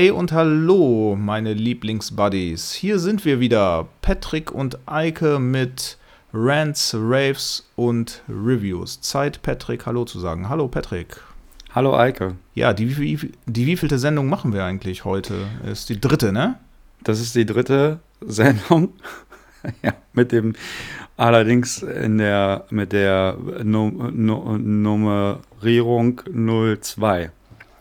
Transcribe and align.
Hey 0.00 0.10
und 0.10 0.32
hallo, 0.32 1.14
meine 1.14 1.52
Lieblingsbuddies. 1.52 2.72
Hier 2.72 2.98
sind 2.98 3.26
wir 3.26 3.38
wieder, 3.38 3.86
Patrick 4.00 4.50
und 4.50 4.78
Eike 4.86 5.38
mit 5.38 5.98
Rants, 6.32 6.96
Raves 6.98 7.68
und 7.76 8.22
Reviews. 8.26 9.02
Zeit, 9.02 9.42
Patrick 9.42 9.84
Hallo 9.84 10.06
zu 10.06 10.18
sagen. 10.18 10.48
Hallo, 10.48 10.68
Patrick. 10.68 11.20
Hallo, 11.74 11.94
Eike. 11.98 12.36
Ja, 12.54 12.72
die, 12.72 12.86
die, 12.86 13.32
die 13.44 13.66
wievielte 13.66 13.98
Sendung 13.98 14.30
machen 14.30 14.54
wir 14.54 14.64
eigentlich 14.64 15.04
heute? 15.04 15.34
Ist 15.70 15.90
die 15.90 16.00
dritte, 16.00 16.32
ne? 16.32 16.58
Das 17.04 17.20
ist 17.20 17.34
die 17.34 17.44
dritte 17.44 18.00
Sendung. 18.22 18.94
ja, 19.82 19.92
mit 20.14 20.32
dem 20.32 20.54
allerdings 21.18 21.82
in 21.82 22.16
der 22.16 22.64
mit 22.70 22.94
der 22.94 23.36
no, 23.62 23.90
no, 23.90 24.56
Nummerierung 24.56 26.22
02. 26.24 27.30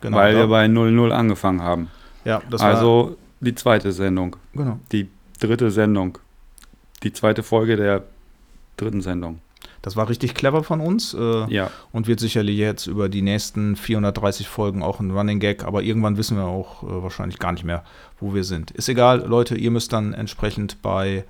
Genau, 0.01 0.17
weil 0.17 0.35
wir 0.35 0.47
bei 0.47 0.67
00 0.67 1.13
angefangen 1.13 1.61
haben. 1.61 1.89
Ja, 2.25 2.41
das 2.49 2.61
war 2.61 2.75
also 2.75 3.17
die 3.39 3.55
zweite 3.55 3.91
Sendung. 3.91 4.35
Genau. 4.53 4.79
Die 4.91 5.09
dritte 5.39 5.71
Sendung. 5.71 6.17
Die 7.03 7.13
zweite 7.13 7.43
Folge 7.43 7.77
der 7.77 8.03
dritten 8.77 9.01
Sendung. 9.01 9.39
Das 9.81 9.95
war 9.95 10.09
richtig 10.09 10.33
clever 10.35 10.63
von 10.63 10.81
uns. 10.81 11.13
Äh, 11.13 11.53
ja. 11.53 11.71
Und 11.91 12.07
wird 12.07 12.19
sicherlich 12.19 12.57
jetzt 12.57 12.87
über 12.87 13.07
die 13.07 13.21
nächsten 13.21 13.75
430 13.75 14.47
Folgen 14.47 14.83
auch 14.83 14.99
ein 14.99 15.11
Running 15.11 15.39
Gag. 15.39 15.63
Aber 15.63 15.83
irgendwann 15.83 16.17
wissen 16.17 16.37
wir 16.37 16.45
auch 16.45 16.83
äh, 16.83 17.03
wahrscheinlich 17.03 17.39
gar 17.39 17.53
nicht 17.53 17.63
mehr, 17.63 17.83
wo 18.19 18.33
wir 18.33 18.43
sind. 18.43 18.71
Ist 18.71 18.89
egal, 18.89 19.25
Leute, 19.25 19.55
ihr 19.55 19.71
müsst 19.71 19.93
dann 19.93 20.13
entsprechend 20.13 20.81
bei 20.81 21.23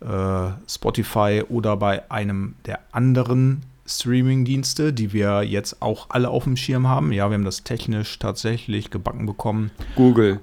äh, 0.00 0.50
Spotify 0.66 1.42
oder 1.48 1.76
bei 1.76 2.10
einem 2.10 2.54
der 2.64 2.80
anderen 2.92 3.62
Streaming-Dienste, 3.90 4.92
die 4.92 5.12
wir 5.12 5.42
jetzt 5.42 5.82
auch 5.82 6.06
alle 6.10 6.28
auf 6.28 6.44
dem 6.44 6.56
Schirm 6.56 6.86
haben. 6.88 7.12
Ja, 7.12 7.28
wir 7.28 7.34
haben 7.34 7.44
das 7.44 7.64
technisch 7.64 8.18
tatsächlich 8.18 8.90
gebacken 8.90 9.26
bekommen. 9.26 9.70
Google. 9.96 10.40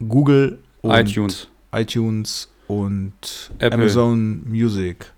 Google 0.00 0.58
und 0.82 0.94
iTunes. 0.94 1.48
iTunes 1.72 2.48
und 2.68 3.50
Apple. 3.58 3.78
Amazon 3.78 4.42
Music. 4.48 5.12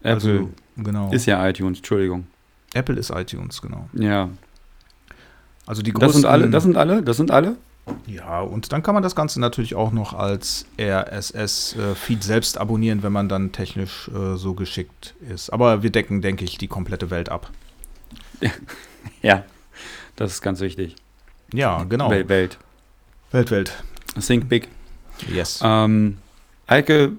Apple. 0.00 0.14
Also, 0.14 0.50
genau. 0.76 1.12
Ist 1.12 1.26
ja 1.26 1.46
iTunes, 1.48 1.78
Entschuldigung. 1.78 2.26
Apple 2.74 2.96
ist 2.96 3.10
iTunes, 3.10 3.62
genau. 3.62 3.88
Ja. 3.94 4.28
Also 5.66 5.82
die 5.82 5.92
größten, 5.92 6.06
das 6.06 6.14
sind 6.14 6.26
alle, 6.26 6.50
das 6.50 6.62
sind 6.62 6.76
alle, 6.76 7.02
das 7.02 7.16
sind 7.16 7.30
alle. 7.30 7.56
Ja, 8.06 8.40
und 8.40 8.72
dann 8.72 8.82
kann 8.82 8.94
man 8.94 9.02
das 9.02 9.14
Ganze 9.14 9.40
natürlich 9.40 9.74
auch 9.74 9.92
noch 9.92 10.12
als 10.12 10.66
RSS-Feed 10.80 12.22
selbst 12.22 12.58
abonnieren, 12.58 13.02
wenn 13.02 13.12
man 13.12 13.28
dann 13.28 13.52
technisch 13.52 14.08
äh, 14.08 14.36
so 14.36 14.54
geschickt 14.54 15.14
ist. 15.28 15.50
Aber 15.50 15.82
wir 15.82 15.90
decken, 15.90 16.22
denke 16.22 16.44
ich, 16.44 16.58
die 16.58 16.68
komplette 16.68 17.10
Welt 17.10 17.28
ab. 17.28 17.50
Ja, 19.22 19.44
das 20.16 20.32
ist 20.32 20.42
ganz 20.42 20.60
wichtig. 20.60 20.94
Ja, 21.52 21.84
genau. 21.84 22.10
Welt, 22.10 22.28
Welt. 22.28 22.58
Welt, 23.30 23.50
Welt. 23.50 23.84
Think 24.20 24.48
big. 24.48 24.68
Yes. 25.28 25.60
Ähm, 25.62 26.18
Eike, 26.66 27.12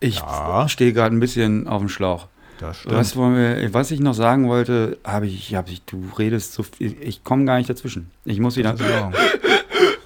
ich 0.00 0.16
ja. 0.16 0.68
stehe 0.68 0.92
gerade 0.92 1.14
ein 1.14 1.20
bisschen 1.20 1.66
auf 1.66 1.80
dem 1.80 1.88
Schlauch. 1.88 2.26
Was, 2.84 3.16
wir, 3.16 3.72
was 3.72 3.90
ich 3.90 4.00
noch 4.00 4.12
sagen 4.12 4.48
wollte, 4.48 4.98
habe 5.02 5.26
ich, 5.26 5.54
hab 5.54 5.70
ich, 5.70 5.82
du 5.82 6.04
redest 6.18 6.52
so 6.52 6.62
viel, 6.62 6.94
ich 7.00 7.24
komme 7.24 7.46
gar 7.46 7.56
nicht 7.56 7.70
dazwischen. 7.70 8.10
Ich 8.24 8.38
muss 8.38 8.56
wieder 8.56 8.76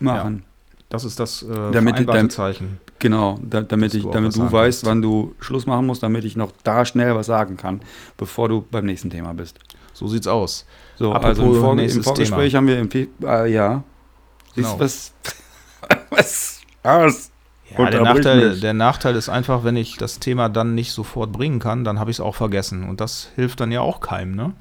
machen. 0.04 0.44
Ja, 0.44 0.74
das 0.88 1.04
ist 1.04 1.18
das 1.18 1.42
äh, 1.42 1.72
damit, 1.72 2.08
damit, 2.08 2.32
Zeichen. 2.32 2.78
Genau, 2.98 3.38
da, 3.42 3.62
damit, 3.62 3.94
ich, 3.94 4.02
du 4.02 4.10
damit 4.10 4.36
du 4.36 4.40
weißt, 4.40 4.82
kannst. 4.82 4.86
wann 4.86 5.02
du 5.02 5.34
Schluss 5.40 5.66
machen 5.66 5.86
musst, 5.86 6.02
damit 6.02 6.24
ich 6.24 6.36
noch 6.36 6.52
da 6.62 6.84
schnell 6.84 7.14
was 7.14 7.26
sagen 7.26 7.56
kann, 7.56 7.80
bevor 8.16 8.48
du 8.48 8.64
beim 8.70 8.86
nächsten 8.86 9.10
Thema 9.10 9.34
bist. 9.34 9.58
So 9.92 10.06
sieht's 10.08 10.26
aus. 10.26 10.64
So, 10.96 11.12
Apropos 11.12 11.38
also 11.38 11.54
im, 11.54 11.60
Vor 11.60 11.78
im 11.78 12.02
Vorgespräch 12.02 12.52
Thema. 12.52 12.58
haben 12.58 12.66
wir 12.66 12.78
im 12.78 12.88
äh, 13.22 13.52
ja. 13.52 13.82
Siehst 14.54 14.68
genau. 14.68 14.80
was? 14.80 15.12
was? 16.10 16.60
Was? 16.82 17.30
Ja, 17.76 17.90
der 17.90 18.02
Nachteil, 18.02 18.60
der 18.60 18.74
Nachteil 18.74 19.16
ist 19.16 19.28
einfach, 19.28 19.64
wenn 19.64 19.76
ich 19.76 19.96
das 19.96 20.20
Thema 20.20 20.48
dann 20.48 20.74
nicht 20.74 20.92
sofort 20.92 21.32
bringen 21.32 21.58
kann, 21.58 21.82
dann 21.82 21.98
habe 21.98 22.10
ich 22.10 22.18
es 22.18 22.20
auch 22.20 22.34
vergessen. 22.34 22.88
Und 22.88 23.00
das 23.00 23.30
hilft 23.36 23.60
dann 23.60 23.72
ja 23.72 23.80
auch 23.80 24.00
keinem, 24.00 24.34
ne? 24.36 24.52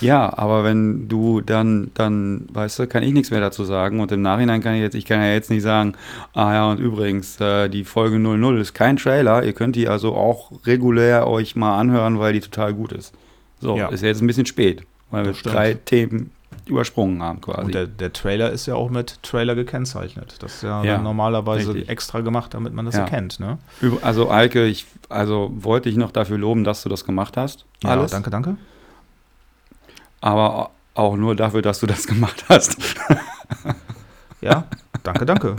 Ja, 0.00 0.36
aber 0.36 0.62
wenn 0.62 1.08
du 1.08 1.40
dann, 1.40 1.90
dann, 1.94 2.46
weißt 2.52 2.78
du, 2.78 2.86
kann 2.86 3.02
ich 3.02 3.12
nichts 3.12 3.30
mehr 3.30 3.40
dazu 3.40 3.64
sagen. 3.64 4.00
Und 4.00 4.12
im 4.12 4.22
Nachhinein 4.22 4.62
kann 4.62 4.74
ich 4.74 4.82
jetzt, 4.82 4.94
ich 4.94 5.06
kann 5.06 5.20
ja 5.20 5.32
jetzt 5.32 5.50
nicht 5.50 5.62
sagen, 5.62 5.94
ah 6.34 6.52
ja, 6.52 6.70
und 6.70 6.80
übrigens, 6.80 7.40
äh, 7.40 7.68
die 7.68 7.84
Folge 7.84 8.18
00 8.18 8.60
ist 8.60 8.74
kein 8.74 8.98
Trailer. 8.98 9.42
Ihr 9.42 9.54
könnt 9.54 9.74
die 9.74 9.88
also 9.88 10.14
auch 10.14 10.52
regulär 10.66 11.26
euch 11.26 11.56
mal 11.56 11.78
anhören, 11.78 12.18
weil 12.18 12.34
die 12.34 12.40
total 12.40 12.74
gut 12.74 12.92
ist. 12.92 13.14
So, 13.60 13.76
ja. 13.76 13.88
ist 13.88 14.02
jetzt 14.02 14.20
ein 14.20 14.26
bisschen 14.26 14.46
spät, 14.46 14.84
weil 15.10 15.24
das 15.24 15.28
wir 15.28 15.40
stimmt. 15.40 15.54
drei 15.54 15.74
Themen 15.74 16.30
übersprungen 16.66 17.22
haben 17.22 17.40
quasi. 17.40 17.62
Und 17.62 17.74
der, 17.74 17.86
der, 17.86 18.12
Trailer 18.12 18.50
ist 18.50 18.66
ja 18.66 18.74
auch 18.74 18.90
mit 18.90 19.22
Trailer 19.22 19.54
gekennzeichnet. 19.54 20.36
Das 20.40 20.56
ist 20.56 20.62
ja, 20.62 20.82
ja 20.82 20.98
normalerweise 20.98 21.74
richtig. 21.74 21.90
extra 21.90 22.20
gemacht, 22.20 22.54
damit 22.54 22.72
man 22.72 22.86
das 22.86 22.94
ja. 22.94 23.02
erkennt. 23.02 23.38
Ne? 23.40 23.58
Also 24.02 24.30
Alke, 24.30 24.64
ich 24.66 24.86
also 25.08 25.52
wollte 25.54 25.88
ich 25.88 25.96
noch 25.96 26.10
dafür 26.10 26.38
loben, 26.38 26.64
dass 26.64 26.82
du 26.82 26.88
das 26.88 27.04
gemacht 27.04 27.36
hast. 27.36 27.66
Ja, 27.82 27.90
Alles. 27.90 28.10
danke, 28.10 28.30
danke. 28.30 28.56
Aber 30.20 30.70
auch 30.94 31.16
nur 31.16 31.36
dafür, 31.36 31.60
dass 31.60 31.80
du 31.80 31.86
das 31.86 32.06
gemacht 32.06 32.44
hast. 32.48 32.76
ja, 34.40 34.64
danke, 35.02 35.26
danke. 35.26 35.56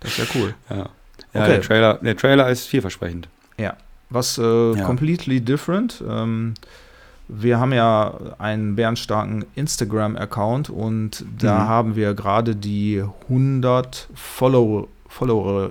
Das 0.00 0.12
ist 0.12 0.18
ja 0.18 0.40
cool. 0.40 0.54
Ja, 0.70 0.76
ja 0.76 0.84
okay. 1.34 1.46
der, 1.46 1.62
Trailer, 1.62 1.94
der 1.94 2.16
Trailer 2.16 2.48
ist 2.48 2.66
vielversprechend. 2.66 3.28
Ja, 3.58 3.76
was 4.08 4.38
äh, 4.38 4.74
completely 4.82 5.40
different. 5.40 6.02
Ähm, 6.08 6.54
wir 7.34 7.58
haben 7.58 7.72
ja 7.72 8.14
einen 8.38 8.76
bärenstarken 8.76 9.44
Instagram-Account 9.54 10.70
und 10.70 11.24
da 11.38 11.60
mhm. 11.60 11.68
haben 11.68 11.96
wir 11.96 12.14
gerade 12.14 12.54
die 12.54 13.02
100 13.28 14.08
Follower, 14.14 14.88
Follower, 15.08 15.70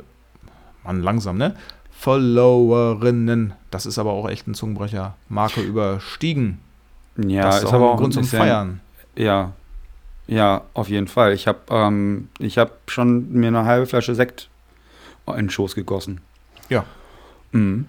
Mann, 0.84 1.02
langsam, 1.04 1.38
ne? 1.38 1.56
Followerinnen, 1.92 3.54
das 3.70 3.86
ist 3.86 4.00
aber 4.00 4.12
auch 4.12 4.28
echt 4.28 4.48
ein 4.48 4.56
Zungenbrecher, 4.56 5.16
Marke 5.30 5.62
überstiegen. 5.62 6.60
Ja, 7.16 7.44
das 7.44 7.58
ist, 7.58 7.64
ist 7.66 7.74
aber 7.74 7.90
auch 7.90 7.94
ein 7.94 7.98
Grund 8.00 8.14
zum 8.16 8.24
Feiern. 8.24 8.80
Ja, 9.16 9.52
ja, 10.28 10.62
auf 10.74 10.90
jeden 10.90 11.08
Fall. 11.08 11.34
Ich 11.34 11.48
habe 11.48 11.60
ähm, 11.70 12.30
hab 12.40 12.78
schon 12.90 13.32
mir 13.34 13.48
eine 13.48 13.66
halbe 13.66 13.86
Flasche 13.86 14.16
Sekt 14.16 14.50
in 15.28 15.36
den 15.36 15.50
Schoß 15.50 15.76
gegossen. 15.76 16.22
Ja. 16.70 16.86
Mhm. 17.52 17.88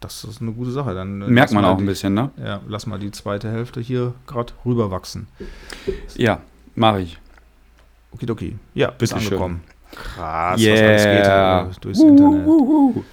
Das 0.00 0.22
ist 0.24 0.40
eine 0.40 0.52
gute 0.52 0.70
Sache. 0.70 0.94
Dann 0.94 1.22
äh, 1.22 1.28
merkt 1.28 1.52
man 1.52 1.64
auch 1.64 1.76
die, 1.76 1.82
ein 1.82 1.86
bisschen, 1.86 2.14
ne? 2.14 2.30
Ja, 2.42 2.60
lass 2.68 2.86
mal 2.86 2.98
die 2.98 3.10
zweite 3.10 3.50
Hälfte 3.50 3.80
hier 3.80 4.14
gerade 4.26 4.52
rüberwachsen. 4.64 5.26
Ja, 6.16 6.40
mache 6.74 7.00
ich. 7.00 7.18
Okidoki. 8.12 8.56
Ja, 8.74 8.90
bist 8.90 9.12
angekommen. 9.12 9.62
Krass, 9.92 10.60
yeah. 10.60 10.74
was 10.74 11.06
alles 11.06 11.74
geht 11.74 11.84
durchs 11.84 12.00
uh, 12.00 12.08
Internet. 12.08 12.46
Uh, 12.46 12.94
uh. 12.96 13.04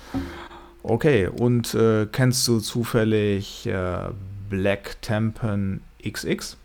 Okay, 0.84 1.28
und 1.28 1.73
äh, 1.73 2.06
kennst 2.12 2.47
du 2.47 2.59
zufällig 2.59 3.66
äh, 3.66 4.09
Black 4.50 5.02
Tempen 5.02 5.81
XX? 6.07 6.57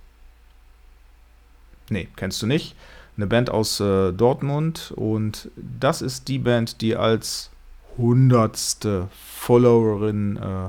Nee, 1.89 2.09
kennst 2.17 2.43
du 2.43 2.47
nicht. 2.47 2.77
Eine 3.17 3.27
Band 3.27 3.51
aus 3.51 3.81
äh, 3.81 4.13
Dortmund 4.13 4.93
und 4.95 5.51
das 5.57 6.03
ist 6.03 6.29
die 6.29 6.39
Band, 6.39 6.81
die 6.81 6.97
als 6.97 7.51
hundertste 7.97 9.09
Followerin 9.37 10.37
äh, 10.37 10.69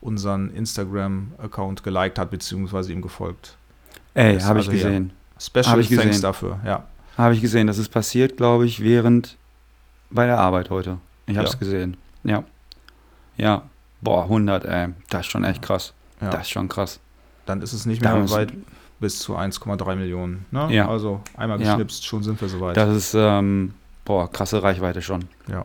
unseren 0.00 0.50
Instagram-Account 0.50 1.82
geliked 1.82 2.18
hat, 2.18 2.30
beziehungsweise 2.30 2.92
ihm 2.92 3.02
gefolgt. 3.02 3.56
Ey, 4.14 4.38
habe 4.40 4.58
also 4.58 4.70
ich 4.70 4.78
gesehen. 4.78 5.12
Special 5.38 5.80
ich 5.80 5.88
Thanks 5.88 6.04
gesehen. 6.04 6.22
dafür, 6.22 6.60
ja. 6.64 6.84
Habe 7.16 7.34
ich 7.34 7.40
gesehen. 7.40 7.66
Das 7.66 7.78
ist 7.78 7.88
passiert, 7.88 8.36
glaube 8.36 8.66
ich, 8.66 8.82
während 8.82 9.36
bei 10.10 10.26
der 10.26 10.38
Arbeit 10.38 10.70
heute. 10.70 10.98
Ich 11.26 11.36
habe 11.36 11.46
es 11.46 11.54
ja. 11.54 11.58
gesehen. 11.58 11.96
Ja. 12.24 12.44
Ja. 13.36 13.62
Boah, 14.00 14.24
100, 14.24 14.64
ey. 14.64 14.88
Das 15.10 15.22
ist 15.22 15.32
schon 15.32 15.44
echt 15.44 15.62
krass. 15.62 15.92
Ja. 16.20 16.30
Das 16.30 16.42
ist 16.42 16.50
schon 16.50 16.68
krass. 16.68 17.00
Dann 17.46 17.62
ist 17.62 17.72
es 17.72 17.86
nicht 17.86 18.02
mehr 18.02 18.30
weit 18.30 18.52
bis 19.00 19.18
zu 19.18 19.36
1,3 19.36 19.96
Millionen. 19.96 20.46
Ne? 20.50 20.68
Ja. 20.70 20.88
Also 20.88 21.20
einmal 21.36 21.58
geschnipst, 21.58 22.04
schon 22.06 22.22
sind 22.22 22.40
wir 22.40 22.48
soweit. 22.48 22.76
Das 22.76 22.94
ist, 22.94 23.14
ähm, 23.14 23.74
boah, 24.04 24.30
krasse 24.30 24.62
Reichweite 24.62 25.02
schon. 25.02 25.24
Ja. 25.48 25.64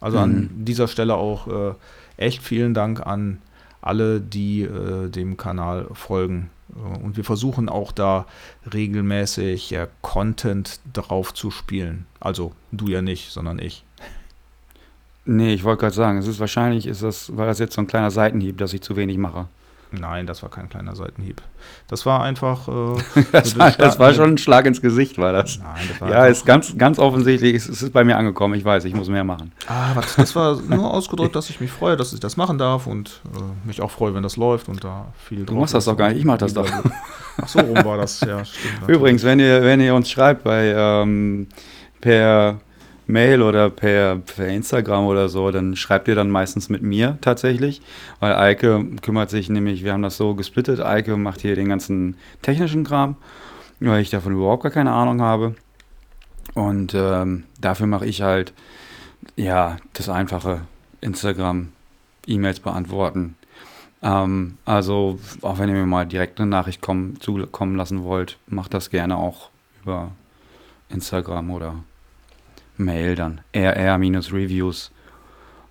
Also 0.00 0.18
mhm. 0.18 0.22
an 0.22 0.50
dieser 0.64 0.88
Stelle 0.88 1.14
auch 1.14 1.46
äh, 1.46 1.74
echt 2.16 2.42
vielen 2.42 2.74
Dank 2.74 3.06
an 3.06 3.38
alle, 3.82 4.20
die 4.20 4.62
äh, 4.62 5.08
dem 5.08 5.36
Kanal 5.36 5.86
folgen. 5.92 6.50
Äh, 6.74 7.02
und 7.02 7.16
wir 7.16 7.24
versuchen 7.24 7.68
auch 7.68 7.92
da 7.92 8.26
regelmäßig 8.72 9.72
äh, 9.72 9.88
Content 10.02 10.80
drauf 10.92 11.34
zu 11.34 11.50
spielen. 11.50 12.06
Also 12.20 12.52
du 12.72 12.88
ja 12.88 13.02
nicht, 13.02 13.30
sondern 13.30 13.58
ich. 13.58 13.84
Nee, 15.24 15.54
ich 15.54 15.64
wollte 15.64 15.80
gerade 15.80 15.94
sagen, 15.94 16.18
es 16.18 16.26
ist 16.26 16.40
wahrscheinlich, 16.40 16.86
ist 16.86 17.02
das, 17.02 17.36
war 17.36 17.46
das 17.46 17.58
jetzt 17.58 17.74
so 17.74 17.80
ein 17.80 17.86
kleiner 17.86 18.10
Seitenhieb, 18.10 18.58
dass 18.58 18.72
ich 18.72 18.80
zu 18.80 18.96
wenig 18.96 19.18
mache. 19.18 19.46
Nein, 19.92 20.26
das 20.26 20.42
war 20.42 20.50
kein 20.50 20.68
kleiner 20.68 20.94
Seitenhieb. 20.94 21.42
Das 21.88 22.06
war 22.06 22.22
einfach. 22.22 22.68
Äh, 22.68 23.22
das, 23.32 23.58
war, 23.58 23.70
das, 23.72 23.98
war, 23.98 24.14
schon 24.14 24.30
ein 24.30 24.38
Schlag 24.38 24.66
ins 24.66 24.80
Gesicht, 24.80 25.18
war 25.18 25.32
das. 25.32 25.58
Nein, 25.58 25.86
das 25.88 26.00
war 26.00 26.10
ja, 26.10 26.26
ist 26.26 26.46
ganz, 26.46 26.76
ganz 26.78 26.98
offensichtlich. 26.98 27.54
Es 27.54 27.68
ist 27.68 27.92
bei 27.92 28.04
mir 28.04 28.16
angekommen. 28.16 28.54
Ich 28.54 28.64
weiß, 28.64 28.84
ich 28.84 28.94
muss 28.94 29.08
mehr 29.08 29.24
machen. 29.24 29.52
Ah, 29.66 29.90
was, 29.94 30.16
das 30.16 30.36
war 30.36 30.60
nur 30.68 30.92
ausgedrückt, 30.92 31.34
dass 31.34 31.50
ich 31.50 31.60
mich 31.60 31.70
freue, 31.70 31.96
dass 31.96 32.12
ich 32.12 32.20
das 32.20 32.36
machen 32.36 32.58
darf 32.58 32.86
und 32.86 33.20
äh, 33.34 33.66
mich 33.66 33.80
auch 33.80 33.90
freue, 33.90 34.14
wenn 34.14 34.22
das 34.22 34.36
läuft 34.36 34.68
und 34.68 34.84
da 34.84 35.06
viel. 35.18 35.44
Du 35.44 35.54
machst 35.54 35.74
das 35.74 35.86
doch 35.86 35.96
gar 35.96 36.08
nicht. 36.08 36.18
Ich 36.18 36.24
mach 36.24 36.38
das 36.38 36.54
doch. 36.54 36.68
Ach 37.40 37.48
so 37.48 37.60
rum 37.60 37.84
war 37.84 37.96
das. 37.96 38.20
Ja, 38.20 38.44
stimmt. 38.44 38.74
Übrigens, 38.88 39.24
wenn 39.24 39.40
ihr, 39.40 39.62
wenn 39.62 39.80
ihr 39.80 39.94
uns 39.94 40.10
schreibt 40.10 40.44
bei 40.44 40.72
ähm, 40.76 41.48
per 42.00 42.60
Mail 43.10 43.42
oder 43.42 43.70
per, 43.70 44.16
per 44.16 44.48
Instagram 44.48 45.06
oder 45.06 45.28
so, 45.28 45.50
dann 45.50 45.76
schreibt 45.76 46.08
ihr 46.08 46.14
dann 46.14 46.30
meistens 46.30 46.68
mit 46.68 46.82
mir 46.82 47.18
tatsächlich, 47.20 47.82
weil 48.20 48.34
Eike 48.34 48.84
kümmert 49.02 49.30
sich 49.30 49.48
nämlich, 49.48 49.84
wir 49.84 49.92
haben 49.92 50.02
das 50.02 50.16
so 50.16 50.34
gesplittet, 50.34 50.80
Eike 50.80 51.16
macht 51.16 51.40
hier 51.40 51.56
den 51.56 51.68
ganzen 51.68 52.16
technischen 52.42 52.84
Kram, 52.84 53.16
weil 53.80 54.02
ich 54.02 54.10
davon 54.10 54.34
überhaupt 54.34 54.62
gar 54.62 54.72
keine 54.72 54.92
Ahnung 54.92 55.20
habe. 55.20 55.54
Und 56.54 56.94
ähm, 56.94 57.44
dafür 57.60 57.86
mache 57.86 58.06
ich 58.06 58.22
halt, 58.22 58.52
ja, 59.36 59.76
das 59.92 60.08
einfache 60.08 60.62
Instagram, 61.00 61.72
E-Mails 62.26 62.60
beantworten. 62.60 63.36
Ähm, 64.02 64.58
also, 64.64 65.18
auch 65.42 65.58
wenn 65.58 65.68
ihr 65.68 65.74
mir 65.74 65.86
mal 65.86 66.06
direkt 66.06 66.40
eine 66.40 66.48
Nachricht 66.48 66.80
kommen, 66.80 67.20
zukommen 67.20 67.76
lassen 67.76 68.02
wollt, 68.04 68.38
macht 68.46 68.74
das 68.74 68.90
gerne 68.90 69.16
auch 69.16 69.50
über 69.82 70.10
Instagram 70.88 71.50
oder 71.50 71.74
Mail 72.80 73.14
dann. 73.14 73.40
rr-reviews 73.54 74.90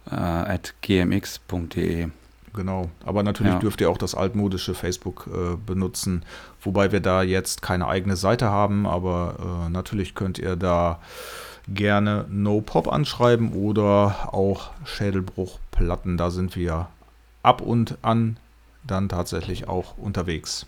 äh, 0.09 0.15
at 0.15 0.73
gmx.de. 0.81 2.09
Genau, 2.53 2.89
aber 3.05 3.23
natürlich 3.23 3.53
ja. 3.53 3.59
dürft 3.59 3.79
ihr 3.79 3.89
auch 3.89 3.97
das 3.97 4.15
altmodische 4.15 4.73
Facebook 4.73 5.27
äh, 5.27 5.55
benutzen, 5.55 6.23
wobei 6.61 6.91
wir 6.91 6.99
da 6.99 7.21
jetzt 7.21 7.61
keine 7.61 7.87
eigene 7.87 8.15
Seite 8.15 8.49
haben, 8.49 8.87
aber 8.87 9.67
äh, 9.67 9.69
natürlich 9.69 10.15
könnt 10.15 10.39
ihr 10.39 10.55
da 10.55 10.99
gerne 11.67 12.25
No 12.29 12.61
Pop 12.61 12.91
anschreiben 12.91 13.53
oder 13.53 14.33
auch 14.33 14.71
Schädelbruchplatten, 14.83 16.17
da 16.17 16.31
sind 16.31 16.55
wir 16.55 16.87
ab 17.43 17.61
und 17.61 17.97
an 18.01 18.37
dann 18.83 19.09
tatsächlich 19.09 19.67
auch 19.67 19.97
unterwegs. 19.97 20.65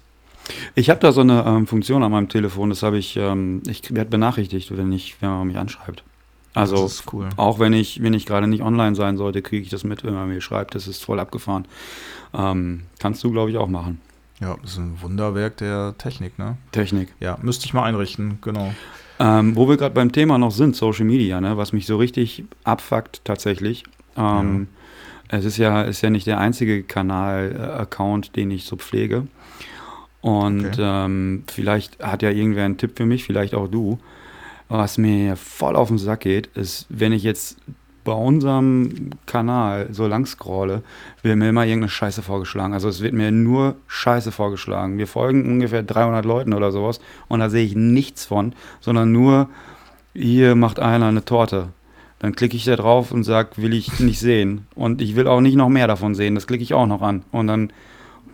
Ich 0.75 0.89
habe 0.89 0.99
da 0.99 1.11
so 1.11 1.21
eine 1.21 1.43
ähm, 1.45 1.67
Funktion 1.67 2.03
an 2.03 2.11
meinem 2.11 2.29
Telefon, 2.29 2.69
das 2.69 2.83
habe 2.83 2.97
ich, 2.97 3.17
ähm, 3.17 3.63
ich 3.67 3.93
werde 3.93 4.09
benachrichtigt, 4.09 4.75
wenn, 4.75 4.91
ich, 4.91 5.21
wenn 5.21 5.29
man 5.29 5.47
mich 5.47 5.57
anschreibt. 5.57 6.03
Also 6.53 6.89
cool. 7.13 7.29
auch 7.37 7.59
wenn 7.59 7.73
ich, 7.73 8.03
wenn 8.03 8.13
ich 8.13 8.25
gerade 8.25 8.47
nicht 8.47 8.61
online 8.61 8.95
sein 8.95 9.15
sollte, 9.15 9.41
kriege 9.41 9.63
ich 9.63 9.69
das 9.69 9.83
mit, 9.83 10.03
wenn 10.03 10.13
man 10.13 10.27
mir 10.27 10.41
schreibt, 10.41 10.75
das 10.75 10.87
ist 10.87 11.03
voll 11.03 11.19
abgefahren. 11.19 11.65
Ähm, 12.33 12.83
kannst 12.99 13.23
du, 13.23 13.31
glaube 13.31 13.51
ich, 13.51 13.57
auch 13.57 13.67
machen. 13.67 14.01
Ja, 14.41 14.57
das 14.61 14.71
ist 14.71 14.77
ein 14.79 15.01
Wunderwerk 15.01 15.57
der 15.57 15.95
Technik, 15.97 16.37
ne? 16.39 16.57
Technik. 16.71 17.13
Ja, 17.19 17.37
müsste 17.41 17.65
ich 17.65 17.73
mal 17.73 17.83
einrichten, 17.83 18.39
genau. 18.41 18.73
Ähm, 19.19 19.55
wo 19.55 19.69
wir 19.69 19.77
gerade 19.77 19.93
beim 19.93 20.11
Thema 20.11 20.39
noch 20.39 20.51
sind, 20.51 20.75
Social 20.75 21.05
Media, 21.05 21.39
ne, 21.39 21.55
was 21.55 21.73
mich 21.73 21.85
so 21.85 21.97
richtig 21.97 22.43
abfuckt 22.63 23.23
tatsächlich. 23.23 23.83
Ähm, 24.17 24.67
ja. 25.31 25.37
Es 25.37 25.45
ist 25.45 25.57
ja, 25.57 25.83
ist 25.83 26.01
ja 26.01 26.09
nicht 26.09 26.27
der 26.27 26.39
einzige 26.39 26.83
Kanal-Account, 26.83 28.29
äh, 28.29 28.31
den 28.31 28.51
ich 28.51 28.65
so 28.65 28.75
pflege. 28.75 29.27
Und 30.21 30.65
okay. 30.65 30.81
ähm, 31.05 31.43
vielleicht 31.47 32.03
hat 32.03 32.21
ja 32.21 32.31
irgendwer 32.31 32.65
einen 32.65 32.77
Tipp 32.77 32.97
für 32.97 33.05
mich, 33.05 33.23
vielleicht 33.23 33.53
auch 33.53 33.67
du. 33.67 33.99
Was 34.73 34.97
mir 34.97 35.35
voll 35.35 35.75
auf 35.75 35.89
den 35.89 35.97
Sack 35.97 36.21
geht, 36.21 36.47
ist, 36.55 36.85
wenn 36.87 37.11
ich 37.11 37.23
jetzt 37.23 37.57
bei 38.05 38.13
unserem 38.13 39.09
Kanal 39.25 39.89
so 39.91 40.07
lang 40.07 40.25
scrolle, 40.25 40.81
wird 41.23 41.35
mir 41.35 41.49
immer 41.49 41.65
irgendeine 41.65 41.89
Scheiße 41.89 42.21
vorgeschlagen. 42.21 42.73
Also 42.73 42.87
es 42.87 43.01
wird 43.01 43.13
mir 43.13 43.31
nur 43.31 43.75
Scheiße 43.87 44.31
vorgeschlagen. 44.31 44.97
Wir 44.97 45.07
folgen 45.07 45.45
ungefähr 45.45 45.83
300 45.83 46.23
Leuten 46.23 46.53
oder 46.53 46.71
sowas 46.71 47.01
und 47.27 47.41
da 47.41 47.49
sehe 47.49 47.65
ich 47.65 47.75
nichts 47.75 48.23
von, 48.23 48.53
sondern 48.79 49.11
nur, 49.11 49.49
hier 50.13 50.55
macht 50.55 50.79
einer 50.79 51.07
eine 51.07 51.25
Torte. 51.25 51.67
Dann 52.19 52.33
klicke 52.33 52.55
ich 52.55 52.63
da 52.63 52.77
drauf 52.77 53.11
und 53.11 53.25
sage, 53.25 53.49
will 53.57 53.73
ich 53.73 53.99
nicht 53.99 54.21
sehen. 54.21 54.67
Und 54.73 55.01
ich 55.01 55.17
will 55.17 55.27
auch 55.27 55.41
nicht 55.41 55.57
noch 55.57 55.67
mehr 55.67 55.87
davon 55.87 56.15
sehen. 56.15 56.35
Das 56.35 56.47
klicke 56.47 56.63
ich 56.63 56.73
auch 56.73 56.87
noch 56.87 57.01
an. 57.01 57.23
Und 57.33 57.47
dann 57.47 57.73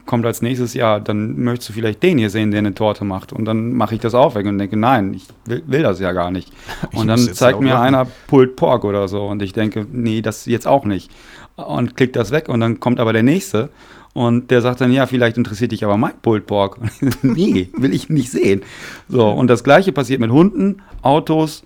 kommt 0.08 0.26
als 0.26 0.42
nächstes, 0.42 0.74
ja, 0.74 1.00
dann 1.00 1.44
möchtest 1.44 1.70
du 1.70 1.74
vielleicht 1.74 2.02
den 2.02 2.18
hier 2.18 2.32
sehen, 2.32 2.50
der 2.50 2.60
eine 2.60 2.74
Torte 2.74 3.06
macht. 3.06 3.32
Und 3.32 3.46
dann 3.46 3.74
mache 3.74 3.94
ich 3.94 4.02
das 4.02 4.16
auch 4.16 4.34
weg 4.34 4.48
und 4.48 4.58
denke, 4.58 4.76
nein, 4.76 5.14
ich 5.14 5.28
will, 5.46 5.62
will 5.68 5.84
das 5.84 6.00
ja 6.00 6.12
gar 6.14 6.32
nicht. 6.32 6.52
Und 6.94 7.08
dann 7.08 7.20
zeigt 7.20 7.62
mir 7.62 7.80
einer 7.80 8.08
Pulled 8.28 8.56
Pork 8.56 8.84
oder 8.84 9.08
so 9.08 9.26
und 9.26 9.42
ich 9.42 9.54
denke, 9.54 9.86
nee, 9.92 10.22
das 10.22 10.46
jetzt 10.46 10.68
auch 10.68 10.86
nicht. 10.86 11.12
Und 11.56 11.96
klickt 11.96 12.16
das 12.16 12.32
weg 12.32 12.50
und 12.50 12.60
dann 12.60 12.80
kommt 12.80 13.00
aber 13.00 13.14
der 13.14 13.24
nächste 13.24 13.70
und 14.14 14.50
der 14.50 14.62
sagt 14.62 14.82
dann, 14.82 14.92
ja, 14.92 15.06
vielleicht 15.06 15.38
interessiert 15.38 15.72
dich 15.72 15.84
aber 15.84 15.98
mein 15.98 16.14
Pulled 16.22 16.48
Pork. 16.48 16.80
nee, 17.22 17.70
will 17.78 17.94
ich 17.94 18.10
nicht 18.10 18.32
sehen. 18.32 18.62
So, 19.08 19.30
und 19.30 19.48
das 19.48 19.64
gleiche 19.64 19.92
passiert 19.92 20.20
mit 20.20 20.32
Hunden, 20.32 20.82
Autos 21.04 21.64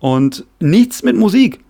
und 0.00 0.44
nichts 0.60 1.02
mit 1.02 1.16
Musik. 1.16 1.60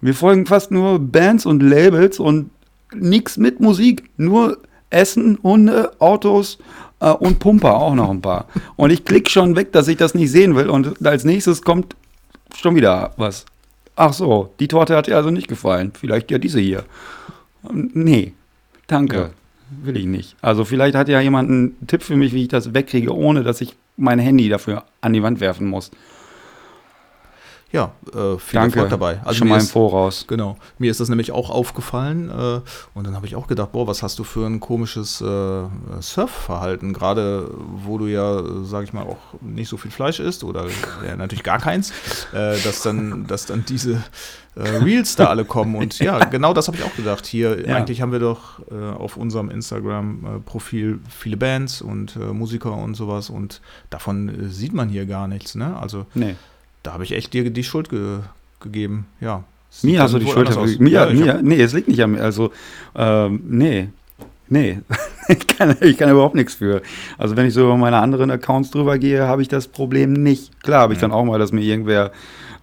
Wir 0.00 0.14
folgen 0.14 0.46
fast 0.46 0.70
nur 0.70 0.98
Bands 0.98 1.44
und 1.44 1.62
Labels 1.62 2.18
und 2.18 2.50
nichts 2.94 3.36
mit 3.36 3.60
Musik, 3.60 4.08
nur 4.16 4.58
Essen, 4.96 5.38
Hunde, 5.42 5.92
Autos 5.98 6.58
äh, 7.00 7.10
und 7.10 7.38
Pumper 7.38 7.76
auch 7.76 7.94
noch 7.94 8.10
ein 8.10 8.22
paar. 8.22 8.46
Und 8.76 8.90
ich 8.90 9.04
klicke 9.04 9.30
schon 9.30 9.56
weg, 9.56 9.72
dass 9.72 9.88
ich 9.88 9.96
das 9.96 10.14
nicht 10.14 10.30
sehen 10.30 10.56
will. 10.56 10.68
Und 10.68 11.06
als 11.06 11.24
nächstes 11.24 11.62
kommt 11.62 11.94
schon 12.56 12.74
wieder 12.74 13.12
was. 13.16 13.44
Ach 13.94 14.12
so, 14.12 14.52
die 14.60 14.68
Torte 14.68 14.96
hat 14.96 15.06
dir 15.06 15.16
also 15.16 15.30
nicht 15.30 15.48
gefallen. 15.48 15.92
Vielleicht 15.98 16.30
ja 16.30 16.38
diese 16.38 16.60
hier. 16.60 16.84
Nee, 17.72 18.32
danke. 18.86 19.16
Ja. 19.16 19.30
Will 19.82 19.96
ich 19.96 20.06
nicht. 20.06 20.36
Also 20.42 20.64
vielleicht 20.64 20.94
hat 20.94 21.08
ja 21.08 21.20
jemand 21.20 21.50
einen 21.50 21.86
Tipp 21.88 22.02
für 22.02 22.14
mich, 22.14 22.32
wie 22.32 22.42
ich 22.42 22.48
das 22.48 22.72
wegkriege, 22.72 23.12
ohne 23.12 23.42
dass 23.42 23.60
ich 23.60 23.74
mein 23.96 24.20
Handy 24.20 24.48
dafür 24.48 24.84
an 25.00 25.12
die 25.12 25.22
Wand 25.22 25.40
werfen 25.40 25.66
muss. 25.66 25.90
Ja, 27.72 27.92
äh, 28.14 28.38
viel 28.38 28.60
Danke. 28.60 28.76
Erfolg 28.76 28.90
dabei. 28.90 29.20
Also 29.24 29.38
Schon 29.38 29.48
mal 29.48 29.58
im 29.60 29.66
Voraus. 29.66 30.26
Genau. 30.28 30.56
Mir 30.78 30.90
ist 30.90 31.00
das 31.00 31.08
nämlich 31.08 31.32
auch 31.32 31.50
aufgefallen 31.50 32.30
äh, 32.30 32.60
und 32.94 33.06
dann 33.06 33.16
habe 33.16 33.26
ich 33.26 33.34
auch 33.34 33.48
gedacht, 33.48 33.72
boah, 33.72 33.88
was 33.88 34.04
hast 34.04 34.20
du 34.20 34.24
für 34.24 34.46
ein 34.46 34.60
komisches 34.60 35.20
äh, 35.20 35.64
Surfverhalten, 36.00 36.92
gerade 36.92 37.50
wo 37.84 37.98
du 37.98 38.06
ja, 38.06 38.40
sage 38.62 38.84
ich 38.84 38.92
mal, 38.92 39.02
auch 39.02 39.18
nicht 39.40 39.68
so 39.68 39.76
viel 39.76 39.90
Fleisch 39.90 40.20
isst 40.20 40.44
oder 40.44 40.66
ja, 41.04 41.16
natürlich 41.16 41.42
gar 41.42 41.58
keins, 41.58 41.90
äh, 42.32 42.56
dass 42.62 42.82
dann, 42.82 43.26
dass 43.26 43.46
dann 43.46 43.64
diese 43.68 44.00
äh, 44.54 44.60
Reels 44.60 45.16
da 45.16 45.26
alle 45.26 45.44
kommen 45.44 45.74
und 45.74 45.98
ja, 45.98 46.24
genau 46.30 46.54
das 46.54 46.68
habe 46.68 46.76
ich 46.76 46.84
auch 46.84 46.94
gedacht. 46.94 47.26
Hier 47.26 47.66
ja. 47.66 47.74
eigentlich 47.74 48.00
haben 48.00 48.12
wir 48.12 48.20
doch 48.20 48.60
äh, 48.70 48.74
auf 48.74 49.16
unserem 49.16 49.50
Instagram-Profil 49.50 51.00
viele 51.10 51.36
Bands 51.36 51.82
und 51.82 52.14
Musiker 52.32 52.72
und 52.72 52.94
sowas 52.94 53.28
und 53.28 53.60
davon 53.90 54.50
sieht 54.50 54.72
man 54.72 54.88
hier 54.88 55.04
gar 55.04 55.26
nichts, 55.26 55.56
ne? 55.56 55.76
Also 55.76 56.06
nee 56.14 56.36
da 56.86 56.92
habe 56.92 57.04
ich 57.04 57.12
echt 57.12 57.32
dir 57.32 57.50
die 57.50 57.64
Schuld 57.64 57.88
ge 57.88 58.20
gegeben. 58.60 59.06
Ja. 59.20 59.44
Mir 59.82 60.00
hast 60.00 60.14
du 60.14 60.18
die 60.18 60.26
Schuld 60.26 60.48
gegeben. 60.48 60.84
Mir, 60.84 60.90
ja, 60.90 61.06
mir, 61.06 61.40
nee, 61.42 61.60
es 61.60 61.72
liegt 61.72 61.88
nicht 61.88 62.02
an 62.02 62.12
mir. 62.12 62.22
Also, 62.22 62.52
ähm, 62.94 63.42
nee. 63.48 63.88
Nee, 64.48 64.78
ich, 65.28 65.46
kann, 65.48 65.76
ich 65.80 65.98
kann 65.98 66.08
überhaupt 66.08 66.36
nichts 66.36 66.54
für. 66.54 66.80
Also 67.18 67.36
wenn 67.36 67.46
ich 67.46 67.54
so 67.54 67.62
über 67.62 67.76
meine 67.76 67.98
anderen 67.98 68.30
Accounts 68.30 68.70
drüber 68.70 68.96
gehe, 68.96 69.26
habe 69.26 69.42
ich 69.42 69.48
das 69.48 69.66
Problem 69.66 70.12
nicht. 70.12 70.62
Klar 70.62 70.82
habe 70.82 70.92
ich 70.92 71.00
mhm. 71.00 71.02
dann 71.02 71.12
auch 71.12 71.24
mal, 71.24 71.40
dass 71.40 71.50
mir 71.50 71.62
irgendwer 71.62 72.12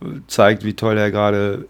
äh, 0.02 0.06
zeigt, 0.28 0.64
wie 0.64 0.74
toll 0.74 0.98
er 0.98 1.12
gerade 1.12 1.68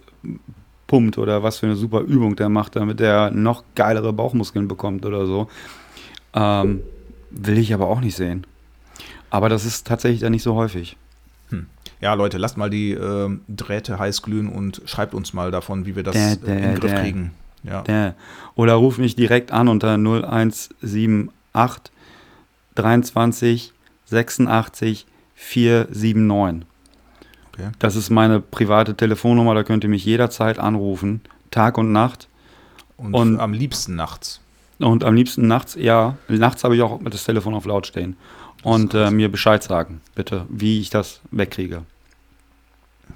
pumpt 0.85 1.17
oder 1.17 1.41
was 1.41 1.57
für 1.57 1.65
eine 1.65 1.75
super 1.75 2.01
Übung 2.01 2.35
der 2.35 2.49
macht, 2.49 2.75
damit 2.75 3.01
er 3.01 3.31
noch 3.31 3.63
geilere 3.73 4.13
Bauchmuskeln 4.13 4.67
bekommt 4.67 5.03
oder 5.07 5.25
so. 5.25 5.47
Ähm, 6.35 6.83
will 7.31 7.57
ich 7.57 7.73
aber 7.73 7.87
auch 7.87 7.99
nicht 7.99 8.15
sehen. 8.15 8.45
Aber 9.31 9.49
das 9.49 9.65
ist 9.65 9.87
tatsächlich 9.87 10.21
dann 10.21 10.31
nicht 10.31 10.43
so 10.43 10.53
häufig. 10.53 10.95
Ja, 12.03 12.15
Leute, 12.15 12.37
lasst 12.37 12.57
mal 12.57 12.69
die 12.69 12.91
äh, 12.91 13.29
Drähte 13.47 13.97
heiß 13.97 14.23
glühen 14.23 14.49
und 14.49 14.81
schreibt 14.83 15.13
uns 15.13 15.31
mal 15.31 15.51
davon, 15.51 15.85
wie 15.85 15.95
wir 15.95 16.03
das 16.03 16.13
der, 16.13 16.35
der, 16.35 16.57
in 16.57 16.61
den 16.63 16.75
Griff 16.75 16.91
der, 16.91 17.01
kriegen. 17.01 17.31
Ja. 17.63 18.13
Oder 18.55 18.73
ruf 18.73 18.97
mich 18.97 19.15
direkt 19.15 19.53
an 19.53 19.69
unter 19.69 19.93
0178 19.93 21.31
23 22.75 23.71
86 24.05 25.05
479. 25.33 26.67
Okay. 27.53 27.69
Das 27.79 27.95
ist 27.95 28.09
meine 28.09 28.41
private 28.41 28.95
Telefonnummer, 28.95 29.55
da 29.55 29.63
könnt 29.63 29.85
ihr 29.85 29.89
mich 29.89 30.03
jederzeit 30.03 30.59
anrufen, 30.59 31.21
Tag 31.51 31.77
und 31.77 31.93
Nacht. 31.93 32.27
Und, 32.97 33.13
und 33.13 33.39
am 33.39 33.53
liebsten 33.53 33.95
nachts. 33.95 34.41
Und 34.77 35.05
am 35.05 35.15
liebsten 35.15 35.47
nachts, 35.47 35.75
ja. 35.75 36.17
Nachts 36.27 36.65
habe 36.65 36.75
ich 36.75 36.81
auch 36.81 36.99
das 37.05 37.23
Telefon 37.23 37.53
auf 37.53 37.63
laut 37.63 37.87
stehen. 37.87 38.17
Und 38.61 38.93
äh, 38.93 39.09
mir 39.09 39.31
Bescheid 39.31 39.63
sagen, 39.63 40.01
bitte, 40.15 40.45
wie 40.49 40.81
ich 40.81 40.89
das 40.89 41.21
wegkriege. 41.31 41.83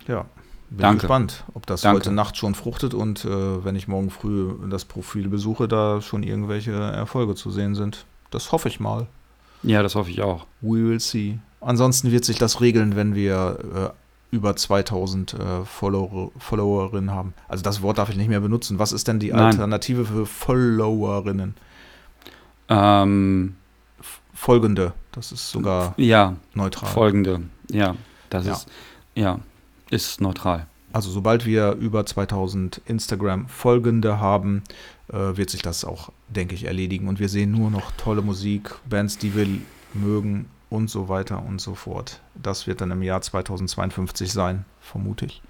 Ja, 0.08 0.26
bin 0.70 0.80
Danke. 0.80 1.02
gespannt, 1.02 1.46
ob 1.54 1.66
das 1.66 1.82
Danke. 1.82 2.00
heute 2.00 2.12
Nacht 2.12 2.36
schon 2.36 2.54
fruchtet 2.54 2.94
und 2.94 3.24
äh, 3.24 3.64
wenn 3.64 3.76
ich 3.76 3.88
morgen 3.88 4.10
früh 4.10 4.54
das 4.70 4.84
Profil 4.86 5.30
besuche, 5.30 5.68
da 5.68 6.02
schon 6.02 6.24
irgendwelche 6.24 6.74
Erfolge 6.74 7.36
zu 7.36 7.52
sehen 7.52 7.74
sind. 7.74 8.06
Das 8.32 8.52
hoffe 8.52 8.68
ich 8.68 8.80
mal. 8.80 9.08
Ja, 9.64 9.82
das 9.82 9.96
hoffe 9.96 10.12
ich 10.12 10.22
auch. 10.22 10.46
We 10.62 10.84
will 10.84 11.00
see. 11.00 11.40
Ansonsten 11.62 12.12
wird 12.12 12.26
sich 12.26 12.38
das 12.38 12.60
regeln, 12.60 12.96
wenn 12.96 13.16
wir 13.16 13.94
äh, 14.32 14.36
über 14.36 14.56
2000 14.56 15.34
äh, 15.34 15.66
Follower, 15.66 16.32
Followerinnen 16.38 17.12
haben. 17.12 17.34
Also 17.48 17.64
das 17.64 17.82
Wort 17.82 17.98
darf 17.98 18.10
ich 18.10 18.18
nicht 18.18 18.28
mehr 18.28 18.42
benutzen. 18.42 18.78
Was 18.78 18.92
ist 18.92 19.08
denn 19.08 19.20
die 19.20 19.32
Nein. 19.32 19.40
Alternative 19.40 20.06
für 20.06 20.26
Followerinnen? 20.26 21.56
Ähm, 22.68 23.56
Folgende. 24.34 24.94
Das 25.14 25.32
ist 25.32 25.50
sogar 25.50 25.94
ja, 25.98 26.36
neutral. 26.54 26.90
Folgende. 26.90 27.42
Ja, 27.72 27.96
das 28.30 28.46
ja. 28.46 28.52
ist 28.52 28.68
ja 29.16 29.40
ist 29.90 30.22
neutral. 30.22 30.68
Also 30.94 31.10
sobald 31.12 31.46
wir 31.46 31.74
über 31.74 32.06
2000 32.06 32.82
Instagram-Folgende 32.86 34.20
haben, 34.20 34.64
äh, 35.10 35.36
wird 35.38 35.50
sich 35.50 35.62
das 35.62 35.86
auch, 35.86 36.12
denke 36.30 36.56
ich, 36.56 36.64
erledigen. 36.64 37.08
Und 37.08 37.20
wir 37.20 37.30
sehen 37.30 37.52
nur 37.52 37.70
noch 37.70 37.92
tolle 37.98 38.22
Musik, 38.22 38.74
Bands, 38.90 39.18
die 39.18 39.36
wir 39.36 39.48
mögen 39.94 40.46
und 40.70 40.90
so 40.90 41.10
weiter 41.10 41.44
und 41.46 41.60
so 41.62 41.76
fort. 41.76 42.22
Das 42.36 42.68
wird 42.68 42.82
dann 42.82 42.92
im 42.92 43.04
Jahr 43.04 43.22
2052 43.22 44.32
sein, 44.32 44.66
vermute 44.82 45.26
ich. 45.26 45.42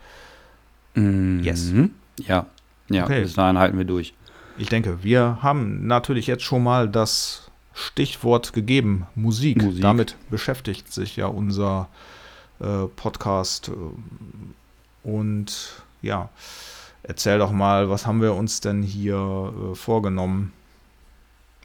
Mhm. 0.96 1.44
Yes. 1.44 1.72
Ja, 2.20 2.48
ja, 2.90 3.04
Okay. 3.04 3.22
bis 3.22 3.36
dahin 3.36 3.58
halten 3.58 3.78
wir 3.78 3.86
durch. 3.86 4.14
Ich 4.58 4.70
denke, 4.70 5.04
wir 5.04 5.38
haben 5.42 5.86
natürlich 5.86 6.26
jetzt 6.26 6.44
schon 6.44 6.64
mal 6.64 6.90
das 6.90 7.52
Stichwort 7.74 8.54
gegeben, 8.54 9.06
Musik. 9.14 9.62
Musik. 9.62 9.82
Damit 9.82 10.16
beschäftigt 10.32 10.92
sich 10.92 11.16
ja 11.16 11.28
unser 11.28 11.90
äh, 11.94 12.17
Podcast. 12.96 13.70
äh, 13.70 15.08
Und 15.10 15.82
ja, 16.02 16.30
erzähl 17.04 17.40
doch 17.40 17.52
mal, 17.52 17.90
was 17.90 18.06
haben 18.06 18.22
wir 18.22 18.34
uns 18.36 18.62
denn 18.62 18.84
hier 18.84 19.16
äh, 19.72 19.76
vorgenommen? 19.76 20.54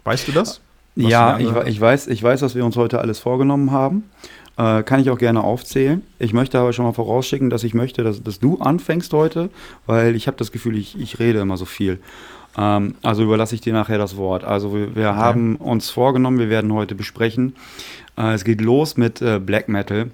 Weißt 0.05 0.29
du 0.29 0.33
das? 0.33 0.61
Was 0.95 1.11
ja, 1.11 1.39
ich, 1.39 1.51
ich, 1.67 1.81
weiß, 1.81 2.09
ich 2.09 2.23
weiß, 2.23 2.43
was 2.43 2.55
wir 2.55 2.65
uns 2.65 2.77
heute 2.77 3.01
alles 3.01 3.19
vorgenommen 3.19 3.71
haben. 3.71 4.11
Äh, 4.59 4.83
kann 4.83 5.01
ich 5.01 5.09
auch 5.09 5.19
gerne 5.19 5.43
aufzählen. 5.43 6.03
Ich 6.19 6.35
möchte 6.35 6.59
aber 6.59 6.75
schon 6.75 6.85
mal 6.85 6.93
vorausschicken, 6.93 7.49
dass 7.49 7.65
ich 7.65 7.73
möchte, 7.73 8.05
dass, 8.05 8.23
dass 8.23 8.39
du 8.39 8.59
anfängst 8.59 9.13
heute, 9.15 9.49
weil 9.87 10.15
ich 10.15 10.27
habe 10.27 10.37
das 10.37 10.53
Gefühl, 10.53 10.77
ich, 10.77 11.01
ich 11.01 11.19
rede 11.19 11.41
immer 11.41 11.57
so 11.57 11.65
viel. 11.65 12.01
Ähm, 12.59 12.97
also 13.03 13.23
überlasse 13.23 13.55
ich 13.55 13.63
dir 13.63 13.73
nachher 13.73 13.97
das 13.97 14.17
Wort. 14.19 14.45
Also 14.45 14.75
wir, 14.75 14.95
wir 14.95 15.17
haben 15.17 15.57
uns 15.57 15.89
vorgenommen, 15.89 16.39
wir 16.39 16.51
werden 16.51 16.73
heute 16.75 16.95
besprechen. 16.95 17.57
Äh, 18.19 18.35
es 18.35 18.45
geht 18.45 18.61
los 18.61 18.99
mit 18.99 19.23
äh, 19.23 19.39
Black 19.39 19.69
Metal. 19.69 20.11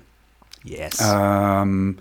Yes. 0.68 0.98
Ähm, 1.02 1.98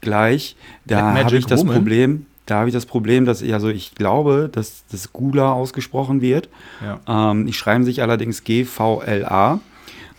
gleich, 0.00 0.56
da 0.86 1.14
habe 1.14 1.36
ich 1.36 1.46
das 1.46 1.60
Woman? 1.60 1.74
Problem, 1.74 2.26
da 2.46 2.58
habe 2.60 2.68
ich 2.68 2.74
das 2.74 2.86
Problem, 2.86 3.24
dass 3.24 3.42
ich, 3.42 3.52
also 3.52 3.68
ich 3.68 3.94
glaube, 3.94 4.48
dass 4.50 4.84
das 4.90 5.12
Gula 5.12 5.52
ausgesprochen 5.52 6.20
wird. 6.20 6.48
ja. 6.82 7.30
Ähm, 7.30 7.46
die 7.46 7.52
schreiben 7.52 7.84
sich 7.84 8.02
allerdings 8.02 8.42
G-V-L-A. 8.44 9.60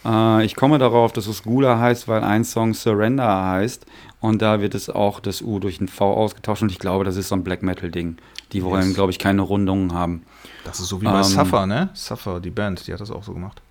Äh, 0.05 0.45
ich 0.45 0.55
komme 0.55 0.77
darauf, 0.77 1.11
dass 1.11 1.27
es 1.27 1.43
Gula 1.43 1.79
heißt, 1.79 2.07
weil 2.07 2.23
ein 2.23 2.43
Song 2.43 2.73
Surrender 2.73 3.45
heißt. 3.45 3.85
Und 4.21 4.41
da 4.41 4.59
wird 4.61 4.75
es 4.75 4.89
auch 4.89 5.19
das 5.21 5.41
U 5.41 5.59
durch 5.59 5.79
ein 5.81 5.87
V 5.87 6.13
ausgetauscht. 6.13 6.61
Und 6.61 6.71
ich 6.71 6.79
glaube, 6.79 7.03
das 7.05 7.15
ist 7.15 7.29
so 7.29 7.35
ein 7.35 7.43
Black 7.43 7.63
Metal-Ding. 7.63 8.17
Die 8.51 8.63
wollen, 8.63 8.87
Yes. 8.87 8.95
glaube 8.95 9.11
ich, 9.11 9.19
keine 9.19 9.41
Rundungen 9.41 9.93
haben. 9.93 10.23
Das 10.65 10.79
ist 10.79 10.87
so 10.87 11.01
wie 11.01 11.05
bei 11.05 11.17
ähm, 11.17 11.23
Suffer, 11.23 11.65
ne? 11.65 11.89
Suffer, 11.93 12.39
die 12.39 12.49
Band, 12.49 12.85
die 12.85 12.93
hat 12.93 12.99
das 12.99 13.11
auch 13.11 13.23
so 13.23 13.33
gemacht. 13.33 13.61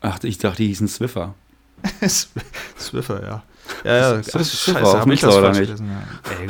Ach, 0.00 0.18
ich 0.22 0.38
dachte, 0.38 0.58
die 0.58 0.68
hießen 0.68 0.88
Swiffer. 0.88 1.34
Swiffer, 2.78 3.22
ja. 3.26 3.42
Ja, 3.84 3.96
ja, 3.96 4.12
Ist 4.14 4.34
das 4.34 4.42
ach, 4.42 4.44
Swiffer 4.54 4.80
scheiße, 4.80 5.00
hab 5.00 5.08
ich 5.10 5.20
das 5.20 5.34
oder 5.34 5.42
falsch 5.54 5.58
nicht? 5.58 5.66
gelesen, 5.78 5.90
ja. 5.90 6.32
Ey, 6.40 6.48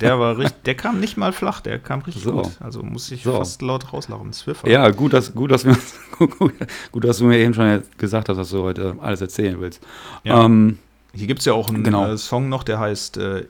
der 0.00 0.18
war 0.20 0.38
richtig, 0.38 0.62
der 0.64 0.74
kam 0.76 1.00
nicht 1.00 1.16
mal 1.16 1.32
flach, 1.32 1.60
der 1.60 1.78
kam 1.78 2.00
richtig 2.02 2.22
So. 2.22 2.32
gut. 2.32 2.50
Also 2.60 2.82
muss 2.82 3.10
ich 3.10 3.22
So. 3.24 3.36
fast 3.36 3.62
laut 3.62 3.92
rauslachen. 3.92 4.32
Swiffer. 4.32 4.68
Ja, 4.68 4.90
gut, 4.90 5.12
dass, 5.12 5.34
gut, 5.34 5.50
dass 5.50 5.64
wir, 5.64 5.76
gut, 6.38 6.52
gut, 6.92 7.04
dass 7.04 7.18
du 7.18 7.24
mir 7.24 7.38
eben 7.38 7.54
schon 7.54 7.82
gesagt 7.96 8.28
hast, 8.28 8.36
was 8.36 8.50
du 8.50 8.62
heute 8.62 8.96
alles 9.00 9.20
erzählen 9.20 9.60
willst. 9.60 9.82
Ja. 10.24 10.44
Ähm, 10.44 10.78
Hier 11.14 11.26
gibt 11.26 11.40
es 11.40 11.46
ja 11.46 11.52
auch 11.54 11.68
einen 11.68 11.82
Genau. 11.82 12.06
äh, 12.06 12.16
Song 12.18 12.48
noch, 12.48 12.62
der 12.62 12.78
heißt 12.78 13.16
äh, 13.16 13.46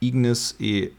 Ignis 0.00 0.56
E. 0.58 0.84
Äh, 0.84 0.90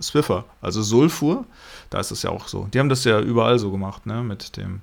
Swiffer, 0.00 0.44
also 0.62 0.82
Sulfur. 0.82 1.44
Da 1.90 2.00
ist 2.00 2.10
es 2.10 2.22
ja 2.22 2.30
auch 2.30 2.48
so. 2.48 2.68
Die 2.72 2.78
haben 2.78 2.88
das 2.88 3.04
ja 3.04 3.20
überall 3.20 3.58
so 3.58 3.70
gemacht, 3.70 4.06
ne? 4.06 4.22
Mit 4.22 4.56
dem 4.56 4.80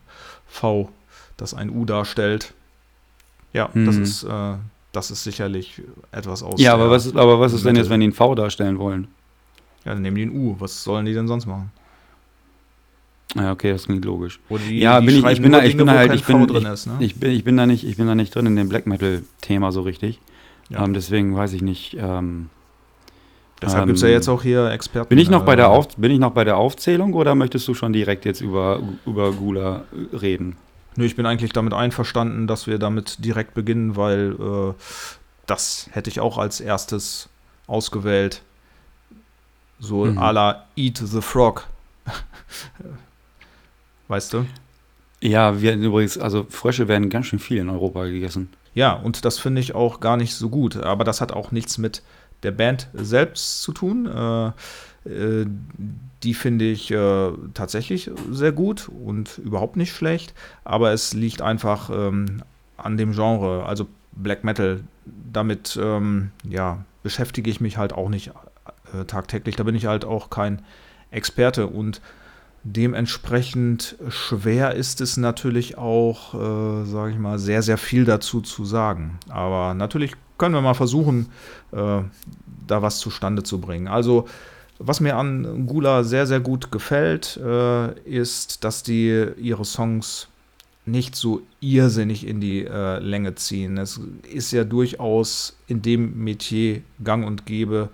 V, 0.47 0.89
das 1.37 1.53
ein 1.55 1.69
U 1.71 1.85
darstellt. 1.85 2.53
Ja, 3.53 3.69
das 3.73 3.95
Mhm. 3.95 4.03
ist, 4.03 4.23
äh, 4.23 4.53
das 4.91 5.11
ist 5.11 5.23
sicherlich 5.23 5.81
etwas 6.11 6.41
aus. 6.43 6.59
ja, 6.59 6.73
aber 6.73 6.89
was, 6.89 7.05
ist, 7.05 7.15
aber 7.17 7.39
was 7.39 7.53
ist 7.53 7.65
denn 7.65 7.75
jetzt, 7.75 7.89
wenn 7.89 7.99
die 7.99 8.07
ein 8.07 8.13
V 8.13 8.35
darstellen 8.35 8.79
wollen? 8.79 9.07
Ja, 9.85 9.93
dann 9.93 10.01
nehmen 10.01 10.15
die 10.17 10.23
ein 10.25 10.31
U. 10.31 10.55
Was 10.59 10.83
sollen 10.83 11.05
die 11.05 11.13
denn 11.13 11.27
sonst 11.27 11.45
machen? 11.45 11.71
Ja, 13.35 13.51
okay, 13.51 13.71
das 13.73 13.85
klingt 13.85 14.05
logisch. 14.05 14.39
Die, 14.49 14.79
Ja, 14.79 14.99
die 14.99 15.05
bin 15.07 15.15
ich- 15.17 15.25
ich 15.25 15.41
bin 15.41 15.51
da- 15.51 15.59
ich 15.63 15.71
Dinge, 15.71 15.77
bin 15.83 15.87
da 15.87 15.93
halt- 15.99 16.13
ich 16.15 16.23
bin- 16.25 16.47
drin 16.47 16.65
ist, 16.65 16.87
ne? 16.87 16.93
Ich 16.99 17.15
bin, 17.19 17.31
ich, 17.31 17.43
bin 17.43 17.57
da 17.57 17.65
nicht, 17.65 17.83
ich 17.85 17.97
bin 17.97 18.07
da 18.07 18.15
nicht 18.15 18.33
drin 18.33 18.45
in 18.45 18.55
dem 18.55 18.69
Black 18.69 18.87
Metal-Thema 18.87 19.71
so 19.71 19.81
richtig. 19.81 20.19
Ja. 20.69 20.83
Ähm, 20.83 20.93
deswegen 20.93 21.35
weiß 21.35 21.53
ich 21.53 21.61
nicht. 21.61 21.95
Ähm, 21.99 22.49
Deshalb 23.61 23.83
ähm, 23.83 23.87
gibt 23.87 23.97
es 23.97 24.03
ja 24.03 24.09
jetzt 24.09 24.27
auch 24.29 24.43
hier 24.43 24.69
Experten. 24.71 25.09
bin, 25.09 25.17
ich 25.17 25.29
noch 25.29 25.43
bei 25.43 25.55
der 25.55 25.65
äh, 25.65 25.69
Auf, 25.69 25.87
bin 25.97 26.11
ich 26.11 26.19
noch 26.19 26.31
bei 26.31 26.43
der 26.43 26.57
Aufzählung 26.57 27.13
oder 27.13 27.35
möchtest 27.35 27.67
du 27.67 27.73
schon 27.73 27.91
direkt 27.91 28.25
jetzt 28.25 28.41
über, 28.41 28.79
über 29.05 29.31
Gula 29.33 29.83
äh, 30.13 30.15
reden? 30.15 30.55
Nö, 30.97 31.05
ich 31.05 31.15
bin 31.15 31.25
eigentlich 31.25 31.53
damit 31.53 31.73
einverstanden, 31.73 32.47
dass 32.47 32.67
wir 32.67 32.79
damit 32.79 33.23
direkt 33.23 33.53
beginnen, 33.53 33.95
weil 33.95 34.35
äh, 34.39 34.73
das 35.45 35.87
hätte 35.91 36.09
ich 36.09 36.19
auch 36.19 36.37
als 36.37 36.59
erstes 36.59 37.29
ausgewählt. 37.67 38.41
So 39.79 40.05
Mhm. 40.05 40.17
à 40.17 40.31
la 40.33 40.65
Eat 40.75 40.97
the 40.97 41.21
Frog. 41.21 41.67
weißt 44.07 44.33
du? 44.33 44.45
Ja, 45.21 45.61
wir 45.61 45.75
übrigens, 45.75 46.17
also 46.17 46.45
Frösche 46.49 46.87
werden 46.87 47.09
ganz 47.09 47.27
schön 47.27 47.39
viel 47.39 47.57
in 47.57 47.69
Europa 47.69 48.05
gegessen. 48.05 48.49
Ja, 48.73 48.93
und 48.93 49.25
das 49.25 49.39
finde 49.39 49.61
ich 49.61 49.75
auch 49.75 49.99
gar 49.99 50.17
nicht 50.17 50.35
so 50.35 50.49
gut. 50.49 50.77
Aber 50.77 51.03
das 51.03 51.21
hat 51.21 51.31
auch 51.31 51.51
nichts 51.51 51.77
mit 51.77 52.03
der 52.43 52.51
Band 52.51 52.87
selbst 52.93 53.63
zu 53.63 53.71
tun. 53.71 54.05
Äh, 54.05 54.51
die 56.23 56.33
finde 56.33 56.65
ich 56.65 56.91
äh, 56.91 57.31
tatsächlich 57.53 58.11
sehr 58.31 58.51
gut 58.51 58.89
und 58.89 59.37
überhaupt 59.37 59.77
nicht 59.77 59.93
schlecht. 59.93 60.33
Aber 60.63 60.91
es 60.91 61.13
liegt 61.13 61.41
einfach 61.41 61.89
ähm, 61.93 62.41
an 62.77 62.97
dem 62.97 63.13
Genre, 63.13 63.65
also 63.65 63.87
Black 64.11 64.43
Metal. 64.43 64.81
Damit 65.31 65.79
ähm, 65.81 66.31
ja, 66.43 66.83
beschäftige 67.03 67.49
ich 67.49 67.61
mich 67.61 67.77
halt 67.77 67.93
auch 67.93 68.09
nicht 68.09 68.31
äh, 68.93 69.05
tagtäglich. 69.05 69.55
Da 69.55 69.63
bin 69.63 69.75
ich 69.75 69.85
halt 69.85 70.05
auch 70.05 70.29
kein 70.29 70.61
Experte 71.11 71.67
und 71.67 72.01
Dementsprechend 72.69 73.95
schwer 74.09 74.75
ist 74.75 74.99
es 74.99 75.15
natürlich 75.15 75.77
auch, 75.77 76.33
äh, 76.33 76.85
sage 76.85 77.11
ich 77.11 77.17
mal, 77.17 77.39
sehr, 77.39 77.61
sehr 77.61 77.77
viel 77.77 78.03
dazu 78.03 78.41
zu 78.41 78.65
sagen. 78.65 79.19
Aber 79.29 79.73
natürlich 79.73 80.11
können 80.37 80.53
wir 80.53 80.59
mal 80.59 80.73
versuchen, 80.73 81.29
äh, 81.71 82.01
da 82.67 82.81
was 82.81 82.99
zustande 82.99 83.43
zu 83.43 83.61
bringen. 83.61 83.87
Also, 83.87 84.27
was 84.79 84.99
mir 84.99 85.15
an 85.15 85.67
Gula 85.67 86.03
sehr, 86.03 86.27
sehr 86.27 86.39
gut 86.39 86.71
gefällt, 86.71 87.37
äh, 87.37 87.99
ist, 88.01 88.63
dass 88.63 88.83
die 88.83 89.27
ihre 89.37 89.65
Songs 89.65 90.27
nicht 90.85 91.15
so 91.15 91.41
irrsinnig 91.59 92.25
in 92.25 92.39
die 92.39 92.65
äh, 92.65 92.99
Länge 92.99 93.35
ziehen. 93.35 93.77
Es 93.77 93.99
ist 94.31 94.51
ja 94.51 94.63
durchaus 94.63 95.57
in 95.67 95.81
dem 95.81 96.23
Metier 96.23 96.81
gang 97.03 97.25
und 97.25 97.45
gäbe, 97.45 97.89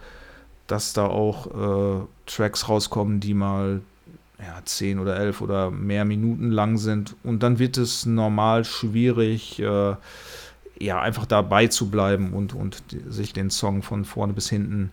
dass 0.67 0.93
da 0.93 1.07
auch 1.07 1.47
äh, 1.47 2.05
Tracks 2.27 2.69
rauskommen, 2.69 3.19
die 3.19 3.33
mal 3.33 3.81
ja, 4.39 4.61
10 4.63 4.99
oder 4.99 5.17
11 5.17 5.41
oder 5.41 5.71
mehr 5.71 6.05
Minuten 6.05 6.51
lang 6.51 6.77
sind. 6.77 7.15
Und 7.23 7.43
dann 7.43 7.59
wird 7.59 7.77
es 7.77 8.05
normal 8.05 8.63
schwierig, 8.63 9.59
äh, 9.59 9.95
ja, 10.79 11.01
einfach 11.01 11.25
dabei 11.25 11.67
zu 11.67 11.89
bleiben 11.89 12.33
und, 12.33 12.53
und 12.53 12.83
die, 12.91 13.01
sich 13.07 13.33
den 13.33 13.49
Song 13.49 13.81
von 13.81 14.05
vorne 14.05 14.33
bis 14.33 14.49
hinten 14.49 14.91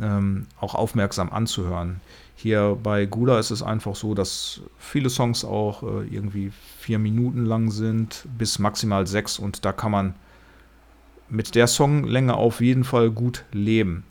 ähm, 0.00 0.46
auch 0.60 0.74
aufmerksam 0.74 1.30
anzuhören. 1.30 2.00
Hier 2.36 2.78
bei 2.82 3.06
Gula 3.06 3.38
ist 3.38 3.50
es 3.50 3.62
einfach 3.62 3.94
so, 3.94 4.14
dass 4.14 4.62
viele 4.78 5.10
Songs 5.10 5.44
auch 5.44 5.82
äh, 5.82 6.06
irgendwie 6.08 6.52
vier 6.78 6.98
Minuten 6.98 7.44
lang 7.44 7.70
sind, 7.70 8.26
bis 8.38 8.58
maximal 8.58 9.06
sechs. 9.06 9.38
Und 9.38 9.64
da 9.64 9.72
kann 9.72 9.90
man 9.90 10.14
mit 11.28 11.54
der 11.54 11.66
Songlänge 11.66 12.34
auf 12.34 12.60
jeden 12.60 12.84
Fall 12.84 13.10
gut 13.10 13.44
leben. 13.52 14.04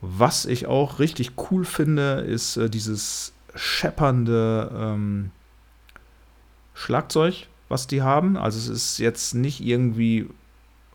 Was 0.00 0.46
ich 0.46 0.66
auch 0.66 0.98
richtig 0.98 1.32
cool 1.50 1.64
finde, 1.64 2.20
ist 2.20 2.56
äh, 2.56 2.70
dieses 2.70 3.32
scheppernde 3.54 4.70
ähm, 4.74 5.30
Schlagzeug, 6.74 7.48
was 7.68 7.86
die 7.86 8.02
haben. 8.02 8.36
Also 8.36 8.58
es 8.58 8.68
ist 8.68 8.98
jetzt 8.98 9.34
nicht 9.34 9.60
irgendwie 9.60 10.28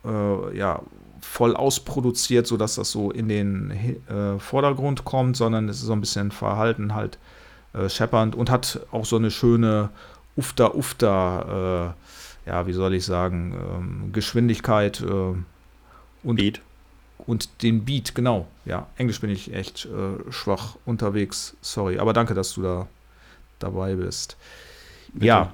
äh, 0.04 0.56
ja, 0.56 0.82
voll 1.26 1.54
ausproduziert, 1.54 2.46
sodass 2.46 2.76
das 2.76 2.90
so 2.90 3.10
in 3.10 3.28
den 3.28 3.70
äh, 4.08 4.38
Vordergrund 4.38 5.04
kommt, 5.04 5.36
sondern 5.36 5.68
es 5.68 5.78
ist 5.78 5.86
so 5.86 5.92
ein 5.92 6.00
bisschen 6.00 6.30
verhalten 6.30 6.94
halt 6.94 7.18
äh, 7.74 7.88
scheppernd 7.88 8.34
und 8.34 8.50
hat 8.50 8.80
auch 8.90 9.04
so 9.04 9.16
eine 9.16 9.30
schöne 9.30 9.90
Ufter-Ufter, 10.36 11.94
äh, 12.46 12.48
ja, 12.48 12.66
wie 12.66 12.72
soll 12.72 12.94
ich 12.94 13.04
sagen, 13.04 13.54
ähm, 13.54 14.12
Geschwindigkeit 14.12 15.00
äh, 15.02 15.34
und 16.22 16.36
Beat. 16.36 16.60
und 17.18 17.62
den 17.62 17.84
Beat, 17.84 18.14
genau. 18.14 18.46
Ja, 18.64 18.86
Englisch 18.96 19.20
bin 19.20 19.30
ich 19.30 19.52
echt 19.52 19.86
äh, 19.86 20.32
schwach 20.32 20.76
unterwegs. 20.86 21.56
Sorry, 21.60 21.98
aber 21.98 22.12
danke, 22.12 22.34
dass 22.34 22.54
du 22.54 22.62
da 22.62 22.86
dabei 23.58 23.94
bist. 23.94 24.36
Bitte. 25.12 25.26
Ja, 25.26 25.52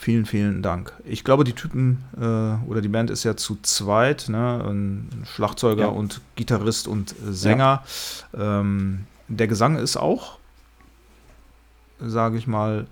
vielen, 0.00 0.26
vielen 0.26 0.62
Dank. 0.62 0.92
Ich 1.04 1.24
glaube, 1.24 1.44
die 1.44 1.52
Typen 1.52 2.02
äh, 2.16 2.68
oder 2.68 2.80
die 2.80 2.88
Band 2.88 3.10
ist 3.10 3.24
ja 3.24 3.36
zu 3.36 3.58
zweit, 3.62 4.28
ne? 4.28 4.64
Ein 4.66 5.24
Schlagzeuger 5.32 5.82
Ja. 5.84 5.88
und 5.88 6.20
Gitarrist 6.36 6.88
und 6.88 7.12
äh, 7.12 7.32
Sänger. 7.32 7.82
Ähm, 8.34 9.04
der 9.28 9.46
Gesang 9.46 9.76
ist 9.76 9.96
auch, 9.96 10.38
sage 12.00 12.38
ich 12.38 12.46
mal, 12.46 12.86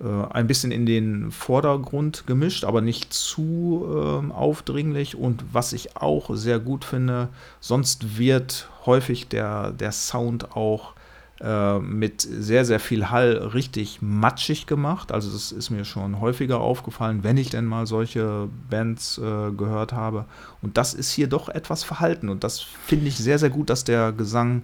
äh, 0.00 0.04
ein 0.32 0.46
bisschen 0.46 0.70
in 0.70 0.86
den 0.86 1.30
Vordergrund 1.30 2.26
gemischt, 2.26 2.64
aber 2.64 2.80
nicht 2.80 3.12
zu 3.12 3.86
ähm, 3.88 4.30
aufdringlich. 4.32 5.16
Und 5.16 5.44
was 5.52 5.72
ich 5.72 5.96
auch 5.96 6.30
sehr 6.34 6.58
gut 6.58 6.84
finde, 6.84 7.28
sonst 7.60 8.18
wird 8.18 8.68
häufig 8.86 9.28
der, 9.28 9.70
der 9.72 9.92
Sound 9.92 10.56
auch 10.56 10.92
äh, 11.40 11.78
mit 11.80 12.20
sehr, 12.20 12.64
sehr 12.64 12.78
viel 12.78 13.10
Hall 13.10 13.32
richtig 13.32 13.98
matschig 14.00 14.66
gemacht. 14.66 15.10
Also 15.10 15.32
das 15.32 15.50
ist 15.50 15.70
mir 15.70 15.84
schon 15.84 16.20
häufiger 16.20 16.60
aufgefallen, 16.60 17.24
wenn 17.24 17.36
ich 17.36 17.50
denn 17.50 17.64
mal 17.64 17.86
solche 17.86 18.48
Bands 18.70 19.18
äh, 19.18 19.50
gehört 19.50 19.92
habe. 19.92 20.26
Und 20.62 20.76
das 20.76 20.94
ist 20.94 21.10
hier 21.10 21.26
doch 21.26 21.48
etwas 21.48 21.82
verhalten. 21.82 22.28
Und 22.28 22.44
das 22.44 22.60
finde 22.60 23.08
ich 23.08 23.16
sehr, 23.16 23.38
sehr 23.38 23.50
gut, 23.50 23.68
dass 23.68 23.82
der 23.82 24.12
Gesang 24.12 24.62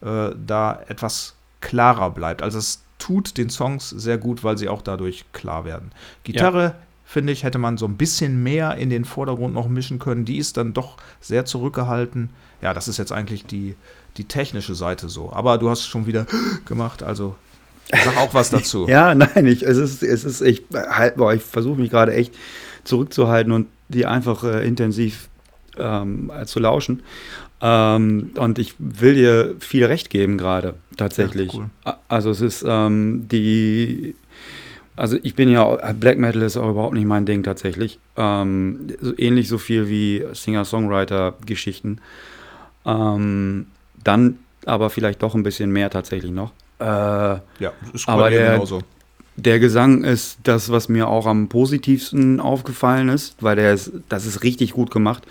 äh, 0.00 0.30
da 0.46 0.80
etwas 0.86 1.34
klarer 1.60 2.10
bleibt. 2.10 2.42
Also 2.42 2.58
es 2.58 2.82
tut 2.98 3.36
den 3.36 3.50
Songs 3.50 3.90
sehr 3.90 4.16
gut, 4.16 4.44
weil 4.44 4.56
sie 4.56 4.68
auch 4.68 4.82
dadurch 4.82 5.24
klar 5.32 5.64
werden. 5.64 5.90
Gitarre, 6.22 6.62
ja. 6.62 6.74
finde 7.04 7.32
ich, 7.32 7.42
hätte 7.42 7.58
man 7.58 7.78
so 7.78 7.86
ein 7.86 7.96
bisschen 7.96 8.44
mehr 8.44 8.76
in 8.76 8.90
den 8.90 9.04
Vordergrund 9.04 9.54
noch 9.54 9.68
mischen 9.68 9.98
können. 9.98 10.24
Die 10.24 10.38
ist 10.38 10.56
dann 10.56 10.72
doch 10.72 10.98
sehr 11.20 11.44
zurückgehalten. 11.44 12.30
Ja, 12.60 12.72
das 12.74 12.86
ist 12.86 12.98
jetzt 12.98 13.10
eigentlich 13.10 13.44
die, 13.44 13.74
die 14.16 14.24
technische 14.24 14.74
Seite 14.74 15.08
so. 15.08 15.32
Aber 15.32 15.58
du 15.58 15.70
hast 15.70 15.86
schon 15.86 16.06
wieder 16.06 16.26
gemacht, 16.64 17.02
also 17.02 17.36
sag 17.90 18.16
auch 18.16 18.34
was 18.34 18.50
dazu. 18.50 18.86
ja, 18.88 19.14
nein, 19.14 19.46
ich, 19.46 19.62
es 19.62 19.76
ist, 19.76 20.02
es 20.02 20.24
ist, 20.24 20.40
ich, 20.40 20.64
halt, 20.72 21.16
boah, 21.16 21.34
ich 21.34 21.42
versuche 21.42 21.80
mich 21.80 21.90
gerade 21.90 22.12
echt 22.12 22.34
zurückzuhalten 22.84 23.52
und 23.52 23.68
die 23.88 24.06
einfach 24.06 24.44
äh, 24.44 24.66
intensiv 24.66 25.28
ähm, 25.78 26.30
zu 26.46 26.60
lauschen. 26.60 27.02
Ähm, 27.60 28.30
und 28.36 28.58
ich 28.58 28.74
will 28.78 29.14
dir 29.14 29.54
viel 29.60 29.84
Recht 29.84 30.10
geben 30.10 30.36
gerade, 30.36 30.74
tatsächlich. 30.96 31.52
Ja, 31.52 31.60
cool. 31.60 31.94
Also 32.08 32.30
es 32.30 32.40
ist 32.40 32.64
ähm, 32.66 33.28
die, 33.30 34.16
also 34.96 35.16
ich 35.22 35.36
bin 35.36 35.48
ja, 35.48 35.92
Black 35.92 36.18
Metal 36.18 36.42
ist 36.42 36.56
auch 36.56 36.70
überhaupt 36.70 36.94
nicht 36.94 37.06
mein 37.06 37.24
Ding 37.24 37.44
tatsächlich. 37.44 38.00
Ähm, 38.16 38.88
ähnlich 39.16 39.48
so 39.48 39.58
viel 39.58 39.88
wie 39.88 40.24
Singer-Songwriter-Geschichten. 40.32 42.00
Ähm, 42.84 43.66
dann 44.04 44.38
aber 44.66 44.90
vielleicht 44.90 45.22
doch 45.22 45.34
ein 45.34 45.42
bisschen 45.42 45.70
mehr 45.70 45.90
tatsächlich 45.90 46.30
noch. 46.30 46.52
Äh, 46.78 46.84
ja, 46.84 47.72
ist 47.92 48.08
aber 48.08 48.30
der, 48.30 48.52
genauso. 48.52 48.80
Der 49.36 49.58
Gesang 49.58 50.04
ist 50.04 50.38
das, 50.44 50.70
was 50.70 50.88
mir 50.88 51.08
auch 51.08 51.26
am 51.26 51.48
positivsten 51.48 52.40
aufgefallen 52.40 53.08
ist, 53.08 53.36
weil 53.40 53.56
der 53.56 53.72
ist, 53.72 53.92
das 54.08 54.26
ist 54.26 54.42
richtig 54.42 54.72
gut 54.72 54.90
gemacht. 54.90 55.24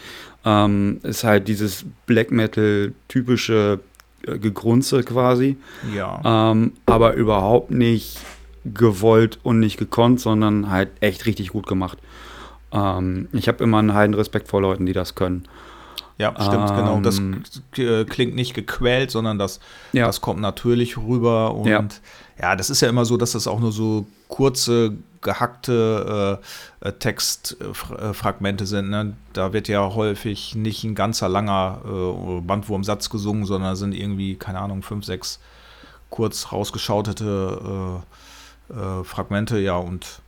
Ähm, 0.44 1.00
ist 1.04 1.24
halt 1.24 1.48
dieses 1.48 1.86
Black 2.08 2.32
Metal 2.32 2.94
typische 3.08 3.80
äh, 4.26 4.40
Gegrunze 4.40 5.04
quasi. 5.04 5.58
Ja. 5.96 6.52
Ähm, 6.52 6.74
aber 6.88 7.14
überhaupt 7.14 7.72
nicht 7.72 8.20
gewollt 8.66 9.40
und 9.44 9.60
nicht 9.60 9.78
gekonnt, 9.78 10.20
sondern 10.20 10.70
halt 10.70 10.90
echt 11.00 11.26
richtig 11.26 11.50
gut 11.50 11.68
gemacht. 11.68 11.98
Ähm, 12.72 13.28
ich 13.34 13.48
habe 13.48 13.64
immer 13.64 13.80
einen 13.80 13.94
heiden 13.94 14.14
Respekt 14.16 14.48
vor 14.48 14.62
Leuten, 14.62 14.86
die 14.86 14.94
das 14.94 15.16
können. 15.16 15.44
Ja, 16.18 16.34
stimmt, 16.40 16.70
ähm, 16.70 16.76
genau. 16.76 17.00
Das 17.02 17.18
ähm, 17.20 17.44
klingt 18.08 18.36
nicht 18.36 18.54
gequält, 18.54 19.12
sondern 19.12 19.40
das, 19.40 19.60
ja. 19.92 20.06
das 20.06 20.22
kommt 20.22 20.40
natürlich 20.40 20.98
rüber. 20.98 21.56
Und 21.56 21.68
ja. 21.68 21.84
ja. 22.40 22.56
das 22.56 22.70
ist 22.70 22.82
ja 22.82 22.90
immer 22.90 23.06
so, 23.06 23.18
dass 23.18 23.32
das 23.32 23.48
auch 23.48 23.60
nur 23.60 23.72
so 23.72 24.06
kurze, 24.28 24.98
gehackte 25.22 26.40
äh, 26.82 26.88
äh 26.88 26.94
Textfragmente 26.94 28.66
sind. 28.66 28.90
Ne? 28.90 29.16
Da 29.34 29.54
wird 29.54 29.68
ja 29.68 29.94
häufig 29.94 30.56
nicht 30.56 30.84
ein 30.84 30.96
ganzer 30.96 31.30
langer 31.30 31.82
äh, 31.86 32.42
Bandwurmsatz 32.42 33.10
gesungen, 33.10 33.46
sondern 33.46 33.76
sind 33.76 33.94
irgendwie, 33.94 34.36
keine 34.36 34.60
Ahnung, 34.60 34.84
fünf, 34.84 35.06
sechs 35.06 35.40
kurz 36.10 36.52
rausgeschautete 36.52 38.02
äh, 38.70 38.74
äh 38.74 39.04
Fragmente. 39.04 39.60
Ja, 39.60 39.78
und 39.78 40.21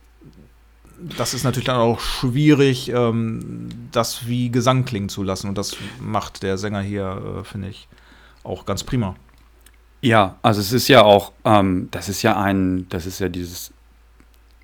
das 1.00 1.34
ist 1.34 1.44
natürlich 1.44 1.66
dann 1.66 1.76
auch 1.76 2.00
schwierig, 2.00 2.90
ähm, 2.90 3.68
das 3.92 4.26
wie 4.26 4.50
Gesang 4.50 4.84
klingen 4.84 5.08
zu 5.08 5.22
lassen. 5.22 5.48
Und 5.48 5.58
das 5.58 5.76
macht 6.00 6.42
der 6.42 6.58
Sänger 6.58 6.80
hier, 6.80 7.40
äh, 7.40 7.44
finde 7.44 7.68
ich, 7.68 7.88
auch 8.42 8.64
ganz 8.66 8.84
prima. 8.84 9.16
Ja, 10.00 10.36
also 10.42 10.60
es 10.60 10.72
ist 10.72 10.88
ja 10.88 11.02
auch, 11.02 11.32
ähm, 11.44 11.88
das 11.90 12.08
ist 12.08 12.22
ja 12.22 12.38
ein, 12.40 12.86
das 12.90 13.06
ist 13.06 13.20
ja 13.20 13.28
dieses 13.28 13.72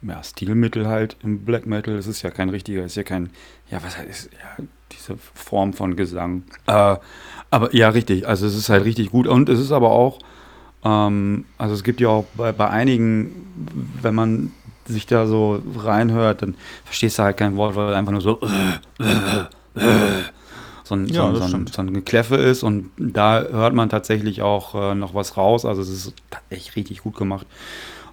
ja, 0.03 0.23
Stilmittel 0.23 0.87
halt 0.87 1.17
im 1.23 1.45
Black 1.45 1.67
Metal. 1.67 1.95
Es 1.95 2.07
ist 2.07 2.23
ja 2.23 2.31
kein 2.31 2.51
richtiger, 2.51 2.81
es 2.81 2.93
ist 2.93 2.97
ja 2.97 3.03
kein, 3.03 3.31
ja, 3.71 3.83
was 3.83 3.97
heißt, 3.97 4.31
ja, 4.33 4.65
diese 4.93 5.17
Form 5.17 5.73
von 5.73 5.97
Gesang. 5.97 6.45
Äh, 6.67 6.97
aber 7.51 7.75
ja, 7.75 7.89
richtig, 7.89 8.27
also 8.27 8.47
es 8.47 8.55
ist 8.55 8.69
halt 8.69 8.85
richtig 8.85 9.11
gut. 9.11 9.27
Und 9.27 9.49
es 9.49 9.59
ist 9.59 9.73
aber 9.73 9.91
auch, 9.91 10.19
ähm, 10.85 11.45
also 11.59 11.75
es 11.75 11.85
gibt 11.85 12.01
ja 12.01 12.09
auch 12.09 12.27
bei, 12.35 12.53
bei 12.53 12.69
einigen, 12.69 13.47
wenn 14.01 14.15
man 14.15 14.53
sich 14.87 15.07
da 15.07 15.27
so 15.27 15.63
reinhört, 15.77 16.43
dann 16.43 16.55
verstehst 16.85 17.19
du 17.19 17.23
halt 17.23 17.37
kein 17.37 17.57
Wort, 17.57 17.77
weil 17.77 17.95
einfach 17.95 18.13
nur 18.13 18.21
so 18.21 18.41
äh, 18.41 19.03
äh, 19.03 19.85
äh, 19.85 20.23
so 20.85 20.97
ein, 20.97 21.07
ja, 21.07 21.33
so, 21.33 21.57
ein, 21.57 21.67
so 21.69 21.83
ein 21.83 21.95
Gekläffe 21.95 22.37
ist 22.37 22.65
und 22.65 22.91
da 22.99 23.43
hört 23.43 23.75
man 23.75 23.89
tatsächlich 23.89 24.43
auch 24.43 24.75
äh, 24.75 24.95
noch 24.95 25.15
was 25.15 25.37
raus. 25.37 25.65
Also 25.65 25.83
es 25.83 25.89
ist 25.89 26.15
echt 26.49 26.75
richtig 26.75 27.03
gut 27.03 27.17
gemacht. 27.17 27.47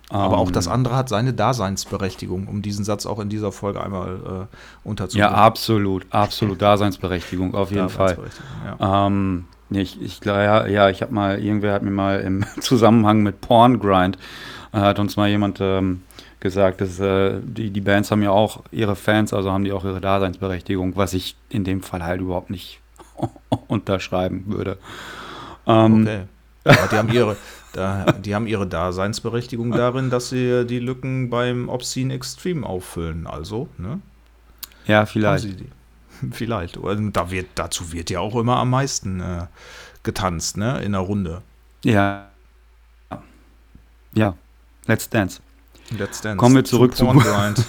Aber 0.09 0.35
um, 0.35 0.47
auch 0.47 0.51
das 0.51 0.67
ähm, 0.67 0.73
andere 0.73 0.95
hat 0.95 1.09
seine 1.09 1.33
Daseinsberechtigung, 1.33 2.47
um 2.47 2.61
diesen 2.61 2.85
Satz 2.85 3.05
auch 3.05 3.19
in 3.19 3.29
dieser 3.29 3.51
Folge 3.51 3.83
einmal 3.83 4.47
äh, 4.47 4.87
unterzubringen. 4.87 5.31
Ja, 5.31 5.37
absolut, 5.37 6.05
absolut 6.11 6.61
Daseinsberechtigung, 6.61 7.55
auf 7.55 7.71
jeden 7.71 7.89
Fall. 7.89 8.17
Ja. 8.79 9.07
Ähm, 9.07 9.45
ich, 9.69 10.01
ich 10.01 10.23
ja, 10.23 10.65
ja, 10.65 10.89
ich 10.89 11.01
habe 11.01 11.13
mal, 11.13 11.39
irgendwer 11.39 11.73
hat 11.73 11.83
mir 11.83 11.91
mal 11.91 12.21
im 12.21 12.45
Zusammenhang 12.61 13.21
mit 13.21 13.41
Porngrind, 13.41 14.17
äh, 14.71 14.77
hat 14.77 14.99
uns 14.99 15.17
mal 15.17 15.27
jemand 15.27 15.59
ähm, 15.59 16.03
gesagt, 16.39 16.81
dass 16.81 16.99
äh, 16.99 17.39
die, 17.41 17.71
die 17.71 17.81
Bands 17.81 18.11
haben 18.11 18.21
ja 18.21 18.31
auch 18.31 18.63
ihre 18.71 18.95
Fans, 18.95 19.33
also 19.33 19.51
haben 19.51 19.63
die 19.63 19.71
auch 19.71 19.83
ihre 19.83 20.01
Daseinsberechtigung, 20.01 20.95
was 20.95 21.13
ich 21.13 21.35
in 21.49 21.63
dem 21.63 21.81
Fall 21.81 22.03
halt 22.03 22.21
überhaupt 22.21 22.49
nicht 22.49 22.79
unterschreiben 23.67 24.45
würde. 24.47 24.77
Ähm, 25.65 26.01
okay. 26.01 26.21
Ja, 26.65 26.87
die 26.87 26.95
haben 26.97 27.11
ihre, 27.11 27.37
da, 27.73 28.05
die 28.11 28.35
haben 28.35 28.47
ihre 28.47 28.67
Daseinsberechtigung 28.67 29.71
darin, 29.71 30.09
dass 30.09 30.29
sie 30.29 30.65
die 30.65 30.79
Lücken 30.79 31.29
beim 31.29 31.69
Obscene 31.69 32.13
Extreme 32.13 32.65
auffüllen. 32.65 33.25
Also, 33.25 33.69
ne? 33.77 34.01
Ja, 34.85 35.05
vielleicht. 35.05 35.47
vielleicht. 36.31 36.77
Da 37.13 37.31
wird, 37.31 37.47
dazu 37.55 37.91
wird 37.93 38.09
ja 38.09 38.19
auch 38.19 38.35
immer 38.35 38.57
am 38.57 38.69
meisten 38.69 39.21
äh, 39.21 39.47
getanzt, 40.03 40.57
ne? 40.57 40.81
In 40.83 40.91
der 40.91 41.01
Runde. 41.01 41.41
Ja. 41.83 42.27
Ja. 44.13 44.35
Let's 44.87 45.09
Dance. 45.09 45.41
Dance. 45.95 46.35
Kommen 46.35 46.55
wir 46.55 46.65
zurück 46.65 46.95
zu. 46.95 47.05
Grind. 47.05 47.65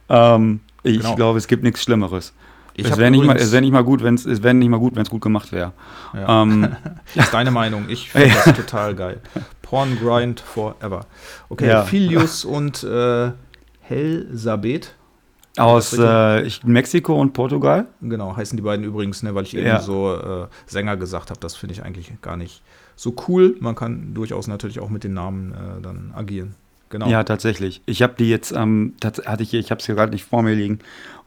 ähm, 0.09 0.61
ich 0.83 0.99
genau. 0.99 1.17
glaube, 1.17 1.39
es 1.39 1.49
gibt 1.49 1.63
nichts 1.63 1.83
Schlimmeres. 1.83 2.33
Ich 2.79 2.85
es 2.85 2.99
wäre 2.99 3.11
nicht, 3.11 3.25
mal, 3.25 3.39
wär 3.39 3.61
nicht 3.63 3.73
mal 3.73 3.83
gut, 3.83 4.03
wenn 4.03 4.17
es 4.17 4.43
wär 4.43 4.53
nicht 4.53 4.69
mal 4.69 4.79
gut, 4.79 4.95
wenn 4.95 5.03
es 5.03 5.11
gut 5.11 5.23
gemacht 5.23 5.51
wäre. 5.51 5.73
Ja. 6.13 6.43
Ähm, 6.43 6.77
ist 7.15 7.33
deine 7.33 7.51
Meinung. 7.51 7.87
Ich 7.89 8.11
finde 8.13 8.35
das 8.45 8.55
total 8.55 8.95
geil. 8.95 9.21
Porn 9.63 9.99
Grind 9.99 10.41
forever. 10.41 11.07
Okay, 11.49 11.69
ja. 11.69 11.85
Filius 11.85 12.45
und 12.45 12.85
äh, 12.85 13.33
Helsabeth. 13.81 14.95
Aus 15.57 15.97
äh, 15.99 16.43
ich, 16.43 16.65
Mexiko 16.65 17.19
und 17.19 17.33
Portugal. 17.33 17.87
Genau, 18.03 18.37
heißen 18.37 18.59
die 18.59 18.63
beiden 18.63 18.85
übrigens, 18.85 19.23
ne, 19.23 19.35
weil 19.35 19.45
ich 19.45 19.57
eben 19.57 19.67
ja. 19.67 19.81
so 19.81 20.15
äh, 20.15 20.47
Sänger 20.67 20.99
gesagt 20.99 21.31
habe. 21.31 21.41
Das 21.41 21.57
finde 21.57 21.73
ich 21.73 21.83
eigentlich 21.83 22.13
gar 22.21 22.37
nicht 22.37 22.63
so 22.97 23.15
cool. 23.29 23.57
Man 23.61 23.75
kann 23.75 24.15
durchaus 24.15 24.49
natürlich 24.49 24.81
auch 24.81 24.91
mit 24.91 25.05
den 25.05 25.15
Namen 25.15 25.53
äh, 25.53 25.83
dann 25.83 26.13
agieren. 26.15 26.55
Genau. 26.89 27.09
Ja, 27.09 27.25
tatsächlich. 27.25 27.83
Ich 27.87 28.03
habe 28.03 28.15
die 28.19 28.31
jetzt, 28.31 28.53
ähm, 28.53 28.95
hatte 29.03 29.43
ich, 29.43 29.55
ich 29.55 29.71
habe 29.71 29.81
es 29.81 29.87
hier 29.87 29.95
gerade 29.95 30.13
nicht 30.13 30.25
vor 30.25 30.43
mir 30.43 30.55
liegen 30.55 30.79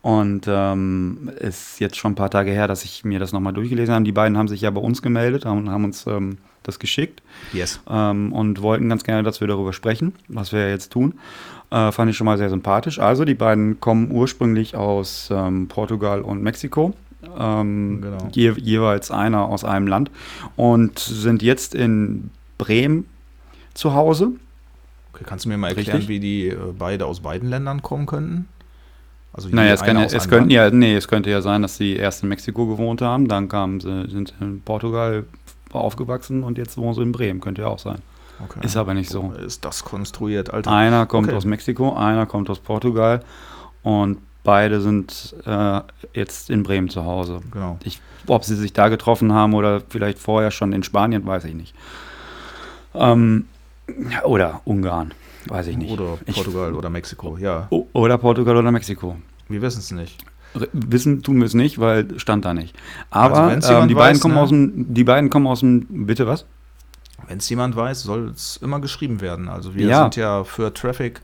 und 0.01 0.45
ähm, 0.47 1.29
ist 1.39 1.79
jetzt 1.79 1.97
schon 1.97 2.13
ein 2.13 2.15
paar 2.15 2.29
Tage 2.29 2.51
her, 2.51 2.67
dass 2.67 2.85
ich 2.85 3.03
mir 3.03 3.19
das 3.19 3.33
nochmal 3.33 3.53
durchgelesen 3.53 3.93
habe. 3.93 4.05
Die 4.05 4.13
beiden 4.13 4.37
haben 4.37 4.47
sich 4.47 4.61
ja 4.61 4.71
bei 4.71 4.79
uns 4.79 5.01
gemeldet 5.01 5.45
und 5.45 5.69
haben 5.69 5.83
uns 5.83 6.07
ähm, 6.07 6.37
das 6.63 6.79
geschickt. 6.79 7.21
Yes. 7.51 7.81
Ähm, 7.89 8.31
und 8.31 8.61
wollten 8.61 8.87
ganz 8.87 9.03
gerne, 9.03 9.23
dass 9.23 9.41
wir 9.41 9.47
darüber 9.47 9.73
sprechen, 9.73 10.13
was 10.29 10.53
wir 10.53 10.69
jetzt 10.69 10.93
tun. 10.93 11.19
Äh, 11.71 11.91
fand 11.91 12.09
ich 12.09 12.17
schon 12.17 12.25
mal 12.25 12.37
sehr 12.37 12.49
sympathisch. 12.49 12.99
Also, 12.99 13.25
die 13.25 13.35
beiden 13.35 13.79
kommen 13.79 14.11
ursprünglich 14.11 14.75
aus 14.75 15.29
ähm, 15.31 15.67
Portugal 15.67 16.21
und 16.21 16.41
Mexiko. 16.41 16.93
Ähm, 17.37 17.99
genau. 18.01 18.29
je, 18.31 18.53
jeweils 18.57 19.11
einer 19.11 19.45
aus 19.45 19.63
einem 19.63 19.87
Land 19.87 20.09
und 20.55 20.99
sind 20.99 21.41
jetzt 21.41 21.75
in 21.75 22.31
Bremen 22.57 23.05
zu 23.73 23.93
Hause. 23.93 24.31
Okay, 25.13 25.23
kannst 25.25 25.45
du 25.45 25.49
mir 25.49 25.57
mal 25.57 25.69
erklären, 25.69 25.97
Richtig? 25.97 26.07
wie 26.09 26.19
die 26.19 26.47
äh, 26.47 26.57
beide 26.77 27.05
aus 27.05 27.19
beiden 27.19 27.49
Ländern 27.49 27.81
kommen 27.81 28.05
könnten? 28.05 28.47
Also 29.33 29.49
naja, 29.49 29.73
es, 29.73 29.83
kann 29.83 29.97
es, 29.97 30.27
könnten 30.27 30.49
ja, 30.49 30.69
nee, 30.71 30.95
es 30.95 31.07
könnte 31.07 31.29
ja 31.29 31.41
sein, 31.41 31.61
dass 31.61 31.77
sie 31.77 31.95
erst 31.95 32.23
in 32.23 32.29
Mexiko 32.29 32.65
gewohnt 32.65 33.01
haben, 33.01 33.27
dann 33.27 33.47
kamen 33.47 33.79
sie, 33.79 34.09
sind 34.09 34.33
in 34.39 34.61
Portugal 34.61 35.25
aufgewachsen 35.71 36.43
und 36.43 36.57
jetzt 36.57 36.77
wohnen 36.77 36.95
sie 36.95 37.03
in 37.03 37.11
Bremen. 37.11 37.39
Könnte 37.39 37.61
ja 37.61 37.67
auch 37.67 37.79
sein. 37.79 37.99
Okay. 38.43 38.59
Ist 38.63 38.77
aber 38.77 38.93
nicht 38.93 39.09
so. 39.09 39.33
Ist 39.45 39.65
das 39.65 39.83
konstruiert, 39.83 40.51
Alter? 40.53 40.71
Einer 40.71 41.05
kommt 41.05 41.27
okay. 41.27 41.37
aus 41.37 41.45
Mexiko, 41.45 41.95
einer 41.95 42.25
kommt 42.25 42.49
aus 42.49 42.59
Portugal 42.59 43.21
und 43.83 44.17
beide 44.43 44.81
sind 44.81 45.35
äh, 45.45 45.81
jetzt 46.13 46.49
in 46.49 46.63
Bremen 46.63 46.89
zu 46.89 47.05
Hause. 47.05 47.41
Genau. 47.51 47.77
Ich, 47.83 48.01
ob 48.27 48.43
sie 48.43 48.55
sich 48.55 48.73
da 48.73 48.89
getroffen 48.89 49.33
haben 49.33 49.53
oder 49.53 49.81
vielleicht 49.89 50.19
vorher 50.19 50.51
schon 50.51 50.73
in 50.73 50.83
Spanien, 50.83 51.25
weiß 51.25 51.45
ich 51.45 51.53
nicht. 51.53 51.75
Ähm, 52.93 53.45
oder 54.23 54.61
Ungarn, 54.65 55.13
weiß 55.47 55.67
ich 55.67 55.77
nicht. 55.77 55.91
Oder 55.91 56.17
Portugal 56.33 56.71
ich, 56.71 56.77
oder 56.77 56.89
Mexiko, 56.89 57.37
ja. 57.37 57.67
Oder 57.93 58.17
Portugal 58.17 58.57
oder 58.57 58.71
Mexiko. 58.71 59.17
Wir 59.47 59.61
wissen 59.61 59.79
es 59.79 59.91
nicht. 59.91 60.23
Wissen 60.73 61.21
tun 61.21 61.37
wir 61.37 61.45
es 61.45 61.53
nicht, 61.53 61.79
weil 61.79 62.19
stand 62.19 62.43
da 62.45 62.53
nicht. 62.53 62.75
Aber 63.11 63.43
Also 63.43 63.73
ähm, 63.73 63.87
die, 63.87 63.93
beiden 63.93 64.15
weiß, 64.15 64.21
kommen 64.21 64.33
ne? 64.35 64.41
aus 64.41 64.49
dem, 64.49 64.93
die 64.93 65.03
beiden 65.03 65.29
kommen 65.29 65.45
aus 65.47 65.59
dem. 65.59 66.05
Bitte 66.07 66.25
was? 66.25 66.45
Wenn 67.27 67.37
es 67.37 67.49
jemand 67.49 67.75
weiß, 67.75 68.01
soll 68.01 68.29
es 68.29 68.57
immer 68.57 68.79
geschrieben 68.79 69.21
werden. 69.21 69.47
Also 69.47 69.75
wir 69.75 69.85
Ja. 69.87 70.01
sind 70.03 70.15
ja 70.15 70.43
für 70.43 70.73
Traffic 70.73 71.21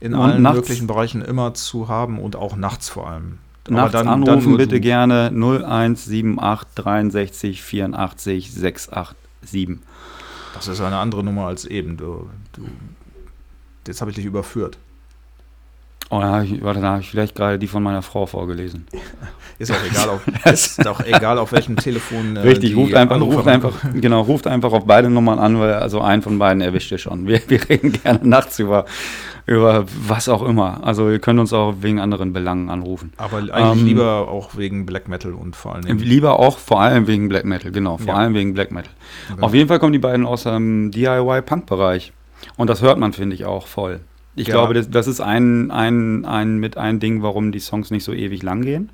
in 0.00 0.14
Und 0.14 0.20
allen 0.20 0.42
nachts. 0.42 0.56
möglichen 0.60 0.86
Bereichen 0.86 1.22
immer 1.22 1.54
zu 1.54 1.88
haben 1.88 2.18
und 2.18 2.36
auch 2.36 2.56
nachts 2.56 2.88
vor 2.88 3.08
allem. 3.08 3.38
Nachts 3.68 3.92
dann- 3.92 4.08
anrufen 4.08 4.50
dann 4.50 4.56
bitte 4.56 4.80
gerne 4.80 5.30
0178 5.32 6.74
63 6.74 7.62
84 7.62 8.52
687. 8.52 9.78
Das 10.54 10.68
ist 10.68 10.80
eine 10.80 10.96
andere 10.96 11.22
Nummer 11.22 11.46
als 11.46 11.64
eben. 11.66 11.96
Du, 11.96 12.28
du, 12.54 12.62
jetzt 13.86 14.00
habe 14.00 14.10
ich 14.10 14.16
dich 14.16 14.24
überführt. 14.24 14.78
Oh, 16.10 16.20
da 16.20 16.36
hab 16.36 16.44
ich, 16.44 16.62
warte, 16.64 16.80
da 16.80 16.92
habe 16.92 17.00
ich 17.02 17.10
vielleicht 17.10 17.34
gerade 17.34 17.58
die 17.58 17.66
von 17.66 17.82
meiner 17.82 18.00
Frau 18.00 18.24
vorgelesen. 18.24 18.86
Ist 19.58 19.72
auch 19.72 19.84
egal, 19.90 20.08
auf, 20.08 20.20
ist 20.44 20.86
auch 20.86 21.00
egal 21.00 21.36
auf 21.36 21.50
welchem 21.50 21.74
Telefon. 21.76 22.36
äh, 22.36 22.40
Richtig, 22.42 22.76
ruft 22.76 22.94
einfach, 22.94 23.16
Anrufe 23.16 23.38
ruft 23.38 23.48
einfach, 23.48 23.72
genau, 23.92 24.20
ruft 24.20 24.46
einfach 24.46 24.70
auf 24.72 24.86
beide 24.86 25.10
Nummern 25.10 25.40
an, 25.40 25.58
weil 25.58 25.74
also 25.74 26.00
einen 26.00 26.22
von 26.22 26.38
beiden 26.38 26.60
erwischt 26.62 26.92
ihr 26.92 26.98
schon. 26.98 27.26
Wir, 27.26 27.40
wir 27.48 27.68
reden 27.68 27.92
gerne 27.92 28.20
nachts 28.22 28.60
über, 28.60 28.84
über 29.48 29.86
was 30.06 30.28
auch 30.28 30.42
immer. 30.42 30.84
Also 30.84 31.08
ihr 31.10 31.18
könnt 31.18 31.40
uns 31.40 31.52
auch 31.52 31.76
wegen 31.80 31.98
anderen 32.00 32.32
Belangen 32.32 32.68
anrufen. 32.70 33.12
Aber 33.16 33.38
eigentlich 33.38 33.80
Ähm, 33.82 33.86
lieber 33.86 34.28
auch 34.28 34.56
wegen 34.56 34.84
Black 34.86 35.08
Metal 35.08 35.32
und 35.32 35.56
vor 35.56 35.80
Dingen. 35.80 35.98
Lieber 35.98 36.38
auch 36.38 36.58
vor 36.58 36.80
allem 36.82 37.06
wegen 37.06 37.28
Black 37.28 37.44
Metal, 37.44 37.72
genau, 37.72 37.96
vor 37.96 38.08
Ja. 38.08 38.14
allem 38.14 38.34
wegen 38.34 38.52
Black 38.54 38.70
Metal. 38.72 38.92
Genau. 39.28 39.46
Auf 39.46 39.54
jeden 39.54 39.68
Fall 39.68 39.78
kommen 39.78 39.92
die 39.94 39.98
beiden 39.98 40.26
aus 40.26 40.42
dem 40.44 40.90
DIY-Punk-Bereich. 40.90 42.12
Und 42.56 42.68
das 42.70 42.82
hört 42.82 42.98
man, 42.98 43.12
finde 43.12 43.34
ich, 43.34 43.44
auch 43.46 43.66
voll. 43.66 44.00
Ich 44.36 44.48
Ja. 44.48 44.54
glaube, 44.54 44.74
das, 44.74 44.90
das 44.90 45.06
ist 45.08 45.20
ein, 45.20 45.70
ein, 45.70 46.24
ein, 46.24 46.58
mit 46.58 46.76
ein 46.76 47.00
Ding, 47.00 47.22
warum 47.22 47.50
die 47.50 47.58
Songs 47.58 47.90
nicht 47.90 48.04
so 48.04 48.12
ewig 48.12 48.42
lang 48.42 48.62
gehen. 48.62 48.90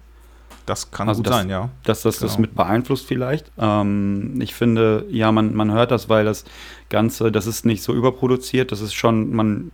Das 0.66 0.90
kann 0.90 1.08
Also 1.08 1.18
gut 1.18 1.26
das- 1.26 1.36
sein, 1.36 1.50
ja. 1.50 1.68
dass 1.82 2.00
das 2.02 2.18
das 2.20 2.36
Genau. 2.36 2.42
mit 2.42 2.54
beeinflusst 2.54 3.06
vielleicht. 3.06 3.50
Ähm, 3.58 4.40
ich 4.40 4.54
finde, 4.54 5.04
ja, 5.10 5.30
man, 5.30 5.54
man 5.54 5.70
hört 5.72 5.90
das, 5.90 6.08
weil 6.08 6.24
das 6.24 6.44
Ganze, 6.88 7.30
das 7.30 7.46
ist 7.46 7.66
nicht 7.66 7.82
so 7.82 7.92
überproduziert, 7.92 8.72
das 8.72 8.80
ist 8.80 8.94
schon, 8.94 9.34
man, 9.34 9.72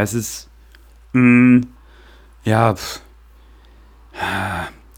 es 0.00 0.14
ist, 0.14 0.48
mh, 1.12 1.62
ja, 2.44 2.74
pff. 2.74 3.00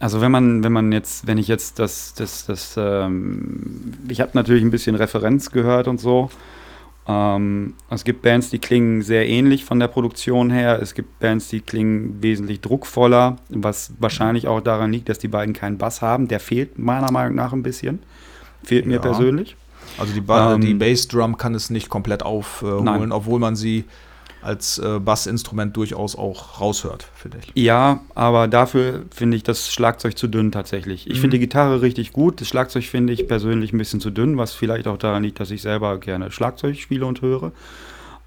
also 0.00 0.20
wenn 0.20 0.30
man, 0.30 0.62
wenn 0.64 0.72
man 0.72 0.92
jetzt, 0.92 1.26
wenn 1.26 1.38
ich 1.38 1.48
jetzt 1.48 1.78
das, 1.78 2.14
das, 2.14 2.46
das, 2.46 2.74
ähm, 2.76 3.92
ich 4.08 4.20
habe 4.20 4.32
natürlich 4.34 4.62
ein 4.62 4.70
bisschen 4.70 4.94
Referenz 4.94 5.50
gehört 5.50 5.88
und 5.88 6.00
so. 6.00 6.30
Ähm, 7.06 7.74
es 7.90 8.04
gibt 8.04 8.22
Bands, 8.22 8.48
die 8.48 8.58
klingen 8.58 9.02
sehr 9.02 9.28
ähnlich 9.28 9.64
von 9.66 9.78
der 9.78 9.88
Produktion 9.88 10.50
her. 10.50 10.78
Es 10.80 10.94
gibt 10.94 11.18
Bands, 11.20 11.48
die 11.48 11.60
klingen 11.60 12.22
wesentlich 12.22 12.62
druckvoller, 12.62 13.36
was 13.50 13.92
wahrscheinlich 13.98 14.48
auch 14.48 14.60
daran 14.62 14.90
liegt, 14.90 15.10
dass 15.10 15.18
die 15.18 15.28
beiden 15.28 15.52
keinen 15.52 15.76
Bass 15.76 16.00
haben. 16.00 16.28
Der 16.28 16.40
fehlt 16.40 16.78
meiner 16.78 17.12
Meinung 17.12 17.34
nach 17.34 17.52
ein 17.52 17.62
bisschen. 17.62 17.98
Fehlt 18.62 18.86
mir 18.86 18.94
Ja. 18.94 19.00
persönlich. 19.00 19.54
Also 19.98 20.14
die, 20.14 20.22
ba 20.22 20.54
Ähm, 20.54 20.62
die 20.62 20.72
Bassdrum 20.72 21.36
kann 21.36 21.54
es 21.54 21.68
nicht 21.68 21.90
komplett 21.90 22.22
aufholen, 22.22 22.84
Nein. 22.84 23.12
obwohl 23.12 23.38
man 23.38 23.54
sie 23.54 23.84
als 24.44 24.78
äh, 24.78 24.98
Bassinstrument 25.00 25.76
durchaus 25.76 26.16
auch 26.16 26.60
raushört, 26.60 27.08
finde 27.14 27.38
ich. 27.38 27.52
Ja, 27.54 28.00
aber 28.14 28.46
dafür 28.46 29.02
finde 29.14 29.36
ich 29.36 29.42
das 29.42 29.72
Schlagzeug 29.72 30.16
zu 30.18 30.28
dünn 30.28 30.52
tatsächlich. 30.52 31.06
Ich 31.08 31.16
Mhm. 31.16 31.20
finde 31.22 31.36
die 31.38 31.40
Gitarre 31.40 31.82
richtig 31.82 32.12
gut. 32.12 32.40
Das 32.40 32.48
Schlagzeug 32.48 32.84
finde 32.84 33.12
ich 33.12 33.26
persönlich 33.26 33.72
ein 33.72 33.78
bisschen 33.78 34.00
zu 34.00 34.10
dünn, 34.10 34.36
was 34.36 34.52
vielleicht 34.52 34.86
auch 34.86 34.98
daran 34.98 35.22
liegt, 35.22 35.40
dass 35.40 35.50
ich 35.50 35.62
selber 35.62 35.98
gerne 35.98 36.30
Schlagzeug 36.30 36.76
spiele 36.76 37.06
und 37.06 37.22
höre. 37.22 37.52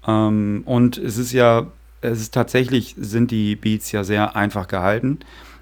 Ähm, 0.06 0.62
und 0.64 0.98
es 0.98 1.18
ist 1.18 1.32
ja, 1.32 1.66
es 2.00 2.20
ist 2.20 2.34
tatsächlich, 2.34 2.94
sind 2.98 3.30
die 3.30 3.56
Beats 3.56 3.92
ja 3.92 4.04
sehr 4.04 4.36
einfach 4.36 4.68
gehalten. 4.68 5.18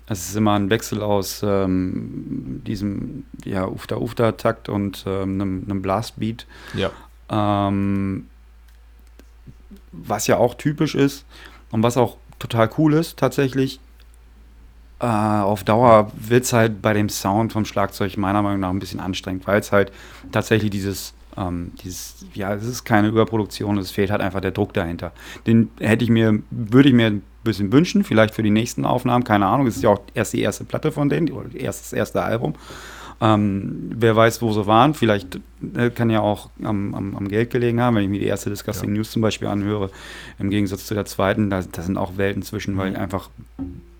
Es 0.08 0.28
ist 0.28 0.36
immer 0.36 0.52
ein 0.54 0.70
Wechsel 0.70 1.02
aus 1.02 1.42
ähm, 1.44 2.62
diesem 2.66 3.24
ja, 3.44 3.66
Ufta-Ufta-Takt 3.66 4.68
und 4.68 5.04
ähm, 5.06 5.40
einem, 5.40 5.62
einem 5.68 5.82
Blastbeat. 5.82 6.46
Ja. 6.74 6.90
Ähm, 7.28 8.26
was 10.04 10.26
ja 10.26 10.36
auch 10.36 10.54
typisch 10.54 10.94
ist 10.94 11.24
und 11.70 11.82
was 11.82 11.96
auch 11.96 12.16
total 12.38 12.70
cool 12.78 12.94
ist, 12.94 13.18
tatsächlich. 13.18 13.80
Äh, 14.98 15.06
auf 15.06 15.62
Dauer 15.62 16.10
wird 16.16 16.44
es 16.44 16.52
halt 16.52 16.80
bei 16.80 16.94
dem 16.94 17.08
Sound 17.10 17.52
vom 17.52 17.66
Schlagzeug 17.66 18.16
meiner 18.16 18.40
Meinung 18.40 18.60
nach 18.60 18.70
ein 18.70 18.78
bisschen 18.78 19.00
anstrengend, 19.00 19.46
weil 19.46 19.60
es 19.60 19.70
halt 19.70 19.92
tatsächlich 20.32 20.70
dieses, 20.70 21.12
ähm, 21.36 21.72
dieses, 21.82 22.24
ja, 22.32 22.54
es 22.54 22.64
ist 22.64 22.84
keine 22.84 23.08
Überproduktion, 23.08 23.76
es 23.76 23.90
fehlt 23.90 24.10
halt 24.10 24.22
einfach 24.22 24.40
der 24.40 24.52
Druck 24.52 24.72
dahinter. 24.72 25.12
Den 25.46 25.70
hätte 25.80 26.04
ich 26.04 26.10
mir, 26.10 26.38
würde 26.50 26.88
ich 26.88 26.94
mir 26.94 27.08
ein 27.08 27.22
bisschen 27.44 27.72
wünschen, 27.72 28.04
vielleicht 28.04 28.34
für 28.34 28.42
die 28.42 28.50
nächsten 28.50 28.86
Aufnahmen, 28.86 29.24
keine 29.24 29.46
Ahnung, 29.46 29.66
es 29.66 29.76
ist 29.76 29.82
ja 29.82 29.90
auch 29.90 30.00
erst 30.14 30.32
die 30.32 30.40
erste 30.40 30.64
Platte 30.64 30.90
von 30.92 31.10
denen, 31.10 31.30
oder 31.30 31.54
erst 31.54 31.84
das 31.84 31.92
erste 31.92 32.22
Album. 32.22 32.54
Ähm, 33.18 33.92
wer 33.94 34.14
weiß, 34.14 34.42
wo 34.42 34.52
sie 34.52 34.66
waren. 34.66 34.92
Vielleicht 34.92 35.40
äh, 35.74 35.88
kann 35.90 36.10
ja 36.10 36.20
auch 36.20 36.50
am, 36.62 36.94
am, 36.94 37.16
am 37.16 37.28
Geld 37.28 37.48
gelegen 37.50 37.80
haben, 37.80 37.96
wenn 37.96 38.02
ich 38.04 38.10
mir 38.10 38.20
die 38.20 38.26
erste 38.26 38.50
Disgusting 38.50 38.90
Ja. 38.90 38.96
News 38.96 39.10
zum 39.10 39.22
Beispiel 39.22 39.48
anhöre. 39.48 39.90
Im 40.38 40.50
Gegensatz 40.50 40.84
zu 40.86 40.92
der 40.94 41.06
zweiten, 41.06 41.48
da, 41.48 41.62
da 41.62 41.80
sind 41.82 41.96
auch 41.96 42.18
Welten 42.18 42.42
zwischen, 42.42 42.76
weil 42.76 42.90
Mhm. 42.90 42.96
einfach, 42.96 43.30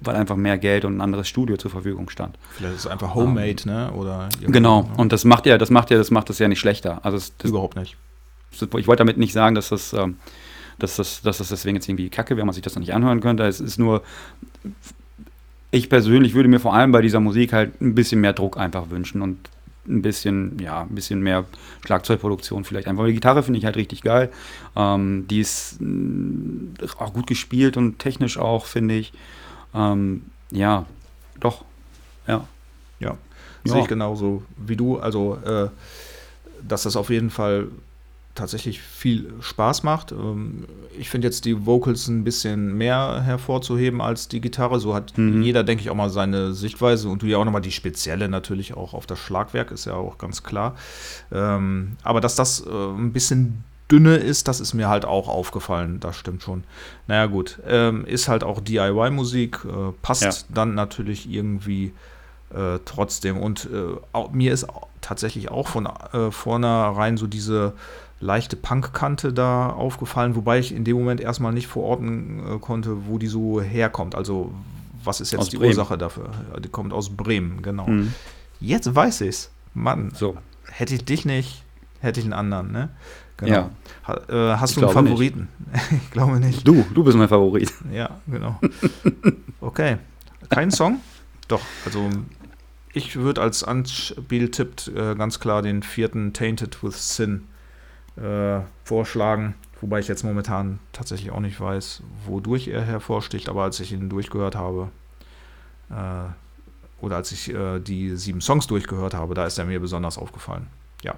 weil 0.02 0.16
einfach 0.16 0.36
mehr 0.36 0.58
Geld 0.58 0.84
und 0.84 0.96
ein 0.98 1.00
anderes 1.00 1.28
Studio 1.28 1.56
zur 1.56 1.70
Verfügung 1.70 2.10
stand. 2.10 2.36
Vielleicht 2.50 2.74
ist 2.74 2.80
es 2.80 2.86
einfach 2.86 3.14
Homemade, 3.14 3.56
ne? 3.64 3.90
Oder 3.92 4.28
Genau. 4.46 4.82
ja. 4.82 4.98
Und 4.98 5.12
das 5.12 5.24
macht 5.24 5.46
ja, 5.46 5.56
das 5.56 5.70
macht 5.70 5.90
ja, 5.90 5.96
das 5.96 6.10
macht 6.10 6.28
das 6.28 6.38
ja 6.38 6.48
nicht 6.48 6.60
schlechter. 6.60 7.00
Also 7.02 7.16
es, 7.16 7.34
das, 7.38 7.50
überhaupt 7.50 7.76
nicht. 7.76 7.96
ich 8.52 8.86
wollte 8.86 9.00
damit 9.00 9.16
nicht 9.16 9.32
sagen, 9.32 9.54
dass 9.54 9.70
das, 9.70 9.94
ähm, 9.94 10.16
dass 10.78 10.96
das, 10.96 11.22
dass 11.22 11.38
das 11.38 11.48
deswegen 11.48 11.76
jetzt 11.76 11.88
irgendwie 11.88 12.10
kacke 12.10 12.36
wäre, 12.36 12.44
man 12.44 12.52
sich 12.52 12.62
das 12.62 12.74
noch 12.74 12.80
nicht 12.80 12.92
anhören 12.92 13.20
könnte. 13.22 13.44
Es 13.46 13.60
ist 13.60 13.78
nur, 13.78 14.02
ich 15.76 15.88
persönlich 15.88 16.34
würde 16.34 16.48
mir 16.48 16.60
vor 16.60 16.74
allem 16.74 16.92
bei 16.92 17.02
dieser 17.02 17.20
Musik 17.20 17.52
halt 17.52 17.80
ein 17.80 17.94
bisschen 17.94 18.20
mehr 18.20 18.32
Druck 18.32 18.56
einfach 18.58 18.90
wünschen 18.90 19.22
und 19.22 19.38
ein 19.88 20.02
bisschen, 20.02 20.58
ja, 20.58 20.82
ein 20.82 20.94
bisschen 20.94 21.20
mehr 21.20 21.44
Schlagzeugproduktion 21.84 22.64
vielleicht 22.64 22.88
einfach. 22.88 23.02
Weil 23.02 23.10
die 23.10 23.14
Gitarre 23.14 23.42
finde 23.42 23.58
ich 23.58 23.64
halt 23.64 23.76
richtig 23.76 24.02
geil. 24.02 24.30
Ähm, 24.74 25.26
die 25.28 25.40
ist 25.40 25.76
mh, 25.80 26.74
auch 26.98 27.12
gut 27.12 27.26
gespielt 27.28 27.76
und 27.76 27.98
technisch 28.00 28.36
auch, 28.38 28.66
finde 28.66 28.94
ich. 28.96 29.12
Ähm, 29.74 30.22
ja, 30.50 30.86
doch. 31.38 31.64
Ja. 32.26 32.46
Ja, 32.98 33.16
Ja. 33.64 33.72
sehe 33.72 33.82
ich 33.82 33.86
genauso 33.88 34.42
wie 34.56 34.74
du. 34.76 34.98
Also, 34.98 35.38
äh, 35.44 35.68
dass 36.66 36.82
das 36.82 36.96
auf 36.96 37.10
jeden 37.10 37.30
Fall 37.30 37.68
tatsächlich 38.36 38.80
viel 38.80 39.32
Spaß 39.40 39.82
macht. 39.82 40.12
Ähm, 40.12 40.64
ich 40.96 41.10
finde 41.10 41.26
jetzt 41.26 41.44
die 41.44 41.66
Vocals 41.66 42.06
ein 42.06 42.22
bisschen 42.22 42.76
mehr 42.78 43.22
hervorzuheben 43.24 44.00
als 44.00 44.28
die 44.28 44.40
Gitarre. 44.40 44.78
So 44.78 44.94
hat 44.94 45.18
Mhm. 45.18 45.42
jeder, 45.42 45.64
denke 45.64 45.82
ich, 45.82 45.90
auch 45.90 45.94
mal 45.96 46.10
seine 46.10 46.52
Sichtweise 46.54 47.08
und 47.08 47.22
du 47.22 47.26
ja 47.26 47.38
auch 47.38 47.44
nochmal 47.44 47.60
die 47.62 47.72
spezielle 47.72 48.28
natürlich 48.28 48.74
auch 48.74 48.94
auf 48.94 49.06
das 49.06 49.18
Schlagwerk, 49.18 49.72
ist 49.72 49.86
ja 49.86 49.94
auch 49.94 50.18
ganz 50.18 50.42
klar. 50.44 50.76
Ähm, 51.32 51.96
aber 52.02 52.20
dass 52.20 52.36
das 52.36 52.60
äh, 52.64 52.70
ein 52.70 53.12
bisschen 53.12 53.64
dünne 53.90 54.16
ist, 54.16 54.48
das 54.48 54.60
ist 54.60 54.74
mir 54.74 54.88
halt 54.88 55.04
auch 55.04 55.28
aufgefallen, 55.28 56.00
das 56.00 56.16
stimmt 56.16 56.42
schon. 56.42 56.64
Naja 57.06 57.26
gut, 57.26 57.60
ähm, 57.68 58.04
ist 58.04 58.28
halt 58.28 58.42
auch 58.42 58.60
DIY-Musik, 58.60 59.60
äh, 59.64 59.92
passt 60.02 60.22
Ja. 60.22 60.32
dann 60.54 60.74
natürlich 60.74 61.30
irgendwie 61.30 61.92
äh, 62.54 62.78
trotzdem. 62.84 63.38
Und 63.38 63.68
äh, 63.72 63.96
auch, 64.12 64.30
mir 64.32 64.52
ist 64.52 64.66
tatsächlich 65.00 65.50
auch 65.50 65.66
von 65.66 65.86
äh, 66.12 66.30
vornherein 66.30 67.16
so 67.16 67.26
diese 67.26 67.72
leichte 68.20 68.56
Punkkante 68.56 69.32
da 69.32 69.68
aufgefallen, 69.70 70.36
wobei 70.36 70.58
ich 70.58 70.74
in 70.74 70.84
dem 70.84 70.96
Moment 70.96 71.20
erstmal 71.20 71.52
nicht 71.52 71.66
verorten 71.66 72.40
äh, 72.56 72.58
konnte, 72.58 73.06
wo 73.06 73.18
die 73.18 73.26
so 73.26 73.60
herkommt. 73.60 74.14
Also 74.14 74.52
was 75.04 75.20
ist 75.20 75.30
jetzt 75.32 75.40
Aus 75.42 75.48
die 75.50 75.56
Bremen. 75.58 75.70
Ursache 75.70 75.96
dafür? 75.98 76.30
Die 76.64 76.68
kommt 76.68 76.92
aus 76.92 77.10
Bremen, 77.10 77.62
genau. 77.62 77.86
Mhm. 77.86 78.12
Jetzt 78.60 78.92
weiß 78.94 79.20
ich's. 79.22 79.50
Mann, 79.74 80.10
So. 80.14 80.36
hätte 80.70 80.94
ich 80.94 81.04
dich 81.04 81.24
nicht, 81.26 81.62
hätte 82.00 82.18
ich 82.20 82.26
einen 82.26 82.32
anderen, 82.32 82.72
ne? 82.72 82.88
Genau. 83.36 83.52
Ja. 83.52 83.70
Ha, 84.08 84.14
äh, 84.30 84.56
hast 84.58 84.70
Ich 84.70 84.78
du 84.78 84.86
einen. 84.88 84.94
Favoriten? 85.08 85.48
ich 85.90 86.10
glaube 86.10 86.40
nicht. 86.40 86.66
Du, 86.66 86.84
du 86.94 87.04
bist 87.04 87.16
mein 87.18 87.28
Favorit. 87.28 87.72
Ja, 87.92 88.10
genau. 88.26 88.58
Okay. 89.60 89.96
Kein 90.48 90.70
Song? 90.70 91.00
Doch, 91.48 91.60
also 91.84 92.08
ich 92.92 93.16
würde 93.16 93.40
als 93.42 93.62
Anspieltipp 93.64 94.88
äh, 94.94 95.14
ganz 95.16 95.40
klar 95.40 95.60
den 95.62 95.82
vierten 95.82 96.32
Tainted 96.32 96.82
with 96.82 97.16
Sin 97.16 97.44
äh, 98.16 98.60
vorschlagen. 98.84 99.54
Wobei 99.80 99.98
ich 99.98 100.08
jetzt 100.08 100.24
momentan 100.24 100.78
tatsächlich 100.92 101.30
auch 101.30 101.40
nicht 101.40 101.60
weiß, 101.60 102.02
wodurch 102.24 102.68
er 102.68 102.82
hervorsticht, 102.82 103.48
aber 103.48 103.64
als 103.64 103.78
ich 103.80 103.92
ihn 103.92 104.08
durchgehört 104.08 104.56
habe, 104.56 104.90
äh, 105.90 106.30
oder 107.00 107.16
als 107.16 107.30
ich 107.32 107.52
äh, 107.52 107.78
die 107.78 108.16
sieben 108.16 108.40
Songs 108.40 108.66
durchgehört 108.66 109.14
habe, 109.14 109.34
da 109.34 109.46
ist 109.46 109.58
er 109.58 109.66
mir 109.66 109.80
besonders 109.80 110.16
aufgefallen. 110.16 110.66
Ja. 111.02 111.14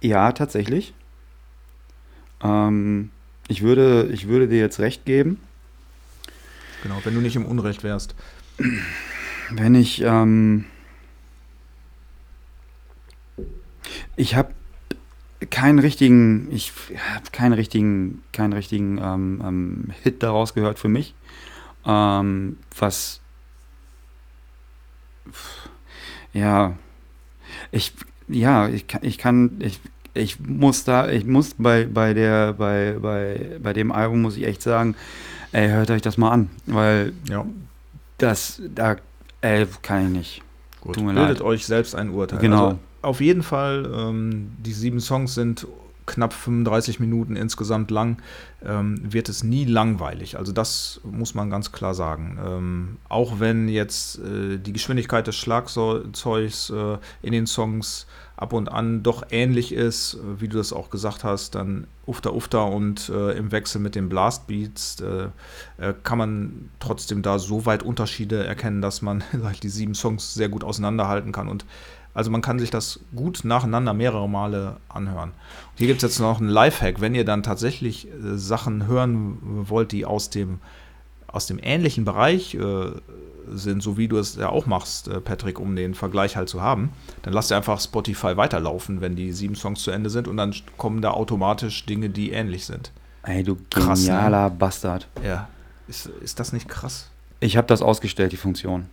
Ja, 0.00 0.32
tatsächlich. 0.32 0.94
Ähm, 2.42 3.10
ich, 3.46 3.62
würde, 3.62 4.08
ich 4.12 4.28
würde 4.28 4.48
dir 4.48 4.58
jetzt 4.58 4.80
recht 4.80 5.04
geben. 5.04 5.40
Genau, 6.82 7.00
wenn 7.04 7.14
du 7.14 7.20
nicht 7.20 7.36
im 7.36 7.46
Unrecht 7.46 7.82
wärst. 7.82 8.14
Wenn 9.50 9.74
ich, 9.74 10.02
ähm, 10.02 10.64
ich 14.16 14.34
habe 14.34 14.52
keinen 15.46 15.78
richtigen, 15.78 16.48
ich 16.50 16.72
habe 17.14 17.30
keinen 17.32 17.52
richtigen, 17.52 18.22
keinen 18.32 18.52
richtigen 18.52 18.98
ähm, 18.98 19.42
ähm, 19.44 19.84
Hit 20.02 20.22
daraus 20.22 20.54
gehört 20.54 20.78
für 20.78 20.88
mich. 20.88 21.14
Ähm, 21.86 22.58
was. 22.76 23.20
Ja. 26.32 26.74
Ich. 27.70 27.92
Ja, 28.26 28.68
ich 28.68 28.86
kann. 28.88 29.00
Ich, 29.04 29.18
kann, 29.18 29.56
ich, 29.60 29.80
ich 30.14 30.40
muss 30.40 30.84
da. 30.84 31.08
Ich 31.08 31.24
muss 31.24 31.54
bei, 31.56 31.86
bei, 31.86 32.14
der, 32.14 32.54
bei, 32.54 32.96
bei, 33.00 33.58
bei 33.62 33.72
dem 33.72 33.92
Album, 33.92 34.22
muss 34.22 34.36
ich 34.36 34.44
echt 34.44 34.62
sagen, 34.62 34.96
ey, 35.52 35.68
hört 35.68 35.90
euch 35.90 36.02
das 36.02 36.18
mal 36.18 36.30
an. 36.30 36.50
Weil. 36.66 37.12
Ja. 37.28 37.46
Das. 38.18 38.60
Da. 38.74 38.96
Ey, 39.40 39.66
kann 39.82 40.06
ich 40.06 40.10
nicht. 40.10 40.42
Gut, 40.80 40.96
bildet 40.96 41.14
leid. 41.14 41.40
euch 41.42 41.64
selbst 41.64 41.94
ein 41.94 42.10
Urteil. 42.10 42.40
Genau. 42.40 42.66
Also, 42.66 42.78
auf 43.02 43.20
jeden 43.20 43.42
Fall, 43.42 43.90
ähm, 43.94 44.52
die 44.58 44.72
sieben 44.72 45.00
Songs 45.00 45.34
sind 45.34 45.66
knapp 46.08 46.32
35 46.32 47.00
Minuten 47.00 47.36
insgesamt 47.36 47.90
lang, 47.90 48.16
ähm, 48.64 48.98
wird 49.02 49.28
es 49.28 49.44
nie 49.44 49.64
langweilig. 49.64 50.38
Also 50.38 50.52
das 50.52 51.00
muss 51.04 51.34
man 51.34 51.50
ganz 51.50 51.70
klar 51.70 51.94
sagen. 51.94 52.38
Ähm, 52.44 52.96
auch 53.08 53.40
wenn 53.40 53.68
jetzt 53.68 54.18
äh, 54.18 54.58
die 54.58 54.72
Geschwindigkeit 54.72 55.26
des 55.26 55.36
Schlagzeugs 55.36 56.70
äh, 56.70 56.96
in 57.22 57.32
den 57.32 57.46
Songs 57.46 58.06
ab 58.36 58.52
und 58.52 58.70
an 58.70 59.02
doch 59.02 59.24
ähnlich 59.30 59.72
ist, 59.72 60.18
wie 60.38 60.48
du 60.48 60.56
das 60.56 60.72
auch 60.72 60.90
gesagt 60.90 61.24
hast, 61.24 61.56
dann 61.56 61.86
Ufter 62.06 62.34
Ufter 62.34 62.66
und 62.66 63.08
äh, 63.10 63.32
im 63.32 63.52
Wechsel 63.52 63.80
mit 63.80 63.94
den 63.94 64.08
Blastbeats 64.08 65.00
äh, 65.00 65.28
äh, 65.76 65.92
kann 66.04 66.18
man 66.18 66.70
trotzdem 66.78 67.22
da 67.22 67.38
so 67.38 67.66
weit 67.66 67.82
Unterschiede 67.82 68.46
erkennen, 68.46 68.80
dass 68.80 69.02
man 69.02 69.24
die 69.62 69.68
sieben 69.68 69.94
Songs 69.94 70.34
sehr 70.34 70.48
gut 70.48 70.64
auseinanderhalten 70.64 71.32
kann 71.32 71.48
und 71.48 71.66
also 72.18 72.32
man 72.32 72.42
kann 72.42 72.58
sich 72.58 72.70
das 72.70 72.98
gut 73.14 73.44
nacheinander 73.44 73.94
mehrere 73.94 74.28
Male 74.28 74.78
anhören. 74.88 75.28
Und 75.28 75.76
hier 75.76 75.86
gibt 75.86 76.02
es 76.02 76.10
jetzt 76.10 76.18
noch 76.18 76.40
einen 76.40 76.48
Lifehack, 76.48 77.00
wenn 77.00 77.14
ihr 77.14 77.24
dann 77.24 77.44
tatsächlich 77.44 78.08
äh, 78.08 78.36
Sachen 78.36 78.88
hören 78.88 79.38
wollt, 79.68 79.92
die 79.92 80.04
aus 80.04 80.28
dem, 80.28 80.58
aus 81.28 81.46
dem 81.46 81.60
ähnlichen 81.62 82.04
Bereich 82.04 82.56
äh, 82.56 82.90
sind, 83.52 83.84
so 83.84 83.96
wie 83.96 84.08
du 84.08 84.18
es 84.18 84.34
ja 84.34 84.48
auch 84.48 84.66
machst, 84.66 85.06
äh, 85.06 85.20
Patrick, 85.20 85.60
um 85.60 85.76
den 85.76 85.94
Vergleich 85.94 86.36
halt 86.36 86.48
zu 86.48 86.60
haben, 86.60 86.90
dann 87.22 87.32
lasst 87.32 87.52
ihr 87.52 87.56
einfach 87.56 87.80
Spotify 87.80 88.36
weiterlaufen, 88.36 89.00
wenn 89.00 89.14
die 89.14 89.30
sieben 89.30 89.54
Songs 89.54 89.82
zu 89.82 89.92
Ende 89.92 90.10
sind 90.10 90.26
und 90.26 90.36
dann 90.38 90.52
kommen 90.76 91.00
da 91.00 91.12
automatisch 91.12 91.86
Dinge, 91.86 92.10
die 92.10 92.32
ähnlich 92.32 92.66
sind. 92.66 92.90
Ey, 93.22 93.44
du 93.44 93.56
Krass, 93.70 94.00
ne? 94.00 94.06
genialer 94.06 94.50
Bastard. 94.50 95.06
Ja. 95.24 95.48
Ist, 95.86 96.06
ist 96.20 96.40
das 96.40 96.52
nicht 96.52 96.68
krass? 96.68 97.10
Ich 97.38 97.56
habe 97.56 97.68
das 97.68 97.80
ausgestellt, 97.80 98.32
die 98.32 98.36
Funktion. 98.36 98.86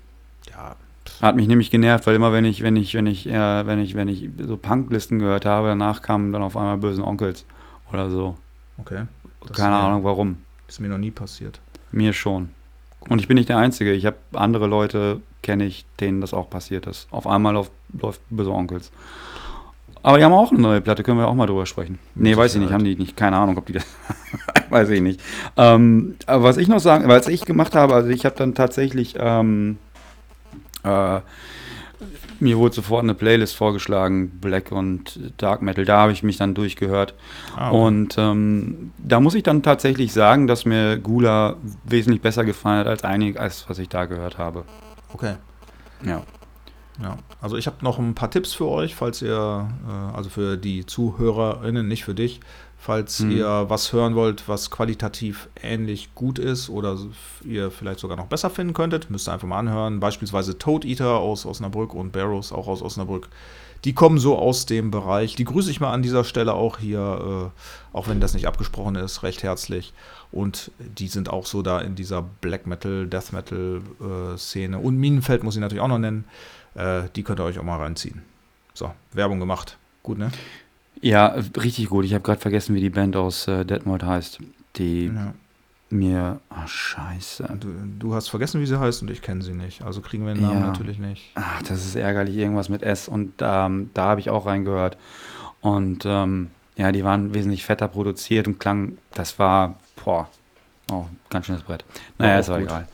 Ja. 0.52 0.76
Hat 1.22 1.36
mich 1.36 1.48
nämlich 1.48 1.72
genervt, 1.72 2.08
weil 2.08 2.16
immer 2.16 2.34
wenn 2.34 2.46
ich, 2.46 2.62
wenn 2.62 2.76
ich, 2.76 2.94
wenn 2.94 3.08
ich, 3.08 3.28
äh, 3.28 3.66
wenn 3.66 3.80
ich, 3.80 3.96
wenn 3.96 4.08
ich 4.08 4.30
so 4.40 4.58
Punklisten 4.58 5.20
gehört 5.20 5.46
habe, 5.46 5.70
danach 5.70 6.02
kamen 6.02 6.32
dann 6.32 6.42
auf 6.42 6.58
einmal 6.58 6.78
bösen 6.78 7.04
Onkels 7.04 7.46
oder 7.92 8.10
so. 8.10 8.36
Okay. 8.78 9.04
Das 9.48 9.58
Keine 9.58 9.76
Ahnung 9.76 10.04
warum. 10.04 10.38
Ist 10.68 10.80
mir 10.80 10.90
noch 10.90 10.98
nie 10.98 11.12
passiert. 11.12 11.60
Mir 11.92 12.14
schon. 12.14 12.50
Und 13.08 13.20
ich 13.20 13.28
bin 13.28 13.36
nicht 13.36 13.50
der 13.50 13.58
Einzige. 13.58 13.94
Ich 13.94 14.06
habe 14.06 14.18
andere 14.34 14.68
Leute, 14.68 15.22
kenne 15.44 15.66
ich, 15.66 15.86
denen 16.00 16.22
das 16.22 16.34
auch 16.34 16.50
passiert 16.50 16.88
ist. 16.88 17.08
Auf 17.12 17.28
einmal 17.28 17.56
auf, 17.56 17.70
läuft 17.94 18.22
böse 18.30 18.52
Onkels. 18.52 18.92
Aber 20.02 20.18
die 20.18 20.24
haben 20.24 20.34
auch 20.34 20.52
eine 20.52 20.62
neue 20.62 20.82
Platte, 20.82 21.02
können 21.04 21.18
wir 21.18 21.28
auch 21.28 21.34
mal 21.34 21.48
drüber 21.48 21.66
sprechen. 21.66 21.98
Nee, 22.14 22.30
Mit 22.30 22.38
weiß 22.38 22.54
ich 22.54 22.60
nicht, 22.60 22.68
Sicherheit. 22.68 22.74
haben 22.74 22.86
die 22.86 22.96
nicht. 22.96 23.18
Keine 23.18 23.38
Ahnung, 23.38 23.58
ob 23.58 23.66
die 23.66 23.74
das. 23.74 23.86
weiß 24.70 24.90
ich 24.90 25.02
nicht. 25.02 25.20
Ähm, 25.58 26.16
aber 26.28 26.44
was 26.44 26.58
ich 26.58 26.68
noch 26.68 26.80
sagen, 26.80 27.08
was 27.08 27.28
ich 27.28 27.46
gemacht 27.46 27.76
habe, 27.76 27.94
also 27.94 28.10
ich 28.10 28.26
habe 28.26 28.36
dann 28.36 28.54
tatsächlich. 28.54 29.16
Ähm, 29.18 29.78
äh, 30.86 31.22
mir 32.40 32.58
wurde 32.58 32.76
sofort 32.76 33.04
eine 33.04 33.14
Playlist 33.14 33.56
vorgeschlagen, 33.56 34.40
Black 34.40 34.72
und 34.72 35.20
Dark 35.38 35.62
Metal. 35.62 35.86
Da 35.86 36.00
habe 36.00 36.12
ich 36.12 36.24
mich 36.24 36.38
dann 36.38 36.54
durchgehört. 36.54 37.14
Ah, 37.56 37.70
okay. 37.70 37.78
Und 37.78 38.18
ähm, 38.18 38.92
da 38.98 39.20
muss 39.20 39.36
ich 39.36 39.44
dann 39.44 39.64
tatsächlich 39.64 40.14
sagen, 40.14 40.48
dass 40.48 40.66
mir 40.66 40.98
Gula 40.98 41.56
wesentlich 41.86 42.22
besser 42.22 42.44
gefallen 42.44 42.80
hat 42.80 42.88
als 42.88 43.04
einig, 43.04 43.40
als 43.40 43.70
was 43.70 43.80
ich 43.80 43.90
da 43.90 44.06
gehört 44.06 44.38
habe. 44.38 44.66
okay. 45.14 45.36
Ja. 46.04 46.22
Ja, 47.02 47.18
also 47.42 47.58
ich 47.58 47.68
habe 47.68 47.78
noch 47.82 48.00
ein 48.00 48.16
paar 48.16 48.32
Tipps 48.32 48.54
für 48.54 48.70
euch, 48.70 48.96
falls 48.96 49.22
ihr, 49.22 49.68
äh, 49.86 50.16
also 50.16 50.30
für 50.30 50.56
die 50.56 50.86
ZuhörerInnen, 50.86 51.86
nicht 51.86 52.06
für 52.06 52.14
dich, 52.14 52.40
falls 52.86 53.20
Mhm. 53.22 53.32
ihr 53.32 53.66
was 53.68 53.92
hören 53.94 54.16
wollt, 54.16 54.48
was 54.48 54.70
qualitativ 54.70 55.50
ähnlich 55.62 56.14
gut 56.14 56.38
ist 56.40 56.70
oder 56.70 56.98
ihr 57.44 57.72
vielleicht 57.72 58.00
sogar 58.00 58.16
noch 58.18 58.28
besser 58.28 58.50
finden 58.50 58.74
könntet, 58.74 59.10
müsst 59.10 59.28
ihr 59.28 59.34
einfach 59.34 59.48
mal 59.48 59.60
anhören. 59.60 60.00
Beispielsweise 60.00 60.58
Toad 60.58 60.86
Eater 60.86 61.18
aus 61.18 61.46
Osnabrück 61.46 61.94
und 61.94 62.12
Barrows 62.12 62.52
auch 62.52 62.68
aus 62.68 62.82
Osnabrück. 62.82 63.28
Die 63.84 63.94
kommen 63.94 64.18
so 64.18 64.38
aus 64.38 64.66
dem 64.66 64.90
Bereich. 64.90 65.36
Die 65.36 65.44
grüße 65.44 65.70
ich 65.70 65.80
mal 65.80 65.92
an 65.92 66.02
dieser 66.02 66.24
Stelle 66.24 66.54
auch 66.54 66.80
hier, 66.80 67.52
äh, 67.54 67.96
auch 67.98 68.08
wenn 68.08 68.20
das 68.20 68.34
nicht 68.34 68.48
abgesprochen 68.48 68.96
ist, 68.96 69.22
recht 69.24 69.44
herzlich. 69.44 69.94
Und 70.32 70.72
die 70.80 71.08
sind 71.08 71.30
auch 71.30 71.46
so 71.46 71.62
da 71.62 71.80
in 71.82 71.94
dieser 71.96 72.24
Black 72.42 72.66
Metal, 72.68 73.06
Death 73.08 73.32
Metal 73.32 73.82
äh, 74.02 74.38
Szene. 74.38 74.80
Und 74.80 74.98
Minenfeld 74.98 75.44
muss 75.44 75.56
ich 75.56 75.62
natürlich 75.62 75.82
auch 75.84 75.88
noch 75.88 76.00
nennen. 76.00 76.26
Äh, 76.74 77.04
die 77.16 77.24
könnt 77.24 77.40
ihr 77.40 77.44
euch 77.44 77.60
auch 77.60 77.64
mal 77.64 77.78
reinziehen. 77.78 78.24
So, 78.74 78.92
Werbung 79.14 79.40
gemacht. 79.40 79.78
Gut, 80.02 80.18
ne? 80.18 80.32
Ja, 81.02 81.36
richtig 81.58 81.90
gut. 81.90 82.06
Ich 82.06 82.14
habe 82.14 82.24
gerade 82.24 82.40
vergessen, 82.42 82.76
wie 82.76 82.82
die 82.82 82.90
Band 82.90 83.16
aus 83.16 83.48
äh, 83.48 83.66
Detmold 83.66 84.04
heißt. 84.04 84.40
Die 84.78 85.06
Ja. 85.08 85.34
mir. 85.90 86.40
Ah, 86.50 86.68
scheiße. 86.68 87.58
Du, 87.60 87.68
du 88.00 88.14
hast 88.16 88.30
vergessen, 88.30 88.60
wie 88.62 88.66
sie 88.66 88.80
heißt 88.80 89.02
und 89.02 89.12
ich 89.12 89.22
kenne 89.22 89.42
sie 89.44 89.54
nicht. 89.54 89.82
Also 89.84 90.02
kriegen 90.02 90.26
wir 90.26 90.34
den 90.34 90.44
Namen 90.44 90.62
Ja. 90.62 90.68
natürlich 90.68 90.98
nicht. 91.00 91.32
Ach, 91.36 91.62
das 91.64 91.86
ist 91.86 91.96
ärgerlich, 91.96 92.36
irgendwas 92.38 92.70
mit 92.70 92.82
S. 92.84 93.08
Und 93.08 93.34
ähm, 93.42 93.90
da 93.94 94.06
habe 94.06 94.20
ich 94.20 94.30
auch 94.30 94.46
reingehört. 94.46 94.98
Und 95.62 96.04
ähm, 96.06 96.50
ja, 96.76 96.92
die 96.92 97.04
waren 97.04 97.34
wesentlich 97.34 97.64
fetter 97.66 97.88
produziert 97.88 98.48
und 98.48 98.60
klang, 98.60 98.98
das 99.14 99.40
war, 99.40 99.76
boah, 100.04 100.28
oh, 100.92 101.06
ganz 101.30 101.46
schönes 101.46 101.62
Brett. 101.64 101.86
Naja, 102.18 102.40
ist 102.40 102.50
aber 102.50 102.60
egal. 102.60 102.88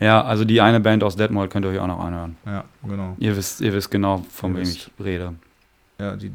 Ja, 0.00 0.22
also 0.24 0.44
die 0.44 0.60
eine 0.60 0.80
Band 0.80 1.02
aus 1.04 1.16
Detmold 1.16 1.50
könnt 1.50 1.64
ihr 1.66 1.70
euch 1.70 1.78
auch 1.78 1.86
noch 1.86 2.00
anhören. 2.00 2.36
Ja, 2.44 2.64
genau. 2.86 3.14
Ihr 3.18 3.36
wisst, 3.36 3.60
ihr 3.60 3.72
wisst 3.72 3.90
genau, 3.90 4.24
von 4.30 4.52
Ihr 4.52 4.56
wem 4.58 4.62
wisst. 4.66 4.90
ich 4.98 5.04
rede. 5.04 5.34
Ja, 5.98 6.16
die, 6.16 6.32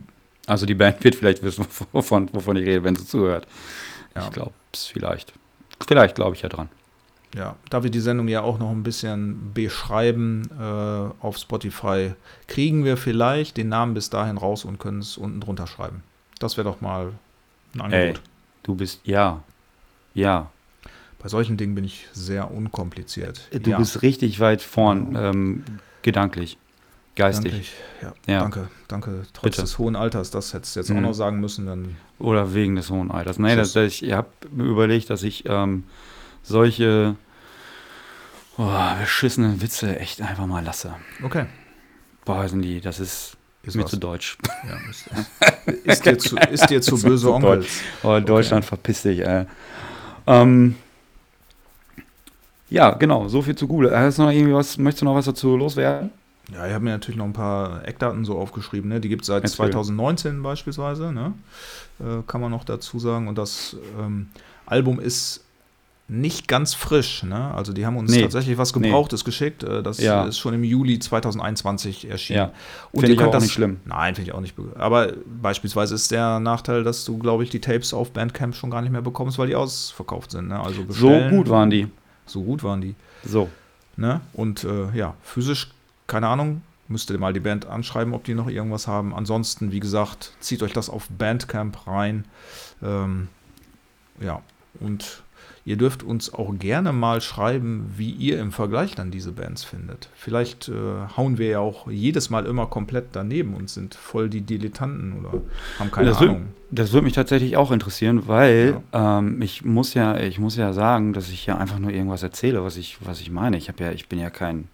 Also 0.51 0.65
die 0.65 0.75
Band 0.75 1.01
wird 1.01 1.15
vielleicht 1.15 1.43
wissen, 1.43 1.65
wovon, 1.93 2.27
wovon 2.33 2.57
ich 2.57 2.65
rede, 2.65 2.83
wenn 2.83 2.93
sie 2.97 3.05
zuhört. 3.05 3.47
Ja. 4.13 4.25
Ich 4.25 4.31
glaube 4.31 4.51
es 4.73 4.85
vielleicht. 4.85 5.31
Vielleicht 5.87 6.15
glaube 6.15 6.35
ich 6.35 6.41
ja 6.41 6.49
dran. 6.49 6.67
ja, 7.33 7.55
da 7.69 7.83
wir 7.83 7.89
die 7.89 8.01
Sendung 8.01 8.27
ja 8.27 8.41
auch 8.41 8.59
noch 8.59 8.69
ein 8.69 8.83
bisschen 8.83 9.53
beschreiben 9.53 10.49
äh, 10.59 11.23
auf 11.25 11.37
Spotify, 11.37 12.11
kriegen 12.47 12.83
wir 12.83 12.97
vielleicht 12.97 13.55
den 13.55 13.69
Namen 13.69 13.93
bis 13.93 14.09
dahin 14.09 14.37
raus 14.37 14.65
und 14.65 14.77
können 14.77 14.99
es 14.99 15.15
unten 15.17 15.39
drunter 15.39 15.67
schreiben. 15.67 16.03
Das 16.39 16.57
wäre 16.57 16.69
doch 16.69 16.81
mal 16.81 17.13
ein 17.79 17.93
Ey, 17.93 18.01
Angebot. 18.09 18.21
du 18.63 18.75
bist, 18.75 18.99
ja, 19.05 19.41
ja. 20.13 20.51
Bei 21.19 21.29
solchen 21.29 21.55
Dingen 21.55 21.75
bin 21.75 21.85
ich 21.85 22.09
sehr 22.11 22.51
unkompliziert. 22.51 23.47
Du 23.53 23.69
ja, 23.69 23.77
bist 23.77 24.01
richtig 24.01 24.41
weit 24.41 24.61
vorn, 24.61 25.15
ähm, 25.15 25.63
gedanklich, 26.01 26.57
geistig. 27.15 27.73
Danke, 28.01 28.15
ja, 28.27 28.33
Ja. 28.33 28.39
danke, 28.41 28.67
danke. 28.87 29.21
Trotz 29.33 29.43
Bitte. 29.43 29.61
des 29.61 29.77
hohen 29.77 29.95
Alters, 29.95 30.31
das 30.31 30.53
hättest 30.53 30.75
du 30.75 30.79
jetzt 30.79 30.91
auch 30.91 30.95
Mhm. 30.95 31.01
noch 31.03 31.13
sagen 31.13 31.39
müssen, 31.39 31.65
dann 31.65 31.97
Oder 32.19 32.53
wegen 32.53 32.75
des 32.75 32.89
hohen 32.89 33.11
Alters. 33.11 33.39
Nee, 33.39 33.55
das, 33.55 33.73
Das- 33.73 34.01
ich 34.01 34.11
habe 34.13 34.27
mir 34.51 34.63
überlegt, 34.65 35.09
dass 35.09 35.23
ich 35.23 35.43
ähm, 35.47 35.83
solche 36.43 37.15
oh, 38.57 38.69
beschissenen 38.99 39.61
Witze 39.61 39.97
echt 39.99 40.21
einfach 40.21 40.45
mal 40.45 40.63
lasse. 40.63 40.93
okay. 41.23 41.45
Boah, 42.25 42.47
sind 42.47 42.61
die, 42.61 42.79
das 42.81 42.99
ist, 42.99 43.35
Ist 43.63 43.75
mir 43.75 43.83
was. 43.83 43.91
zu 43.91 43.97
deutsch. 43.97 44.37
Ja, 44.67 44.77
ist, 44.89 45.09
ist, 45.83 46.05
dir 46.05 46.17
zu, 46.19 46.37
ist 46.37 46.69
dir 46.69 46.81
zu 46.81 46.91
böse 47.01 47.23
zu 47.25 47.33
Onkels. 47.33 47.81
Oh, 48.03 48.19
Deutschland, 48.19 48.63
verpiss 48.63 49.01
dich, 49.01 49.19
ey. 49.25 49.45
Ähm, 50.27 50.75
ja, 52.69 52.91
genau, 52.91 53.27
so 53.27 53.41
viel 53.41 53.55
zu 53.55 53.67
Google. 53.67 53.95
Hast 53.97 54.19
du 54.19 54.21
noch 54.23 54.31
irgendwie 54.31 54.53
was, 54.53 54.77
möchtest 54.77 55.01
du 55.01 55.05
noch 55.05 55.15
was 55.15 55.25
dazu 55.25 55.57
loswerden? 55.57 56.11
Ja, 56.53 56.67
ich 56.67 56.73
habe 56.73 56.83
mir 56.83 56.91
natürlich 56.91 57.17
noch 57.17 57.25
ein 57.25 57.33
paar 57.33 57.87
Eckdaten 57.87 58.25
so 58.25 58.37
aufgeschrieben. 58.37 58.89
Ne? 58.89 58.99
Die 58.99 59.09
gibt 59.09 59.21
es 59.21 59.27
seit 59.27 59.43
Erzähl. 59.43 59.57
2019 59.57 60.41
beispielsweise, 60.43 61.11
ne? 61.13 61.33
äh, 61.99 62.23
kann 62.27 62.41
man 62.41 62.51
noch 62.51 62.63
dazu 62.65 62.99
sagen. 62.99 63.27
Und 63.27 63.37
das 63.37 63.75
ähm, 63.99 64.29
Album 64.65 64.99
ist 64.99 65.45
nicht 66.07 66.49
ganz 66.49 66.73
frisch. 66.73 67.23
Ne? 67.23 67.53
Also 67.53 67.71
die 67.71 67.85
haben 67.85 67.95
uns 67.95 68.11
Nee. 68.11 68.21
tatsächlich 68.21 68.57
was 68.57 68.75
Nee. 68.75 68.87
Gebrauchtes 68.89 69.23
geschickt. 69.23 69.63
Äh, 69.63 69.81
das 69.81 69.97
Ja. 69.99 70.25
ist 70.25 70.39
schon 70.39 70.53
im 70.53 70.63
Juli 70.65 70.99
2021 70.99 72.09
erschienen. 72.09 72.37
Ja. 72.39 72.51
Und 72.91 73.01
Finde 73.01 73.13
ich 73.13 73.21
auch 73.21 73.31
das 73.31 73.43
nicht 73.43 73.53
schlimm. 73.53 73.79
Nein, 73.85 74.15
finde 74.15 74.29
ich 74.29 74.35
auch 74.35 74.41
nicht. 74.41 74.55
be- 74.57 74.73
Aber 74.77 75.13
beispielsweise 75.41 75.95
ist 75.95 76.11
der 76.11 76.41
Nachteil, 76.41 76.83
dass 76.83 77.05
du, 77.05 77.17
glaube 77.17 77.43
ich, 77.45 77.49
die 77.49 77.61
Tapes 77.61 77.93
auf 77.93 78.11
Bandcamp 78.11 78.55
schon 78.55 78.69
gar 78.69 78.81
nicht 78.81 78.91
mehr 78.91 79.01
bekommst, 79.01 79.37
weil 79.39 79.47
die 79.47 79.55
ausverkauft 79.55 80.31
sind. 80.31 80.49
Ne? 80.49 80.59
Also 80.59 80.83
So 80.89 81.09
gut 81.29 81.47
waren 81.49 81.69
die. 81.69 81.87
So 82.25 82.43
gut 82.43 82.61
waren 82.63 82.81
die. 82.81 82.95
So. 83.23 83.47
Ne? 83.95 84.19
Und 84.33 84.63
äh, 84.65 84.91
ja, 84.93 85.13
physisch, 85.21 85.69
keine 86.07 86.27
Ahnung, 86.27 86.61
müsst 86.87 87.09
ihr 87.09 87.17
mal 87.17 87.33
die 87.33 87.39
Band 87.39 87.65
anschreiben, 87.65 88.13
ob 88.13 88.23
die 88.23 88.33
noch 88.33 88.49
irgendwas 88.49 88.87
haben. 88.87 89.15
Ansonsten, 89.15 89.71
wie 89.71 89.79
gesagt, 89.79 90.33
zieht 90.39 90.61
euch 90.61 90.73
das 90.73 90.89
auf 90.89 91.07
Bandcamp 91.09 91.87
rein. 91.87 92.25
Ähm, 92.83 93.29
ja, 94.19 94.41
und 94.79 95.23
ihr 95.63 95.77
dürft 95.77 96.03
uns 96.03 96.33
auch 96.33 96.53
gerne 96.57 96.91
mal 96.91 97.21
schreiben, 97.21 97.93
wie 97.95 98.09
ihr 98.09 98.39
im 98.39 98.51
Vergleich 98.51 98.95
dann 98.95 99.11
diese 99.11 99.31
Bands 99.31 99.63
findet. 99.63 100.09
Vielleicht 100.15 100.69
äh, 100.69 100.73
hauen 101.15 101.37
wir 101.37 101.47
ja 101.47 101.59
auch 101.59 101.89
jedes 101.89 102.29
Mal 102.29 102.45
immer 102.45 102.67
komplett 102.67 103.07
daneben 103.13 103.53
und 103.53 103.69
sind 103.69 103.95
voll 103.95 104.29
die 104.29 104.41
Dilettanten 104.41 105.19
oder 105.19 105.41
haben 105.79 105.91
keine 105.91 106.09
das 106.09 106.17
Ahnung. 106.17 106.35
Würde, 106.35 106.45
das 106.71 106.93
würde 106.93 107.05
mich 107.05 107.13
tatsächlich 107.13 107.57
auch 107.57 107.71
interessieren, 107.71 108.27
weil 108.27 108.81
ja. 108.93 109.19
ähm, 109.19 109.41
ich 109.41 109.63
muss 109.63 109.93
ja, 109.93 110.17
ich 110.17 110.39
muss 110.39 110.55
ja 110.55 110.73
sagen, 110.73 111.13
dass 111.13 111.29
ich 111.29 111.45
ja 111.45 111.57
einfach 111.57 111.79
nur 111.79 111.91
irgendwas 111.91 112.23
erzähle, 112.23 112.63
was 112.63 112.77
ich, 112.77 112.97
was 113.01 113.21
ich 113.21 113.29
meine. 113.29 113.57
Ich 113.57 113.67
habe 113.67 113.83
ja, 113.83 113.91
ich 113.91 114.09
bin 114.09 114.19
ja 114.19 114.29
kein 114.29 114.67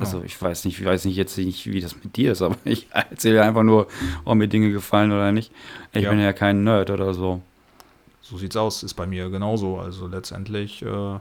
also 0.00 0.16
genau. 0.16 0.26
ich 0.26 0.40
weiß 0.40 0.64
nicht, 0.64 0.80
ich 0.80 0.86
weiß 0.86 1.04
nicht 1.04 1.16
jetzt 1.16 1.36
nicht, 1.36 1.66
wie 1.66 1.80
das 1.80 1.94
mit 2.02 2.16
dir 2.16 2.32
ist, 2.32 2.42
aber 2.42 2.56
ich 2.64 2.88
erzähle 2.90 3.42
einfach 3.42 3.62
nur, 3.62 3.86
ob 4.24 4.36
mir 4.36 4.48
Dinge 4.48 4.72
gefallen 4.72 5.12
oder 5.12 5.30
nicht. 5.32 5.52
Ich 5.92 6.02
ja. 6.02 6.10
bin 6.10 6.20
ja 6.20 6.32
kein 6.32 6.64
Nerd 6.64 6.90
oder 6.90 7.14
so. 7.14 7.40
So 8.22 8.38
sieht's 8.38 8.56
aus, 8.56 8.82
ist 8.82 8.94
bei 8.94 9.06
mir 9.06 9.28
genauso. 9.28 9.78
Also 9.78 10.06
letztendlich 10.06 10.82
äh, 10.82 11.18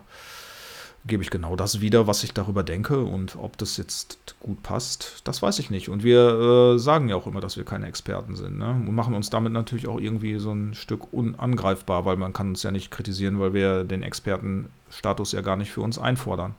gebe 1.06 1.24
ich 1.24 1.30
genau 1.30 1.56
das 1.56 1.82
wieder, 1.82 2.08
was 2.08 2.24
ich 2.24 2.34
darüber 2.34 2.64
denke 2.64 3.00
und 3.00 3.36
ob 3.36 3.58
das 3.58 3.78
jetzt 3.78 4.36
gut 4.40 4.62
passt, 4.64 5.22
das 5.24 5.42
weiß 5.42 5.60
ich 5.60 5.70
nicht. 5.70 5.90
Und 5.90 6.04
wir 6.04 6.76
äh, 6.76 6.80
sagen 6.80 7.10
ja 7.10 7.16
auch 7.16 7.28
immer, 7.28 7.42
dass 7.42 7.58
wir 7.58 7.66
keine 7.66 7.88
Experten 7.88 8.36
sind 8.36 8.58
ne? 8.58 8.70
und 8.70 8.94
machen 8.94 9.14
uns 9.14 9.30
damit 9.30 9.52
natürlich 9.54 9.88
auch 9.88 10.00
irgendwie 10.00 10.38
so 10.38 10.52
ein 10.52 10.74
Stück 10.74 11.12
unangreifbar, 11.12 12.06
weil 12.06 12.18
man 12.18 12.34
kann 12.34 12.50
uns 12.50 12.64
ja 12.64 12.72
nicht 12.72 12.92
kritisieren, 12.92 13.40
weil 13.40 13.54
wir 13.54 13.84
den 13.84 14.04
Expertenstatus 14.04 15.32
ja 15.32 15.42
gar 15.42 15.56
nicht 15.56 15.72
für 15.72 15.82
uns 15.82 15.98
einfordern. 15.98 16.56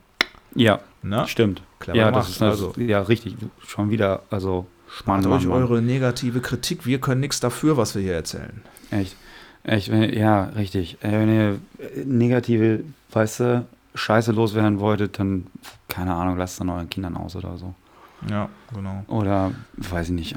Ja, 0.55 0.79
ne? 1.01 1.27
stimmt. 1.27 1.61
Clever 1.79 1.97
ja, 1.97 2.09
gemacht. 2.09 2.25
das 2.25 2.35
ist 2.35 2.41
also, 2.41 2.73
ja 2.77 3.01
richtig. 3.01 3.35
Schon 3.65 3.89
wieder, 3.89 4.23
also 4.29 4.67
spannend. 4.89 5.27
euch 5.27 5.47
eure 5.47 5.81
negative 5.81 6.41
Kritik. 6.41 6.85
Wir 6.85 6.99
können 6.99 7.21
nichts 7.21 7.39
dafür, 7.39 7.77
was 7.77 7.95
wir 7.95 8.01
hier 8.01 8.13
erzählen. 8.13 8.61
Echt. 8.91 9.15
Echt, 9.63 9.91
wenn, 9.91 10.11
ja, 10.13 10.45
richtig. 10.45 10.97
Wenn 11.01 11.29
ihr 11.29 11.59
negative, 12.05 12.83
weißt 13.11 13.39
du, 13.41 13.65
Scheiße 13.93 14.31
loswerden 14.31 14.79
wolltet, 14.79 15.19
dann, 15.19 15.47
keine 15.87 16.13
Ahnung, 16.13 16.37
lasst 16.37 16.55
es 16.55 16.61
an 16.61 16.69
euren 16.69 16.89
Kindern 16.89 17.17
aus 17.17 17.35
oder 17.35 17.57
so. 17.57 17.73
Ja, 18.29 18.49
genau. 18.73 19.03
Oder, 19.07 19.51
weiß 19.77 20.07
ich 20.07 20.13
nicht, 20.13 20.35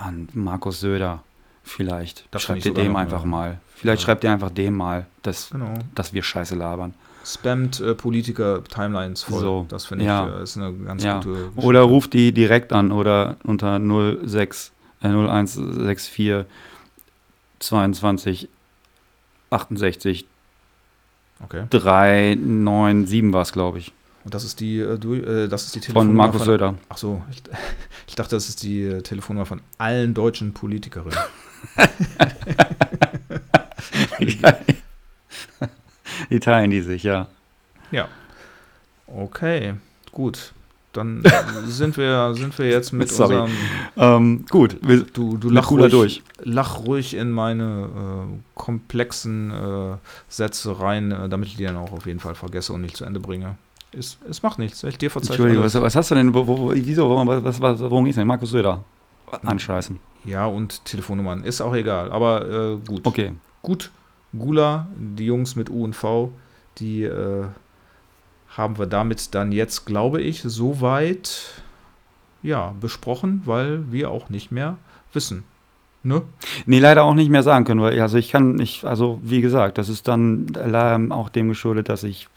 an 0.00 0.28
Markus 0.32 0.80
Söder 0.80 1.22
vielleicht. 1.64 2.26
Das 2.30 2.42
schreibt 2.42 2.64
ihr 2.64 2.74
dem 2.74 2.94
einfach 2.96 3.24
mal. 3.24 3.58
Vielleicht 3.74 4.02
ja. 4.02 4.06
schreibt 4.06 4.24
ihr 4.24 4.30
einfach 4.30 4.50
dem 4.50 4.74
mal, 4.74 5.06
dass, 5.22 5.50
genau. 5.50 5.74
dass 5.94 6.12
wir 6.12 6.22
Scheiße 6.22 6.54
labern 6.54 6.94
spammt 7.26 7.80
äh, 7.80 7.94
Politiker-Timelines 7.94 9.24
voll. 9.24 9.40
So, 9.40 9.66
das 9.68 9.86
finde 9.86 10.04
ich 10.04 10.08
ja. 10.08 10.38
äh, 10.38 10.42
ist 10.42 10.56
eine 10.56 10.72
ganz 10.72 11.02
ja. 11.02 11.18
gute 11.18 11.30
Geschichte. 11.30 11.60
Oder 11.60 11.80
ruft 11.82 12.12
die 12.12 12.32
direkt 12.32 12.72
an 12.72 12.92
oder 12.92 13.36
unter 13.42 13.78
06, 13.78 14.72
äh, 15.02 15.08
0164 15.08 16.46
22 17.58 18.48
68 19.50 20.26
okay. 21.42 21.64
397 21.70 23.32
war 23.32 23.42
es, 23.42 23.52
glaube 23.52 23.78
ich. 23.78 23.92
Und 24.24 24.34
das 24.34 24.44
ist 24.44 24.60
die, 24.60 24.78
äh, 24.78 24.94
äh, 24.94 25.48
das 25.48 25.66
ist 25.66 25.74
die 25.74 25.80
Telefonnummer 25.80 26.24
von 26.24 26.32
Markus 26.32 26.44
Söder. 26.44 26.74
Ach 26.88 26.96
so, 26.96 27.22
ich, 27.30 27.42
ich, 28.08 28.14
dachte, 28.14 28.36
das 28.36 28.48
ist 28.48 28.62
die 28.62 28.82
äh, 28.82 29.02
Telefonnummer 29.02 29.46
von 29.46 29.60
allen 29.78 30.14
deutschen 30.14 30.52
Politikerinnen. 30.52 31.18
die 36.30 36.40
teilen 36.40 36.70
die 36.70 36.80
sich, 36.80 37.02
ja. 37.02 37.26
Ja. 37.90 38.08
Okay, 39.06 39.74
gut. 40.12 40.52
Dann 40.96 41.22
sind 41.66 41.96
wir, 41.96 42.34
sind 42.34 42.58
wir 42.58 42.70
jetzt 42.70 42.92
mit 42.92 43.10
Sorry. 43.10 43.36
unserem. 43.36 43.52
Ähm, 43.96 44.44
gut, 44.48 44.78
wir, 44.82 45.02
du, 45.02 45.36
du 45.36 45.50
lach 45.50 45.70
ruhig, 45.70 45.90
durch. 45.90 46.22
lach 46.42 46.78
ruhig 46.78 47.14
in 47.14 47.30
meine 47.30 47.88
äh, 47.94 48.38
komplexen 48.54 49.50
äh, 49.50 49.96
Sätze 50.28 50.80
rein, 50.80 51.12
äh, 51.12 51.28
damit 51.28 51.48
ich 51.48 51.56
die 51.56 51.64
dann 51.64 51.76
auch 51.76 51.92
auf 51.92 52.06
jeden 52.06 52.20
Fall 52.20 52.34
vergesse 52.34 52.72
und 52.72 52.80
nicht 52.80 52.96
zu 52.96 53.04
Ende 53.04 53.20
bringe. 53.20 53.56
Es, 53.92 54.18
es 54.28 54.42
macht 54.42 54.58
nichts. 54.58 54.82
Ich 54.84 54.98
dir 54.98 55.10
verzeihe. 55.10 55.32
Entschuldigung, 55.32 55.64
was, 55.64 55.74
was, 55.74 55.94
hast 55.94 56.10
du 56.10 56.14
denn? 56.14 56.32
Wo, 56.34 56.46
wo, 56.46 56.72
wieso? 56.74 57.08
Was, 57.26 57.60
was, 57.60 57.80
worum 57.80 58.04
geht's 58.04 58.16
denn? 58.16 58.26
Markus 58.26 58.50
Söder. 58.50 58.82
Anscheißen. 59.44 59.98
Ja, 60.24 60.46
und 60.46 60.84
Telefonnummern. 60.84 61.44
Ist 61.44 61.60
auch 61.60 61.74
egal. 61.74 62.10
Aber 62.10 62.48
äh, 62.48 62.76
gut. 62.86 63.04
Okay. 63.04 63.32
Gut. 63.62 63.90
Gula, 64.32 64.88
die 64.96 65.26
Jungs 65.26 65.56
mit 65.56 65.70
U 65.70 65.84
und 65.84 65.94
V, 65.94 66.32
die 66.78 67.04
äh, 67.04 67.46
haben 68.56 68.78
wir 68.78 68.86
damit 68.86 69.34
dann 69.34 69.52
jetzt, 69.52 69.86
glaube 69.86 70.22
ich, 70.22 70.42
soweit 70.42 71.62
ja, 72.42 72.74
besprochen, 72.80 73.42
weil 73.44 73.90
wir 73.90 74.10
auch 74.10 74.28
nicht 74.30 74.52
mehr 74.52 74.76
wissen. 75.12 75.44
Ne? 76.06 76.22
Nee, 76.66 76.78
leider 76.78 77.02
auch 77.02 77.14
nicht 77.14 77.30
mehr 77.30 77.42
sagen 77.42 77.64
können, 77.64 77.80
weil 77.80 78.00
also 78.00 78.16
ich 78.16 78.30
kann 78.30 78.54
nicht, 78.54 78.84
also 78.84 79.18
wie 79.24 79.40
gesagt, 79.40 79.76
das 79.76 79.88
ist 79.88 80.06
dann 80.06 80.46
ähm, 80.56 81.10
auch 81.10 81.28
dem 81.28 81.48
geschuldet, 81.48 81.88
dass 81.88 82.04
ich 82.04 82.28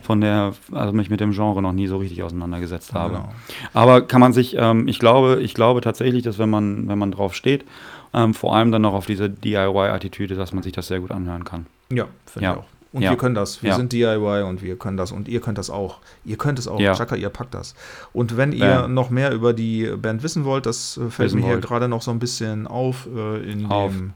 von 0.00 0.22
der, 0.22 0.54
also 0.72 0.94
mich 0.94 1.10
mit 1.10 1.20
dem 1.20 1.32
Genre 1.32 1.60
noch 1.60 1.74
nie 1.74 1.86
so 1.86 1.98
richtig 1.98 2.22
auseinandergesetzt 2.22 2.94
habe. 2.94 3.16
Genau. 3.16 3.28
Aber 3.74 4.00
kann 4.00 4.22
man 4.22 4.32
sich, 4.32 4.56
ähm, 4.56 4.88
ich 4.88 4.98
glaube, 4.98 5.38
ich 5.42 5.52
glaube 5.52 5.82
tatsächlich, 5.82 6.22
dass 6.22 6.38
wenn 6.38 6.48
man, 6.48 6.88
wenn 6.88 6.98
man 6.98 7.10
drauf 7.10 7.34
steht 7.34 7.66
ähm, 8.12 8.34
vor 8.34 8.56
allem 8.56 8.72
dann 8.72 8.82
noch 8.82 8.94
auf 8.94 9.06
diese 9.06 9.30
DIY-Attitüde, 9.30 10.34
dass 10.34 10.52
man 10.52 10.62
sich 10.62 10.72
das 10.72 10.88
sehr 10.88 11.00
gut 11.00 11.10
anhören 11.10 11.44
kann. 11.44 11.66
Ja, 11.90 12.06
finde 12.26 12.44
ja. 12.44 12.52
ich 12.52 12.58
auch. 12.58 12.66
Und 12.92 13.02
ja. 13.02 13.10
wir 13.10 13.18
können 13.18 13.36
das. 13.36 13.62
Wir 13.62 13.70
ja. 13.70 13.76
sind 13.76 13.92
DIY 13.92 14.42
und 14.42 14.62
wir 14.62 14.76
können 14.76 14.96
das. 14.96 15.12
Und 15.12 15.28
ihr 15.28 15.40
könnt 15.40 15.58
das 15.58 15.70
auch. 15.70 15.98
Ihr 16.24 16.36
könnt 16.36 16.58
es 16.58 16.66
auch. 16.66 16.80
Ja. 16.80 16.94
Chaka, 16.94 17.14
ihr 17.14 17.28
packt 17.28 17.54
das. 17.54 17.74
Und 18.12 18.36
wenn 18.36 18.52
ihr 18.52 18.66
ja. 18.66 18.88
noch 18.88 19.10
mehr 19.10 19.32
über 19.32 19.52
die 19.52 19.86
Band 19.96 20.24
wissen 20.24 20.44
wollt, 20.44 20.66
das 20.66 20.96
äh, 20.96 21.08
fällt 21.08 21.28
wissen 21.28 21.40
mir 21.40 21.46
hier 21.46 21.58
gerade 21.58 21.86
noch 21.86 22.02
so 22.02 22.10
ein 22.10 22.18
bisschen 22.18 22.66
auf 22.66 23.06
äh, 23.14 23.48
in 23.48 23.66
auf. 23.66 23.92
dem 23.92 24.14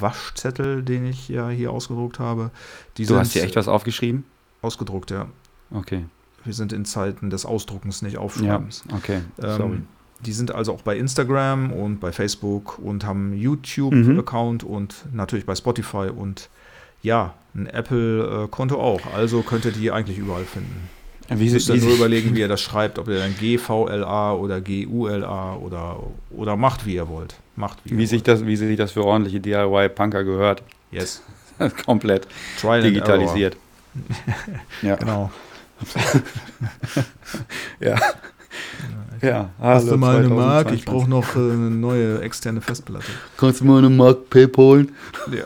Waschzettel, 0.00 0.82
den 0.82 1.04
ich 1.04 1.28
ja 1.28 1.50
hier 1.50 1.70
ausgedruckt 1.70 2.18
habe. 2.18 2.50
Die 2.96 3.04
du 3.04 3.16
hast 3.16 3.32
hier 3.32 3.42
echt 3.42 3.56
was 3.56 3.68
aufgeschrieben? 3.68 4.24
Ausgedruckt, 4.62 5.10
ja. 5.10 5.26
Okay. 5.70 6.06
Wir 6.44 6.54
sind 6.54 6.72
in 6.72 6.86
Zeiten 6.86 7.28
des 7.28 7.44
Ausdruckens, 7.44 8.00
nicht 8.00 8.16
Aufschreibens. 8.16 8.84
Ja, 8.88 8.96
okay. 8.96 9.20
Ähm, 9.42 9.56
Sorry. 9.56 9.80
Die 10.20 10.32
sind 10.32 10.54
also 10.54 10.72
auch 10.72 10.82
bei 10.82 10.96
Instagram 10.96 11.72
und 11.72 12.00
bei 12.00 12.12
Facebook 12.12 12.78
und 12.78 13.04
haben 13.04 13.34
YouTube-Account 13.34 14.64
mhm. 14.64 14.70
und 14.70 14.94
natürlich 15.12 15.46
bei 15.46 15.54
Spotify 15.54 16.10
und 16.14 16.48
ja, 17.02 17.34
ein 17.54 17.66
Apple-Konto 17.66 18.80
auch. 18.80 19.00
Also 19.14 19.42
könnt 19.42 19.64
ihr 19.64 19.72
die 19.72 19.90
eigentlich 19.90 20.18
überall 20.18 20.44
finden. 20.44 20.88
Wie 21.28 21.46
ihr 21.46 21.52
müsst 21.52 21.68
dann 21.68 21.78
nur 21.78 21.94
überlegen, 21.94 22.34
wie 22.34 22.40
ihr 22.40 22.48
das 22.48 22.62
schreibt, 22.62 22.98
ob 22.98 23.08
ihr 23.08 23.18
dann 23.18 23.34
GVLA 23.36 24.32
oder 24.32 24.60
GULA 24.60 25.56
oder, 25.56 26.02
oder 26.30 26.56
macht, 26.56 26.86
wie 26.86 26.94
ihr 26.94 27.08
wollt. 27.08 27.36
Macht, 27.54 27.78
wie, 27.84 27.98
wie 27.98 28.06
sich 28.06 28.22
das, 28.22 28.46
wie 28.46 28.56
sich 28.56 28.78
das 28.78 28.92
für 28.92 29.04
ordentliche 29.04 29.40
DIY-Punker 29.40 30.24
gehört. 30.24 30.62
Yes. 30.90 31.22
Komplett 31.84 32.26
Trial 32.60 32.82
digitalisiert. 32.82 33.56
ja. 34.82 34.96
Genau. 34.96 35.30
ja. 37.80 37.96
Ja, 39.20 39.50
Hast 39.60 39.90
du 39.90 39.96
mal 39.96 40.18
eine 40.18 40.28
Mark? 40.28 40.70
Ich 40.72 40.84
brauche 40.84 41.08
noch 41.10 41.34
äh, 41.34 41.38
eine 41.38 41.70
neue 41.70 42.20
externe 42.20 42.60
Festplatte. 42.60 43.06
Kannst 43.36 43.60
du 43.60 43.64
mal 43.64 43.78
eine 43.78 43.90
Mark 43.90 44.30
PayPal 44.30 44.64
holen? 44.64 44.92
Ja. 45.32 45.44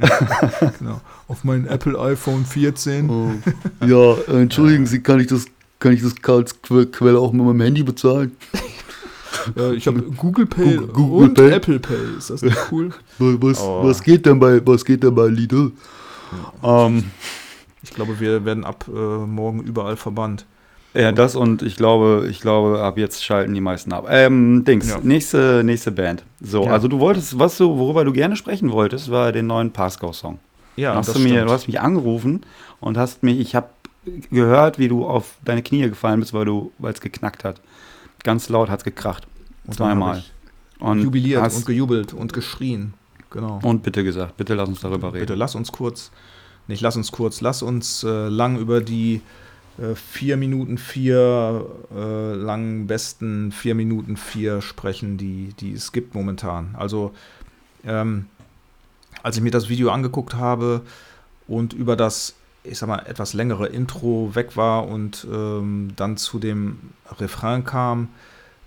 genau. 0.78 1.00
Auf 1.26 1.44
mein 1.44 1.66
Apple 1.66 1.98
iPhone 1.98 2.44
14. 2.44 3.10
Oh. 3.10 3.32
Ja, 3.86 4.14
äh, 4.32 4.42
entschuldigen 4.42 4.86
Sie, 4.86 5.00
kann 5.00 5.20
ich 5.20 5.28
das, 5.28 5.46
kann 5.78 5.92
ich 5.92 6.02
das 6.02 6.14
als 6.26 6.60
Quelle 6.62 7.18
auch 7.18 7.32
mit 7.32 7.44
meinem 7.44 7.60
Handy 7.60 7.82
bezahlen? 7.82 8.36
Ja, 9.54 9.72
ich 9.72 9.86
habe 9.86 10.02
Google 10.02 10.46
Pay 10.46 10.76
Google, 10.76 10.88
Google 10.88 11.28
und 11.28 11.34
Pay. 11.34 11.50
Apple 11.52 11.80
Pay. 11.80 12.18
Ist 12.18 12.30
das 12.30 12.42
nicht 12.42 12.56
cool? 12.70 12.90
Was, 13.18 13.60
oh. 13.60 13.84
was 13.84 14.02
geht 14.02 14.26
denn 14.26 14.38
bei 14.38 14.64
was 14.66 14.84
geht 14.84 15.02
denn 15.02 15.14
bei 15.14 15.26
Lidl? 15.26 15.72
Ähm, 16.62 17.04
ich 17.82 17.90
glaube, 17.90 18.20
wir 18.20 18.44
werden 18.44 18.64
ab 18.64 18.84
äh, 18.88 18.90
morgen 18.90 19.60
überall 19.62 19.96
verbannt. 19.96 20.44
Ja, 20.94 21.12
das 21.12 21.36
und 21.36 21.62
ich 21.62 21.76
glaube, 21.76 22.26
ich 22.30 22.40
glaube, 22.40 22.80
ab 22.80 22.98
jetzt 22.98 23.22
schalten 23.24 23.54
die 23.54 23.60
meisten 23.60 23.92
ab. 23.92 24.06
Ähm, 24.08 24.64
Dings, 24.64 24.88
ja. 24.88 24.98
nächste, 25.02 25.62
nächste 25.62 25.92
Band. 25.92 26.24
So, 26.40 26.64
ja. 26.64 26.72
also 26.72 26.88
du 26.88 26.98
wolltest, 26.98 27.38
was 27.38 27.58
du, 27.58 27.78
worüber 27.78 28.04
du 28.04 28.12
gerne 28.12 28.36
sprechen 28.36 28.72
wolltest, 28.72 29.10
war 29.10 29.30
den 29.32 29.46
neuen 29.46 29.70
Pascal-Song. 29.70 30.38
Ja, 30.76 30.94
hast 30.94 31.08
das 31.08 31.16
du 31.16 31.22
mir, 31.22 31.44
du 31.44 31.50
hast 31.50 31.66
mich 31.66 31.80
angerufen 31.80 32.42
und 32.80 32.96
hast 32.96 33.22
mich, 33.22 33.38
ich 33.38 33.54
habe 33.54 33.68
gehört, 34.30 34.78
wie 34.78 34.88
du 34.88 35.06
auf 35.06 35.34
deine 35.44 35.62
Knie 35.62 35.88
gefallen 35.88 36.20
bist, 36.20 36.32
weil 36.32 36.44
du, 36.44 36.72
weil 36.78 36.92
es 36.92 37.00
geknackt 37.00 37.44
hat. 37.44 37.60
Ganz 38.24 38.48
laut 38.48 38.70
hat 38.70 38.80
es 38.80 38.84
gekracht. 38.84 39.26
Und 39.66 39.74
Zweimal. 39.74 40.24
Und 40.78 41.02
jubiliert 41.02 41.54
und 41.54 41.66
gejubelt 41.66 42.14
und 42.14 42.32
geschrien. 42.32 42.94
Genau. 43.30 43.60
Und 43.62 43.82
bitte 43.82 44.04
gesagt, 44.04 44.36
bitte 44.36 44.54
lass 44.54 44.68
uns 44.68 44.80
darüber 44.80 45.08
reden. 45.08 45.20
Bitte 45.20 45.34
lass 45.34 45.54
uns 45.54 45.72
kurz, 45.72 46.10
nicht 46.66 46.80
lass 46.80 46.96
uns 46.96 47.12
kurz, 47.12 47.40
lass 47.40 47.62
uns 47.62 48.04
äh, 48.04 48.28
lang 48.28 48.58
über 48.58 48.80
die 48.80 49.20
vier 49.94 50.36
Minuten 50.36 50.76
vier 50.78 51.66
äh, 51.94 52.34
langen 52.34 52.86
besten 52.86 53.52
vier 53.52 53.74
Minuten 53.74 54.16
vier 54.16 54.60
sprechen, 54.60 55.18
die, 55.18 55.54
die 55.60 55.72
es 55.72 55.92
gibt 55.92 56.14
momentan. 56.14 56.74
Also 56.76 57.14
ähm, 57.84 58.26
als 59.22 59.36
ich 59.36 59.42
mir 59.42 59.50
das 59.50 59.68
Video 59.68 59.90
angeguckt 59.90 60.34
habe 60.34 60.82
und 61.46 61.72
über 61.72 61.96
das, 61.96 62.34
ich 62.64 62.78
sag 62.78 62.88
mal, 62.88 63.04
etwas 63.06 63.34
längere 63.34 63.66
Intro 63.68 64.34
weg 64.34 64.56
war 64.56 64.88
und 64.88 65.26
ähm, 65.32 65.90
dann 65.96 66.16
zu 66.16 66.38
dem 66.38 66.78
Refrain 67.18 67.64
kam, 67.64 68.08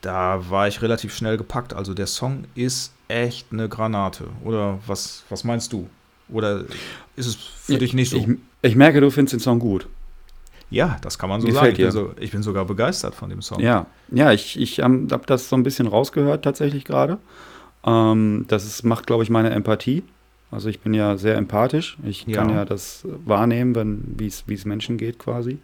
da 0.01 0.49
war 0.49 0.67
ich 0.67 0.81
relativ 0.81 1.15
schnell 1.15 1.37
gepackt. 1.37 1.73
Also 1.73 1.93
der 1.93 2.07
Song 2.07 2.45
ist 2.55 2.93
echt 3.07 3.47
eine 3.51 3.69
Granate. 3.69 4.27
Oder 4.43 4.79
was, 4.87 5.23
was 5.29 5.43
meinst 5.43 5.73
du? 5.73 5.89
Oder 6.29 6.65
ist 7.15 7.27
es 7.27 7.35
für 7.35 7.77
dich 7.77 7.93
nicht 7.93 8.09
so? 8.09 8.17
Ich, 8.17 8.27
ich 8.61 8.75
merke, 8.75 9.01
du 9.01 9.11
findest 9.11 9.33
den 9.33 9.39
Song 9.41 9.59
gut. 9.59 9.87
Ja, 10.71 10.97
das 11.01 11.19
kann 11.19 11.29
man 11.29 11.41
so 11.41 11.47
Gefällt 11.47 11.75
sagen. 11.77 11.89
Ich 11.89 11.93
bin, 11.93 12.05
so, 12.07 12.11
ich 12.19 12.31
bin 12.31 12.41
sogar 12.43 12.65
begeistert 12.65 13.13
von 13.13 13.29
dem 13.29 13.41
Song. 13.43 13.59
Ja, 13.59 13.85
ja, 14.09 14.31
ich, 14.31 14.59
ich 14.59 14.79
habe 14.79 15.07
das 15.27 15.49
so 15.49 15.55
ein 15.55 15.63
bisschen 15.63 15.85
rausgehört 15.85 16.43
tatsächlich 16.43 16.85
gerade. 16.85 17.17
Ähm, 17.85 18.45
das 18.47 18.65
ist, 18.65 18.83
macht, 18.83 19.05
glaube 19.05 19.23
ich, 19.23 19.29
meine 19.29 19.49
Empathie. 19.51 20.03
Also 20.49 20.69
ich 20.69 20.79
bin 20.79 20.93
ja 20.93 21.17
sehr 21.17 21.35
empathisch. 21.35 21.97
Ich 22.05 22.25
Ja. 22.25 22.37
kann 22.41 22.49
ja 22.49 22.65
das 22.65 23.05
wahrnehmen, 23.25 23.75
wenn 23.75 24.15
wie 24.17 24.27
es 24.27 24.43
es 24.49 24.65
Menschen 24.65 24.97
geht 24.97 25.19
quasi. 25.19 25.59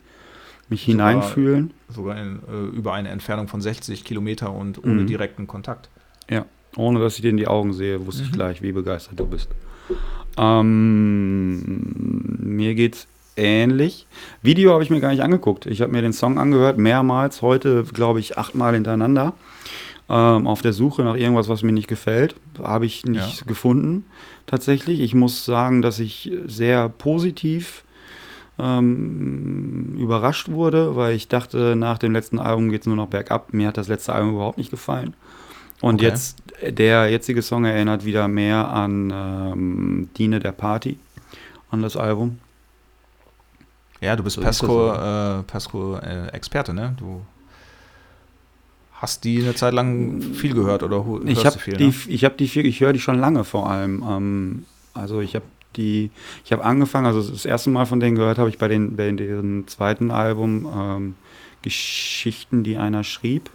Mich 0.69 0.81
Sogar- 0.85 1.11
hineinfühlen. 1.13 1.71
Sogar 1.89 2.17
in, 2.17 2.39
äh, 2.51 2.75
über 2.75 2.91
eine 2.93 3.07
Entfernung 3.09 3.47
von 3.47 3.61
60 3.61 4.03
Kilometer 4.03 4.51
und 4.53 4.83
ohne 4.83 5.03
Mhm. 5.03 5.07
direkten 5.07 5.47
Kontakt. 5.47 5.89
Ja, 6.29 6.45
ohne 6.75 6.99
dass 6.99 7.15
ich 7.15 7.21
dir 7.21 7.29
in 7.29 7.37
die 7.37 7.47
Augen 7.47 7.71
sehe, 7.71 8.05
wusste 8.05 8.23
ich 8.23 8.29
Mhm. 8.31 8.35
gleich, 8.35 8.61
wie 8.61 8.73
begeistert 8.73 9.17
du 9.19 9.25
bist. 9.25 9.47
Ähm, 10.37 11.61
mir 12.39 12.75
geht's 12.75 13.07
ähnlich. 13.37 14.07
Video 14.41 14.73
habe 14.73 14.83
ich 14.83 14.89
mir 14.89 14.99
gar 14.99 15.11
nicht 15.11 15.21
angeguckt. 15.23 15.65
Ich 15.65 15.81
habe 15.81 15.91
mir 15.91 16.01
den 16.01 16.13
Song 16.13 16.37
angehört, 16.39 16.77
mehrmals, 16.77 17.41
heute 17.41 17.83
glaube 17.83 18.19
ich 18.19 18.37
achtmal 18.37 18.73
hintereinander. 18.73 19.33
Ähm, 20.09 20.47
auf 20.47 20.61
der 20.61 20.71
Suche 20.73 21.03
nach 21.03 21.15
irgendwas, 21.15 21.49
was 21.49 21.63
mir 21.63 21.73
nicht 21.73 21.87
gefällt, 21.89 22.35
habe 22.61 22.85
ich 22.85 23.05
nicht 23.05 23.41
Ja. 23.41 23.45
gefunden. 23.45 24.05
Tatsächlich. 24.45 25.01
Ich 25.01 25.13
muss 25.13 25.43
sagen, 25.45 25.81
dass 25.81 25.99
ich 25.99 26.31
sehr 26.45 26.87
positiv 26.89 27.83
ähm, 28.59 29.95
überrascht 29.99 30.49
wurde, 30.49 30.95
weil 30.95 31.15
ich 31.15 31.27
dachte, 31.27 31.75
nach 31.75 31.97
dem 31.97 32.13
letzten 32.13 32.39
Album 32.39 32.69
geht 32.69 32.81
es 32.81 32.87
nur 32.87 32.95
noch 32.95 33.07
bergab. 33.07 33.53
Mir 33.53 33.67
hat 33.67 33.77
das 33.77 33.87
letzte 33.87 34.13
Album 34.13 34.31
überhaupt 34.35 34.57
nicht 34.57 34.71
gefallen. 34.71 35.13
Und 35.81 35.95
Okay. 35.95 36.05
jetzt, 36.05 36.41
der 36.67 37.07
jetzige 37.09 37.41
Song 37.43 37.65
erinnert 37.65 38.03
wieder 38.03 38.27
mehr 38.27 38.67
an 38.69 39.13
ähm, 39.13 40.09
Diene 40.17 40.39
der 40.39 40.53
Party, 40.53 40.97
an 41.69 41.81
das 41.83 41.95
Album. 41.97 42.39
Ja, 44.01 44.15
du 44.15 44.23
bist 44.23 44.35
So 44.35 44.41
Pasco, 44.41 44.93
äh, 44.93 45.43
Pasco 45.43 45.97
äh, 45.97 46.27
Experte, 46.27 46.73
ne? 46.73 46.95
Du 46.97 47.21
hast 48.93 49.23
die 49.23 49.39
eine 49.43 49.53
Zeit 49.55 49.73
lang 49.73 50.21
viel 50.33 50.53
gehört 50.53 50.83
oder 50.83 51.05
Ich 51.25 51.43
hörst 51.43 51.45
habe 51.45 51.55
du 51.57 51.59
viel, 51.61 51.77
die, 51.77 51.87
ne? 51.87 51.93
ich 52.07 52.25
habe 52.25 52.35
die, 52.35 52.47
viel- 52.47 52.65
ich 52.65 52.79
höre 52.79 52.93
die 52.93 52.99
schon 52.99 53.19
lange 53.19 53.43
vor 53.43 53.69
allem. 53.69 54.03
Ähm, 54.07 54.65
also 54.93 55.21
ich 55.21 55.35
habe 55.35 55.45
die, 55.75 56.09
ich 56.43 56.51
habe 56.51 56.63
angefangen, 56.65 57.05
also 57.05 57.21
das 57.29 57.45
erste 57.45 57.69
Mal 57.69 57.85
von 57.85 57.99
denen 57.99 58.15
gehört 58.15 58.39
habe 58.39 58.49
ich 58.49 58.57
bei 58.57 58.67
den, 58.67 58.95
bei 58.95 59.11
deren 59.11 59.67
zweiten 59.67 60.09
Album 60.09 60.67
ähm, 60.75 61.15
Geschichten, 61.61 62.63
die 62.63 62.77
einer 62.77 63.03
schrieb, 63.03 63.49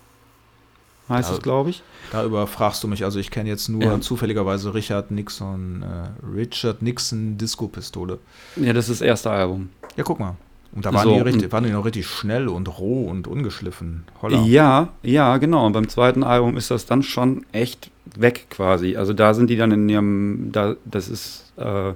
heißt 1.12 1.30
Ja. 1.30 1.36
es, 1.36 1.42
glaube 1.42 1.70
ich. 1.70 1.82
Darüber 2.10 2.46
fragst 2.46 2.82
du 2.82 2.88
mich. 2.88 3.04
Also 3.04 3.18
ich 3.20 3.30
kenne 3.30 3.48
jetzt 3.48 3.68
nur 3.68 3.82
Ja. 3.82 4.00
zufälligerweise 4.00 4.74
Richard 4.74 5.10
Nixon, 5.10 5.82
äh, 5.82 6.26
Richard 6.36 6.82
Nixon 6.82 7.38
Disco-Pistole. 7.38 8.18
Ja, 8.56 8.72
das 8.72 8.88
ist 8.88 9.00
das 9.00 9.06
erste 9.06 9.30
Album. 9.30 9.70
Ja, 9.96 10.04
guck 10.04 10.18
mal. 10.20 10.36
Und 10.74 10.86
da 10.86 10.92
waren, 10.94 11.02
So, 11.04 11.14
die 11.14 11.20
richtig, 11.20 11.52
waren 11.52 11.64
die 11.64 11.70
noch 11.70 11.84
richtig 11.84 12.06
schnell 12.06 12.48
und 12.48 12.66
roh 12.78 13.04
und 13.08 13.26
ungeschliffen. 13.28 14.04
Holla. 14.22 14.40
Ja, 14.42 14.88
ja, 15.02 15.36
genau. 15.36 15.66
Und 15.66 15.74
beim 15.74 15.86
zweiten 15.88 16.24
Album 16.24 16.56
ist 16.56 16.70
das 16.70 16.86
dann 16.86 17.02
schon 17.02 17.44
echt 17.52 17.90
weg 18.16 18.46
quasi. 18.48 18.96
Also 18.96 19.12
da 19.12 19.34
sind 19.34 19.50
die 19.50 19.56
dann 19.56 19.70
in 19.70 19.88
ihrem, 19.88 20.48
da, 20.50 20.76
das 20.86 21.08
ist 21.10 21.52
äh, 21.58 21.92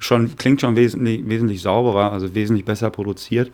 schon, 0.00 0.36
klingt 0.36 0.60
schon 0.60 0.74
wesentlich, 0.74 1.28
wesentlich 1.28 1.62
sauberer, 1.62 2.12
also 2.12 2.34
wesentlich 2.34 2.64
besser 2.64 2.90
produziert. 2.90 3.52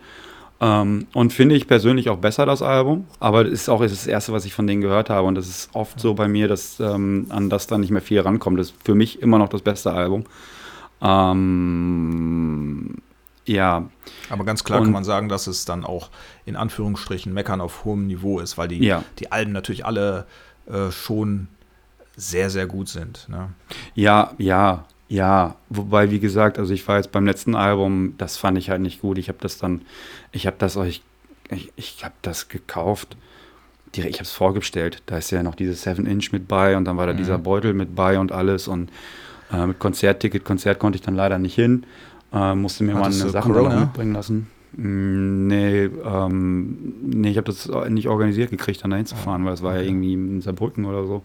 Ähm, 0.67 1.07
und 1.12 1.33
finde 1.33 1.57
ich 1.57 1.67
persönlich 1.67 2.09
auch 2.09 2.17
besser, 2.19 2.47
das 2.47 2.62
Album. 2.62 3.07
Aber 3.21 3.45
das 3.45 3.53
ist 3.53 3.69
auch 3.69 3.83
das 3.83 4.07
erste, 4.07 4.33
was 4.33 4.45
ich 4.47 4.55
von 4.55 4.67
denen 4.67 4.81
gehört 4.81 5.11
habe. 5.11 5.27
Und 5.27 5.35
das 5.35 5.47
ist 5.49 5.69
oft 5.75 5.99
so 6.01 6.15
bei 6.15 6.27
mir, 6.29 6.49
dass 6.49 6.81
ähm, 6.81 7.27
an 7.29 7.51
das 7.51 7.67
dann 7.67 7.81
nicht 7.83 7.91
mehr 7.91 8.01
viel 8.01 8.21
rankommt. 8.21 8.59
Das 8.59 8.69
ist 8.71 8.77
für 8.85 8.95
mich 8.95 9.21
immer 9.21 9.39
noch 9.39 9.49
das 9.49 9.62
beste 9.62 9.93
Album. 9.93 10.25
Ähm, 11.65 12.95
ja, 13.47 13.89
Aber 14.31 14.45
ganz 14.45 14.65
klar 14.65 14.79
Und- 14.81 14.87
kann 14.87 14.93
man 14.95 15.05
sagen, 15.05 15.29
dass 15.29 15.47
es 15.47 15.65
dann 15.67 15.85
auch 15.85 16.09
in 16.47 16.57
Anführungsstrichen 16.57 17.33
Meckern 17.35 17.61
auf 17.61 17.85
hohem 17.85 18.07
Niveau 18.07 18.41
ist, 18.41 18.57
weil 18.57 18.69
die, 18.69 18.79
Ja. 18.79 19.05
die 19.19 19.33
Alben 19.33 19.53
natürlich 19.53 19.85
alle 19.85 20.27
äh, 20.67 20.91
schon 20.91 21.49
sehr, 22.17 22.49
sehr 22.49 22.67
gut 22.67 22.89
sind. 22.89 23.29
Ne? 23.29 23.51
Ja, 23.95 24.31
ja, 24.39 24.85
ja. 25.09 25.55
Wobei, 25.70 26.11
wie 26.11 26.18
gesagt, 26.20 26.59
also 26.59 26.72
ich 26.72 26.86
war 26.88 26.96
jetzt 26.96 27.12
beim 27.12 27.26
letzten 27.26 27.55
Album, 27.55 28.14
das 28.18 28.36
fand 28.36 28.59
ich 28.59 28.70
halt 28.70 28.80
nicht 28.80 29.00
gut. 29.00 29.18
Ich 29.18 29.28
habe 29.28 29.38
das 29.40 29.59
dann, 29.59 29.82
ich 30.32 30.46
habe 30.46 30.57
das 30.59 30.76
euch, 30.76 31.02
ich, 31.50 31.72
ich 31.76 32.05
habe 32.05 32.14
das 32.22 32.48
gekauft. 32.48 33.16
direkt- 33.94 34.14
Ich 34.14 34.20
habe 34.20 34.24
es 34.24 34.32
vorgestellt. 34.32 35.02
Da 35.07 35.18
ist 35.18 35.30
ja 35.30 35.42
noch 35.42 35.55
dieses 35.55 35.86
7-Inch 35.86 36.32
mit 36.32 36.48
bei 36.48 36.76
und 36.76 36.84
dann 36.84 36.96
war 36.96 37.07
da 37.07 37.12
Mhm. 37.12 37.18
dieser 37.18 37.38
Beutel 37.38 37.74
mit 37.74 37.94
bei 37.94 38.18
und 38.18 38.32
alles 38.32 38.66
und 38.68 38.90
äh, 39.52 39.66
mit 39.66 39.78
Konzertticket. 39.78 40.44
Konzert 40.44 40.78
konnte 40.80 40.96
ich 40.96 41.02
dann 41.02 41.14
leider 41.14 41.38
nicht 41.38 41.55
hin. 41.55 41.84
Äh, 42.32 42.55
musste 42.57 42.82
mir 42.82 42.94
Hattest 42.94 43.18
mal 43.20 43.22
eine 43.24 43.30
Sache 43.30 43.78
mitbringen 43.78 44.12
lassen. 44.14 44.48
Mm, 44.76 45.46
Nee, 45.46 45.84
ähm, 46.05 46.94
nee, 47.05 47.30
ich 47.30 47.36
habe 47.36 47.46
das 47.46 47.70
nicht 47.90 48.09
organisiert 48.09 48.50
gekriegt, 48.50 48.82
dann 48.82 48.90
dahin 48.90 49.07
zu 49.07 49.14
fahren, 49.14 49.44
weil 49.44 49.52
es 49.55 49.62
war 49.62 49.76
ja 49.76 49.82
irgendwie 49.82 50.14
in 50.14 50.40
Saarbrücken 50.40 50.84
oder 50.86 51.07
so. 51.07 51.22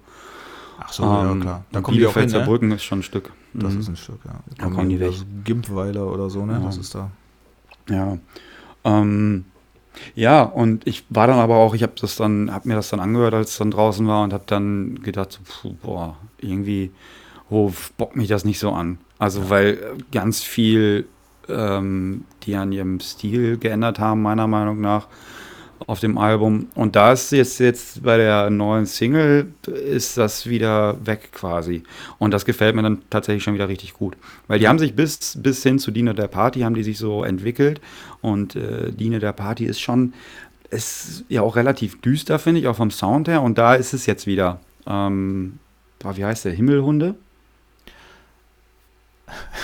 Ach 0.82 0.92
so, 0.92 1.04
ja 1.04 1.32
Ähm, 1.32 1.42
klar. 1.42 1.64
Da 1.72 1.80
und 1.80 1.84
kommen 1.84 1.98
die 1.98 2.06
auch 2.08 2.14
hin, 2.14 2.28
Bielefeld, 2.32 2.62
ne? 2.62 2.76
Ist 2.76 2.84
schon 2.84 3.00
ein 3.00 3.04
Stück. 3.04 3.32
Das 3.54 3.74
Mhm. 3.74 3.80
ist 3.80 3.88
ein 3.90 3.96
Stück, 3.96 4.20
ja. 4.26 4.40
Da 4.58 4.70
kommen 4.70 4.90
die 4.90 5.00
weg. 5.00 5.14
Gimpweiler 5.44 6.12
oder 6.12 6.30
so, 6.30 6.46
ne? 6.46 6.54
Ja. 6.54 6.60
Das 6.60 6.78
ist 6.78 6.96
da. 6.96 7.12
Ja. 7.90 8.18
Ähm, 8.84 9.46
ja, 10.16 10.44
und 10.44 10.88
ich 10.88 11.04
war 11.10 11.28
dann 11.28 11.40
aber 11.40 11.58
auch, 11.58 11.74
ich 11.74 11.84
habe 11.84 11.94
das 12.00 12.16
dann, 12.16 12.54
habe 12.54 12.68
mir 12.68 12.76
das 12.76 12.90
dann 12.90 13.00
angehört, 13.00 13.34
als 13.34 13.52
es 13.52 13.58
dann 13.58 13.72
draußen 13.72 14.08
war 14.08 14.24
und 14.24 14.34
habe 14.34 14.44
dann 14.48 15.02
gedacht, 15.02 15.32
so, 15.34 15.40
puh, 15.44 15.76
boah, 15.82 16.18
irgendwie 16.38 16.92
oh, 17.50 17.72
bockt 17.98 18.16
mich 18.16 18.28
das 18.28 18.46
nicht 18.46 18.60
so 18.60 18.72
an. 18.72 19.00
Also 19.18 19.50
weil 19.50 19.80
ganz 20.12 20.42
viel, 20.44 21.08
ähm, 21.50 22.26
die 22.44 22.56
an 22.56 22.72
ihrem 22.72 23.00
Stil 23.00 23.58
geändert 23.58 24.00
haben, 24.00 24.22
meiner 24.22 24.48
Meinung 24.48 24.80
nach, 24.80 25.08
auf 25.88 26.00
dem 26.00 26.18
Album. 26.18 26.68
Und 26.76 26.96
da 26.96 27.14
ist 27.14 27.32
jetzt, 27.32 27.60
jetzt 27.60 28.04
bei 28.04 28.18
der 28.18 28.50
neuen 28.50 28.86
Single, 28.86 29.54
ist 29.66 30.18
das 30.18 30.48
wieder 30.48 30.98
weg 31.06 31.32
quasi. 31.32 31.84
Und 32.18 32.32
das 32.32 32.46
gefällt 32.46 32.76
mir 32.76 32.82
dann 32.82 33.02
tatsächlich 33.10 33.44
schon 33.44 33.54
wieder 33.54 33.68
richtig 33.68 33.94
gut. 33.94 34.16
Weil 34.48 34.60
die 34.60 34.68
haben 34.68 34.80
sich 34.80 34.96
bis, 34.96 35.38
bis 35.42 35.64
hin 35.64 35.80
zu 35.80 35.92
Diener 35.92 36.14
der 36.14 36.28
Party, 36.28 36.62
haben 36.62 36.76
die 36.76 36.84
sich 36.84 36.98
so 36.98 37.24
entwickelt. 37.24 37.82
Und 38.22 38.56
äh, 38.56 38.92
Diener 38.92 39.20
der 39.20 39.34
Party 39.34 39.66
ist 39.66 39.80
schon, 39.80 40.14
ist 40.70 41.24
ja 41.30 41.42
auch 41.42 41.56
relativ 41.56 42.02
düster, 42.02 42.40
finde 42.40 42.62
ich, 42.62 42.68
auch 42.68 42.76
vom 42.76 42.92
Sound 42.92 43.28
her. 43.28 43.42
Und 43.42 43.58
da 43.58 43.76
ist 43.76 43.94
es 43.94 44.06
jetzt 44.06 44.28
wieder, 44.28 44.60
ähm, 44.86 45.60
wie 46.14 46.26
heißt 46.26 46.46
der, 46.46 46.54
Himmelhunde? 46.54 47.16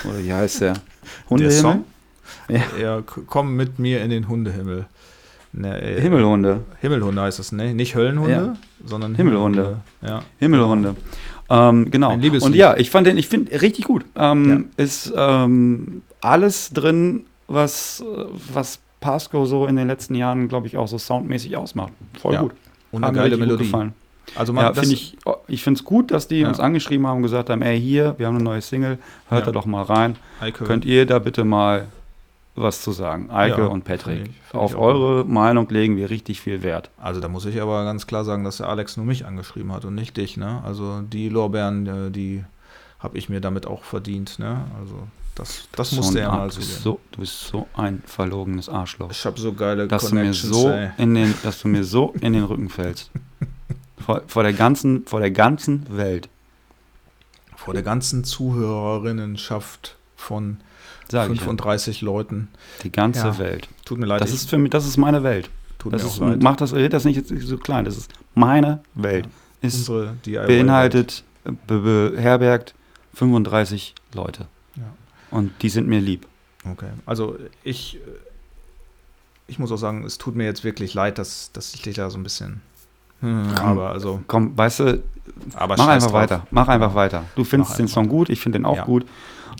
Oder 0.04 0.24
wie 0.24 0.34
heißt 0.34 0.62
der? 0.62 0.74
Der 1.06 1.30
Hundehimmel? 1.30 1.62
Song? 1.62 1.84
Ja. 2.50 2.62
Ja, 2.80 3.02
komm 3.02 3.56
mit 3.56 3.80
mir 3.80 4.04
in 4.04 4.10
den 4.10 4.28
Hundehimmel. 4.28 4.88
Ne, 5.58 5.82
äh, 5.82 6.02
Himmelhunde. 6.02 6.62
Himmelhunde 6.82 7.22
heißt 7.22 7.40
das, 7.40 7.52
ne? 7.54 7.74
Nicht 7.74 7.96
Höllenhunde, 7.96 8.34
Ja. 8.34 8.54
sondern 8.86 9.16
Himmelhunde. 9.16 9.78
Ja. 10.06 10.22
Himmelhunde. 10.38 10.96
Ähm, 11.50 11.90
genau. 11.92 12.12
Und 12.14 12.56
ja, 12.56 12.76
ich 12.76 12.90
fand 12.90 13.08
den, 13.08 13.18
ich 13.18 13.28
finde 13.30 13.62
richtig 13.62 13.86
gut. 13.86 14.04
Ähm, 14.16 14.70
Ist 14.78 15.14
ähm, 15.16 16.02
alles 16.22 16.72
drin, 16.72 17.26
was, 17.48 18.04
was 18.52 18.80
Pasco 19.00 19.46
so 19.46 19.66
in 19.68 19.76
den 19.76 19.88
letzten 19.88 20.16
Jahren, 20.16 20.48
glaube 20.50 20.68
ich, 20.68 20.76
auch 20.78 20.88
so 20.88 20.98
soundmäßig 20.98 21.56
ausmacht. 21.56 21.94
Voll 22.20 22.34
Ja. 22.34 22.42
gut. 22.42 22.52
Und 22.92 23.04
eine 23.04 23.14
geile 23.14 23.26
richtig 23.26 23.40
gut 23.40 23.48
Melodie. 23.48 23.64
Gefallen. 23.66 23.94
Also 24.36 24.52
man, 24.54 24.64
Ja, 24.66 24.70
das, 24.72 24.80
finde 24.80 24.96
ich, 24.96 25.18
ich 25.48 25.64
finde 25.64 25.78
es 25.78 25.84
gut, 25.86 26.10
dass 26.12 26.28
die 26.28 26.40
Ja. 26.40 26.48
uns 26.48 26.60
angeschrieben 26.60 27.06
haben 27.06 27.18
und 27.18 27.24
gesagt 27.24 27.50
haben, 27.52 27.62
ey, 27.62 27.80
hier, 27.80 28.16
wir 28.18 28.26
haben 28.28 28.36
eine 28.36 28.44
neue 28.44 28.62
Single, 28.62 28.98
hört 29.30 29.42
Ja. 29.42 29.46
da 29.46 29.52
doch 29.52 29.68
mal 29.68 29.84
rein. 29.84 30.16
Könnt 30.54 30.84
ihr 30.84 31.06
da 31.06 31.20
bitte 31.20 31.44
mal 31.44 31.86
was 32.56 32.82
zu 32.82 32.92
sagen? 32.92 33.30
Eike 33.32 33.62
Ja, 33.62 33.68
und 33.68 33.84
Patrick. 33.84 34.18
find 34.18 34.28
ich- 34.30 34.42
find 34.50 34.64
Auf 34.64 34.78
eure 34.78 35.26
Meinung 35.26 35.68
legen 35.70 35.98
wir 35.98 36.10
richtig 36.10 36.40
viel 36.42 36.64
Wert. 36.64 36.90
Also 36.98 37.20
da 37.22 37.28
muss 37.28 37.46
ich 37.46 37.62
aber 37.62 37.84
ganz 37.84 38.08
klar 38.08 38.24
sagen, 38.24 38.44
dass 38.44 38.58
der 38.58 38.70
Alex 38.70 38.96
nur 38.98 39.06
mich 39.06 39.26
angeschrieben 39.26 39.72
hat 39.74 39.84
und 39.86 39.96
nicht 39.96 40.16
dich, 40.18 40.38
ne? 40.38 40.62
Also 40.64 41.02
die 41.02 41.30
Lorbeeren, 41.30 41.86
äh, 42.08 42.12
die 42.12 42.44
habe 43.00 43.18
ich 43.18 43.28
mir 43.30 43.42
damit 43.42 43.68
auch 43.68 43.84
verdient, 43.84 44.40
ne? 44.40 44.62
Also 44.80 44.96
das, 45.36 45.68
das 45.76 45.90
So 45.90 45.98
musste 45.98 46.22
er 46.22 46.32
mal 46.32 46.48
du 46.50 46.56
bist 46.56 46.82
zugeben. 46.82 46.82
so, 46.84 47.00
du 47.12 47.20
bist 47.20 47.40
so 47.48 47.68
ein 47.76 48.02
verlogenes 48.06 48.70
Arschloch. 48.70 49.12
Ich 49.12 49.26
habe 49.26 49.38
so 49.40 49.52
geile 49.54 49.88
dass 49.88 50.08
du 50.10 50.16
mir 50.16 50.34
so 50.34 50.70
ey. 50.70 50.92
in 50.98 51.14
den, 51.14 51.34
dass 51.44 51.62
du 51.62 51.68
mir 51.68 51.84
so 51.84 52.14
in 52.22 52.32
den 52.34 52.46
Rücken 52.46 52.70
fällst. 52.70 53.12
Vor, 54.06 54.22
vor 54.28 54.44
der 54.44 54.54
ganzen, 54.54 55.06
vor 55.08 55.20
der 55.20 55.32
ganzen 55.32 55.86
Welt. 55.98 56.30
Vor 57.56 57.74
der 57.74 57.82
ganzen 57.84 58.24
Zuhörerinnenschaft 58.24 59.96
von 60.16 60.58
Sag 61.10 61.30
ich 61.32 61.38
ja. 61.38 61.44
35 61.44 62.02
Leuten. 62.02 62.48
Die 62.84 62.92
ganze 62.92 63.28
Ja. 63.28 63.38
Welt. 63.38 63.68
Tut 63.86 64.00
mir 64.00 64.06
leid, 64.06 64.22
Das 64.22 64.32
ist 64.34 64.50
für 64.50 64.58
mich, 64.58 64.72
das 64.72 64.86
ist 64.88 64.98
meine 64.98 65.24
Welt. 65.24 65.50
tut 65.80 65.94
Das 65.94 66.04
mir 66.04 66.10
ist, 66.10 66.20
leid. 66.20 66.42
macht 66.44 66.62
das, 66.62 66.74
red 66.74 66.94
das 66.94 67.06
nicht 67.06 67.24
so 67.28 67.58
klein. 67.58 67.86
Das 67.86 67.96
ist 67.98 68.12
meine 68.34 68.82
Welt. 68.96 69.28
Ist 69.62 69.78
Unsere 69.90 70.16
DIY 70.26 70.48
beinhaltet, 70.48 71.24
be 71.68 71.80
beherbergt 72.16 72.74
35 73.14 73.94
Leute. 74.14 74.48
Ja. 74.76 74.84
Und 75.32 75.52
die 75.62 75.70
sind 75.70 75.88
mir 75.88 76.00
lieb. 76.02 76.28
Okay, 76.70 76.90
also 77.06 77.38
ich, 77.64 78.00
ich 79.48 79.60
muss 79.60 79.72
auch 79.72 79.78
sagen, 79.78 80.04
es 80.06 80.18
tut 80.18 80.36
mir 80.36 80.46
jetzt 80.46 80.64
wirklich 80.64 80.94
leid, 80.94 81.18
dass, 81.20 81.52
dass 81.54 81.74
ich 81.76 81.82
dich 81.84 81.96
da 81.96 82.10
so 82.10 82.18
ein 82.18 82.24
bisschen 82.24 82.62
Hm, 83.22 83.48
aber 83.62 83.92
also, 83.92 84.22
Komm, 84.28 84.58
weißt 84.58 84.80
du, 84.82 85.04
mach 85.54 85.70
einfach 85.88 86.02
drauf. 86.08 86.14
weiter. 86.14 86.48
Mach 86.52 86.68
einfach 86.68 86.96
weiter. 86.96 87.24
Du 87.36 87.44
findest 87.46 87.72
Mach 87.72 87.78
den 87.78 87.84
einfach. 87.86 87.94
Song 87.94 88.10
gut, 88.10 88.30
ich 88.30 88.42
finde 88.42 88.60
den 88.60 88.66
auch 88.66 88.76
Ja. 88.78 88.84
gut. 88.84 89.06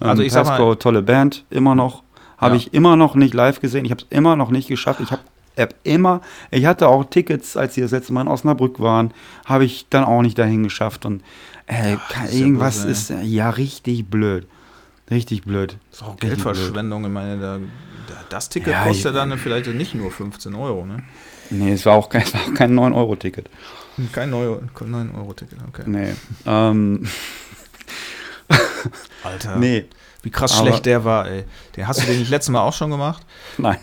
Ähm, 0.02 0.08
Also 0.10 0.24
ich 0.24 0.32
sag 0.34 0.46
mal- 0.46 0.76
tolle 0.76 1.02
Band, 1.02 1.46
immer 1.50 1.76
noch. 1.76 2.04
Habe 2.38 2.56
Ja. 2.56 2.62
ich 2.62 2.74
immer 2.74 2.96
noch 2.96 3.16
nicht 3.16 3.34
live 3.34 3.62
gesehen. 3.62 3.86
Ich 3.86 3.92
habe 3.92 4.02
es 4.02 4.08
immer 4.10 4.36
noch 4.36 4.52
nicht 4.52 4.68
geschafft. 4.68 5.00
Ich 5.02 5.12
habe 5.12 5.22
hab 5.58 5.74
immer, 5.84 6.20
ich 6.52 6.66
hatte 6.66 6.88
auch 6.90 7.06
Tickets, 7.06 7.56
als 7.56 7.76
sie 7.76 7.82
das 7.82 7.92
letzte 7.92 8.12
Mal 8.14 8.22
in 8.22 8.28
Osnabrück 8.28 8.80
waren, 8.82 9.14
habe 9.46 9.64
ich 9.64 9.88
dann 9.90 10.04
auch 10.04 10.22
nicht 10.22 10.38
dahin 10.38 10.64
geschafft. 10.64 11.06
Und 11.06 11.22
äh, 11.68 11.96
Ach, 11.98 12.12
das 12.12 12.26
ist 12.26 12.34
ja 12.34 12.40
irgendwas 12.40 12.84
ey. 12.86 12.92
ist, 12.92 13.10
äh, 13.12 13.22
ja, 13.22 13.50
richtig 13.52 14.06
blöd. 14.08 14.48
Richtig 15.10 15.44
blöd. 15.44 15.78
Das 15.92 16.00
ist 16.02 16.04
auch 16.06 16.10
Richtig 16.14 16.30
Geldverschwendung. 16.30 17.06
Ich 17.06 17.12
meine, 17.12 17.40
da, 17.40 17.58
da, 18.08 18.14
das 18.30 18.50
Ticket 18.50 18.74
Ja, 18.74 18.84
kostet 18.84 19.12
ich- 19.14 19.18
dann 19.18 19.38
vielleicht 19.38 19.68
nicht 19.68 19.96
nur 19.96 20.12
15 20.12 20.56
Euro, 20.56 20.86
ne? 20.86 21.04
Nee, 21.52 21.74
es 21.74 21.86
war 21.86 21.94
auch 21.94 22.10
kein, 22.10 22.24
war 22.34 22.42
auch 22.42 22.54
kein 22.54 22.74
9-Euro-Ticket. 22.78 23.50
Kein 24.12 24.32
9-Euro-Ticket, 24.34 25.58
okay. 25.70 25.84
Nee. 25.86 26.16
Ähm, 26.46 27.08
Alter, 29.24 29.56
nee, 29.58 29.86
wie 30.24 30.30
krass 30.30 30.58
Aber- 30.58 30.68
schlecht 30.68 30.86
der 30.86 31.04
war, 31.06 31.28
ey. 31.28 31.46
Den 31.76 31.88
hast 31.88 32.02
du 32.02 32.06
den 32.08 32.20
nicht 32.20 32.30
letztes 32.30 32.52
Mal 32.52 32.62
auch 32.62 32.74
schon 32.74 32.90
gemacht? 32.92 33.26
nein. 33.58 33.78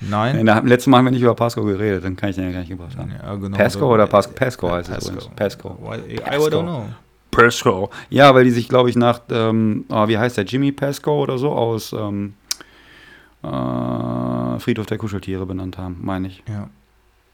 Nein? 0.00 0.36
Nee, 0.36 0.44
da, 0.44 0.58
letztes 0.58 0.88
Mal 0.88 0.98
haben 0.98 1.06
wir 1.06 1.10
nicht 1.12 1.22
über 1.22 1.34
Pasco 1.34 1.64
geredet, 1.64 2.04
dann 2.04 2.16
kann 2.16 2.28
ich 2.28 2.36
den 2.36 2.44
ja 2.44 2.50
gar 2.52 2.58
nicht 2.60 2.68
gebracht 2.68 2.96
haben. 2.98 3.10
Ja, 3.12 3.34
genau. 3.34 3.56
Pasco 3.56 3.94
oder 3.94 4.06
Pasco? 4.06 4.32
Pasco 4.34 4.70
heißt 4.70 4.90
es 4.90 4.94
Pasco. 4.94 5.10
übrigens. 5.12 5.34
Pasco. 5.36 5.78
I 6.06 6.18
don't 6.50 6.62
know. 6.64 6.86
Pasco. 7.30 7.90
Ja, 8.10 8.34
weil 8.34 8.44
die 8.44 8.50
sich, 8.50 8.68
glaube 8.68 8.90
ich, 8.90 8.96
nach, 8.96 9.20
ähm, 9.30 9.86
ah, 9.88 10.06
wie 10.06 10.18
heißt 10.18 10.36
der, 10.36 10.44
Jimmy 10.44 10.70
Pasco 10.72 11.22
oder 11.22 11.38
so 11.38 11.50
aus 11.52 11.94
ähm, 11.94 12.34
äh, 13.42 14.58
Friedhof 14.58 14.86
der 14.86 14.98
Kuscheltiere 14.98 15.46
benannt 15.46 15.78
haben, 15.78 15.98
meine 16.02 16.28
ich. 16.28 16.42
Ja, 16.48 16.68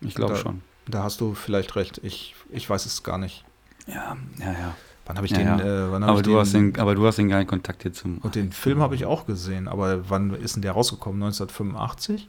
Ich 0.01 0.15
glaube 0.15 0.37
schon. 0.37 0.63
da 0.87 1.03
hast 1.03 1.21
du 1.21 1.35
vielleicht 1.35 1.75
recht. 1.77 2.01
Ich, 2.05 2.35
ich 2.51 2.69
weiß 2.69 2.87
es 2.87 3.03
gar 3.03 3.19
nicht. 3.19 3.45
Ja, 3.87 4.17
ja, 4.39 4.53
ja. 4.53 4.75
Wann 5.07 5.17
habe 5.17 5.27
ich 5.27 5.33
Ja, 5.33 5.39
den, 5.39 5.47
ja. 5.47 5.59
äh, 5.89 5.91
wann 5.93 6.03
Aber 6.05 6.19
ich 6.21 6.25
du, 6.25 6.39
hast 6.39 6.53
den, 6.55 6.79
aber 6.79 6.95
du 6.95 7.05
hast 7.07 7.17
den 7.19 7.29
geilen 7.29 7.47
Kontakt 7.47 7.83
hier 7.83 7.93
zum. 7.93 8.19
Und 8.19 8.35
den 8.35 8.53
Film 8.53 8.81
habe 8.81 8.95
ich 8.95 9.05
auch 9.05 9.27
gesehen, 9.27 9.67
aber 9.69 10.09
wann 10.09 10.33
ist 10.35 10.55
denn 10.57 10.63
der 10.63 10.73
rausgekommen? 10.73 11.23
1985? 11.23 12.29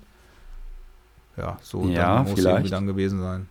Ja, 1.38 1.58
so 1.62 1.86
Ja, 1.88 2.16
dann 2.16 2.24
muss 2.26 2.34
vielleicht. 2.34 2.56
irgendwie 2.58 2.70
dann 2.72 2.88
gewesen 2.88 3.22
sein. 3.22 3.48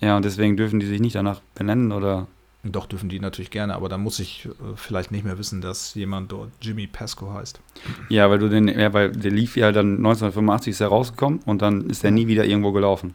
Ja, 0.00 0.16
und 0.16 0.24
deswegen 0.24 0.56
dürfen 0.56 0.78
die 0.80 0.86
sich 0.86 1.00
nicht 1.00 1.14
danach 1.16 1.40
benennen 1.54 1.92
oder. 1.92 2.26
Doch, 2.64 2.86
dürfen 2.86 3.08
die 3.08 3.20
natürlich 3.20 3.50
gerne, 3.50 3.74
aber 3.76 3.88
dann 3.88 4.02
muss 4.02 4.18
ich 4.18 4.46
äh, 4.46 4.48
vielleicht 4.74 5.12
nicht 5.12 5.24
mehr 5.24 5.38
wissen, 5.38 5.60
dass 5.60 5.94
jemand 5.94 6.32
dort 6.32 6.50
Jimmy 6.60 6.86
Pasco 6.88 7.32
heißt. 7.32 7.60
Ja, 8.08 8.28
weil 8.28 8.40
du 8.40 8.48
den, 8.48 8.66
ja, 8.66 8.92
weil 8.92 9.12
der 9.12 9.30
lief 9.30 9.56
ja 9.56 9.70
dann 9.72 9.98
1985 9.98 10.72
ist 10.72 10.80
er 10.80 10.88
rausgekommen 10.88 11.40
und 11.46 11.62
dann 11.62 11.88
ist 11.88 12.02
er 12.02 12.10
nie 12.10 12.26
wieder 12.26 12.44
irgendwo 12.44 12.72
gelaufen. 12.72 13.14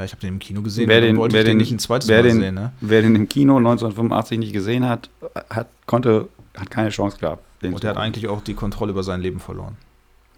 Ja, 0.00 0.06
ich 0.06 0.12
habe 0.12 0.22
den 0.22 0.30
im 0.34 0.38
Kino 0.38 0.62
gesehen, 0.62 0.88
Wer 0.88 1.02
den- 1.02 1.18
wollte 1.18 1.34
wer 1.34 1.42
ich 1.42 1.44
den 1.46 1.50
den- 1.52 1.58
nicht 1.58 1.72
ein 1.72 1.78
zweites 1.78 2.08
Mal 2.08 2.22
den- 2.22 2.40
sehen. 2.40 2.54
Ne? 2.54 2.72
Wer 2.80 3.02
den 3.02 3.14
im 3.14 3.28
Kino 3.28 3.58
1985 3.58 4.38
nicht 4.38 4.54
gesehen 4.54 4.88
hat, 4.88 5.10
hat 5.50 5.68
konnte, 5.84 6.28
hat 6.56 6.70
keine 6.70 6.88
Chance 6.88 7.18
gehabt. 7.18 7.44
Den 7.60 7.74
Und 7.74 7.82
der 7.82 7.90
hat 7.90 7.96
eigentlich 7.98 8.26
auch 8.26 8.40
die 8.40 8.54
Kontrolle 8.54 8.92
über 8.92 9.02
sein 9.02 9.20
Leben 9.20 9.40
verloren. 9.40 9.76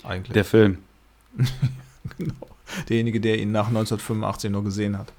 Eigentlich. 0.02 0.32
Der 0.32 0.44
Film. 0.44 0.78
genau. 2.18 2.34
Derjenige, 2.88 3.20
der 3.20 3.38
ihn 3.38 3.52
nach 3.52 3.68
1985 3.68 4.50
noch 4.50 4.64
gesehen 4.64 4.98
hat. 4.98 5.12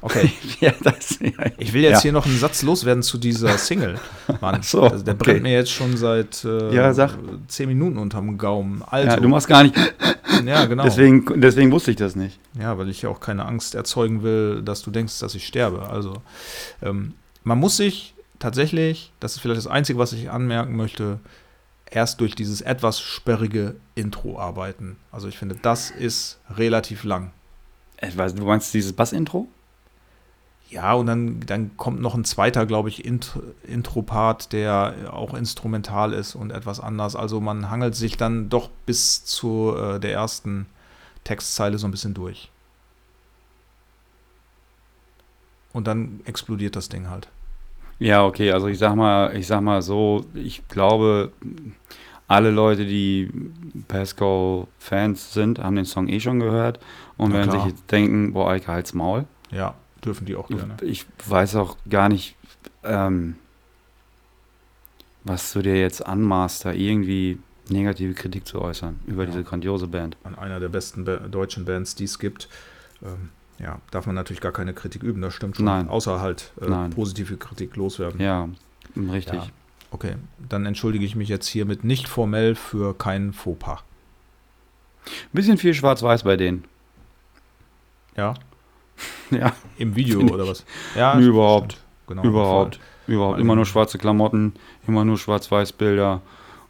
Okay, 0.00 0.30
ja, 0.60 0.72
das, 0.82 1.18
ja, 1.20 1.30
ich 1.58 1.72
will 1.72 1.82
jetzt 1.82 1.94
Ja. 1.96 2.00
hier 2.02 2.12
noch 2.12 2.24
einen 2.26 2.38
Satz 2.38 2.62
loswerden 2.62 3.02
zu 3.02 3.18
dieser 3.18 3.58
Single. 3.58 3.98
Mann, 4.40 4.62
so, 4.62 4.82
also 4.82 5.04
der 5.04 5.14
okay. 5.14 5.24
brennt 5.24 5.42
mir 5.42 5.52
jetzt 5.52 5.72
schon 5.72 5.96
seit 5.96 6.44
äh, 6.44 6.72
Ja, 6.74 6.94
sag. 6.94 7.14
zehn 7.48 7.68
Minuten 7.68 7.98
unterm 7.98 8.38
Gaumen. 8.38 8.82
Also, 8.86 9.08
ja, 9.08 9.16
du 9.16 9.28
machst 9.28 9.48
gar 9.48 9.64
nicht. 9.64 9.74
ja, 10.44 10.66
genau. 10.66 10.84
Deswegen, 10.84 11.40
deswegen 11.40 11.72
wusste 11.72 11.90
ich 11.90 11.96
das 11.96 12.14
nicht. 12.14 12.38
Ja, 12.60 12.78
weil 12.78 12.88
ich 12.88 13.02
ja 13.02 13.08
auch 13.08 13.18
keine 13.18 13.44
Angst 13.44 13.74
erzeugen 13.74 14.22
will, 14.22 14.62
dass 14.62 14.82
du 14.82 14.90
denkst, 14.92 15.18
dass 15.18 15.34
ich 15.34 15.44
sterbe. 15.46 15.88
Also, 15.88 16.14
ähm, 16.80 17.14
man 17.42 17.58
muss 17.58 17.76
sich 17.76 18.14
tatsächlich, 18.38 19.12
das 19.18 19.34
ist 19.34 19.40
vielleicht 19.40 19.58
das 19.58 19.66
Einzige, 19.66 19.98
was 19.98 20.12
ich 20.12 20.30
anmerken 20.30 20.76
möchte, 20.76 21.18
erst 21.90 22.20
durch 22.20 22.36
dieses 22.36 22.60
etwas 22.60 23.00
sperrige 23.00 23.74
Intro 23.96 24.38
arbeiten. 24.38 24.96
Also, 25.10 25.26
ich 25.26 25.36
finde, 25.38 25.56
das 25.60 25.90
ist 25.90 26.38
relativ 26.56 27.02
lang. 27.02 27.32
Ich 28.00 28.16
weiß, 28.16 28.36
du 28.36 28.44
meinst 28.44 28.72
dieses 28.74 28.92
Bass-Intro? 28.92 29.48
Ja, 30.70 30.92
und 30.92 31.06
dann, 31.06 31.40
dann 31.40 31.76
kommt 31.78 32.00
noch 32.02 32.14
ein 32.14 32.24
zweiter, 32.24 32.66
glaube 32.66 32.90
ich, 32.90 33.04
Int 33.04 33.38
Intro-Part, 33.66 34.52
der 34.52 34.94
auch 35.10 35.32
instrumental 35.32 36.12
ist 36.12 36.34
und 36.34 36.50
etwas 36.50 36.78
anders. 36.78 37.16
Also, 37.16 37.40
man 37.40 37.70
hangelt 37.70 37.94
sich 37.94 38.18
dann 38.18 38.50
doch 38.50 38.68
bis 38.84 39.24
zu 39.24 39.74
äh, 39.74 39.98
der 39.98 40.12
ersten 40.12 40.66
Textzeile 41.24 41.78
so 41.78 41.86
ein 41.88 41.90
bisschen 41.90 42.12
durch. 42.12 42.50
Und 45.72 45.86
dann 45.86 46.20
explodiert 46.24 46.76
das 46.76 46.88
Ding 46.88 47.08
halt. 47.08 47.28
Ja, 47.98 48.24
okay, 48.24 48.52
also 48.52 48.68
ich 48.68 48.78
sag 48.78 48.94
mal, 48.94 49.34
ich 49.36 49.46
sag 49.46 49.60
mal 49.60 49.82
so, 49.82 50.24
ich 50.34 50.66
glaube, 50.68 51.32
alle 52.28 52.50
Leute, 52.50 52.84
die 52.84 53.30
Pascal-Fans 53.88 55.32
sind, 55.32 55.58
haben 55.58 55.76
den 55.76 55.84
Song 55.84 56.08
eh 56.08 56.20
schon 56.20 56.40
gehört 56.40 56.78
und 57.16 57.30
Na 57.30 57.38
werden 57.38 57.50
klar. 57.50 57.62
sich 57.64 57.72
jetzt 57.72 57.90
denken, 57.90 58.34
boah, 58.34 58.50
Eike, 58.50 58.68
halt's 58.68 58.94
Maul. 58.94 59.24
Ja, 59.50 59.74
dürfen 60.04 60.26
die 60.26 60.36
auch 60.36 60.48
gerne. 60.48 60.76
Ich 60.82 61.06
weiß 61.26 61.56
auch 61.56 61.76
gar 61.88 62.08
nicht, 62.08 62.36
ähm, 62.84 63.36
was 65.24 65.52
du 65.52 65.62
dir 65.62 65.78
jetzt 65.78 66.04
anmaßt, 66.06 66.64
da 66.64 66.72
irgendwie 66.72 67.38
negative 67.68 68.14
Kritik 68.14 68.46
zu 68.46 68.60
äußern 68.62 68.98
über 69.06 69.24
Ja. 69.24 69.30
diese 69.30 69.44
grandiose 69.44 69.86
Band. 69.88 70.16
An 70.24 70.36
einer 70.38 70.58
der 70.60 70.68
besten 70.68 71.04
ba 71.04 71.16
deutschen 71.16 71.64
Bands, 71.64 71.94
die 71.94 72.04
es 72.04 72.18
gibt. 72.18 72.48
Ähm, 73.02 73.30
ja, 73.58 73.80
darf 73.90 74.06
man 74.06 74.14
natürlich 74.14 74.40
gar 74.40 74.52
keine 74.52 74.72
Kritik 74.72 75.02
üben, 75.02 75.20
das 75.20 75.34
stimmt 75.34 75.56
schon. 75.56 75.64
Nein. 75.66 75.88
Außer 75.88 76.20
halt 76.20 76.52
äh, 76.60 76.88
positive 76.90 77.36
Kritik 77.36 77.76
loswerden. 77.76 78.20
Ja, 78.20 78.48
richtig. 78.96 79.34
Ja. 79.34 79.46
Okay, 79.90 80.16
dann 80.48 80.66
entschuldige 80.66 81.04
ich 81.04 81.16
mich 81.16 81.28
jetzt 81.28 81.46
hiermit 81.48 81.82
nicht 81.82 82.08
formell 82.08 82.54
für 82.54 82.96
keinen 82.96 83.32
Fauxpas. 83.32 83.80
Bisschen 85.32 85.56
viel 85.58 85.72
Schwarz-Weiß 85.74 86.22
bei 86.24 86.36
denen. 86.36 86.64
Ja, 88.16 88.34
Ja, 89.30 89.52
im 89.78 89.94
Video 89.94 90.20
oder 90.22 90.46
was? 90.48 90.64
Ja, 90.96 91.18
überhaupt. 91.18 91.78
Genau, 92.06 92.22
überhaupt. 92.22 92.80
Überhaupt. 93.06 93.38
Immer 93.40 93.56
nur 93.56 93.64
schwarze 93.66 93.98
Klamotten, 93.98 94.54
immer 94.86 95.04
nur 95.04 95.18
Schwarz-Weiß-Bilder. 95.18 96.20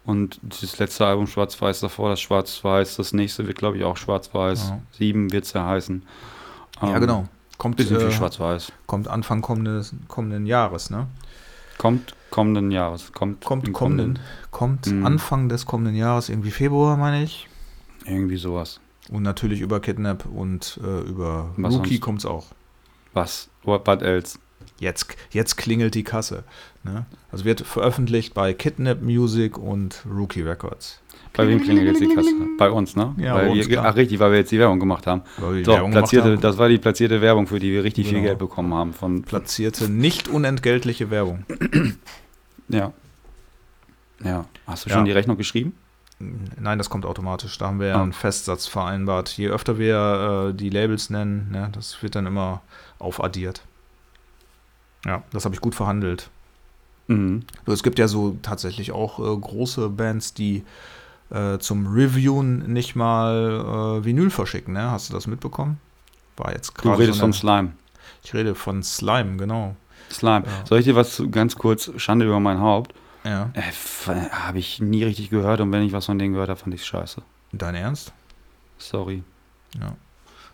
Und 0.04 0.40
das 0.42 0.78
letzte 0.78 1.06
Album 1.06 1.26
Schwarz-Weiß 1.26 1.80
davor, 1.80 2.10
das 2.10 2.20
Schwarz-Weiß. 2.20 2.96
Das 2.96 3.12
nächste 3.12 3.46
wird, 3.46 3.58
glaube 3.58 3.76
ich, 3.76 3.84
auch 3.84 3.96
Schwarz-Weiß. 3.96 4.68
Ja. 4.70 4.80
Sieben 4.96 5.32
wird 5.32 5.44
es 5.44 5.52
ja 5.52 5.66
heißen. 5.66 6.02
Ja, 6.80 6.94
Ähm, 6.94 7.00
genau. 7.00 7.28
Kommt, 7.58 7.76
Bisschen 7.76 7.98
viel 7.98 8.08
äh, 8.08 8.12
Schwarz-Weiß. 8.12 8.72
kommt 8.86 9.08
Anfang 9.08 9.42
kommendes, 9.42 9.92
kommenden 10.06 10.46
Jahres, 10.46 10.90
ne? 10.90 11.08
Kommt 11.76 12.14
kommenden 12.30 12.70
Jahres. 12.70 13.12
Kommt, 13.12 13.44
Kommt 13.44 13.66
im 13.66 13.72
kommenden, 13.72 14.18
kommt 14.50 14.86
Mhm. 14.86 15.04
Anfang 15.04 15.48
des 15.48 15.66
kommenden 15.66 15.94
Jahres, 15.96 16.28
irgendwie 16.28 16.52
Februar, 16.52 16.96
meine 16.96 17.22
ich. 17.24 17.48
Irgendwie 18.04 18.36
sowas. 18.36 18.80
Und 19.10 19.22
natürlich 19.22 19.60
über 19.60 19.80
Kidnap 19.80 20.26
und 20.26 20.78
äh, 20.84 21.00
über 21.08 21.50
Was 21.56 21.74
Rookie 21.74 21.98
kommt 21.98 22.18
es 22.20 22.26
auch. 22.26 22.46
Was? 23.14 23.48
What, 23.62 23.86
what 23.86 24.02
else? 24.02 24.38
Jetzt, 24.80 25.16
jetzt 25.30 25.56
klingelt 25.56 25.94
die 25.94 26.04
Kasse. 26.04 26.44
Ne? 26.84 27.06
Also 27.32 27.44
wird 27.44 27.62
veröffentlicht 27.62 28.34
bei 28.34 28.52
Kidnap 28.52 29.02
Music 29.02 29.56
und 29.58 30.04
Rookie 30.08 30.42
Records. 30.42 31.00
Bei 31.32 31.46
wem 31.48 31.60
klingelt 31.62 31.86
jetzt 31.88 32.00
die 32.00 32.14
Kasse? 32.14 32.30
Bei 32.58 32.70
uns, 32.70 32.96
ne? 32.96 33.14
Ja, 33.18 33.34
weil 33.34 33.48
uns, 33.50 33.68
wir, 33.68 33.84
ach, 33.84 33.96
richtig, 33.96 34.18
weil 34.18 34.30
wir 34.32 34.38
jetzt 34.38 34.50
die 34.52 34.58
Werbung 34.58 34.78
gemacht 34.80 35.06
haben. 35.06 35.22
Weil 35.38 35.64
So, 35.64 35.72
Werbung 35.72 35.90
platzierte, 35.92 36.32
haben. 36.32 36.40
das 36.40 36.58
war 36.58 36.68
die 36.68 36.78
platzierte 36.78 37.20
Werbung, 37.20 37.46
für 37.46 37.58
die 37.58 37.70
wir 37.72 37.84
richtig 37.84 38.06
viel 38.06 38.14
Genau. 38.16 38.26
Geld 38.28 38.38
bekommen 38.38 38.72
haben. 38.74 38.92
Von, 38.92 39.22
platzierte, 39.22 39.88
nicht 39.90 40.28
unentgeltliche 40.28 41.10
Werbung. 41.10 41.44
ja. 42.68 42.92
Ja. 44.24 44.44
Hast 44.66 44.84
du 44.86 44.90
Ja. 44.90 44.96
schon 44.96 45.04
die 45.04 45.12
Rechnung 45.12 45.36
geschrieben? 45.36 45.74
Nein, 46.20 46.78
das 46.78 46.90
kommt 46.90 47.06
automatisch. 47.06 47.56
Da 47.58 47.66
haben 47.68 47.78
wir 47.80 47.88
ja 47.88 47.96
Ah. 47.96 48.02
einen 48.02 48.12
Festsatz 48.12 48.66
vereinbart. 48.66 49.30
Je 49.38 49.48
öfter 49.48 49.78
wir 49.78 50.48
äh, 50.50 50.54
die 50.54 50.68
Labels 50.70 51.10
nennen, 51.10 51.48
ne, 51.52 51.68
das 51.72 52.02
wird 52.02 52.14
dann 52.16 52.26
immer 52.26 52.60
aufaddiert. 52.98 53.62
Ja, 55.04 55.22
das 55.32 55.44
habe 55.44 55.54
ich 55.54 55.60
gut 55.60 55.74
verhandelt. 55.76 56.28
Mhm. 57.06 57.44
Es 57.66 57.82
gibt 57.82 57.98
ja 58.00 58.08
so 58.08 58.36
tatsächlich 58.42 58.90
auch 58.92 59.18
äh, 59.20 59.36
große 59.40 59.88
Bands, 59.90 60.34
die 60.34 60.64
äh, 61.30 61.58
zum 61.58 61.86
Reviewen 61.86 62.72
nicht 62.72 62.96
mal 62.96 64.00
äh, 64.00 64.04
Vinyl 64.04 64.30
verschicken. 64.30 64.74
Ne? 64.74 64.90
Hast 64.90 65.08
du 65.10 65.14
das 65.14 65.26
mitbekommen? 65.28 65.78
War 66.36 66.52
jetzt 66.52 66.76
Du 66.78 66.82
gerade. 66.82 66.98
redest 66.98 67.18
so 67.18 67.24
eine- 67.24 67.32
vom 67.32 67.38
Slime. 67.40 67.72
Ich 68.24 68.34
rede 68.34 68.54
von 68.56 68.82
Slime, 68.82 69.36
genau. 69.36 69.76
Slime. 70.10 70.44
Ja. 70.46 70.66
Soll 70.66 70.80
ich 70.80 70.84
dir 70.84 70.96
was 70.96 71.22
ganz 71.30 71.54
kurz, 71.56 71.90
Schande 71.96 72.26
über 72.26 72.40
mein 72.40 72.60
Haupt? 72.60 72.92
Ja. 73.24 73.50
Äh, 73.54 74.30
habe 74.30 74.58
ich 74.58 74.80
nie 74.80 75.04
richtig 75.04 75.30
gehört 75.30 75.60
und 75.60 75.72
wenn 75.72 75.82
ich 75.82 75.92
was 75.92 76.06
von 76.06 76.18
denen 76.18 76.32
gehört 76.32 76.50
habe, 76.50 76.60
fand 76.60 76.74
ich 76.74 76.84
scheiße. 76.84 77.22
Dein 77.52 77.74
Ernst? 77.74 78.12
Sorry. 78.78 79.22
Ja. 79.78 79.96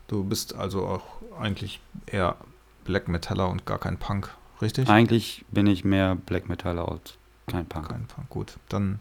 Du 0.09 0.25
bist 0.25 0.55
also 0.55 0.87
auch 0.87 1.05
eigentlich 1.41 1.81
eher 2.07 2.37
Black 2.85 3.09
Metaller 3.09 3.49
und 3.49 3.67
gar 3.67 3.79
kein 3.79 3.99
Punk, 3.99 4.31
richtig? 4.61 4.89
Eigentlich 4.89 5.45
bin 5.51 5.67
ich 5.67 5.85
mehr 5.85 6.15
Black 6.15 6.49
Metaller 6.49 6.89
als 6.89 7.15
kein 7.47 7.67
Punk. 7.67 7.89
Kein 7.89 8.07
Punk. 8.07 8.29
Gut, 8.29 8.59
dann 8.69 9.01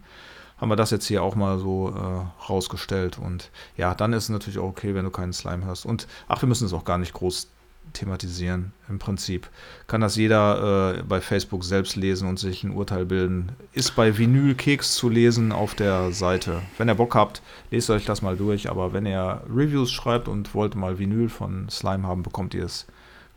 haben 0.58 0.70
wir 0.70 0.76
das 0.76 0.92
jetzt 0.92 1.08
hier 1.08 1.24
auch 1.24 1.36
mal 1.36 1.60
so 1.60 1.90
äh, 1.90 2.50
rausgestellt. 2.50 3.18
Und 3.18 3.52
ja, 3.76 3.94
dann 3.96 4.14
ist 4.14 4.24
es 4.24 4.30
natürlich 4.30 4.60
auch 4.60 4.70
okay, 4.70 4.96
wenn 4.96 5.06
du 5.06 5.12
keinen 5.12 5.34
Slime 5.34 5.66
hörst. 5.66 5.86
Und 5.86 6.08
ach, 6.28 6.42
wir 6.42 6.48
müssen 6.48 6.66
es 6.66 6.74
auch 6.74 6.86
gar 6.86 6.98
nicht 6.98 7.14
groß 7.14 7.50
thematisieren. 7.94 8.74
Im 8.90 9.00
Prinzip 9.00 9.48
kann 9.88 10.02
das 10.02 10.16
jeder 10.16 10.98
äh, 10.98 11.04
bei 11.04 11.22
Facebook 11.22 11.64
selbst 11.64 11.96
lesen 11.96 12.28
und 12.28 12.40
sich 12.40 12.64
ein 12.64 12.72
Urteil 12.72 13.06
bilden. 13.06 13.52
Ist 13.72 13.96
bei 13.96 14.18
Vinyl 14.18 14.56
Keks 14.56 14.96
zu 14.96 15.10
lesen 15.10 15.52
auf 15.52 15.76
der 15.76 16.12
Seite. 16.12 16.62
Wenn 16.78 16.90
ihr 16.90 16.96
Bock 16.96 17.16
habt, 17.16 17.42
lest 17.72 17.90
euch 17.90 18.06
das 18.06 18.22
mal 18.22 18.36
durch. 18.36 18.70
Aber 18.70 18.94
wenn 18.94 19.06
ihr 19.06 19.42
Reviews 19.50 19.92
schreibt 19.92 20.28
und 20.28 20.54
wollt 20.54 20.76
mal 20.76 21.00
Vinyl 21.00 21.30
von 21.30 21.70
Slime 21.70 22.08
haben, 22.08 22.24
bekommt 22.24 22.54
ihr 22.54 22.66
es, 22.66 22.88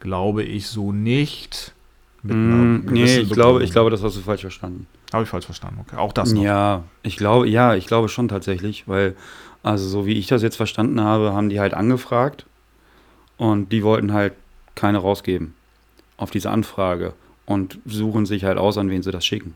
glaube 0.00 0.42
ich, 0.42 0.68
so 0.68 0.92
nicht. 0.92 1.72
Mm, 2.22 2.78
nee, 2.86 3.18
ich 3.18 3.30
glaube, 3.30 3.62
ich 3.62 3.70
glaube, 3.72 3.90
das 3.90 4.02
hast 4.02 4.16
du 4.16 4.20
falsch 4.20 4.40
verstanden. 4.40 4.86
Habe 5.12 5.24
ich 5.24 5.28
falsch 5.28 5.46
verstanden, 5.46 5.80
okay. 5.80 5.96
Auch 5.96 6.12
das 6.12 6.32
noch. 6.32 6.42
Ja, 6.42 6.82
ich 7.02 7.16
glaube, 7.16 7.48
ja, 7.48 7.74
ich 7.74 7.86
glaube 7.86 8.08
schon 8.08 8.26
tatsächlich, 8.26 8.88
weil, 8.88 9.14
also 9.62 9.86
so 9.88 10.06
wie 10.06 10.14
ich 10.14 10.26
das 10.26 10.42
jetzt 10.42 10.56
verstanden 10.56 11.00
habe, 11.00 11.32
haben 11.32 11.48
die 11.48 11.60
halt 11.60 11.74
angefragt 11.74 12.46
und 13.36 13.70
die 13.72 13.82
wollten 13.82 14.12
halt 14.12 14.34
keine 14.74 14.98
rausgeben 14.98 15.54
auf 16.16 16.30
diese 16.30 16.50
Anfrage 16.50 17.12
und 17.44 17.78
suchen 17.84 18.26
sich 18.26 18.44
halt 18.44 18.58
aus, 18.58 18.78
an 18.78 18.90
wen 18.90 19.02
sie 19.02 19.10
das 19.10 19.24
schicken. 19.24 19.54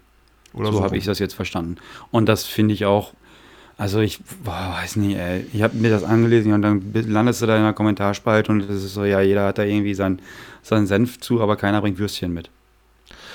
Oder 0.52 0.72
so, 0.72 0.78
so. 0.78 0.84
habe 0.84 0.96
ich 0.96 1.04
das 1.04 1.18
jetzt 1.18 1.34
verstanden. 1.34 1.76
Und 2.10 2.26
das 2.26 2.44
finde 2.44 2.74
ich 2.74 2.84
auch, 2.84 3.12
also 3.78 4.00
ich 4.00 4.20
boah, 4.44 4.76
weiß 4.78 4.96
nicht, 4.96 5.16
ey. 5.16 5.46
Ich 5.52 5.62
habe 5.62 5.76
mir 5.76 5.90
das 5.90 6.04
angelesen 6.04 6.52
und 6.52 6.62
dann 6.62 6.92
landest 6.92 7.40
du 7.40 7.46
da 7.46 7.56
in 7.56 7.62
der 7.62 7.72
Kommentarspalte 7.72 8.52
und 8.52 8.68
es 8.68 8.84
ist 8.84 8.94
so, 8.94 9.04
ja, 9.04 9.20
jeder 9.20 9.46
hat 9.46 9.58
da 9.58 9.62
irgendwie 9.62 9.94
seinen, 9.94 10.20
seinen 10.62 10.86
Senf 10.86 11.20
zu, 11.20 11.40
aber 11.40 11.56
keiner 11.56 11.80
bringt 11.80 11.98
Würstchen 11.98 12.32
mit. 12.34 12.50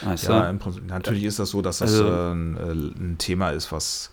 Weißt 0.04 0.28
ja, 0.28 0.50
im 0.50 0.60
Prinzip, 0.60 0.88
natürlich 0.88 1.24
ist 1.24 1.40
das 1.40 1.50
so, 1.50 1.62
dass 1.62 1.80
das 1.80 1.94
also, 1.94 2.08
äh, 2.08 2.32
ein, 2.32 3.16
Thema 3.18 3.52
ist, 3.52 3.72
was, 3.72 4.12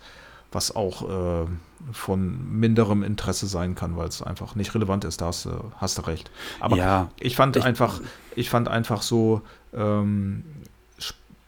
was 0.53 0.75
auch 0.75 1.43
äh, 1.43 1.45
von 1.91 2.59
minderem 2.59 3.03
Interesse 3.03 3.47
sein 3.47 3.75
kann, 3.75 3.97
weil 3.97 4.07
es 4.07 4.21
einfach 4.21 4.55
nicht 4.55 4.73
relevant 4.75 5.05
ist. 5.05 5.21
Da 5.21 5.27
hast, 5.27 5.47
hast 5.77 5.97
du 5.97 6.01
recht. 6.03 6.31
Aber 6.59 6.77
ja, 6.77 7.09
ich 7.19 7.35
fand 7.35 7.55
ich, 7.55 7.63
einfach, 7.63 7.99
ich 8.35 8.49
fand 8.49 8.67
einfach 8.67 9.01
so 9.01 9.41
ähm, 9.73 10.43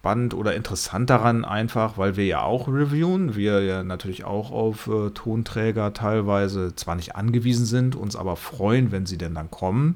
spannend 0.05 0.35
oder 0.35 0.53
interessant 0.53 1.09
daran 1.09 1.45
einfach, 1.45 1.97
weil 1.97 2.15
wir 2.15 2.25
ja 2.25 2.43
auch 2.43 2.67
reviewen, 2.67 3.35
wir 3.35 3.63
ja 3.63 3.81
natürlich 3.83 4.23
auch 4.23 4.51
auf 4.51 4.85
äh, 4.85 5.09
Tonträger 5.09 5.93
teilweise 5.93 6.75
zwar 6.75 6.95
nicht 6.95 7.15
angewiesen 7.15 7.65
sind, 7.65 7.95
uns 7.95 8.15
aber 8.15 8.35
freuen, 8.35 8.91
wenn 8.91 9.07
sie 9.07 9.17
denn 9.17 9.33
dann 9.33 9.49
kommen. 9.49 9.95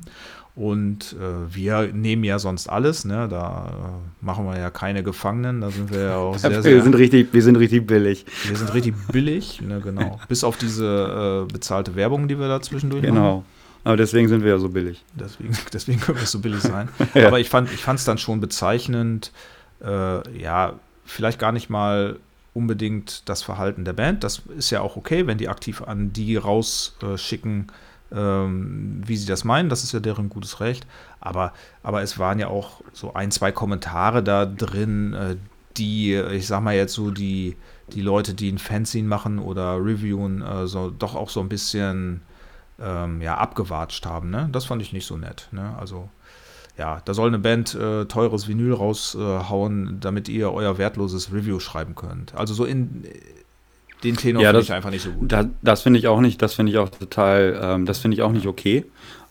Und 0.59 1.15
äh, 1.17 1.55
wir 1.55 1.93
nehmen 1.93 2.25
ja 2.25 2.37
sonst 2.37 2.67
alles, 2.67 3.05
ne? 3.05 3.29
Da 3.29 3.69
äh, 3.69 4.25
machen 4.25 4.45
wir 4.45 4.59
ja 4.59 4.69
keine 4.69 5.03
Gefangenen, 5.03 5.61
da 5.61 5.71
sind 5.71 5.89
wir 5.89 6.01
ja 6.01 6.17
auch 6.17 6.37
sehr, 6.37 6.51
sehr. 6.61 6.73
Wir 6.73 6.83
sind 6.83 6.95
richtig, 6.95 7.31
wir 7.31 7.41
sind 7.41 7.55
richtig 7.55 7.87
billig. 7.87 8.25
Wir 8.45 8.57
sind 8.57 8.73
richtig 8.73 8.93
billig, 9.13 9.61
ne, 9.61 9.79
genau. 9.79 10.19
Bis 10.27 10.43
auf 10.43 10.57
diese 10.57 11.45
äh, 11.47 11.53
bezahlte 11.53 11.95
Werbung, 11.95 12.27
die 12.27 12.37
wir 12.37 12.49
da 12.49 12.61
zwischendurch 12.61 13.03
genau. 13.03 13.13
machen. 13.13 13.25
Genau. 13.25 13.43
Aber 13.85 13.95
deswegen 13.95 14.27
sind 14.27 14.43
wir 14.43 14.49
ja 14.49 14.57
so 14.57 14.67
billig. 14.67 15.01
Deswegen, 15.13 15.57
deswegen 15.73 16.01
können 16.01 16.19
wir 16.19 16.27
so 16.27 16.39
billig 16.39 16.59
sein. 16.59 16.89
ja. 17.13 17.27
Aber 17.27 17.39
ich 17.39 17.47
fand 17.47 17.69
es 17.71 18.03
dann 18.03 18.17
schon 18.17 18.41
bezeichnend, 18.41 19.31
äh, 19.81 20.41
ja, 20.41 20.73
vielleicht 21.05 21.39
gar 21.39 21.53
nicht 21.53 21.69
mal 21.69 22.17
unbedingt 22.53 23.29
das 23.29 23.43
Verhalten 23.43 23.85
der 23.85 23.93
Band. 23.93 24.25
Das 24.25 24.41
ist 24.57 24.71
ja 24.71 24.81
auch 24.81 24.97
okay, 24.97 25.25
wenn 25.25 25.37
die 25.37 25.47
aktiv 25.47 25.81
an 25.83 26.11
die 26.11 26.35
rausschicken. 26.35 27.67
Äh, 28.11 28.39
ähm, 28.39 29.01
wie 29.05 29.17
sie 29.17 29.27
das 29.27 29.43
meinen. 29.43 29.69
Das 29.69 29.83
ist 29.83 29.91
ja 29.91 29.99
deren 29.99 30.29
gutes 30.29 30.59
Recht. 30.59 30.85
Aber, 31.19 31.53
aber 31.83 32.01
es 32.01 32.19
waren 32.19 32.39
ja 32.39 32.47
auch 32.47 32.81
so 32.93 33.13
ein, 33.13 33.31
zwei 33.31 33.51
Kommentare 33.51 34.23
da 34.23 34.45
drin, 34.45 35.13
äh, 35.13 35.35
die, 35.77 36.13
ich 36.15 36.47
sag 36.47 36.61
mal 36.61 36.75
jetzt 36.75 36.93
so, 36.93 37.11
die, 37.11 37.55
die 37.93 38.01
Leute, 38.01 38.33
die 38.33 38.51
ein 38.51 38.57
Fanzine 38.57 39.07
machen 39.07 39.39
oder 39.39 39.77
reviewen, 39.77 40.41
äh, 40.41 40.67
so 40.67 40.89
doch 40.89 41.15
auch 41.15 41.29
so 41.29 41.39
ein 41.39 41.49
bisschen 41.49 42.21
ähm, 42.79 43.21
ja, 43.21 43.37
abgewatscht 43.37 44.05
haben. 44.05 44.29
Ne? 44.29 44.49
Das 44.51 44.65
fand 44.65 44.81
ich 44.81 44.93
nicht 44.93 45.05
so 45.05 45.17
nett. 45.17 45.47
Ne? 45.51 45.75
Also 45.79 46.09
ja, 46.77 47.01
da 47.03 47.13
soll 47.13 47.27
eine 47.27 47.39
Band 47.39 47.75
äh, 47.75 48.05
teures 48.05 48.47
Vinyl 48.47 48.73
raushauen, 48.73 49.87
äh, 49.87 49.99
damit 49.99 50.29
ihr 50.29 50.51
euer 50.51 50.77
wertloses 50.77 51.33
Review 51.33 51.59
schreiben 51.59 51.95
könnt. 51.95 52.35
Also 52.35 52.53
so 52.53 52.65
in 52.65 53.03
den 54.03 54.15
Tenor 54.15 54.41
ja, 54.41 54.49
finde 54.49 54.63
ich 54.63 54.73
einfach 54.73 54.91
nicht 54.91 55.03
so 55.03 55.11
gut. 55.11 55.31
Da, 55.31 55.49
das 55.61 55.81
finde 55.81 55.99
ich 55.99 56.07
auch 56.07 56.21
nicht, 56.21 56.41
das 56.41 56.53
finde 56.53 56.71
ich 56.71 56.77
auch 56.77 56.89
total, 56.89 57.59
ähm, 57.61 57.85
das 57.85 57.99
finde 57.99 58.15
ich 58.15 58.21
auch 58.21 58.31
nicht 58.31 58.47
okay. 58.47 58.85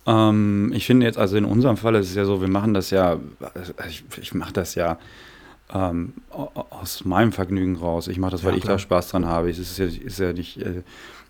Ähm, 0.06 0.72
ich 0.74 0.86
finde 0.86 1.06
jetzt, 1.06 1.18
also 1.18 1.36
in 1.36 1.44
unserem 1.44 1.76
Fall 1.76 1.94
ist 1.94 2.10
es 2.10 2.14
ja 2.14 2.24
so, 2.24 2.40
wir 2.40 2.48
machen 2.48 2.74
das 2.74 2.90
ja, 2.90 3.18
also 3.54 3.72
ich, 3.88 4.04
ich 4.20 4.34
mache 4.34 4.52
das 4.52 4.74
ja 4.74 4.98
ähm, 5.72 6.14
aus 6.30 7.04
meinem 7.04 7.32
Vergnügen 7.32 7.76
raus. 7.76 8.08
Ich 8.08 8.18
mache 8.18 8.32
das, 8.32 8.44
weil 8.44 8.52
ja, 8.52 8.58
ich 8.58 8.64
da 8.64 8.78
Spaß 8.78 9.08
dran 9.08 9.26
habe. 9.26 9.50
Es 9.50 9.58
ist 9.58 9.78
ja, 9.78 9.86
ist 9.86 10.18
ja 10.18 10.32
nicht, 10.32 10.60
äh, 10.62 10.82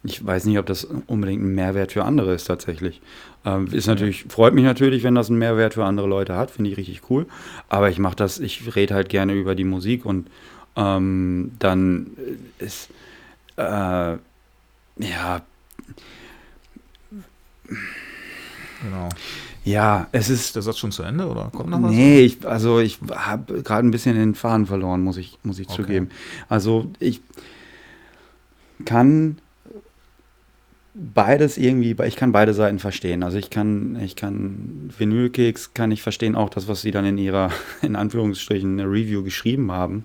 ich 0.05 0.25
weiß 0.25 0.45
nicht, 0.45 0.59
ob 0.59 0.67
das 0.67 0.85
unbedingt 1.07 1.43
ein 1.43 1.55
Mehrwert 1.55 1.93
für 1.93 2.05
andere 2.05 2.35
ist 2.35 2.45
tatsächlich. 2.45 3.01
Ähm, 3.45 3.67
ist 3.73 3.89
natürlich, 3.89 4.25
freut 4.29 4.55
mich 4.55 4.65
natürlich, 4.65 5.03
wenn 5.03 5.15
das 5.15 5.29
einen 5.29 5.39
Mehrwert 5.39 5.75
für 5.75 5.85
andere 5.85 6.07
Leute 6.07 6.37
hat, 6.37 6.53
finde 6.53 6.71
ich 6.71 6.77
richtig 6.77 7.11
cool. 7.11 7.27
Aber 7.69 7.91
ich 7.91 7.99
mache 7.99 8.17
das, 8.17 8.39
ich 8.39 8.77
rede 8.77 8.95
halt 8.95 9.09
gerne 9.09 9.33
über 9.33 9.55
die 9.55 9.65
Musik 9.65 10.05
und 10.05 10.29
ähm, 10.77 11.53
dann 11.59 12.13
ist 12.59 12.91
äh, 13.59 14.19
ja. 15.01 15.43
Genau. 18.83 19.09
Ja, 19.65 20.07
es 20.13 20.31
ist. 20.31 20.55
Der 20.55 20.63
Satz 20.63 20.79
schon 20.79 20.93
zu 20.93 21.03
Ende 21.03 21.27
oder 21.27 21.51
kommt 21.55 21.71
noch 21.71 21.83
was? 21.83 21.91
Nee, 21.91 22.21
ich, 22.21 22.47
also 22.47 22.79
ich 22.79 22.99
habe 23.11 23.63
gerade 23.63 23.87
ein 23.87 23.91
bisschen 23.91 24.15
den 24.15 24.35
Faden 24.35 24.67
verloren, 24.67 25.03
muss 25.03 25.17
ich, 25.17 25.39
muss 25.43 25.59
ich 25.59 25.69
okay. 25.69 25.83
zugeben. 25.83 26.11
Also 26.49 26.91
ich 27.01 27.21
kann 28.85 29.39
beides 30.95 31.59
irgendwie, 31.59 31.97
ich 32.05 32.17
kann 32.17 32.33
beide 32.33 32.55
Seiten 32.55 32.79
verstehen. 32.79 33.23
Also 33.23 33.39
ich 33.39 33.51
kann, 33.51 33.99
ich 34.01 34.17
kann 34.17 34.93
Vinylkeks 34.97 35.75
kann 35.75 35.91
ich 35.91 36.03
verstehen, 36.03 36.35
auch 36.35 36.49
das, 36.49 36.67
was 36.69 36.83
sie 36.83 36.91
dann 36.91 37.05
in 37.05 37.19
ihrer, 37.19 37.51
in 37.83 37.97
Anführungsstrichen, 37.97 38.81
Review 38.81 39.23
geschrieben 39.23 39.71
haben. 39.73 40.05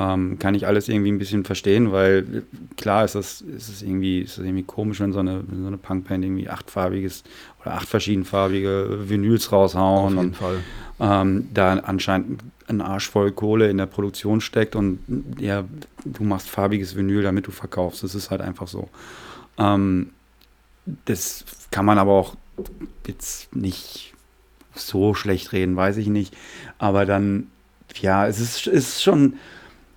Ähm, 0.00 0.38
kann 0.38 0.54
ich 0.54 0.66
alles 0.66 0.88
irgendwie 0.88 1.12
ein 1.12 1.18
bisschen 1.18 1.44
verstehen, 1.44 1.92
weil 1.92 2.42
klar 2.78 3.04
ist 3.04 3.14
das, 3.14 3.42
ist 3.42 3.68
das, 3.68 3.82
irgendwie, 3.82 4.20
ist 4.20 4.38
das 4.38 4.46
irgendwie 4.46 4.62
komisch, 4.62 4.98
wenn 4.98 5.12
so 5.12 5.18
eine, 5.18 5.44
wenn 5.46 5.60
so 5.60 5.66
eine 5.66 5.76
Punkband 5.76 6.24
irgendwie 6.24 6.48
achtfarbiges 6.48 7.22
oder 7.60 7.74
acht 7.74 7.86
verschiedenfarbige 7.86 9.00
Vinyls 9.10 9.52
raushauen 9.52 10.16
Auf 10.16 10.24
jeden 10.24 10.28
und 10.30 10.36
Fall. 10.36 10.56
Ähm, 11.00 11.48
da 11.52 11.74
anscheinend 11.74 12.40
ein 12.66 12.80
Arsch 12.80 13.10
voll 13.10 13.32
Kohle 13.32 13.68
in 13.68 13.76
der 13.76 13.84
Produktion 13.84 14.40
steckt 14.40 14.74
und 14.74 15.00
ja, 15.38 15.64
du 16.06 16.24
machst 16.24 16.48
farbiges 16.48 16.96
Vinyl, 16.96 17.22
damit 17.22 17.46
du 17.46 17.50
verkaufst. 17.50 18.02
Das 18.02 18.14
ist 18.14 18.30
halt 18.30 18.40
einfach 18.40 18.68
so. 18.68 18.88
Ähm, 19.58 20.12
das 21.04 21.44
kann 21.70 21.84
man 21.84 21.98
aber 21.98 22.12
auch 22.12 22.36
jetzt 23.06 23.54
nicht 23.54 24.14
so 24.74 25.12
schlecht 25.12 25.52
reden, 25.52 25.76
weiß 25.76 25.98
ich 25.98 26.06
nicht. 26.06 26.34
Aber 26.78 27.04
dann, 27.04 27.48
ja, 28.00 28.26
es 28.26 28.40
ist, 28.40 28.66
ist 28.66 29.02
schon 29.02 29.34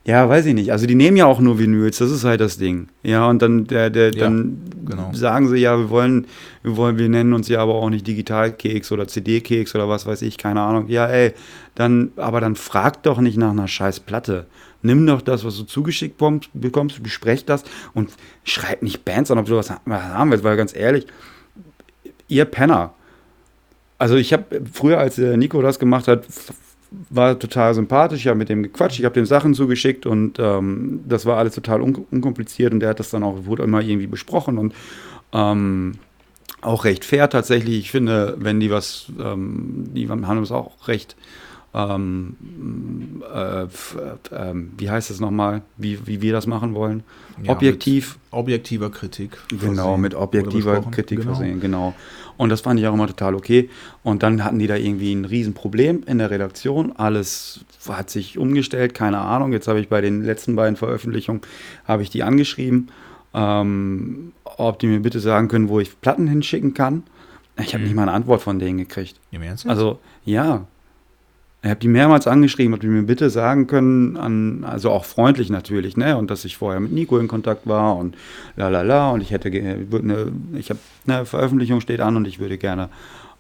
ja, 0.06 0.28
weiß 0.28 0.48
ich 0.48 0.54
nicht. 0.54 0.72
Also 0.74 0.86
die 0.86 0.96
nehmen 0.96 1.16
ja 1.16 1.26
auch 1.26 1.40
nur 1.40 1.60
Vinyls, 1.60 2.00
das 2.00 2.12
ist 2.12 2.26
halt 2.26 2.42
das 2.42 2.58
Ding. 2.58 2.90
Ja, 3.04 3.30
und 3.30 3.42
dann, 3.42 3.68
der, 3.68 3.90
der, 3.90 4.12
ja, 4.12 4.20
dann 4.20 4.62
genau. 4.86 5.14
sagen 5.14 5.48
sie 5.48 5.58
ja, 5.58 5.78
wir 5.78 5.90
wollen, 5.90 6.28
wir 6.62 6.76
wollen, 6.76 6.98
wir 6.98 7.08
nennen 7.08 7.32
uns 7.32 7.48
ja 7.48 7.62
aber 7.62 7.76
auch 7.76 7.90
nicht 7.90 8.06
Digitalkeks 8.06 8.92
oder 8.92 9.08
CD-Keks 9.08 9.74
oder 9.76 9.88
was 9.88 10.06
weiß 10.06 10.22
ich, 10.24 10.38
keine 10.38 10.60
Ahnung. 10.60 10.90
Ja, 10.90 11.08
ey, 11.08 11.34
dann, 11.76 12.12
aber 12.18 12.42
dann 12.42 12.56
frag 12.56 13.02
doch 13.04 13.22
nicht 13.22 13.38
nach 13.38 13.52
einer 13.52 13.70
scheiß 13.70 14.02
Platte. 14.02 14.46
Nimm 14.82 15.08
doch 15.08 15.22
das, 15.22 15.46
was 15.46 15.56
du 15.56 15.64
zugeschickt 15.64 16.22
bekommst, 16.54 17.02
besprecht 17.02 17.48
das 17.48 17.64
und 17.94 18.12
schreib 18.44 18.84
nicht 18.84 19.06
Bands 19.06 19.32
an, 19.32 19.38
ob 19.38 19.46
du 19.46 19.56
was 19.56 19.72
haben 19.72 20.32
willst, 20.32 20.44
weil 20.44 20.58
ganz 20.58 20.76
ehrlich, 20.76 21.08
ihr 22.28 22.44
Penner. 22.44 22.94
Also 23.98 24.18
ich 24.18 24.34
habe 24.34 24.62
früher, 24.74 25.00
als 25.00 25.16
der 25.16 25.38
Nico 25.38 25.62
das 25.62 25.80
gemacht 25.80 26.10
hat, 26.10 26.26
war 27.10 27.38
total 27.40 27.74
sympathisch, 27.74 28.22
ich 28.22 28.28
habe 28.28 28.38
mit 28.38 28.50
dem 28.50 28.64
gequatscht, 28.64 29.00
ich 29.00 29.06
habe 29.06 29.16
dem 29.16 29.26
Sachen 29.26 29.54
zugeschickt 29.54 30.06
und 30.06 30.40
ähm, 30.40 31.02
das 31.08 31.26
war 31.26 31.38
alles 31.38 31.56
total 31.56 31.82
un 31.82 32.06
unkompliziert 32.12 32.74
und 32.74 32.80
der 32.80 32.90
hat 32.90 33.00
das 33.00 33.10
dann 33.10 33.24
auch, 33.24 33.46
wurde 33.46 33.64
immer 33.64 33.82
irgendwie 33.82 34.08
besprochen 34.08 34.58
und 34.58 34.74
ähm, 35.34 35.94
auch 36.62 36.86
recht 36.86 37.06
fair 37.06 37.30
tatsächlich. 37.30 37.78
Ich 37.78 37.92
finde, 37.92 38.36
wenn 38.40 38.60
die 38.60 38.72
was, 38.72 39.08
ähm, 39.20 39.90
die 39.94 40.08
haben 40.10 40.44
es 40.44 40.52
auch 40.52 40.88
recht, 40.88 41.16
ähm, 41.74 43.24
äh, 43.34 43.64
äh, 43.64 43.68
wie 44.78 44.90
heißt 44.90 45.10
es 45.10 45.20
nochmal, 45.20 45.64
wie, 45.78 46.06
wie 46.06 46.22
wir 46.22 46.32
das 46.32 46.46
machen 46.46 46.76
wollen? 46.76 47.04
Ja, 47.42 47.52
Objektiv. 47.52 48.20
objektiver 48.30 48.92
Kritik. 48.92 49.38
Genau, 49.50 49.98
mit 49.98 50.14
objektiver 50.14 50.82
Kritik 50.92 51.22
genau. 51.22 51.34
versehen, 51.34 51.60
genau. 51.60 51.96
Und 52.38 52.50
das 52.50 52.62
fand 52.62 52.80
ich 52.80 52.88
auch 52.88 52.94
immer 52.94 53.08
total 53.08 53.36
okay. 53.36 53.70
Und 54.04 54.24
dann 54.24 54.44
hatten 54.44 54.60
die 54.60 54.68
da 54.68 54.76
irgendwie 54.76 55.14
ein 55.14 55.26
Riesenproblem 55.26 56.04
in 56.06 56.20
der 56.20 56.30
Redaktion. 56.30 56.92
Alles 56.96 57.66
hat 57.88 58.10
sich 58.10 58.38
umgestellt, 58.38 58.94
keine 58.94 59.20
Ahnung. 59.20 59.52
Jetzt 59.52 59.68
habe 59.68 59.80
ich 59.80 59.90
bei 59.90 60.02
den 60.02 60.24
letzten 60.24 60.56
beiden 60.56 60.76
Veröffentlichungen, 60.76 61.42
habe 61.88 62.04
ich 62.04 62.10
die 62.10 62.24
angeschrieben, 62.24 62.90
ähm, 63.34 64.34
ob 64.44 64.80
die 64.80 64.88
mir 64.88 65.00
bitte 65.00 65.20
sagen 65.20 65.48
können, 65.48 65.70
wo 65.70 65.80
ich 65.80 66.00
Platten 66.02 66.28
hinschicken 66.28 66.74
kann. 66.74 67.04
Ich 67.60 67.74
habe 67.74 67.80
mhm. 67.80 67.86
nicht 67.86 67.96
mal 67.96 68.04
eine 68.04 68.14
Antwort 68.14 68.42
von 68.42 68.60
denen 68.60 68.78
gekriegt. 68.78 69.20
Im 69.32 69.42
Ernst? 69.42 69.68
Also, 69.68 70.00
ja. 70.26 70.68
Ich 71.64 71.70
habe 71.70 71.80
die 71.80 71.88
mehrmals 71.88 72.28
angeschrieben, 72.28 72.74
ob 72.74 72.82
die 72.82 72.88
mir 72.88 73.04
bitte 73.04 73.30
sagen 73.30 73.68
können, 73.68 74.18
an, 74.18 74.66
also 74.66 74.92
auch 74.92 75.06
freundlich 75.06 75.50
natürlich, 75.50 75.96
ne, 75.96 76.18
und 76.18 76.30
dass 76.30 76.44
ich 76.44 76.58
vorher 76.58 76.82
mit 76.82 76.92
Nico 76.92 77.18
in 77.18 77.30
Kontakt 77.30 77.66
war 77.66 77.96
und 77.96 78.18
la 78.58 78.68
la 78.68 78.82
la 78.82 79.12
und 79.12 79.22
ich 79.22 79.32
hätte, 79.32 79.48
eine, 79.48 80.34
ich 80.56 80.70
habe, 80.70 80.80
eine 81.08 81.26
Veröffentlichung 81.26 81.80
steht 81.80 82.02
an 82.02 82.18
und 82.18 82.28
ich 82.28 82.40
würde 82.40 82.58
gerne 82.58 82.90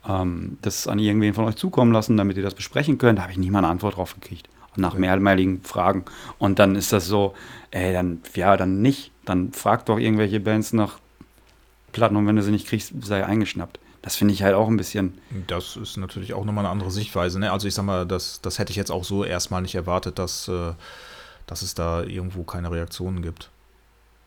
ähm, 0.07 0.57
das 0.61 0.87
an 0.87 0.99
irgendwen 0.99 1.33
von 1.33 1.43
euch 1.43 1.57
zukommen 1.57 1.91
lassen, 1.91 2.15
damit 2.15 2.37
ihr 2.37 2.43
das 2.43 2.53
besprechen 2.53 2.97
könnt. 2.97 3.19
Da 3.19 3.23
habe 3.23 3.33
ich 3.33 3.37
nicht 3.37 3.51
mal 3.51 3.59
eine 3.59 3.67
Antwort 3.67 3.97
drauf 3.97 4.15
gekriegt. 4.15 4.47
Nach 4.77 4.95
mehrmaligen 4.95 5.61
Fragen. 5.61 6.05
Und 6.39 6.59
dann 6.59 6.75
ist 6.75 6.93
das 6.93 7.05
so, 7.05 7.33
ey, 7.71 7.91
dann, 7.91 8.21
ja, 8.35 8.55
dann 8.55 8.81
nicht. 8.81 9.11
Dann 9.25 9.51
fragt 9.51 9.89
doch 9.89 9.99
irgendwelche 9.99 10.39
Bands 10.39 10.71
nach 10.71 10.97
Platten 11.91 12.15
und 12.15 12.25
wenn 12.25 12.37
du 12.37 12.41
sie 12.41 12.51
nicht 12.51 12.67
kriegst, 12.67 12.93
sei 13.03 13.25
eingeschnappt. 13.25 13.79
Das 14.03 14.17
finde 14.17 14.33
ich 14.33 14.43
halt 14.43 14.53
auch 14.53 14.67
ein 14.67 14.75
bisschen. 14.75 15.13
Das 15.47 15.77
ist 15.77 15.95
natürlich 15.95 16.33
auch 16.33 16.43
nochmal 16.43 16.65
eine 16.65 16.71
andere 16.71 16.91
Sichtweise. 16.91 17.39
Ne? 17.39 17.51
Also 17.51 17.67
ich 17.67 17.73
sag 17.73 17.85
mal, 17.85 18.05
das, 18.05 18.41
das 18.41 18.59
hätte 18.59 18.69
ich 18.71 18.75
jetzt 18.75 18.91
auch 18.91 19.05
so 19.05 19.23
erstmal 19.23 19.61
nicht 19.61 19.75
erwartet, 19.75 20.19
dass, 20.19 20.49
äh, 20.49 20.73
dass 21.47 21.61
es 21.61 21.73
da 21.73 22.03
irgendwo 22.03 22.43
keine 22.43 22.69
Reaktionen 22.69 23.21
gibt. 23.21 23.49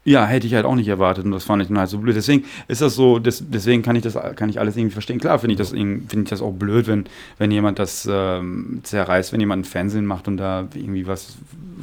Ja, 0.06 0.24
hätte 0.24 0.46
ich 0.46 0.54
halt 0.54 0.64
auch 0.64 0.76
nicht 0.76 0.88
erwartet 0.88 1.24
und 1.24 1.32
das 1.32 1.44
fand 1.44 1.60
ich 1.62 1.68
dann 1.68 1.78
halt 1.78 1.90
so 1.90 1.98
blöd. 1.98 2.16
Deswegen 2.16 2.44
ist 2.68 2.80
das 2.80 2.94
so, 2.94 3.18
das, 3.18 3.42
deswegen 3.44 3.82
kann 3.82 3.96
ich 3.96 4.02
das, 4.02 4.16
kann 4.36 4.48
ich 4.48 4.58
alles 4.58 4.76
irgendwie 4.76 4.92
verstehen. 4.92 5.18
Klar 5.18 5.40
finde 5.40 5.54
ich 5.54 5.58
das 5.58 5.70
finde 5.70 6.22
ich 6.22 6.28
das 6.28 6.40
auch 6.40 6.52
blöd, 6.52 6.86
wenn, 6.86 7.04
wenn 7.38 7.50
jemand 7.50 7.78
das 7.78 8.08
ähm, 8.10 8.80
zerreißt, 8.82 9.32
wenn 9.32 9.40
jemand 9.40 9.62
ein 9.62 9.68
Fernsehen 9.68 10.06
macht 10.06 10.26
und 10.26 10.36
da 10.36 10.68
irgendwie 10.74 11.06
was 11.06 11.36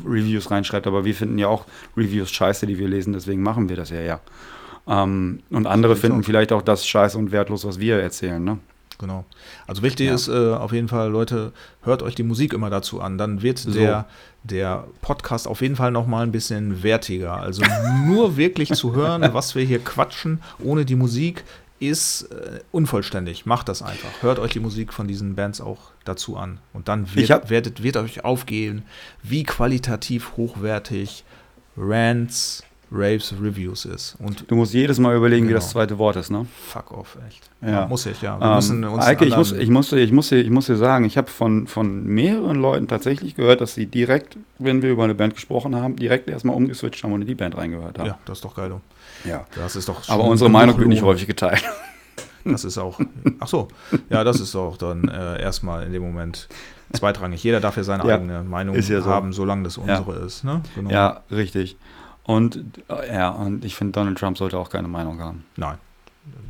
Reviews 0.06 0.50
reinschreibt, 0.50 0.88
aber 0.88 1.06
wir 1.06 1.14
finden 1.14 1.38
ja 1.38 1.48
auch 1.48 1.66
Reviews 1.98 2.32
scheiße, 2.32 2.66
die 2.66 2.80
wir 2.80 2.88
lesen, 2.88 3.14
deswegen 3.14 3.44
machen 3.44 3.70
wir 3.70 3.76
das 3.76 3.90
ja, 3.90 4.02
ja. 4.02 4.20
Ähm, 4.88 5.42
und 5.50 5.66
andere 5.68 5.96
finden 5.96 6.24
vielleicht 6.24 6.52
auch 6.52 6.62
das 6.62 6.86
scheiße 6.86 7.18
und 7.18 7.32
wertlos, 7.32 7.66
was 7.66 7.80
wir 7.80 8.00
erzählen, 8.00 8.44
ne? 8.44 8.60
Genau. 9.00 9.26
Also 9.68 9.82
wichtig 9.82 10.08
ja. 10.08 10.14
ist 10.14 10.28
äh, 10.28 10.54
auf 10.54 10.72
jeden 10.72 10.88
Fall, 10.88 11.10
Leute, 11.10 11.52
hört 11.82 12.04
euch 12.04 12.16
die 12.16 12.24
Musik 12.24 12.54
immer 12.54 12.70
dazu 12.70 13.02
an. 13.02 13.18
Dann 13.18 13.42
wird 13.42 13.58
so. 13.60 13.72
der, 13.72 14.06
der 14.44 14.86
Podcast 15.02 15.48
auf 15.48 15.62
jeden 15.62 15.76
Fall 15.76 15.92
noch 15.92 16.08
mal 16.08 16.24
ein 16.24 16.32
bisschen 16.32 16.84
wertiger. 16.84 17.34
Also 17.34 17.64
nur 18.06 18.38
wirklich 18.38 18.72
zu 18.74 18.96
hören, 18.96 19.28
was 19.34 19.56
wir 19.56 19.64
hier 19.64 19.80
quatschen, 19.80 20.42
ohne 20.60 20.86
die 20.86 20.96
Musik, 20.96 21.44
ist 21.80 22.24
äh, 22.32 22.62
unvollständig. 22.72 23.46
Macht 23.46 23.68
das 23.68 23.82
einfach. 23.82 24.22
Hört 24.22 24.40
euch 24.40 24.52
die 24.52 24.62
Musik 24.62 24.94
von 24.94 25.08
diesen 25.08 25.36
Bands 25.36 25.60
auch 25.60 25.92
dazu 26.06 26.38
an. 26.38 26.60
Und 26.72 26.88
dann 26.88 27.14
wird, 27.14 27.50
werdet, 27.50 27.84
wird 27.84 27.98
euch 27.98 28.24
aufgehen, 28.24 28.84
wie 29.22 29.44
qualitativ 29.44 30.38
hochwertig 30.38 31.26
Rants, 31.76 32.64
Raves 32.94 33.34
Reviews 33.42 33.86
ist. 33.86 34.16
Und 34.20 34.50
du 34.50 34.56
musst 34.56 34.74
jedes 34.74 35.00
Mal 35.00 35.16
überlegen, 35.16 35.48
genau. 35.48 35.50
wie 35.50 35.54
das 35.56 35.66
genau. 35.66 35.72
zweite 35.74 35.98
Wort 35.98 36.16
ist, 36.16 36.30
ne? 36.30 36.46
Fuck 36.70 36.92
off, 36.92 37.18
echt. 37.28 37.50
Ja. 37.62 37.70
ja 37.70 37.88
muss 37.88 38.06
ich, 38.06 38.22
ja. 38.22 38.40
Wir 38.40 38.48
ähm, 38.48 38.56
müssen 38.56 38.84
uns 38.84 39.04
Eike, 39.04 39.26
ich 39.26 39.36
muss, 39.36 39.52
ich, 39.52 39.70
muss, 39.70 39.92
ich, 39.92 40.12
muss, 40.12 40.32
ich 40.32 40.50
muss 40.50 40.66
dir 40.68 40.78
sagen, 40.78 41.06
ich 41.06 41.18
habe 41.18 41.30
von, 41.30 41.68
von 41.68 42.06
mehreren 42.06 42.58
Leuten 42.58 42.88
tatsächlich 42.88 43.36
gehört, 43.36 43.62
dass 43.62 43.74
sie 43.74 43.88
direkt, 43.88 44.38
wenn 44.60 44.82
wir 44.82 44.92
über 44.92 45.04
eine 45.04 45.16
Band 45.16 45.34
gesprochen 45.34 45.76
haben, 45.76 45.96
direkt 45.96 46.30
erstmal 46.30 46.56
umgeswitcht 46.56 47.04
haben 47.04 47.14
und 47.14 47.22
in 47.22 47.28
die 47.28 47.36
Band 47.36 47.58
reingehört 47.58 47.98
haben. 47.98 48.08
Ja, 48.08 48.20
das 48.26 48.38
ist 48.38 48.46
doch 48.46 48.56
geil. 48.56 48.72
Ja. 49.26 49.46
Das 49.56 49.76
ist 49.76 49.90
doch 49.90 50.08
Aber 50.10 50.26
unsere 50.26 50.50
Meinung 50.50 50.78
wird 50.78 50.88
nicht 50.88 51.04
häufig 51.04 51.28
geteilt. 51.28 51.64
Das 52.46 52.66
ist 52.66 52.78
auch, 52.78 53.00
ach 53.40 53.48
so, 53.48 53.70
ja, 54.10 54.26
das 54.26 54.42
ist 54.42 54.54
auch 54.56 54.76
dann 54.76 55.08
äh, 55.08 55.42
erstmal 55.42 55.86
in 55.86 55.94
dem 55.94 56.02
Moment 56.02 56.50
zweitrangig. 56.92 57.44
Jeder 57.44 57.60
darf 57.60 57.78
ja 57.78 57.84
seine 57.84 58.06
ja, 58.06 58.16
eigene 58.16 58.44
Meinung 58.44 58.76
ja 58.76 58.82
so. 58.82 59.06
haben, 59.06 59.34
solange 59.34 59.64
das 59.64 59.78
unsere 59.78 60.20
ja. 60.20 60.26
ist. 60.26 60.44
Ne? 60.44 60.62
Genau. 60.76 60.90
Ja, 60.90 61.22
richtig. 61.32 61.78
Und 62.24 62.64
äh, 62.90 63.14
ja, 63.14 63.30
und 63.30 63.66
ich 63.66 63.76
finde, 63.76 63.94
Donald 63.94 64.18
Trump 64.18 64.38
sollte 64.38 64.58
auch 64.58 64.70
keine 64.70 64.88
Meinung 64.88 65.20
haben. 65.20 65.46
Nein, 65.58 65.78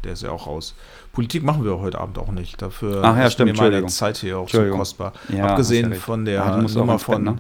der 0.04 0.14
ist 0.14 0.22
ja 0.22 0.32
auch 0.32 0.48
raus. 0.48 0.76
Politik 1.12 1.44
machen 1.44 1.64
wir 1.64 1.80
heute 1.80 2.00
Abend 2.00 2.18
auch 2.18 2.32
nicht. 2.32 2.62
Dafür 2.62 3.02
Ach 3.04 3.18
ja, 3.18 3.30
stimmt, 3.30 3.54
mir 3.54 3.72
meine 3.72 3.86
Zeit 3.88 4.18
hier 4.18 4.40
auch 4.40 4.50
zu 4.50 4.70
kostbar. 4.70 5.14
Ja, 5.30 5.48
Abgesehen 5.48 5.94
von 5.96 6.26
der 6.26 6.36
ja, 6.36 6.58
Nummer 6.58 7.00
von 7.00 7.24
ne? 7.24 7.38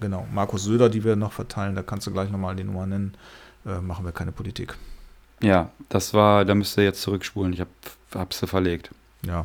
genau, 0.00 0.26
Markus 0.32 0.64
Söder, 0.64 0.88
die 0.88 1.04
wir 1.04 1.16
noch 1.16 1.32
verteilen, 1.32 1.74
da 1.74 1.82
kannst 1.82 2.06
du 2.06 2.10
gleich 2.10 2.30
nochmal 2.30 2.56
die 2.56 2.64
Nummer 2.64 2.86
nennen, 2.86 3.14
äh, 3.64 3.80
machen 3.80 4.04
wir 4.04 4.12
keine 4.12 4.32
Politik. 4.32 4.76
Ja, 5.40 5.70
das 5.88 6.14
war, 6.14 6.44
da 6.44 6.54
müsst 6.54 6.76
ihr 6.78 6.84
jetzt 6.84 7.02
zurückspulen. 7.02 7.52
Ich 7.52 7.60
habe 7.60 8.34
sie 8.34 8.46
verlegt. 8.46 8.90
Ja, 9.22 9.44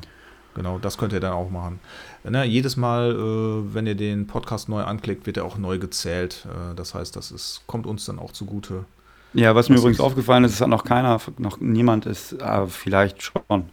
genau, 0.55 0.79
das 0.79 0.97
könnt 0.97 1.13
ihr 1.13 1.19
dann 1.19 1.33
auch 1.33 1.49
machen. 1.49 1.79
Ne, 2.23 2.45
jedes 2.45 2.77
Mal, 2.77 3.11
äh, 3.11 3.73
wenn 3.73 3.87
ihr 3.87 3.95
den 3.95 4.27
Podcast 4.27 4.69
neu 4.69 4.83
anklickt, 4.83 5.25
wird 5.25 5.37
er 5.37 5.45
auch 5.45 5.57
neu 5.57 5.79
gezählt. 5.79 6.45
Äh, 6.45 6.75
das 6.75 6.93
heißt, 6.93 7.15
das 7.15 7.31
ist, 7.31 7.63
kommt 7.67 7.87
uns 7.87 8.05
dann 8.05 8.19
auch 8.19 8.31
zugute. 8.31 8.85
Ja, 9.33 9.55
was 9.55 9.69
mir 9.69 9.77
übrigens 9.77 9.99
aufgefallen 9.99 10.43
ist, 10.43 10.53
ist, 10.53 10.61
hat 10.61 10.67
noch 10.67 10.83
keiner, 10.83 11.19
noch 11.37 11.59
niemand 11.59 12.05
ist, 12.05 12.33
äh, 12.33 12.67
vielleicht 12.67 13.23
schon, 13.23 13.69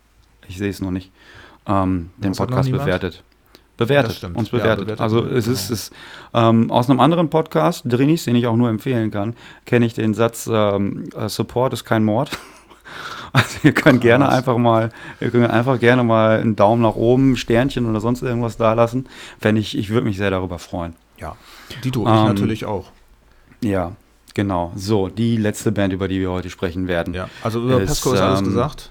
ich 0.46 0.56
sehe 0.58 0.70
es 0.70 0.80
noch 0.80 0.92
nicht, 0.92 1.10
ähm, 1.66 2.10
den 2.16 2.30
was 2.30 2.38
Podcast 2.38 2.70
bewertet. 2.70 3.24
Bewertet, 3.76 4.24
uns 4.24 4.48
bewertet. 4.48 4.88
Ja, 4.88 4.96
bewertet. 4.96 5.00
Also 5.00 5.24
es 5.24 5.44
genau. 5.44 5.54
ist, 5.54 5.70
ist 5.70 5.92
ähm, 6.34 6.70
aus 6.70 6.90
einem 6.90 6.98
anderen 6.98 7.30
Podcast, 7.30 7.82
Drinis, 7.86 8.24
den 8.24 8.34
ich 8.34 8.46
auch 8.48 8.56
nur 8.56 8.68
empfehlen 8.68 9.12
kann, 9.12 9.34
kenne 9.66 9.86
ich 9.86 9.94
den 9.94 10.14
Satz, 10.14 10.48
ähm, 10.52 11.08
äh, 11.16 11.28
Support 11.28 11.72
ist 11.72 11.84
kein 11.84 12.04
Mord. 12.04 12.30
Also 13.32 13.58
ihr 13.62 13.72
könnt 13.72 14.00
Krass. 14.00 14.08
gerne 14.08 14.28
einfach 14.28 14.56
mal, 14.58 14.90
ihr 15.20 15.30
könnt 15.30 15.50
einfach 15.50 15.78
gerne 15.78 16.02
mal 16.02 16.40
einen 16.40 16.56
Daumen 16.56 16.82
nach 16.82 16.94
oben, 16.94 17.36
Sternchen 17.36 17.86
oder 17.86 18.00
sonst 18.00 18.22
irgendwas 18.22 18.56
da 18.56 18.72
lassen. 18.72 19.06
Wenn 19.40 19.56
ich, 19.56 19.76
ich 19.76 19.90
würde 19.90 20.06
mich 20.06 20.16
sehr 20.16 20.30
darüber 20.30 20.58
freuen. 20.58 20.94
Ja, 21.18 21.36
die 21.84 21.90
tue 21.90 22.04
ich 22.04 22.08
ähm, 22.08 22.26
natürlich 22.26 22.64
auch. 22.64 22.90
Ja, 23.62 23.92
genau. 24.34 24.72
So, 24.76 25.08
die 25.08 25.36
letzte 25.36 25.72
Band, 25.72 25.92
über 25.92 26.08
die 26.08 26.20
wir 26.20 26.30
heute 26.30 26.50
sprechen 26.50 26.88
werden. 26.88 27.14
Ja, 27.14 27.28
also 27.42 27.60
über 27.62 27.80
ist, 27.80 27.88
Pesco 27.88 28.12
ist 28.12 28.20
alles 28.20 28.40
ähm, 28.40 28.46
gesagt. 28.46 28.90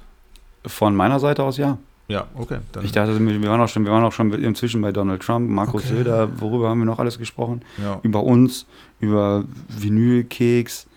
Von 0.65 0.95
meiner 0.95 1.19
Seite 1.19 1.43
aus 1.43 1.57
ja. 1.57 1.77
Ja, 2.09 2.25
okay. 2.35 2.59
ich 2.83 2.93
dachte, 2.93 3.19
wir 3.19 3.49
waren, 3.49 3.59
auch 3.59 3.67
schon, 3.67 3.83
wir 3.83 3.91
waren 3.91 4.05
auch 4.05 4.13
schon 4.13 4.31
inzwischen 4.31 4.81
bei 4.81 4.93
Donald 4.93 5.21
Trump, 5.21 5.49
Markus 5.49 5.83
okay. 5.83 5.97
Söder, 5.97 6.39
worüber 6.39 6.69
haben 6.69 6.79
wir 6.79 6.85
noch 6.85 6.99
alles 6.99 7.19
gesprochen? 7.19 7.63
Ja. 7.83 7.99
Über 8.01 8.23
uns, 8.23 8.65
über 9.01 9.43
Vinylkeks, 9.67 10.87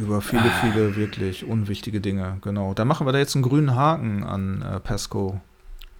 über 0.00 0.20
viele, 0.20 0.50
viele 0.60 0.96
wirklich 0.96 1.44
unwichtige 1.44 2.00
Dinge, 2.00 2.38
genau. 2.42 2.74
Da 2.74 2.84
machen 2.84 3.06
wir 3.06 3.12
da 3.12 3.18
jetzt 3.18 3.34
einen 3.34 3.42
grünen 3.42 3.74
Haken 3.74 4.24
an 4.24 4.62
äh, 4.62 4.80
Pesco. 4.80 5.40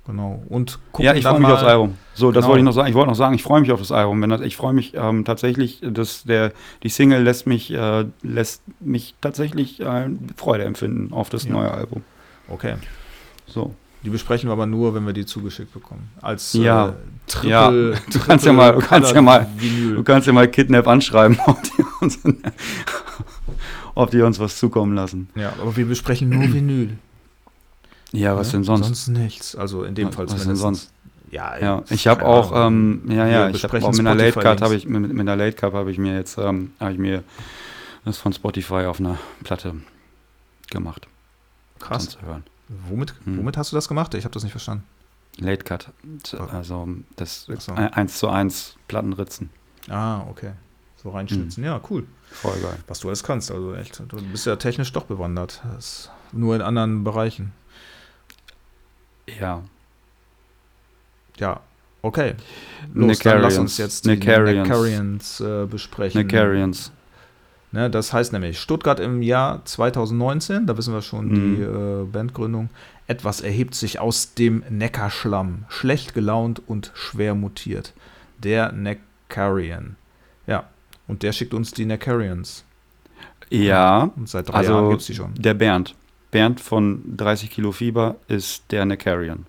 Genau. 0.06 0.42
Und 0.48 0.78
ja, 0.98 1.14
ich 1.14 1.24
freue 1.24 1.40
mich 1.40 1.50
aufs 1.50 1.62
Album. 1.62 1.96
So, 2.14 2.32
das 2.32 2.42
genau. 2.42 2.48
wollte 2.48 2.60
ich 2.60 2.64
noch 2.64 2.72
sagen. 2.72 2.88
Ich 2.88 2.94
wollte 2.94 3.10
noch 3.10 3.16
sagen, 3.16 3.34
ich 3.34 3.42
freue 3.42 3.60
mich 3.60 3.70
auf 3.70 3.80
das 3.80 3.92
Album. 3.92 4.20
Wenn 4.22 4.30
das, 4.30 4.40
ich 4.40 4.56
freue 4.56 4.72
mich 4.72 4.94
ähm, 4.94 5.24
tatsächlich, 5.24 5.80
dass 5.82 6.24
der 6.24 6.52
die 6.82 6.88
Single 6.88 7.22
lässt 7.22 7.46
mich 7.46 7.72
äh, 7.72 8.06
lässt 8.22 8.62
mich 8.80 9.14
tatsächlich 9.20 9.80
äh, 9.80 10.08
Freude 10.36 10.64
empfinden 10.64 11.12
auf 11.12 11.28
das 11.28 11.44
ja. 11.44 11.52
neue 11.52 11.70
Album. 11.70 12.02
Okay. 12.48 12.74
So. 13.46 13.74
Die 14.02 14.08
besprechen 14.08 14.48
wir 14.48 14.52
aber 14.52 14.66
nur, 14.66 14.94
wenn 14.94 15.04
wir 15.04 15.12
die 15.12 15.26
zugeschickt 15.26 15.74
bekommen. 15.74 16.10
Als 16.22 16.54
ja. 16.54 16.88
Äh, 16.88 16.92
Triple, 17.26 17.50
ja. 17.50 17.70
Du 18.10 18.18
kannst 18.18 18.46
ja 18.46 18.52
mal, 18.52 18.72
du 18.72 18.80
kannst 18.80 19.14
ja 19.14 19.20
mal, 19.20 19.46
du 19.60 20.02
kannst 20.02 20.26
ja 20.26 20.32
mal 20.32 20.48
Kidnap 20.48 20.88
anschreiben, 20.88 21.38
ob 24.00 24.10
die 24.10 24.22
uns, 24.22 24.38
was 24.38 24.58
zukommen 24.58 24.94
lassen. 24.94 25.28
Ja, 25.34 25.52
aber 25.60 25.76
wir 25.76 25.86
besprechen 25.86 26.28
nur 26.28 26.42
Vinyl. 26.52 26.98
Ja, 28.12 28.36
was 28.36 28.48
ja? 28.48 28.58
denn 28.58 28.64
sonst? 28.64 28.86
Sonst 28.86 29.08
nichts. 29.08 29.54
Also 29.54 29.84
in 29.84 29.94
dem 29.94 30.08
ja, 30.08 30.12
Fall 30.12 30.30
was 30.30 30.44
denn 30.44 30.56
sonst? 30.56 30.92
Ja, 31.30 31.56
ja 31.58 31.82
ich 31.90 32.08
habe 32.08 32.24
auch, 32.24 32.52
ähm, 32.54 33.02
ja, 33.08 33.26
ja, 33.26 33.50
ich 33.50 33.62
habe 33.62 33.82
auch 33.84 33.92
mit 33.92 34.00
einer 34.00 34.16
Late 34.16 34.40
Card 34.40 34.62
habe 34.62 34.74
ich 34.74 34.86
mit, 34.86 35.12
mit 35.12 35.20
einer 35.20 35.36
Late 35.36 35.56
Card 35.56 35.74
habe 35.74 35.90
ich 35.92 35.98
mir 35.98 36.14
jetzt 36.14 36.38
ähm, 36.38 36.72
habe 36.80 36.92
ich 36.92 36.98
mir 36.98 37.22
das 38.04 38.18
von 38.18 38.32
Spotify 38.32 38.86
auf 38.86 38.98
einer 38.98 39.18
Platte 39.44 39.74
gemacht. 40.70 41.06
Krass. 41.78 42.08
Zu 42.08 42.22
hören. 42.22 42.44
Womit, 42.88 43.14
hm. 43.24 43.38
womit 43.38 43.56
hast 43.56 43.72
du 43.72 43.76
das 43.76 43.88
gemacht? 43.88 44.14
Ich 44.14 44.24
habe 44.24 44.32
das 44.32 44.42
nicht 44.42 44.52
verstanden. 44.52 44.84
Late 45.38 45.64
Cut, 45.64 45.90
also 46.52 46.88
das 47.16 47.46
so. 47.58 47.72
1 47.72 48.18
zu 48.18 48.28
1 48.28 48.76
Plattenritzen. 48.88 49.50
Ah, 49.88 50.22
okay. 50.28 50.52
So 51.02 51.10
reinschnitzen. 51.10 51.62
Hm. 51.62 51.70
Ja, 51.70 51.80
cool. 51.88 52.04
Voll 52.30 52.60
geil. 52.60 52.76
Was 52.86 53.00
du 53.00 53.08
alles 53.08 53.22
kannst, 53.24 53.50
also 53.50 53.74
echt. 53.74 54.02
Du 54.08 54.16
bist 54.30 54.46
ja 54.46 54.56
technisch 54.56 54.92
doch 54.92 55.04
bewandert. 55.04 55.62
nur 56.32 56.54
in 56.54 56.62
anderen 56.62 57.04
Bereichen. 57.04 57.52
Ja. 59.40 59.62
Ja, 61.38 61.60
okay. 62.02 62.34
Los, 62.92 63.20
dann 63.20 63.40
lass 63.40 63.56
uns 63.56 63.78
jetzt 63.78 64.04
die 64.04 64.10
Necarians 64.10 65.40
äh, 65.40 65.66
besprechen. 65.66 66.20
Necarians. 66.20 66.92
Ne, 67.72 67.88
das 67.88 68.12
heißt 68.12 68.32
nämlich 68.32 68.58
Stuttgart 68.58 68.98
im 68.98 69.22
Jahr 69.22 69.64
2019, 69.64 70.66
da 70.66 70.76
wissen 70.76 70.92
wir 70.92 71.02
schon 71.02 71.28
mhm. 71.28 71.34
die 71.34 71.62
äh, 71.62 72.04
Bandgründung. 72.04 72.68
Etwas 73.06 73.40
erhebt 73.40 73.74
sich 73.74 74.00
aus 74.00 74.34
dem 74.34 74.64
Neckarschlamm, 74.68 75.64
schlecht 75.68 76.12
gelaunt 76.12 76.60
und 76.66 76.90
schwer 76.94 77.34
mutiert. 77.34 77.94
Der 78.38 78.72
Neckarian. 78.72 79.96
Ja, 80.46 80.68
und 81.10 81.22
der 81.22 81.32
schickt 81.32 81.52
uns 81.52 81.72
die 81.72 81.84
Neckarians. 81.84 82.64
Ja, 83.50 84.10
und 84.16 84.28
seit 84.28 84.48
drei 84.48 84.58
also 84.58 84.72
Jahren 84.72 84.90
gibt 84.90 85.00
es 85.00 85.06
die 85.08 85.14
schon. 85.14 85.34
Der 85.34 85.54
Bernd. 85.54 85.96
Bernd 86.30 86.60
von 86.60 87.16
30 87.16 87.50
Kilo 87.50 87.72
Fieber 87.72 88.16
ist 88.28 88.70
der 88.70 88.84
Neckarian. 88.84 89.46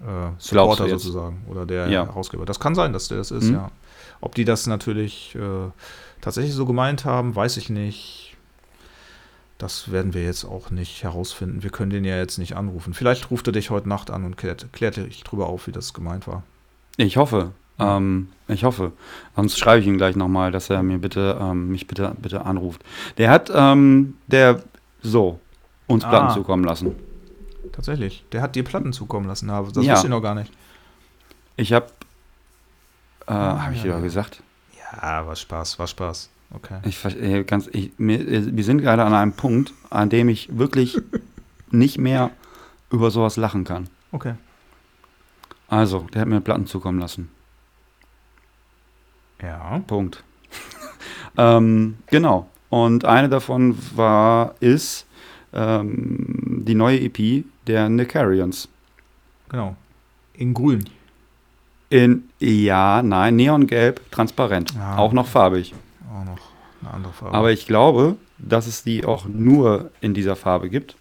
Äh, 0.00 0.30
Supporter 0.38 0.88
sozusagen 0.88 1.44
oder 1.48 1.64
der 1.64 1.88
ja. 1.88 2.06
Herausgeber. 2.06 2.44
Das 2.44 2.60
kann 2.60 2.74
sein, 2.74 2.92
dass 2.92 3.08
der 3.08 3.18
das 3.18 3.30
ist, 3.30 3.44
mhm. 3.44 3.54
ja. 3.54 3.70
Ob 4.20 4.34
die 4.34 4.44
das 4.44 4.66
natürlich 4.66 5.34
äh, 5.36 5.70
tatsächlich 6.20 6.54
so 6.54 6.66
gemeint 6.66 7.04
haben, 7.04 7.34
weiß 7.34 7.56
ich 7.56 7.70
nicht. 7.70 8.36
Das 9.58 9.90
werden 9.90 10.12
wir 10.12 10.22
jetzt 10.22 10.44
auch 10.44 10.70
nicht 10.70 11.02
herausfinden. 11.02 11.62
Wir 11.62 11.70
können 11.70 11.90
den 11.90 12.04
ja 12.04 12.16
jetzt 12.18 12.36
nicht 12.38 12.56
anrufen. 12.56 12.92
Vielleicht 12.92 13.30
ruft 13.30 13.46
er 13.46 13.52
dich 13.52 13.70
heute 13.70 13.88
Nacht 13.88 14.10
an 14.10 14.24
und 14.24 14.36
klärt, 14.36 14.70
klärt 14.72 14.96
dich 14.96 15.24
drüber 15.24 15.46
auf, 15.46 15.66
wie 15.66 15.72
das 15.72 15.94
gemeint 15.94 16.26
war. 16.26 16.42
Ich 16.98 17.16
hoffe. 17.16 17.52
Ähm, 17.78 18.28
ich 18.48 18.64
hoffe. 18.64 18.92
Sonst 19.34 19.58
schreibe 19.58 19.80
ich 19.80 19.86
ihm 19.86 19.96
gleich 19.98 20.16
nochmal, 20.16 20.52
dass 20.52 20.70
er 20.70 20.82
mir 20.82 20.98
bitte, 20.98 21.36
ähm, 21.40 21.68
mich 21.70 21.86
bitte, 21.86 22.14
bitte 22.20 22.44
anruft. 22.44 22.82
Der 23.18 23.30
hat, 23.30 23.50
ähm, 23.54 24.16
der, 24.26 24.62
so, 25.02 25.40
uns 25.86 26.04
Platten 26.04 26.28
ah. 26.28 26.34
zukommen 26.34 26.64
lassen. 26.64 26.94
Tatsächlich. 27.72 28.24
Der 28.32 28.42
hat 28.42 28.54
dir 28.56 28.64
Platten 28.64 28.92
zukommen 28.92 29.26
lassen. 29.26 29.50
aber 29.50 29.70
Das 29.70 29.84
Ja. 29.84 29.92
wusste 29.94 30.06
ich 30.06 30.10
noch 30.10 30.22
gar 30.22 30.34
nicht. 30.34 30.52
Ich 31.56 31.72
habe, 31.72 31.86
äh, 33.26 33.32
Ah, 33.32 33.62
habe 33.64 33.74
ich 33.74 33.80
ja. 33.80 33.90
dir 33.90 33.92
doch 33.94 34.02
gesagt. 34.02 34.42
Ja, 35.02 35.26
war 35.26 35.36
Spaß, 35.36 35.78
war 35.78 35.86
Spaß. 35.86 36.30
Okay. 36.54 36.78
Ich, 36.84 37.04
äh, 37.04 37.42
ganz, 37.44 37.68
ich, 37.72 37.92
mir, 37.98 38.20
äh, 38.20 38.56
wir 38.56 38.64
sind 38.64 38.80
gerade 38.80 39.04
an 39.04 39.12
einem 39.14 39.32
Punkt, 39.32 39.72
an 39.90 40.08
dem 40.10 40.28
ich 40.28 40.56
wirklich 40.56 40.96
nicht 41.70 41.98
mehr 41.98 42.30
über 42.90 43.10
sowas 43.10 43.36
lachen 43.36 43.64
kann. 43.64 43.88
Okay. 44.12 44.34
Also, 45.68 46.06
der 46.14 46.22
hat 46.22 46.28
mir 46.28 46.40
Platten 46.40 46.66
zukommen 46.66 47.00
lassen. 47.00 47.28
Ja. 49.42 49.82
Punkt. 49.86 50.22
ähm, 51.36 51.98
genau. 52.06 52.48
Und 52.68 53.04
eine 53.04 53.28
davon 53.28 53.78
war, 53.94 54.54
ist 54.60 55.06
ähm, 55.52 56.62
die 56.66 56.74
neue 56.74 57.00
EP 57.00 57.44
der 57.66 57.88
Nicarians. 57.88 58.68
Genau. 59.48 59.76
In 60.34 60.54
grün. 60.54 60.84
In, 61.88 62.24
ja, 62.40 63.02
nein, 63.02 63.36
neongelb, 63.36 64.10
transparent. 64.10 64.74
Ah, 64.78 64.98
auch 64.98 65.12
noch 65.12 65.26
farbig. 65.26 65.72
Auch 66.12 66.24
noch 66.24 66.38
eine 66.82 66.94
andere 66.94 67.12
Farbe. 67.12 67.36
Aber 67.36 67.52
ich 67.52 67.66
glaube, 67.66 68.16
dass 68.38 68.66
es 68.66 68.82
die 68.82 69.04
auch 69.04 69.26
nur 69.26 69.90
in 70.00 70.12
dieser 70.12 70.36
Farbe 70.36 70.68
gibt. 70.68 70.96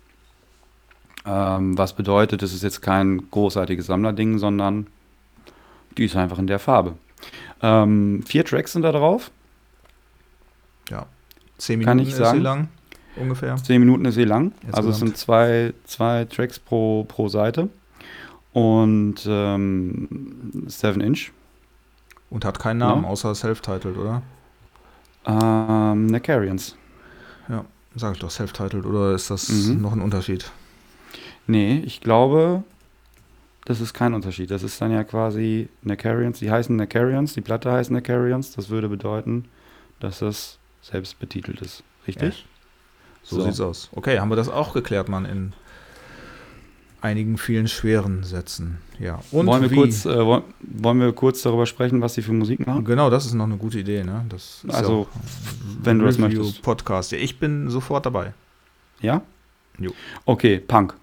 Ähm, 1.26 1.78
was 1.78 1.94
bedeutet, 1.94 2.44
es 2.44 2.54
ist 2.54 2.64
jetzt 2.64 2.82
kein 2.82 3.30
großartiges 3.32 3.88
Sammlerding, 3.88 4.38
sondern 4.38 4.88
die 5.98 6.06
ist 6.06 6.16
einfach 6.16 6.38
in 6.38 6.48
der 6.48 6.60
Farbe. 6.60 6.96
Ähm, 7.62 8.24
vier 8.28 8.44
Tracks 8.46 8.74
sind 8.74 8.82
da 8.84 8.92
drauf. 8.92 9.32
ja. 10.90 11.06
Zehn 11.58 11.82
kann 11.82 11.98
Minuten 11.98 12.02
ich 12.02 12.14
ist 12.14 12.18
sie 12.18 12.24
sagen. 12.24 12.42
lang. 12.42 12.68
Ungefähr. 13.16 13.56
Zehn 13.56 13.80
Minuten 13.80 14.04
ist 14.06 14.16
sie 14.16 14.26
lang. 14.26 14.52
Also 14.74 14.90
es 14.90 14.98
sind 15.00 15.16
zwei, 15.18 15.74
zwei 15.86 16.26
Tracks 16.26 16.60
pro, 16.60 17.06
pro 17.06 17.30
Seite. 17.30 17.70
Und 18.52 19.16
ähm, 19.26 20.64
7 20.68 21.00
Inch. 21.02 21.32
Und 22.30 22.44
hat 22.44 22.60
keinen 22.60 22.80
Namen, 22.80 23.04
Ja. 23.04 23.10
außer 23.10 23.34
Self-Titled, 23.36 23.98
oder? 23.98 24.22
Ähm, 25.26 26.08
Nicarians. 26.08 26.76
Sag 27.98 28.16
ich 28.16 28.20
doch, 28.20 28.30
Self-Titled, 28.32 28.86
oder 28.86 29.14
ist 29.14 29.30
das 29.32 29.48
Mhm. 29.48 29.82
noch 29.82 29.94
ein 29.94 30.02
Unterschied? 30.02 30.52
Nee, 31.48 31.82
ich 31.86 32.02
glaube, 32.02 32.64
das 33.66 33.82
ist 33.82 33.94
kein 33.94 34.14
Unterschied. 34.14 34.52
Das 34.52 34.64
ist 34.64 34.80
dann 34.80 34.92
ja 34.92 35.04
quasi 35.04 35.70
Nicarians. 35.82 36.40
Die 36.40 36.52
heißen 36.52 36.76
Nicarians, 36.76 37.34
die 37.34 37.42
Platte 37.42 37.72
heißt 37.72 37.92
Nicarians. 37.92 38.52
Das 38.52 38.70
würde 38.70 38.90
bedeuten, 38.90 39.46
dass 40.00 40.20
das 40.20 40.60
selbst 40.82 41.20
betitelt 41.20 41.62
ist. 41.62 41.84
Richtig? 42.08 42.46
So, 43.24 43.42
sieht's 43.42 43.60
aus. 43.60 43.90
Okay, 43.94 44.20
haben 44.20 44.30
wir 44.30 44.36
das 44.36 44.50
auch 44.50 44.74
geklärt, 44.74 45.10
Mann, 45.10 45.26
in 45.26 45.54
einigen 47.02 47.38
vielen 47.38 47.68
schweren 47.68 48.24
Sätzen. 48.24 48.78
Ja. 49.00 49.20
Und 49.32 49.48
wollen, 49.48 49.64
wir 49.64 49.72
wie? 49.72 49.76
kurz, 49.76 50.06
äh, 50.06 50.26
wollen, 50.26 51.00
wir 51.00 51.12
kurz 51.14 51.42
darüber 51.42 51.66
sprechen, 51.66 52.02
was 52.02 52.14
sie 52.14 52.22
für 52.22 52.34
Musik 52.34 52.66
machen? 52.66 52.86
Genau, 52.86 53.10
das 53.10 53.26
ist 53.26 53.34
noch 53.34 53.46
eine 53.46 53.58
gute 53.58 53.80
Idee, 53.80 54.04
ne? 54.04 54.26
Also, 54.68 55.08
ja 55.12 55.22
wenn 55.86 56.00
du 56.00 56.06
das 56.06 56.18
möchtest. 56.18 56.62
Podcast. 56.62 57.12
Ja, 57.12 57.18
ich 57.18 57.40
bin 57.40 57.70
sofort 57.70 58.06
dabei. 58.06 58.34
Ja? 59.02 59.22
Jo. 59.78 59.92
Okay, 60.26 60.60
Punk. 60.60 60.96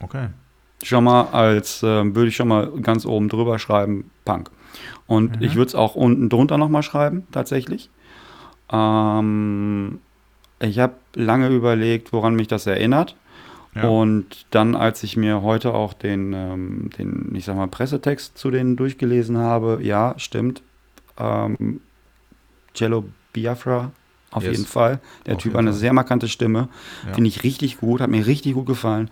Okay. 0.00 0.28
Schon 0.82 1.04
mal 1.04 1.22
als, 1.32 1.82
ähm, 1.82 2.14
würde 2.14 2.28
ich 2.28 2.36
schon 2.36 2.48
mal 2.48 2.70
ganz 2.82 3.04
oben 3.04 3.28
drüber 3.28 3.58
schreiben, 3.58 4.10
Punk. 4.24 4.50
Und 5.06 5.36
Mhm. 5.40 5.42
ich 5.46 5.56
würde 5.56 5.68
es 5.68 5.74
auch 5.74 5.94
unten 5.94 6.28
drunter 6.28 6.56
nochmal 6.58 6.82
schreiben, 6.82 7.26
tatsächlich. 7.32 7.90
Ähm, 8.70 9.98
ich 10.60 10.78
habe 10.78 10.94
lange 11.14 11.48
überlegt, 11.48 12.12
woran 12.12 12.34
mich 12.34 12.48
das 12.48 12.66
erinnert. 12.66 13.16
Ja. 13.74 13.88
Und 13.88 14.46
dann, 14.50 14.74
als 14.74 15.02
ich 15.02 15.16
mir 15.16 15.42
heute 15.42 15.74
auch 15.74 15.92
den, 15.92 16.32
ähm, 16.32 16.90
den, 16.98 17.32
ich 17.34 17.44
sag 17.44 17.56
mal, 17.56 17.68
Pressetext 17.68 18.36
zu 18.36 18.50
denen 18.50 18.76
durchgelesen 18.76 19.38
habe, 19.38 19.78
ja, 19.82 20.14
stimmt. 20.16 20.62
Ähm, 21.18 21.80
Jello 22.74 23.04
Biafra, 23.32 23.92
auf 24.30 24.42
Yes. 24.44 24.52
jeden 24.52 24.66
Fall. 24.66 25.00
Der 25.26 25.36
Auf 25.36 25.42
Typ 25.42 25.52
hat 25.52 25.60
eine 25.60 25.72
sehr 25.72 25.92
markante 25.92 26.28
Stimme. 26.28 26.68
Ja. 27.06 27.14
Finde 27.14 27.28
ich 27.28 27.42
richtig 27.44 27.78
gut, 27.78 28.00
hat 28.00 28.10
mir 28.10 28.26
richtig 28.26 28.54
gut 28.54 28.66
gefallen. 28.66 29.10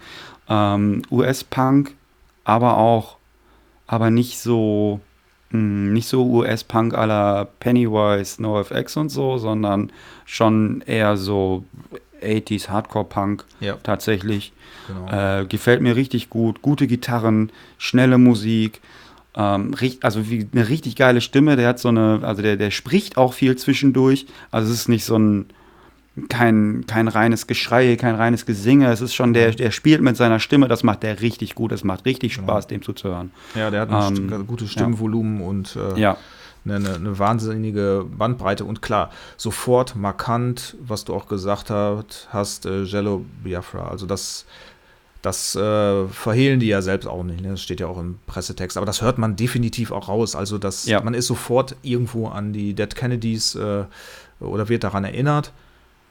Ähm, 0.49 1.03
US-Punk, 1.11 1.95
aber 2.45 2.77
auch, 2.77 3.17
aber 3.87 4.11
nicht 4.11 4.39
so, 4.39 5.01
mh, 5.51 5.93
nicht 5.93 6.09
so 6.09 6.25
US-Punk 6.27 6.93
la 6.93 7.47
Pennywise, 7.61 8.41
NoFX 8.41 8.97
und 8.97 9.09
so, 9.09 9.39
sondern 9.39 9.91
schon 10.25 10.83
eher 10.87 11.17
so 11.17 11.65
80s 12.23 12.69
Hardcore-Punk 12.69 13.45
Ja, 13.61 13.77
tatsächlich. 13.83 14.53
genau. 14.87 15.41
Äh, 15.41 15.47
gefällt 15.47 15.83
mir 15.83 15.97
richtig 15.97 16.31
gut. 16.31 16.63
Gute 16.63 16.87
Gitarren, 16.87 17.51
schnelle 17.79 18.19
Musik. 18.19 18.81
Ähm, 19.37 19.75
also 20.03 20.31
wie 20.31 20.49
eine 20.53 20.69
richtig 20.69 20.97
geile 20.97 21.21
Stimme. 21.21 21.57
Der 21.57 21.69
hat 21.69 21.79
so 21.79 21.89
eine, 21.89 22.21
also 22.23 22.41
der, 22.43 22.57
der 22.57 22.71
spricht 22.71 23.17
auch 23.17 23.33
viel 23.35 23.57
zwischendurch. 23.57 24.27
Also 24.51 24.73
es 24.73 24.81
ist 24.81 24.89
nicht 24.89 25.05
so 25.05 25.19
ein 25.19 25.47
kein, 26.29 26.85
kein 26.87 27.09
reines 27.09 27.47
Geschrei, 27.47 27.97
kein 27.97 28.15
reines 28.15 28.47
Gesinge. 28.47 28.91
Es 28.91 29.01
ist 29.01 29.15
schon, 29.15 29.35
der, 29.35 29.53
der 29.53 29.71
spielt 29.71 30.01
mit 30.01 30.17
seiner 30.17 30.41
Stimme, 30.41 30.69
das 30.69 30.83
macht 30.83 31.03
der 31.03 31.21
richtig 31.21 31.55
gut. 31.55 31.73
Es 31.73 31.85
macht 31.85 32.05
richtig. 32.07 32.35
Spaß, 32.35 32.67
dem 32.67 32.83
zuzuhören. 32.83 33.31
ja, 33.55 33.71
der 33.71 33.83
hat 33.83 33.91
ein 33.91 34.17
ähm, 34.33 34.47
gutes 34.47 34.73
Stimmvolumen 34.73 35.41
und 35.43 35.77
äh, 35.77 36.01
Ja, 36.01 36.17
eine, 36.65 36.95
eine, 36.95 37.19
wahnsinnige 37.19 38.05
Bandbreite 38.11 38.65
und 38.65 38.83
klar, 38.83 39.11
sofort 39.37 39.95
markant, 39.95 40.77
was 40.81 41.05
du 41.05 41.15
auch 41.15 41.29
gesagt 41.29 41.71
hast, 41.71 42.29
hast 42.31 42.67
äh, 42.67 42.83
Jello 42.83 43.25
Biafra. 43.45 43.89
Also 43.89 44.07
das, 44.07 44.47
das 45.23 45.55
äh, 45.55 46.07
verhehlen 46.09 46.61
die 46.61 46.67
ja 46.67 46.83
selbst 46.83 47.07
auch 47.07 47.23
nicht. 47.23 47.41
Ne? 47.41 47.51
Das 47.51 47.63
steht 47.63 47.81
ja 47.81 47.87
auch 47.87 47.99
im 47.99 48.19
Pressetext. 48.27 48.77
Aber 48.77 48.87
das 48.87 49.03
hört 49.03 49.19
man 49.19 49.37
definitiv 49.37 49.93
auch 49.93 50.09
raus. 50.09 50.35
Also 50.35 50.59
das, 50.59 50.87
Ja. 50.87 51.01
man 51.03 51.15
ist 51.15 51.27
sofort 51.27 51.77
irgendwo 51.83 52.29
an 52.29 52.53
die 52.53 52.75
Dead 52.75 52.95
Kennedys 52.95 53.55
äh, 53.55 53.85
oder 54.41 54.69
wird 54.69 54.83
daran 54.83 55.05
erinnert. 55.05 55.53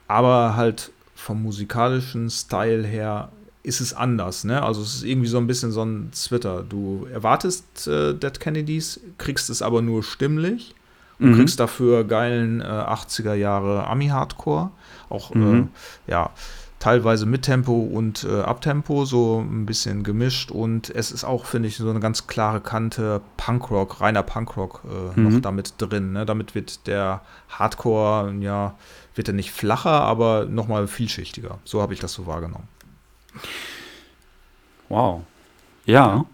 Aber 0.07 0.55
halt 0.55 0.91
vom 1.15 1.41
musikalischen 1.41 2.29
Style 2.29 2.83
her 2.85 3.29
ist 3.63 3.79
es 3.81 3.93
anders. 3.93 4.43
Ne? 4.43 4.61
Also 4.61 4.81
es 4.83 4.95
ist 4.95 5.03
irgendwie 5.03 5.27
so 5.27 5.37
ein 5.39 5.47
bisschen 5.47 5.71
so 5.71 5.81
ein 5.83 6.09
Zwitter. 6.11 6.63
Du 6.67 7.07
erwartest 7.11 7.87
äh, 7.87 8.13
Dead 8.13 8.39
Kennedys, 8.39 8.99
kriegst 9.17 9.49
es 9.49 9.61
aber 9.63 9.81
nur 9.81 10.03
stimmlich 10.03 10.75
und 11.17 11.31
Mhm. 11.31 11.35
kriegst 11.37 11.59
dafür 11.59 12.03
geilen 12.03 12.61
äh, 12.61 12.65
80er 12.65 13.33
Jahre 13.33 13.87
Ami-Hardcore. 13.87 14.69
Auch 15.09 15.33
Mhm. 15.33 15.69
äh, 16.07 16.11
ja, 16.11 16.29
teilweise 16.77 17.25
mit 17.25 17.41
Tempo 17.43 17.73
und 17.73 18.23
äh, 18.25 18.41
Abtempo, 18.41 19.05
so 19.05 19.39
ein 19.39 19.65
bisschen 19.65 20.03
gemischt. 20.03 20.51
Und 20.51 20.91
es 20.93 21.11
ist 21.11 21.23
auch, 21.23 21.45
finde 21.45 21.67
ich, 21.67 21.77
so 21.77 21.89
eine 21.89 21.99
ganz 21.99 22.27
klare 22.27 22.61
Kante 22.61 23.21
Punkrock, 23.37 23.99
reiner 24.01 24.21
Punkrock 24.21 24.81
äh, 24.85 25.19
Mhm. 25.19 25.33
noch 25.33 25.41
damit 25.41 25.73
drin. 25.79 26.13
Ne? 26.13 26.27
Damit 26.27 26.53
wird 26.53 26.85
der 26.85 27.21
Hardcore, 27.49 28.31
ja, 28.41 28.75
wird 29.15 29.27
er 29.29 29.33
nicht 29.33 29.51
flacher, 29.51 30.01
aber 30.01 30.45
nochmal 30.45 30.87
vielschichtiger. 30.87 31.59
So 31.63 31.81
habe 31.81 31.93
ich 31.93 31.99
das 31.99 32.13
so 32.13 32.27
wahrgenommen. 32.27 32.67
Wow. 34.89 35.23
Ja, 35.85 36.25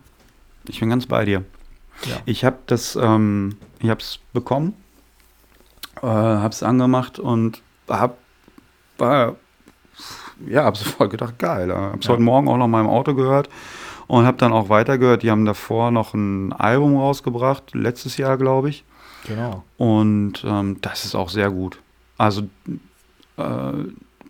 ich 0.67 0.79
bin 0.79 0.89
ganz 0.89 1.05
bei 1.05 1.25
dir. 1.25 1.43
Ja. 2.05 2.17
Ich 2.25 2.43
habe 2.45 2.57
das, 2.65 2.95
ähm, 2.95 3.57
ich 3.79 3.89
habe 3.89 4.01
es 4.01 4.19
bekommen, 4.33 4.73
äh, 6.01 6.07
habe 6.07 6.49
es 6.49 6.63
angemacht 6.63 7.19
und 7.19 7.61
hab, 7.87 8.17
war, 8.97 9.35
ja, 10.47 10.63
habe 10.63 10.77
sofort 10.77 11.11
gedacht, 11.11 11.37
geil. 11.37 11.71
Habe 11.73 11.99
es 11.99 12.05
Ja. 12.05 12.11
heute 12.13 12.23
Morgen 12.23 12.47
auch 12.47 12.57
noch 12.57 12.67
mal 12.67 12.81
im 12.81 12.87
Auto 12.89 13.13
gehört 13.13 13.49
und 14.07 14.25
habe 14.25 14.37
dann 14.37 14.53
auch 14.53 14.69
weitergehört. 14.69 15.23
Die 15.23 15.29
haben 15.31 15.45
davor 15.45 15.91
noch 15.91 16.13
ein 16.13 16.53
Album 16.53 16.97
rausgebracht, 16.97 17.73
letztes 17.73 18.17
Jahr, 18.17 18.37
glaube 18.37 18.69
ich. 18.69 18.83
Genau. 19.27 19.63
Und 19.77 20.43
ähm, 20.45 20.81
das 20.81 21.05
ist 21.05 21.13
auch 21.13 21.29
sehr 21.29 21.51
gut. 21.51 21.77
Also 22.21 22.43
äh, 23.37 23.43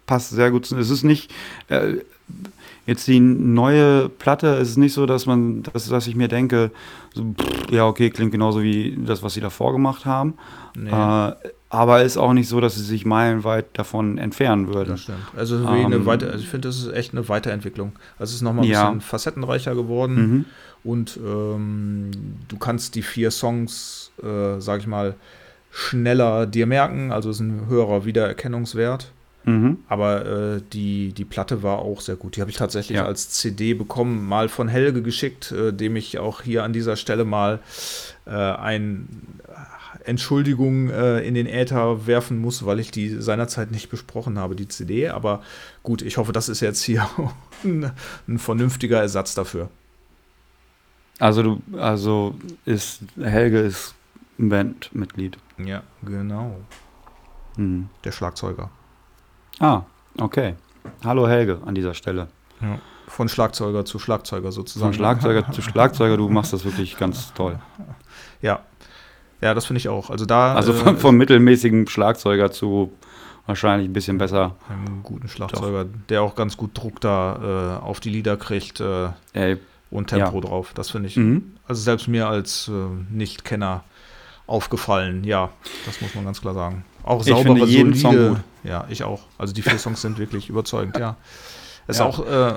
passt 0.05 0.31
sehr 0.31 0.51
gut. 0.51 0.65
zu- 0.65 0.77
Es 0.77 0.89
ist 0.89 1.03
nicht 1.03 1.31
äh, 1.69 1.95
jetzt 2.85 3.07
die 3.07 3.19
neue 3.19 4.09
Platte. 4.09 4.47
Es 4.55 4.69
ist 4.69 4.77
nicht 4.77 4.93
so, 4.93 5.05
dass 5.05 5.25
man, 5.25 5.63
dass, 5.63 5.87
dass 5.89 6.07
ich 6.07 6.15
mir 6.15 6.27
denke, 6.27 6.71
so, 7.13 7.23
pff, 7.37 7.71
ja 7.71 7.85
okay, 7.85 8.09
klingt 8.09 8.31
genauso 8.31 8.61
wie 8.63 8.97
das, 9.05 9.21
was 9.23 9.33
sie 9.33 9.41
davor 9.41 9.73
gemacht 9.73 10.05
haben. 10.05 10.35
Nee, 10.75 10.89
Äh, 10.89 11.33
aber 11.73 12.03
ist 12.03 12.17
auch 12.17 12.33
nicht 12.33 12.49
so, 12.49 12.59
dass 12.59 12.75
sie 12.75 12.83
sich 12.83 13.05
meilenweit 13.05 13.65
davon 13.73 14.17
entfernen 14.17 14.67
würden. 14.73 14.89
das 14.89 15.01
stimmt. 15.01 15.19
Also, 15.37 15.63
wie 15.63 15.67
eine 15.85 15.95
ähm, 15.95 16.05
Weiter 16.05 16.27
also 16.27 16.39
ich 16.39 16.49
finde, 16.49 16.67
das 16.67 16.77
ist 16.79 16.91
echt 16.93 17.13
eine 17.13 17.27
Weiterentwicklung. 17.29 17.93
Also 18.19 18.31
es 18.31 18.35
ist 18.35 18.41
nochmal 18.41 18.65
ein 18.65 18.71
Ja. 18.71 18.85
bisschen 18.89 19.01
facettenreicher 19.01 19.73
geworden. 19.75 20.15
Mhm. 20.15 20.45
Und 20.83 21.17
ähm, 21.23 22.11
du 22.47 22.57
kannst 22.57 22.95
die 22.95 23.03
vier 23.03 23.31
Songs, 23.31 24.11
äh, 24.21 24.59
sag 24.59 24.79
ich 24.81 24.87
mal, 24.87 25.15
schneller 25.71 26.45
dir 26.45 26.65
merken. 26.67 27.11
Also 27.11 27.29
es 27.29 27.37
ist 27.37 27.41
ein 27.41 27.67
höherer 27.67 28.05
Wiedererkennungswert. 28.05 29.11
Mhm. 29.43 29.79
Aber 29.87 30.25
äh, 30.57 30.61
die, 30.71 31.13
die 31.13 31.25
Platte 31.25 31.63
war 31.63 31.79
auch 31.79 32.01
sehr 32.01 32.15
gut. 32.15 32.35
Die 32.35 32.41
habe 32.41 32.51
ich 32.51 32.57
tatsächlich 32.57 32.97
Ja. 32.97 33.05
als 33.05 33.29
CD 33.31 33.73
bekommen, 33.73 34.27
mal 34.27 34.49
von 34.49 34.67
Helge 34.67 35.01
geschickt, 35.01 35.51
äh, 35.51 35.73
dem 35.73 35.95
ich 35.95 36.19
auch 36.19 36.43
hier 36.43 36.63
an 36.63 36.73
dieser 36.73 36.95
Stelle 36.95 37.25
mal 37.25 37.59
äh, 38.27 38.31
ein 38.31 39.07
Entschuldigung 40.03 40.89
äh, 40.89 41.19
in 41.21 41.33
den 41.33 41.47
Äther 41.47 42.05
werfen 42.07 42.39
muss, 42.39 42.65
weil 42.65 42.79
ich 42.79 42.91
die 42.91 43.09
seinerzeit 43.21 43.71
nicht 43.71 43.89
besprochen 43.89 44.37
habe, 44.37 44.55
die 44.55 44.67
CD. 44.67 45.09
Aber 45.09 45.41
gut, 45.83 46.01
ich 46.03 46.17
hoffe, 46.17 46.33
das 46.33 46.47
ist 46.49 46.59
jetzt 46.59 46.83
hier 46.83 47.09
ein, 47.63 47.91
ein 48.27 48.37
vernünftiger 48.39 48.99
Ersatz 48.99 49.33
dafür. 49.33 49.69
Also 51.19 51.43
du, 51.43 51.61
also 51.77 52.35
ist 52.65 53.01
Helge 53.19 53.59
ist 53.59 53.93
Bandmitglied. 54.49 55.37
Ja, 55.57 55.83
genau. 56.03 56.57
Mhm. 57.57 57.89
Der 58.03 58.11
Schlagzeuger. 58.11 58.69
Ah, 59.59 59.83
okay. 60.19 60.55
Hallo 61.03 61.27
Helge 61.27 61.59
an 61.65 61.75
dieser 61.75 61.93
Stelle. 61.93 62.27
Ja. 62.61 62.79
Von 63.07 63.29
Schlagzeuger 63.29 63.85
zu 63.85 63.99
Schlagzeuger 63.99 64.51
sozusagen. 64.51 64.93
Von 64.93 64.93
Schlagzeuger 64.93 65.51
zu 65.51 65.61
Schlagzeuger, 65.61 66.17
du 66.17 66.29
machst 66.29 66.53
das 66.53 66.65
wirklich 66.65 66.97
ganz 66.97 67.33
toll. 67.33 67.59
Ja. 68.41 68.61
Ja, 69.39 69.53
das 69.53 69.67
finde 69.67 69.77
ich 69.77 69.87
auch. 69.87 70.09
Also 70.09 70.25
da. 70.25 70.55
Also 70.55 70.73
vom, 70.73 70.97
vom 70.97 71.15
mittelmäßigen 71.15 71.87
Schlagzeuger 71.87 72.51
zu 72.51 72.91
wahrscheinlich 73.45 73.87
ein 73.87 73.93
bisschen 73.93 74.17
besser. 74.17 74.55
Einem 74.67 75.03
guten 75.03 75.27
Schlagzeuger, 75.27 75.85
der 76.09 76.23
auch 76.23 76.35
ganz 76.35 76.57
gut 76.57 76.71
Druck 76.75 77.01
da 77.01 77.77
äh, 77.79 77.83
auf 77.83 77.99
die 77.99 78.09
Lieder 78.09 78.37
kriegt 78.37 78.79
äh, 78.79 79.57
und 79.91 80.07
Tempo 80.07 80.35
Ja. 80.35 80.41
drauf. 80.41 80.71
Das 80.73 80.89
finde 80.89 81.09
ich, 81.09 81.17
mhm. 81.17 81.53
also 81.67 81.81
selbst 81.81 82.07
mir 82.07 82.27
als 82.27 82.67
äh, 82.67 82.71
Nicht-Kenner 83.13 83.83
aufgefallen. 84.47 85.23
Ja, 85.23 85.49
das 85.85 86.01
muss 86.01 86.13
man 86.15 86.25
ganz 86.25 86.41
klar 86.41 86.53
sagen. 86.53 86.83
Auch 87.03 87.21
Ich 87.21 87.27
saubere, 87.27 87.55
finde 87.55 87.65
jeden 87.65 87.93
Song 87.95 88.13
solide. 88.13 88.29
gut. 88.29 88.39
Ja, 88.63 88.85
ich 88.89 89.03
auch. 89.03 89.23
Also 89.37 89.53
die 89.53 89.61
vier 89.61 89.79
Songs 89.79 90.01
sind 90.01 90.17
wirklich 90.19 90.49
überzeugend, 90.49 90.97
ja. 90.97 91.15
Es 91.87 91.97
Ja. 91.97 92.07
ist 92.09 92.19
auch, 92.19 92.25
äh, 92.27 92.53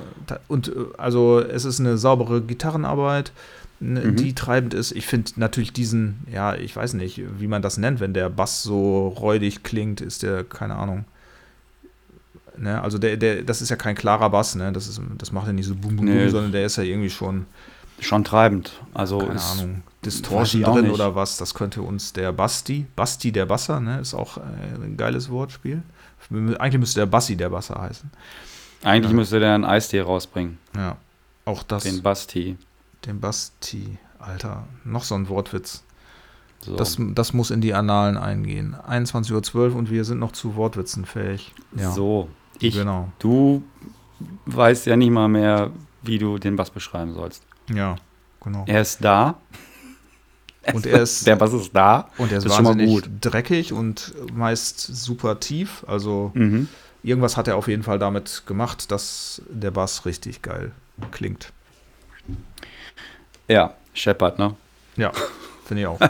und 0.48 0.68
äh, 0.68 0.72
also 0.98 1.40
es 1.40 1.64
ist 1.64 1.80
eine 1.80 1.96
saubere 1.96 2.42
Gitarrenarbeit, 2.42 3.32
ne, 3.80 4.00
Mhm. 4.00 4.16
die 4.16 4.34
treibend 4.34 4.74
ist. 4.74 4.92
Ich 4.92 5.06
finde 5.06 5.32
natürlich 5.36 5.72
diesen, 5.72 6.26
ja, 6.30 6.54
ich 6.54 6.76
weiß 6.76 6.92
nicht, 6.92 7.22
wie 7.40 7.46
man 7.48 7.62
das 7.62 7.78
nennt, 7.78 8.00
wenn 8.00 8.12
der 8.12 8.28
Bass 8.28 8.62
so 8.62 9.08
räudig 9.08 9.62
klingt, 9.62 10.02
ist 10.02 10.22
der, 10.22 10.44
keine 10.44 10.74
Ahnung. 10.76 11.06
Ne, 12.58 12.80
also 12.82 12.98
der, 12.98 13.16
der, 13.16 13.42
das 13.42 13.62
ist 13.62 13.70
ja 13.70 13.76
kein 13.76 13.94
klarer 13.96 14.28
Bass, 14.30 14.54
ne? 14.54 14.70
Das, 14.72 14.86
ist, 14.88 15.00
das 15.18 15.32
macht 15.32 15.46
ja 15.48 15.52
nicht 15.54 15.66
so 15.66 15.74
bum 15.74 15.96
bum 15.96 16.04
Nee. 16.04 16.28
sondern 16.28 16.52
der 16.52 16.66
ist 16.66 16.76
ja 16.76 16.82
irgendwie 16.84 17.10
schon, 17.10 17.46
Schon 18.00 18.24
treibend. 18.24 18.72
Also 18.92 19.18
keine 19.18 19.40
Ahnung, 19.40 19.82
Distortion 20.04 20.62
drin 20.62 20.90
oder 20.90 21.14
was. 21.14 21.36
Das 21.36 21.54
könnte 21.54 21.82
uns 21.82 22.12
der 22.12 22.32
Basti, 22.32 22.86
Basti 22.96 23.32
der 23.32 23.46
Basser, 23.46 23.80
ne? 23.80 24.00
Ist 24.00 24.14
auch 24.14 24.36
äh, 24.38 24.40
ein 24.82 24.96
geiles 24.96 25.30
Wortspiel. 25.30 25.82
Eigentlich 26.58 26.78
müsste 26.80 27.00
der 27.00 27.06
Bassi 27.06 27.36
der 27.36 27.50
Basser 27.50 27.80
heißen. 27.80 28.10
Eigentlich 28.82 29.10
Ja. 29.10 29.16
müsste 29.16 29.40
der 29.40 29.54
einen 29.54 29.64
Eistee 29.64 30.00
rausbringen. 30.00 30.58
Ja. 30.76 30.96
Auch 31.44 31.62
das, 31.62 31.84
Den 31.84 31.96
den, 31.96 32.02
Basti. 32.02 32.56
Basti, 33.20 33.98
Alter, 34.18 34.64
noch 34.84 35.04
so 35.04 35.14
ein 35.14 35.28
Wortwitz. 35.28 35.82
So. 36.60 36.76
Das, 36.76 36.96
das 36.98 37.34
muss 37.34 37.50
in 37.50 37.60
die 37.60 37.74
Annalen 37.74 38.16
eingehen. 38.16 38.74
21.12 38.88 39.54
Uhr 39.54 39.76
und 39.76 39.90
wir 39.90 40.04
sind 40.04 40.18
noch 40.18 40.32
zu 40.32 40.56
Wortwitzen 40.56 41.04
fähig. 41.04 41.52
Ja, 41.76 41.90
so. 41.92 42.28
Ich, 42.58 42.74
genau. 42.74 43.12
Du 43.18 43.62
weißt 44.46 44.86
ja 44.86 44.96
nicht 44.96 45.10
mal 45.10 45.28
mehr, 45.28 45.70
wie 46.02 46.18
du 46.18 46.38
den 46.38 46.56
Bass 46.56 46.70
beschreiben 46.70 47.12
sollst. 47.12 47.42
Ja, 47.68 47.96
genau. 48.42 48.64
Er 48.66 48.80
ist 48.80 49.04
da. 49.04 49.36
Und 50.72 50.86
er 50.86 51.02
ist, 51.02 51.26
Der 51.26 51.36
Bass 51.36 51.52
ist 51.52 51.70
da. 51.74 52.08
und 52.18 52.32
er 52.32 52.38
ist 52.38 52.46
ist 52.46 52.54
schon 52.54 52.64
mal 52.64 52.70
wahnsinnig 52.70 52.94
gut. 53.02 53.10
dreckig 53.20 53.72
und 53.72 54.14
meist 54.34 54.78
super 54.80 55.38
tief. 55.40 55.84
Also 55.86 56.30
Mhm. 56.34 56.68
irgendwas 57.02 57.36
hat 57.36 57.48
er 57.48 57.56
auf 57.56 57.68
jeden 57.68 57.82
Fall 57.82 57.98
damit 57.98 58.42
gemacht, 58.46 58.90
dass 58.90 59.42
der 59.48 59.70
Bass 59.70 60.06
richtig 60.06 60.42
geil 60.42 60.72
klingt. 61.10 61.52
Ja, 63.48 63.74
Shepard, 63.92 64.38
ne? 64.38 64.54
Ja, 64.96 65.12
finde 65.66 65.82
ich 65.82 65.86
auch. 65.86 65.98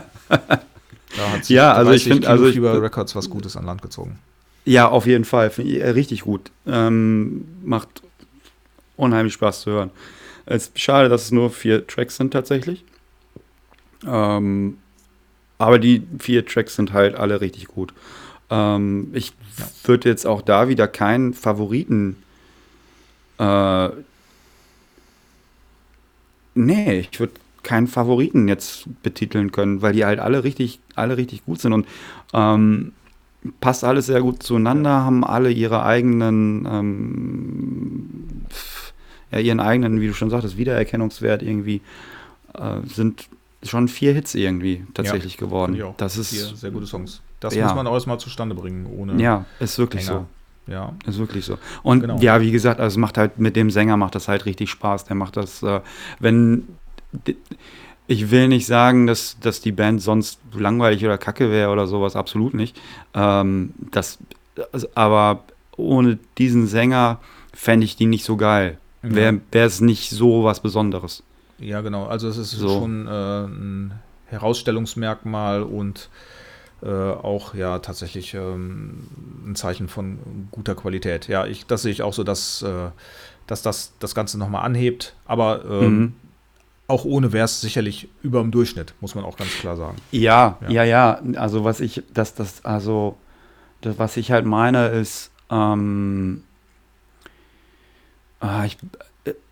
Da 1.16 1.30
hat 1.30 1.44
sich 1.44 1.54
Ja, 1.54 1.72
also 1.74 1.92
ich 1.92 2.02
30 2.02 2.12
find- 2.12 2.26
also 2.26 2.46
ich- 2.48 2.54
Fieber 2.54 2.82
Records 2.82 3.14
was 3.14 3.30
Gutes 3.30 3.56
an 3.56 3.64
Land 3.66 3.82
gezogen. 3.82 4.18
Ja, 4.64 4.88
auf 4.88 5.06
jeden 5.06 5.24
Fall. 5.24 5.50
Finde 5.50 5.70
ich 5.70 5.80
äh, 5.80 5.90
richtig 5.90 6.22
gut. 6.22 6.50
Ähm, 6.66 7.46
macht 7.62 8.02
unheimlich 8.96 9.34
Spaß 9.34 9.60
zu 9.60 9.70
hören. 9.70 9.90
Es 10.46 10.64
ist 10.68 10.80
schade, 10.80 11.08
dass 11.08 11.22
es 11.26 11.30
nur 11.30 11.50
vier 11.50 11.86
Tracks 11.86 12.16
sind 12.16 12.32
tatsächlich. 12.32 12.84
Ähm, 14.06 14.78
aber 15.58 15.78
die 15.78 16.02
vier 16.18 16.44
Tracks 16.46 16.76
sind 16.76 16.92
halt 16.92 17.14
alle 17.14 17.40
richtig 17.40 17.68
gut. 17.68 17.92
Ähm, 18.50 19.08
ich 19.12 19.32
würde 19.84 20.08
jetzt 20.08 20.26
auch 20.26 20.42
da 20.42 20.68
wieder 20.68 20.88
keinen 20.88 21.34
Favoriten. 21.34 22.16
Äh, 23.38 23.88
nee, 26.54 27.00
ich 27.00 27.18
würde 27.18 27.34
keinen 27.62 27.86
Favoriten 27.86 28.46
jetzt 28.46 28.86
betiteln 29.02 29.50
können, 29.50 29.82
weil 29.82 29.94
die 29.94 30.04
halt 30.04 30.20
alle 30.20 30.44
richtig, 30.44 30.80
alle 30.94 31.16
richtig 31.16 31.44
gut 31.44 31.60
sind 31.60 31.72
und 31.72 31.86
ähm, 32.32 32.92
passt 33.60 33.84
alles 33.84 34.06
sehr 34.06 34.20
gut 34.20 34.42
zueinander, 34.42 35.04
haben 35.04 35.24
alle 35.24 35.50
ihre 35.50 35.82
eigenen, 35.84 36.66
ähm, 36.70 38.20
ja, 39.32 39.38
ihren 39.38 39.60
eigenen, 39.60 40.00
wie 40.00 40.06
du 40.06 40.14
schon 40.14 40.30
sagtest, 40.30 40.56
Wiedererkennungswert 40.56 41.42
irgendwie, 41.42 41.80
äh, 42.54 42.86
sind 42.86 43.28
schon 43.64 43.88
vier 43.88 44.12
Hits 44.12 44.34
irgendwie 44.34 44.84
tatsächlich 44.94 45.36
geworden. 45.36 45.72
Finde 45.74 45.86
ich 45.86 45.92
auch. 45.92 45.96
Das 45.96 46.16
ist, 46.16 46.30
Vier 46.30 46.44
sehr 46.56 46.70
gute 46.70 46.86
Songs. 46.86 47.20
Das 47.40 47.54
Ja. 47.54 47.66
muss 47.66 47.74
man 47.74 47.86
auch 47.86 47.94
erstmal 47.94 48.18
zustande 48.20 48.54
bringen, 48.54 48.86
ohne 48.86 49.20
ja, 49.22 49.44
ist 49.60 49.78
wirklich 49.78 50.06
Hänger. 50.08 50.26
so. 50.66 50.72
Ja, 50.72 50.94
Ist 51.06 51.18
wirklich 51.18 51.44
so. 51.44 51.58
Und 51.82 52.00
Genau. 52.00 52.18
ja, 52.20 52.40
wie 52.40 52.50
gesagt, 52.50 52.80
also 52.80 52.94
es 52.94 52.98
macht 52.98 53.18
halt 53.18 53.38
mit 53.38 53.54
dem 53.54 53.70
Sänger 53.70 53.98
macht 53.98 54.14
das 54.14 54.28
halt 54.28 54.46
richtig 54.46 54.70
Spaß. 54.70 55.04
Der 55.04 55.14
macht 55.14 55.36
das, 55.36 55.62
äh, 55.62 55.80
wenn 56.20 56.66
ich 58.06 58.30
will 58.30 58.48
nicht 58.48 58.66
sagen, 58.66 59.06
dass, 59.06 59.36
dass 59.40 59.60
die 59.60 59.72
Band 59.72 60.00
sonst 60.02 60.38
langweilig 60.54 61.04
oder 61.04 61.18
kacke 61.18 61.50
wäre 61.50 61.70
oder 61.70 61.86
sowas, 61.86 62.16
absolut 62.16 62.54
nicht. 62.54 62.80
Ähm, 63.14 63.74
das, 63.90 64.18
also, 64.72 64.88
aber 64.94 65.44
ohne 65.76 66.18
diesen 66.38 66.66
Sänger 66.66 67.18
fände 67.52 67.84
ich 67.84 67.96
die 67.96 68.06
nicht 68.06 68.24
so 68.24 68.36
geil. 68.36 68.78
Wäre 69.02 69.40
es 69.52 69.82
nicht 69.82 70.08
so 70.10 70.44
was 70.44 70.60
Besonderes. 70.60 71.22
Ja, 71.58 71.80
genau. 71.80 72.06
Also 72.06 72.28
es 72.28 72.36
ist 72.38 72.50
So. 72.52 72.68
schon 72.80 73.06
äh, 73.06 73.44
ein 73.44 73.94
Herausstellungsmerkmal 74.26 75.62
und 75.62 76.08
äh, 76.82 76.88
auch 76.88 77.54
ja 77.54 77.78
tatsächlich 77.78 78.34
ähm, 78.34 79.06
ein 79.46 79.54
Zeichen 79.56 79.88
von 79.88 80.48
guter 80.50 80.74
Qualität. 80.74 81.28
Ja, 81.28 81.46
ich, 81.46 81.66
das 81.66 81.82
sehe 81.82 81.92
ich 81.92 82.02
auch 82.02 82.12
so, 82.12 82.24
dass, 82.24 82.62
äh, 82.62 82.90
dass 83.46 83.62
das 83.62 83.92
das 84.00 84.14
Ganze 84.14 84.38
nochmal 84.38 84.64
anhebt. 84.64 85.14
Aber 85.26 85.64
ähm, 85.64 85.98
Mhm. 86.00 86.14
auch 86.88 87.04
ohne 87.04 87.32
wäre 87.32 87.44
es 87.46 87.60
sicherlich 87.60 88.08
über 88.22 88.40
dem 88.40 88.50
Durchschnitt, 88.50 88.94
muss 89.00 89.14
man 89.14 89.24
auch 89.24 89.36
ganz 89.36 89.50
klar 89.52 89.76
sagen. 89.76 89.96
Ja, 90.10 90.58
Ja. 90.62 90.70
ja, 90.70 90.84
ja. 90.84 91.20
Also 91.40 91.64
was 91.64 91.80
ich, 91.80 92.02
das, 92.12 92.34
das, 92.34 92.64
also 92.64 93.16
das, 93.80 93.98
was 93.98 94.16
ich 94.16 94.30
halt 94.32 94.44
meine, 94.44 94.88
ist, 94.88 95.30
ähm, 95.50 96.42
ah, 98.40 98.64
ich, 98.64 98.76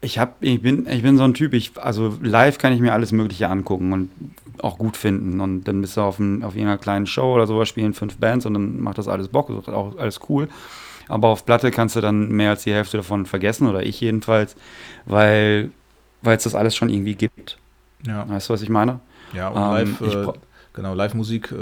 ich 0.01 0.19
hab, 0.19 0.43
ich 0.43 0.61
bin, 0.63 0.87
ich 0.87 1.03
bin 1.03 1.17
so 1.17 1.25
ein 1.25 1.35
Typ, 1.35 1.55
ich, 1.55 1.73
also 1.77 2.17
live 2.21 2.59
kann 2.59 2.73
ich 2.73 2.81
mir 2.81 2.93
alles 2.93 3.13
Mögliche 3.13 3.49
angucken 3.49 3.93
und 3.93 4.11
auch 4.61 4.79
gut 4.79 4.97
finden. 4.97 5.41
Und 5.41 5.65
dann 5.65 5.81
bist 5.81 5.97
du 5.97 6.03
auf, 6.03 6.19
ein, 6.19 6.45
auf 6.45 6.55
irgendeiner 6.55 6.79
kleinen 6.79 7.07
Show 7.07 7.35
oder 7.35 7.47
sowas, 7.47 7.69
spielen 7.69 7.95
fünf 7.95 8.17
Bands 8.19 8.47
und 8.47 8.55
dann 8.55 8.81
macht 8.81 8.99
das 8.99 9.09
alles 9.09 9.29
Bock, 9.29 9.51
ist 9.51 9.69
auch 9.69 9.97
alles 9.97 10.21
cool. 10.29 10.49
Aber 11.09 11.29
auf 11.29 11.45
Platte 11.45 11.71
kannst 11.71 11.97
du 11.97 12.01
dann 12.01 12.29
mehr 12.29 12.51
als 12.51 12.65
die 12.65 12.73
Hälfte 12.73 12.99
davon 12.99 13.27
vergessen, 13.27 13.67
oder 13.67 13.83
ich 13.83 14.01
jedenfalls, 14.01 14.57
weil 15.05 15.71
es 16.25 16.45
das 16.45 16.55
alles 16.55 16.77
schon 16.77 16.89
irgendwie 16.89 17.15
gibt. 17.15 17.59
Ja, 18.07 18.29
Weißt 18.29 18.49
du, 18.49 18.55
was 18.55 18.63
ich 18.63 18.69
meine? 18.69 19.01
ja 19.33 19.49
und 19.49 19.57
Ähm, 19.57 19.97
live, 19.99 20.01
ich 20.01 20.15
äh, 20.15 20.33
genau, 20.73 20.95
Live-Musik, 20.95 21.53
äh, 21.53 21.57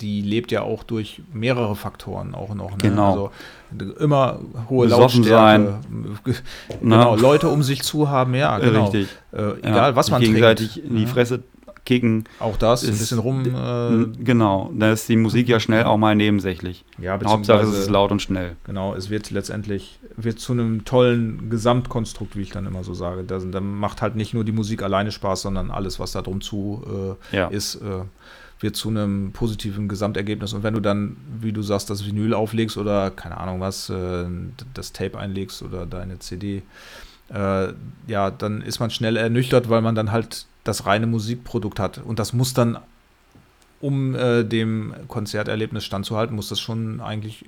die 0.00 0.22
lebt 0.22 0.52
ja 0.52 0.62
auch 0.62 0.84
durch 0.84 1.22
mehrere 1.32 1.74
Faktoren 1.74 2.34
auch 2.34 2.54
noch. 2.54 2.70
Ne? 2.72 2.76
Genau. 2.78 3.30
Also 3.70 3.92
immer 3.98 4.38
hohe 4.68 4.86
Besoffen 4.86 5.24
Lautstärke. 5.24 5.80
Genau, 6.80 7.14
Na? 7.16 7.20
Leute 7.20 7.48
um 7.48 7.62
sich 7.62 7.82
zu 7.82 8.08
haben, 8.08 8.34
ja, 8.34 8.58
genau. 8.58 8.84
Richtig. 8.84 9.08
Äh, 9.32 9.58
egal, 9.58 9.90
Ja, 9.90 9.96
was 9.96 10.10
man 10.10 10.20
gegenseitig 10.20 10.74
trinkt. 10.74 10.88
in 10.90 10.96
die 10.96 11.02
Ja. 11.02 11.08
Fresse 11.08 11.42
kicken. 11.84 12.24
Auch 12.40 12.56
das, 12.56 12.82
ein 12.84 12.90
ist- 12.90 12.98
bisschen 13.00 13.18
rum. 13.18 13.42
Äh, 13.44 14.22
genau, 14.24 14.70
da 14.76 14.92
ist 14.92 15.08
die 15.08 15.16
Musik 15.16 15.48
ja 15.48 15.60
schnell 15.60 15.84
auch 15.84 15.96
mal 15.96 16.14
nebensächlich. 16.14 16.84
ja, 17.00 17.18
Hauptsache 17.24 17.62
es 17.62 17.76
ist 17.78 17.90
laut 17.90 18.10
und 18.10 18.20
schnell. 18.22 18.56
Genau, 18.64 18.94
es 18.94 19.10
wird 19.10 19.30
letztendlich 19.30 19.98
wird 20.16 20.38
zu 20.40 20.52
einem 20.52 20.84
tollen 20.84 21.48
Gesamtkonstrukt, 21.50 22.36
wie 22.36 22.42
ich 22.42 22.50
dann 22.50 22.66
immer 22.66 22.84
so 22.84 22.94
sage. 22.94 23.24
Da, 23.24 23.38
da 23.38 23.60
macht 23.60 24.02
halt 24.02 24.16
nicht 24.16 24.34
nur 24.34 24.44
die 24.44 24.52
Musik 24.52 24.82
alleine 24.82 25.12
Spaß, 25.12 25.42
sondern 25.42 25.70
alles, 25.70 25.98
was 26.00 26.12
da 26.12 26.22
drum 26.22 26.40
zu 26.40 27.16
äh, 27.32 27.36
Ja. 27.36 27.48
ist, 27.48 27.76
äh, 27.76 28.02
wird 28.60 28.74
zu 28.74 28.88
einem 28.88 29.30
positiven 29.30 29.86
Gesamtergebnis. 29.86 30.52
Und 30.52 30.64
wenn 30.64 30.74
du 30.74 30.80
dann, 30.80 31.16
wie 31.40 31.52
du 31.52 31.62
sagst, 31.62 31.90
das 31.90 32.04
Vinyl 32.04 32.34
auflegst 32.34 32.76
oder 32.76 33.12
keine 33.12 33.38
Ahnung 33.38 33.60
was, 33.60 33.88
äh, 33.88 34.24
das 34.74 34.92
Tape 34.92 35.16
einlegst 35.16 35.62
oder 35.62 35.86
deine 35.86 36.18
CD, 36.18 36.62
äh, 37.32 37.68
ja, 38.08 38.32
dann 38.32 38.60
ist 38.62 38.80
man 38.80 38.90
schnell 38.90 39.16
ernüchtert, 39.16 39.68
weil 39.70 39.80
man 39.80 39.94
dann 39.94 40.10
halt 40.10 40.46
das 40.64 40.86
reine 40.86 41.06
Musikprodukt 41.06 41.78
hat. 41.78 41.98
Und 41.98 42.18
das 42.18 42.32
muss 42.32 42.54
dann, 42.54 42.78
um 43.80 44.14
äh, 44.14 44.44
dem 44.44 44.94
Konzerterlebnis 45.08 45.84
standzuhalten, 45.84 46.34
muss 46.34 46.48
das 46.48 46.60
schon 46.60 47.00
eigentlich 47.00 47.44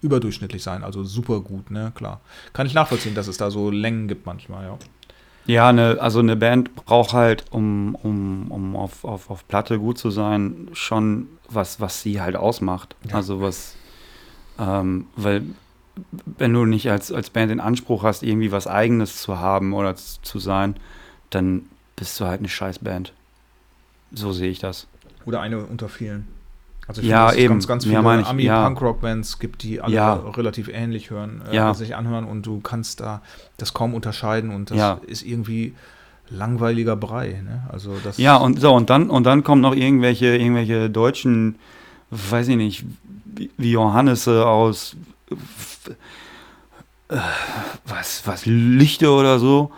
überdurchschnittlich 0.00 0.62
sein. 0.62 0.84
Also 0.84 1.04
super 1.04 1.40
gut, 1.40 1.70
ne, 1.70 1.92
klar. 1.94 2.20
Kann 2.52 2.66
ich 2.66 2.74
nachvollziehen, 2.74 3.14
dass 3.14 3.28
es 3.28 3.36
da 3.36 3.50
so 3.50 3.70
Längen 3.70 4.08
gibt 4.08 4.26
manchmal, 4.26 4.66
ja. 4.66 4.78
Ja, 5.46 5.68
eine, 5.68 6.00
also 6.00 6.20
eine 6.20 6.36
Band 6.36 6.74
braucht 6.74 7.14
halt, 7.14 7.46
um, 7.50 7.96
um, 7.96 8.50
um 8.50 8.76
auf, 8.76 9.04
auf, 9.04 9.28
auf 9.28 9.48
Platte 9.48 9.78
gut 9.78 9.98
zu 9.98 10.10
sein, 10.10 10.68
schon 10.72 11.26
was, 11.48 11.80
was 11.80 12.00
sie 12.00 12.20
halt 12.20 12.36
ausmacht. 12.36 12.94
Ja. 13.08 13.16
Also 13.16 13.40
was, 13.40 13.74
ähm, 14.58 15.06
weil 15.16 15.42
wenn 16.24 16.52
du 16.52 16.64
nicht 16.64 16.90
als, 16.90 17.10
als 17.10 17.30
Band 17.30 17.50
den 17.50 17.60
Anspruch 17.60 18.04
hast, 18.04 18.22
irgendwie 18.22 18.52
was 18.52 18.66
Eigenes 18.66 19.20
zu 19.20 19.40
haben 19.40 19.72
oder 19.72 19.96
zu 19.96 20.38
sein, 20.38 20.76
dann 21.30 21.66
bist 22.02 22.18
du 22.18 22.24
halt 22.24 22.40
eine 22.40 22.48
Scheißband. 22.48 23.12
So 24.12 24.32
sehe 24.32 24.50
ich 24.50 24.58
das. 24.58 24.88
Oder 25.24 25.40
eine 25.40 25.64
unter 25.64 25.88
vielen. 25.88 26.26
Also 26.88 27.00
Ja, 27.00 27.26
dass 27.26 27.34
es 27.34 27.38
eben. 27.38 27.54
ganz, 27.54 27.68
ganz 27.68 27.84
Ja, 27.84 28.00
viele 28.02 28.20
ich, 28.20 28.26
ja. 28.26 28.30
Ami-Punk-Rock-Bands 28.66 29.38
gibt, 29.38 29.62
die 29.62 29.80
alle 29.80 29.94
Ja. 29.94 30.14
relativ 30.14 30.66
ähnlich 30.66 31.10
hören, 31.10 31.42
äh, 31.48 31.54
Ja. 31.54 31.72
sich 31.74 31.94
anhören 31.94 32.24
und 32.24 32.44
du 32.44 32.58
kannst 32.60 32.98
da 32.98 33.22
das 33.56 33.72
kaum 33.72 33.94
unterscheiden 33.94 34.50
und 34.52 34.72
das 34.72 34.78
Ja. 34.78 35.00
ist 35.06 35.22
irgendwie 35.22 35.74
langweiliger 36.28 36.96
Brei. 36.96 37.40
Ne? 37.44 37.62
Also 37.70 37.96
das 38.02 38.18
Ja, 38.18 38.36
und 38.36 38.58
so, 38.60 38.74
und 38.74 38.90
dann, 38.90 39.08
und 39.08 39.22
dann 39.22 39.44
kommen 39.44 39.60
noch 39.62 39.76
irgendwelche, 39.76 40.36
irgendwelche 40.36 40.90
deutschen, 40.90 41.54
weiß 42.10 42.48
ich 42.48 42.56
nicht, 42.56 42.84
wie 43.26 43.48
wie 43.56 43.70
Johannese 43.70 44.44
aus 44.44 44.96
äh, 47.10 47.16
was, 47.86 48.22
was 48.26 48.44
Lichte 48.44 49.08
oder 49.12 49.38
so 49.38 49.70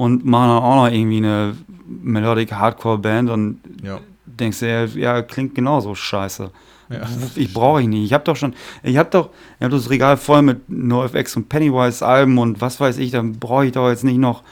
und 0.00 0.24
machen 0.24 0.48
dann 0.48 0.62
auch 0.62 0.76
noch 0.76 0.90
irgendwie 0.90 1.18
eine 1.18 1.54
Melodic 1.86 2.52
Hardcore 2.52 2.96
Band 2.96 3.28
und 3.28 3.60
ja. 3.82 4.00
denkst 4.24 4.60
dir, 4.60 4.86
ja, 4.86 5.20
klingt 5.20 5.54
genauso 5.54 5.94
scheiße. 5.94 6.50
Ja. 6.88 7.02
Ich 7.36 7.52
brauche 7.52 7.82
ich 7.82 7.86
nicht. 7.86 8.06
Ich 8.06 8.14
habe 8.14 8.24
doch 8.24 8.34
schon, 8.34 8.54
ich 8.82 8.96
habe 8.96 9.10
doch, 9.10 9.28
ich 9.58 9.64
habe 9.64 9.76
das 9.76 9.90
Regal 9.90 10.16
voll 10.16 10.40
mit 10.40 10.70
NoFX 10.70 11.36
und 11.36 11.50
Pennywise 11.50 12.04
Alben 12.04 12.38
und 12.38 12.62
was 12.62 12.80
weiß 12.80 12.96
ich, 12.96 13.10
dann 13.10 13.34
brauche 13.34 13.66
ich 13.66 13.72
doch 13.72 13.90
jetzt 13.90 14.02
nicht 14.02 14.16
noch, 14.16 14.42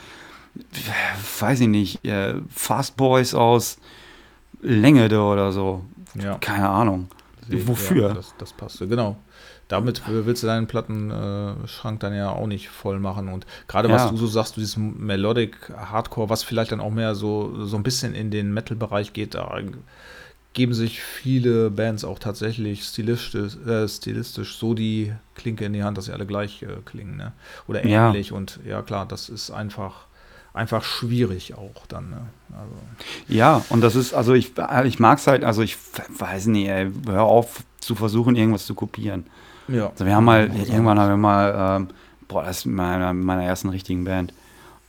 weiß 1.40 1.60
ich 1.60 1.68
nicht, 1.68 2.04
äh, 2.04 2.34
Fast 2.50 2.98
Boys 2.98 3.32
aus 3.32 3.78
Längede 4.60 5.18
oder 5.22 5.50
so. 5.50 5.82
ja. 6.14 6.36
Keine 6.42 6.68
Ahnung. 6.68 7.08
Wofür? 7.48 8.08
Ja, 8.08 8.14
das, 8.14 8.34
das 8.36 8.52
passt. 8.52 8.80
Genau. 8.80 9.16
Damit 9.68 10.02
willst 10.08 10.42
du 10.42 10.46
deinen 10.46 10.66
Plattenschrank 10.66 12.00
dann 12.00 12.14
ja 12.14 12.30
auch 12.30 12.46
nicht 12.46 12.68
voll 12.70 12.98
machen. 13.00 13.28
Und 13.28 13.46
gerade 13.66 13.90
was 13.90 14.04
Ja. 14.04 14.10
du 14.10 14.16
so 14.16 14.26
sagst, 14.26 14.56
du 14.56 14.60
dieses 14.60 14.76
Melodic 14.78 15.70
Hardcore, 15.76 16.30
was 16.30 16.42
vielleicht 16.42 16.72
dann 16.72 16.80
auch 16.80 16.90
mehr 16.90 17.14
so, 17.14 17.66
so 17.66 17.76
ein 17.76 17.82
bisschen 17.82 18.14
in 18.14 18.30
den 18.30 18.52
Metal-Bereich 18.54 19.12
geht, 19.12 19.34
da 19.34 19.58
geben 20.54 20.74
sich 20.74 21.00
viele 21.02 21.70
Bands 21.70 22.02
auch 22.04 22.18
tatsächlich 22.18 22.82
stilistisch, 22.82 23.56
äh, 23.66 23.86
stilistisch 23.86 24.56
so 24.56 24.74
die 24.74 25.12
Klinke 25.34 25.64
in 25.66 25.72
die 25.74 25.84
Hand, 25.84 25.98
dass 25.98 26.06
sie 26.06 26.12
alle 26.12 26.26
gleich 26.26 26.62
äh, 26.62 26.68
klingen. 26.84 27.16
Ne? 27.16 27.32
Oder 27.68 27.86
Ja. 27.86 28.08
ähnlich. 28.08 28.32
Und 28.32 28.58
ja, 28.66 28.82
klar, 28.82 29.06
das 29.06 29.28
ist 29.28 29.50
einfach, 29.50 30.06
einfach 30.58 30.84
schwierig 30.84 31.54
auch 31.54 31.86
dann. 31.88 32.10
Ne? 32.10 32.20
Also, 32.52 32.74
Ja, 33.28 33.64
und 33.70 33.80
das 33.80 33.94
ist, 33.94 34.12
also 34.12 34.34
ich, 34.34 34.52
ich 34.84 34.98
mag 34.98 35.18
es 35.18 35.26
halt, 35.26 35.44
also 35.44 35.62
ich 35.62 35.76
weiß 36.18 36.46
nicht, 36.46 36.68
ey, 36.68 36.90
hör 37.06 37.22
auf 37.22 37.62
zu 37.80 37.94
versuchen, 37.94 38.36
irgendwas 38.36 38.66
zu 38.66 38.74
kopieren. 38.74 39.24
ja. 39.68 39.88
Also 39.88 40.04
wir 40.04 40.14
haben 40.14 40.24
mal, 40.24 40.50
irgendwann 40.54 40.98
haben 40.98 41.10
wir 41.10 41.16
mal, 41.16 41.76
ähm, 41.76 41.88
boah, 42.26 42.42
das 42.42 42.58
ist 42.58 42.66
meiner, 42.66 43.14
meiner 43.14 43.44
ersten 43.44 43.68
richtigen 43.68 44.04
Band, 44.04 44.34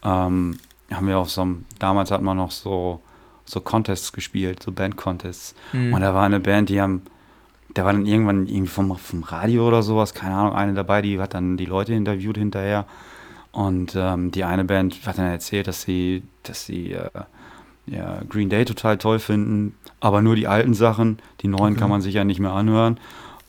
ähm, 0.03 0.57
haben 0.91 1.07
wir 1.07 1.17
auf 1.17 1.30
so 1.30 1.41
einem, 1.41 1.65
damals 1.78 2.11
hat 2.11 2.22
man 2.22 2.36
noch 2.36 2.51
so, 2.51 3.01
so 3.45 3.61
Contests 3.61 4.11
gespielt, 4.11 4.61
so 4.63 4.72
Band-Contests. 4.72 5.55
Mhm. 5.72 5.93
Und 5.93 6.01
da 6.01 6.13
war 6.13 6.26
eine 6.26 6.39
Band, 6.39 6.70
die 6.70 6.82
haben, 6.82 7.03
da 7.74 7.86
war 7.86 7.93
dann 7.93 8.05
irgendwann 8.05 8.47
irgendwie 8.47 8.67
vom, 8.67 8.97
vom 8.97 9.24
Radio 9.24 9.67
oder 9.67 9.84
sowas, 9.84 10.13
keine 10.13 10.36
Ahnung, 10.36 10.53
eine 10.53 10.74
dabei, 10.74 11.01
die 11.01 11.20
hat 11.20 11.36
dann 11.36 11.57
die 11.57 11.65
Leute 11.65 11.93
interviewt 11.93 12.38
hinterher. 12.38 12.86
Und 13.51 13.95
ähm, 13.95 14.31
die 14.31 14.43
eine 14.43 14.63
Band 14.63 15.05
hat 15.05 15.17
dann 15.17 15.25
erzählt, 15.25 15.67
dass 15.67 15.81
sie, 15.81 16.23
dass 16.43 16.65
sie 16.65 16.91
äh, 16.93 17.09
ja, 17.87 18.21
Green 18.29 18.49
Day 18.49 18.63
total 18.65 18.97
toll 18.97 19.19
finden, 19.19 19.75
aber 19.99 20.21
nur 20.21 20.35
die 20.35 20.47
alten 20.47 20.73
Sachen, 20.73 21.17
die 21.41 21.47
neuen 21.47 21.73
Okay. 21.73 21.79
kann 21.81 21.89
man 21.89 22.01
sich 22.01 22.13
ja 22.13 22.23
nicht 22.23 22.39
mehr 22.39 22.53
anhören. 22.53 22.99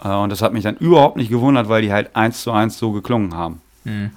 Äh, 0.02 0.14
und 0.14 0.30
das 0.30 0.40
hat 0.42 0.52
mich 0.54 0.62
dann 0.64 0.76
überhaupt 0.76 1.16
nicht 1.16 1.30
gewundert, 1.30 1.68
weil 1.68 1.82
die 1.82 1.92
halt 1.92 2.16
eins 2.16 2.42
zu 2.42 2.50
eins 2.52 2.78
so 2.78 2.92
geklungen 2.92 3.34
haben. 3.34 3.60
Mhm. 3.84 4.10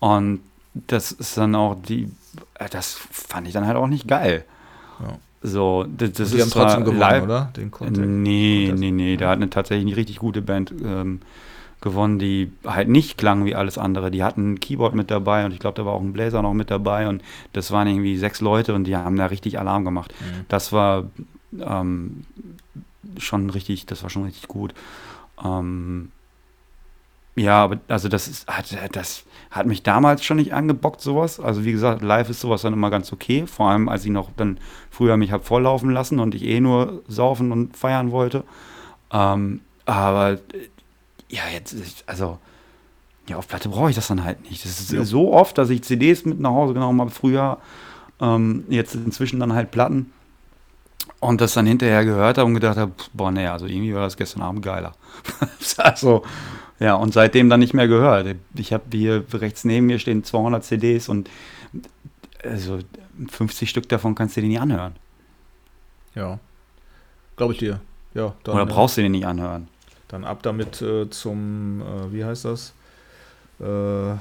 Und 0.00 0.40
das 0.74 1.12
ist 1.12 1.36
dann 1.36 1.54
auch 1.54 1.76
die, 1.80 2.10
äh, 2.58 2.68
das 2.68 2.94
fand 3.10 3.46
ich 3.46 3.52
dann 3.52 3.66
halt 3.66 3.76
auch 3.76 3.86
nicht 3.86 4.08
geil. 4.08 4.44
Ja. 5.00 5.18
So, 5.40 5.86
das, 5.96 6.12
das 6.12 6.30
Die 6.30 6.38
ist 6.38 6.42
haben 6.42 6.50
trotzdem 6.50 6.84
gewonnen, 6.84 6.98
live, 6.98 7.22
oder? 7.22 7.52
Den 7.56 7.70
Contest. 7.70 8.00
Nee, 8.00 8.66
Contest. 8.66 8.80
nee, 8.80 8.90
nee. 8.90 9.16
Da 9.16 9.28
hat 9.28 9.36
eine 9.36 9.48
tatsächlich 9.48 9.86
eine 9.86 9.96
richtig 9.96 10.18
gute 10.18 10.42
Band 10.42 10.72
ähm, 10.84 11.20
gewonnen, 11.80 12.18
die 12.18 12.52
halt 12.66 12.88
nicht 12.88 13.18
klang 13.18 13.44
wie 13.44 13.54
alles 13.54 13.78
andere. 13.78 14.10
Die 14.10 14.24
hatten 14.24 14.52
ein 14.52 14.60
Keyboard 14.60 14.94
mit 14.94 15.10
dabei 15.10 15.44
und 15.44 15.52
ich 15.52 15.60
glaube, 15.60 15.76
da 15.76 15.86
war 15.86 15.92
auch 15.92 16.00
ein 16.00 16.12
Bläser 16.12 16.42
noch 16.42 16.54
mit 16.54 16.70
dabei 16.70 17.08
und 17.08 17.22
das 17.52 17.70
waren 17.70 17.86
irgendwie 17.86 18.16
sechs 18.16 18.40
Leute 18.40 18.74
und 18.74 18.84
die 18.84 18.96
haben 18.96 19.16
da 19.16 19.26
richtig 19.26 19.58
Alarm 19.58 19.84
gemacht. 19.84 20.12
Mhm. 20.20 20.44
Das 20.48 20.72
war 20.72 21.04
ähm, 21.60 22.24
schon 23.18 23.50
richtig, 23.50 23.86
das 23.86 24.02
war 24.02 24.10
schon 24.10 24.24
richtig 24.24 24.48
gut. 24.48 24.74
Ähm, 25.44 26.10
ja, 27.36 27.62
aber 27.62 27.78
also 27.86 28.08
das 28.08 28.26
ist, 28.26 28.48
hat, 28.48 28.76
das 28.92 29.24
hat 29.52 29.66
mich 29.66 29.84
damals 29.84 30.24
schon 30.24 30.38
nicht 30.38 30.52
angebockt, 30.52 31.00
sowas. 31.00 31.38
Also 31.38 31.64
wie 31.64 31.70
gesagt, 31.70 32.02
live 32.02 32.28
ist 32.30 32.40
sowas 32.40 32.62
dann 32.62 32.72
immer 32.72 32.90
ganz 32.90 33.12
okay. 33.12 33.46
Vor 33.46 33.70
allem, 33.70 33.88
als 33.88 34.04
ich 34.04 34.10
noch 34.10 34.30
dann 34.36 34.58
früher 34.90 35.16
mich 35.16 35.30
hab 35.30 35.44
volllaufen 35.44 35.90
lassen 35.90 36.18
und 36.18 36.34
ich 36.34 36.42
eh 36.42 36.60
nur 36.60 37.02
saufen 37.06 37.52
und 37.52 37.76
feiern 37.76 38.10
wollte. 38.10 38.42
Ähm, 39.12 39.60
aber 39.86 40.38
ja, 41.30 41.42
jetzt, 41.52 41.72
ist- 41.72 42.04
also 42.06 42.38
ja, 43.28 43.36
auf 43.36 43.46
Platte 43.48 43.68
brauche 43.68 43.90
ich 43.90 43.96
das 43.96 44.08
dann 44.08 44.24
halt 44.24 44.48
nicht. 44.48 44.64
Das 44.64 44.80
ist 44.80 44.92
Ja. 44.92 45.04
so 45.04 45.32
oft, 45.34 45.58
dass 45.58 45.68
ich 45.70 45.82
CDs 45.82 46.24
mit 46.24 46.40
nach 46.40 46.50
Hause 46.50 46.72
genommen 46.74 47.00
habe 47.00 47.10
früher. 47.10 47.58
Ähm, 48.20 48.64
jetzt 48.68 48.94
inzwischen 48.94 49.38
dann 49.38 49.52
halt 49.52 49.70
Platten. 49.70 50.12
Und 51.20 51.40
das 51.40 51.52
dann 51.54 51.66
hinterher 51.66 52.04
gehört 52.04 52.38
habe 52.38 52.46
und 52.46 52.54
gedacht 52.54 52.76
habe, 52.76 52.92
boah, 53.12 53.30
nee, 53.32 53.46
also 53.46 53.66
irgendwie 53.66 53.92
war 53.94 54.02
das 54.02 54.16
gestern 54.16 54.40
Abend 54.42 54.62
geiler. 54.62 54.94
also, 55.78 56.22
ja, 56.78 56.94
und 56.94 57.12
seitdem 57.12 57.50
dann 57.50 57.60
nicht 57.60 57.74
mehr 57.74 57.88
gehört. 57.88 58.36
Ich 58.54 58.72
habe 58.72 58.84
hier 58.92 59.24
rechts 59.34 59.64
neben 59.64 59.86
mir 59.86 59.98
stehen 59.98 60.22
200 60.24 60.64
CDs 60.64 61.08
und 61.08 61.28
also 62.44 62.78
50 63.30 63.68
Stück 63.68 63.88
davon 63.88 64.14
kannst 64.14 64.36
du 64.36 64.40
dir 64.42 64.48
nicht 64.48 64.60
anhören. 64.60 64.94
Ja. 66.14 66.38
Glaube 67.36 67.52
ich 67.52 67.58
dir. 67.58 67.80
Ja, 68.14 68.34
dann, 68.44 68.54
Oder 68.54 68.66
brauchst 68.66 68.96
du 68.96 69.02
dir 69.02 69.08
nicht 69.10 69.26
anhören. 69.26 69.68
Dann 70.08 70.24
ab 70.24 70.42
damit 70.42 70.80
äh, 70.80 71.08
zum, 71.10 71.82
äh, 71.82 72.12
wie 72.12 72.24
heißt 72.24 72.46
das? 72.46 72.72
Äh, 73.60 74.14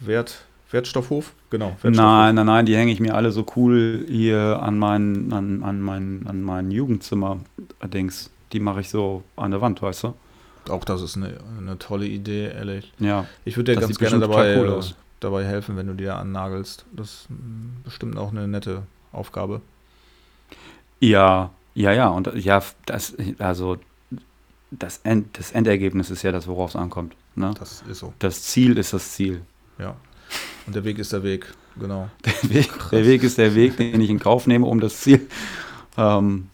Wert, 0.00 0.44
Wertstoffhof? 0.70 1.32
Genau, 1.50 1.76
Wertstoffhof. 1.82 1.96
Nein, 1.96 2.34
nein, 2.36 2.46
nein, 2.46 2.66
die 2.66 2.76
hänge 2.76 2.92
ich 2.92 3.00
mir 3.00 3.14
alle 3.14 3.32
so 3.32 3.44
cool 3.56 4.04
hier 4.08 4.60
an 4.62 4.78
mein, 4.78 5.32
an, 5.32 5.62
an 5.62 5.80
mein, 5.80 6.26
an 6.28 6.42
mein 6.42 6.70
Jugendzimmer-Dings. 6.70 8.30
Die 8.52 8.60
mache 8.60 8.80
ich 8.80 8.88
so 8.88 9.24
an 9.36 9.50
der 9.50 9.60
Wand, 9.60 9.82
weißt 9.82 10.04
du? 10.04 10.14
Auch 10.68 10.84
das 10.84 11.02
ist 11.02 11.16
eine, 11.16 11.38
eine 11.58 11.78
tolle 11.78 12.06
Idee, 12.06 12.52
ehrlich. 12.54 12.92
Ja. 12.98 13.26
Ich 13.44 13.56
würde 13.56 13.74
dir 13.74 13.80
ganz 13.80 13.98
gerne 13.98 14.20
dabei, 14.20 14.58
cool 14.58 14.80
äh, 14.80 14.94
dabei 15.20 15.44
helfen, 15.44 15.76
wenn 15.76 15.88
du 15.88 15.94
dir 15.94 16.16
annagelst. 16.16 16.86
Das 16.92 17.08
ist 17.08 17.30
mm, 17.30 17.82
bestimmt 17.84 18.16
auch 18.16 18.30
eine 18.30 18.48
nette 18.48 18.82
Aufgabe. 19.12 19.60
Ja, 21.00 21.50
ja, 21.74 21.92
ja. 21.92 22.08
Und 22.08 22.32
ja, 22.34 22.62
das, 22.86 23.14
also 23.38 23.76
das, 24.78 24.98
End, 25.04 25.38
das 25.38 25.52
Endergebnis 25.52 26.10
ist 26.10 26.22
ja 26.22 26.32
das, 26.32 26.46
worauf 26.46 26.70
es 26.70 26.76
ankommt. 26.76 27.14
Ne? 27.34 27.52
Das 27.58 27.82
ist 27.88 27.98
so, 27.98 28.12
Das 28.18 28.42
Ziel 28.42 28.78
ist 28.78 28.92
das 28.92 29.12
Ziel. 29.12 29.42
ja. 29.78 29.96
Und 30.66 30.74
der 30.74 30.84
Weg 30.84 30.98
ist 30.98 31.12
der 31.12 31.22
Weg, 31.22 31.52
genau. 31.78 32.08
Der 32.24 32.50
Weg, 32.50 32.70
der 32.90 33.04
Weg 33.06 33.22
ist 33.22 33.36
der 33.38 33.54
Weg, 33.54 33.76
den 33.76 34.00
ich 34.00 34.08
in 34.10 34.18
Kauf 34.18 34.46
nehme, 34.46 34.66
um 34.66 34.80
das 34.80 34.98
Ziel 35.00 35.28
ähm, 35.98 36.48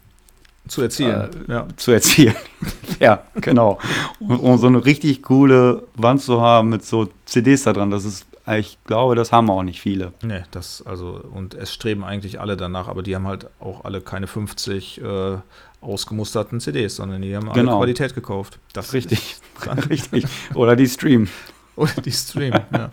Zu 0.69 0.83
erzielen, 0.83 1.31
Äh, 1.49 1.53
ja. 1.53 1.67
zu 1.77 1.93
erzielen. 1.93 2.35
ja, 3.01 3.23
genau. 3.37 3.79
Um, 4.19 4.41
um 4.41 4.59
so 4.59 4.67
eine 4.67 4.85
richtig 4.85 5.23
coole 5.23 5.85
Wand 5.95 6.21
zu 6.21 6.41
haben 6.41 6.69
mit 6.69 6.85
so 6.85 7.09
CDs 7.27 7.63
da 7.63 7.73
dran, 7.73 7.91
das 7.91 8.05
ist, 8.05 8.27
ich 8.59 8.77
glaube, 8.85 9.15
das 9.15 9.31
haben 9.33 9.49
auch 9.51 9.63
nicht 9.63 9.81
viele. 9.81 10.13
Nee, 10.23 10.43
das, 10.51 10.83
also, 10.85 11.21
und 11.33 11.55
es 11.55 11.73
streben 11.73 12.03
eigentlich 12.05 12.41
alle 12.41 12.57
danach, 12.57 12.89
aber 12.89 13.03
die 13.03 13.15
haben 13.15 13.27
halt 13.29 13.47
auch 13.61 13.85
alle 13.85 14.01
keine 14.01 14.27
50 14.27 15.01
äh, 15.01 15.37
ausgemusterten 15.81 16.61
CDs, 16.61 16.97
sondern 16.97 17.23
die 17.23 17.35
haben 17.35 17.49
alle 17.49 17.61
Genau. 17.61 17.79
Qualität 17.79 18.15
gekauft. 18.15 18.59
Das 18.73 18.93
Richtig. 18.93 19.37
Richtig. 19.91 20.25
Oder 20.55 20.77
die 20.77 20.87
Stream. 20.87 21.29
Oder 21.77 21.93
die 22.05 22.13
Stream, 22.13 22.53
ja. 22.73 22.91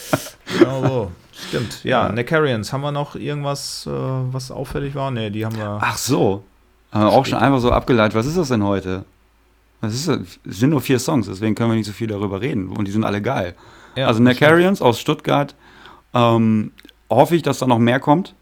genau 0.58 0.82
so. 0.86 1.12
Stimmt. 1.48 1.84
Ja, 1.84 2.06
Ja. 2.06 2.12
Necarians, 2.12 2.72
haben 2.72 2.82
wir 2.82 2.92
noch 2.92 3.14
irgendwas, 3.16 3.86
äh, 3.86 3.90
was 3.90 4.50
auffällig 4.50 4.94
war? 4.94 5.10
Nee, 5.10 5.30
die 5.30 5.44
haben 5.44 5.56
wir. 5.56 5.78
Ach 5.80 5.96
so. 5.96 6.44
Haben 6.92 7.04
wir 7.04 7.12
auch 7.12 7.24
schon 7.26 7.38
einfach 7.38 7.60
so 7.60 7.70
abgeleitet. 7.70 8.14
Was 8.14 8.26
ist 8.26 8.36
das 8.36 8.48
denn 8.48 8.64
heute? 8.64 9.04
Ist? 9.82 10.08
Es 10.08 10.38
sind 10.44 10.70
nur 10.70 10.80
vier 10.82 10.98
Songs, 10.98 11.26
deswegen 11.26 11.54
können 11.54 11.70
wir 11.70 11.76
nicht 11.76 11.86
so 11.86 11.92
viel 11.92 12.08
darüber 12.08 12.40
reden. 12.40 12.68
Und 12.68 12.86
die 12.86 12.92
sind 12.92 13.04
alle 13.04 13.22
geil. 13.22 13.54
ja, 13.96 14.06
also 14.06 14.20
Necarians 14.22 14.82
aus 14.82 15.00
Stuttgart. 15.00 15.54
Ähm, 16.12 16.72
hoffe 17.08 17.36
ich, 17.36 17.42
dass 17.42 17.58
da 17.60 17.66
noch 17.66 17.78
mehr 17.78 18.00
kommt. 18.00 18.34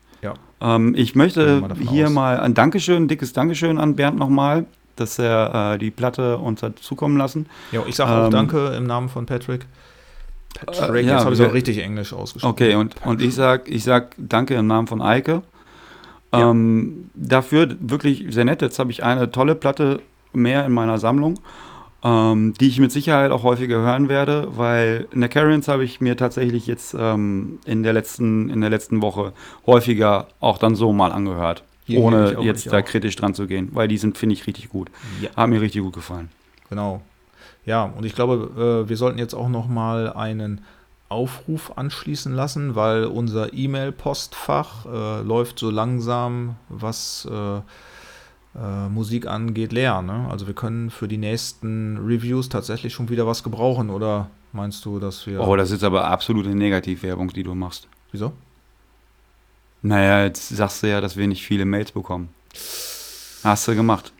Ja. 0.61 0.77
Ähm, 0.77 0.95
ich 0.97 1.15
möchte 1.15 1.61
mal 1.61 1.75
hier 1.77 2.07
aus. 2.07 2.13
mal 2.13 2.41
ein 2.41 2.55
Dankeschön, 2.55 3.05
ein 3.05 3.09
dickes 3.09 3.33
Dankeschön 3.33 3.79
an 3.79 3.95
Bernd 3.97 4.19
nochmal, 4.19 4.65
dass 4.97 5.19
er 5.19 5.75
äh, 5.75 5.79
die 5.79 5.91
Platte 5.91 6.39
uns 6.39 6.63
hat 6.63 6.79
zukommen 6.81 7.17
lassen. 7.17 7.47
Ja, 7.73 7.83
ich 7.87 7.95
sage 7.97 8.11
auch 8.13 8.25
Ähm, 8.27 8.31
Danke 8.33 8.69
im 8.77 8.85
Namen 8.87 9.09
von 9.09 9.27
Patrick. 9.27 9.67
Patrick, 10.55 11.07
ja, 11.07 11.15
jetzt 11.17 11.25
habe 11.25 11.35
ich 11.35 11.41
wir- 11.41 11.49
auch 11.49 11.55
richtig 11.55 11.79
Englisch 11.79 12.13
ausgesprochen. 12.13 12.51
Okay, 12.53 12.75
und, 12.75 12.95
und 13.05 13.23
ich 13.23 13.35
sag, 13.35 13.69
ich 13.69 13.85
sag 13.85 14.15
danke 14.17 14.55
im 14.55 14.67
Namen 14.67 14.89
von 14.89 15.01
Eike. 15.03 15.43
Ja. 16.33 16.51
Ähm, 16.51 17.11
dafür 17.15 17.69
wirklich 17.81 18.27
sehr 18.31 18.45
nett. 18.45 18.61
Jetzt 18.63 18.79
habe 18.79 18.91
ich 18.91 19.05
eine 19.05 19.31
tolle 19.31 19.55
Platte 19.55 20.01
mehr 20.33 20.67
in 20.67 20.73
meiner 20.73 20.99
Sammlung, 20.99 21.39
ähm, 22.05 22.55
die 22.61 22.69
ich 22.69 22.79
mit 22.79 22.93
Sicherheit 22.93 23.31
auch 23.31 23.43
häufiger 23.43 23.79
hören 23.79 24.09
werde, 24.09 24.49
weil 24.57 25.09
Necarians 25.13 25.69
habe 25.69 25.85
ich 25.85 26.01
mir 26.01 26.17
tatsächlich 26.17 26.67
jetzt 26.67 26.95
ähm, 26.99 27.59
in, 27.65 27.83
der 27.83 27.93
letzten, 27.93 28.51
in 28.51 28.61
der 28.61 28.71
letzten 28.71 29.03
Woche 29.03 29.33
häufiger 29.67 30.29
auch 30.41 30.59
dann 30.59 30.75
so 30.75 30.93
mal 30.93 31.13
angehört. 31.13 31.65
Hier, 31.85 32.01
ohne 32.01 32.37
auch, 32.39 32.43
jetzt 32.43 32.71
da 32.71 32.79
auch. 32.79 32.85
kritisch 32.85 33.17
dran 33.17 33.35
zu 33.35 33.47
gehen, 33.47 33.71
weil 33.73 33.89
die 33.89 33.97
sind, 33.97 34.19
finde 34.19 34.35
ich, 34.35 34.47
richtig 34.47 34.69
gut. 34.69 34.91
Ja. 35.23 35.31
Haben 35.37 35.51
mir 35.51 35.61
richtig 35.61 35.83
gut 35.83 35.95
gefallen. 35.95 36.29
Genau. 36.69 37.01
Ja, 37.65 37.85
und 37.85 38.05
ich 38.05 38.15
glaube, 38.15 38.85
äh, 38.85 38.89
wir 38.89 38.97
sollten 38.97 39.19
jetzt 39.19 39.35
auch 39.35 39.49
noch 39.49 39.69
mal 39.69 40.13
einen 40.13 40.61
Aufruf 41.09 41.73
anschließen 41.77 42.35
lassen, 42.35 42.75
weil 42.75 43.07
unser 43.07 43.55
E-Mail-Postfach 43.55 44.87
äh, 44.87 45.23
läuft 45.23 45.59
so 45.59 45.71
langsam, 45.71 46.57
was 46.69 47.27
äh, 47.31 47.61
äh, 48.57 48.89
Musik 48.89 49.27
angeht, 49.27 49.73
leer. 49.73 50.03
Ne? 50.03 50.27
Also 50.31 50.47
wir 50.47 50.55
können 50.55 50.91
für 50.91 51.09
die 51.09 51.19
nächsten 51.19 51.99
Reviews 51.99 52.49
tatsächlich 52.49 52.93
schon 52.93 53.09
wieder 53.09 53.27
was 53.27 53.43
gebrauchen. 53.43 53.91
Oder 53.91 54.31
meinst 54.53 54.85
du, 54.85 54.99
dass 54.99 55.27
wir... 55.27 55.41
Oh, 55.47 55.57
das 55.57 55.71
ist 55.71 55.85
aber 55.85 56.09
absolute 56.09 56.51
Negativwerbung, 56.51 57.29
die 57.29 57.43
du 57.43 57.55
machst. 57.55 57.89
Wieso? 58.13 58.33
Naja, 59.83 60.25
jetzt 60.25 60.49
sagst 60.49 60.83
du 60.83 60.89
ja, 60.89 61.01
dass 61.01 61.17
wir 61.17 61.27
nicht 61.27 61.45
viele 61.45 61.65
Mails 61.65 61.93
bekommen. 61.93 62.31
Hast 63.45 63.69
du 63.69 63.75
gemacht. 63.75 64.13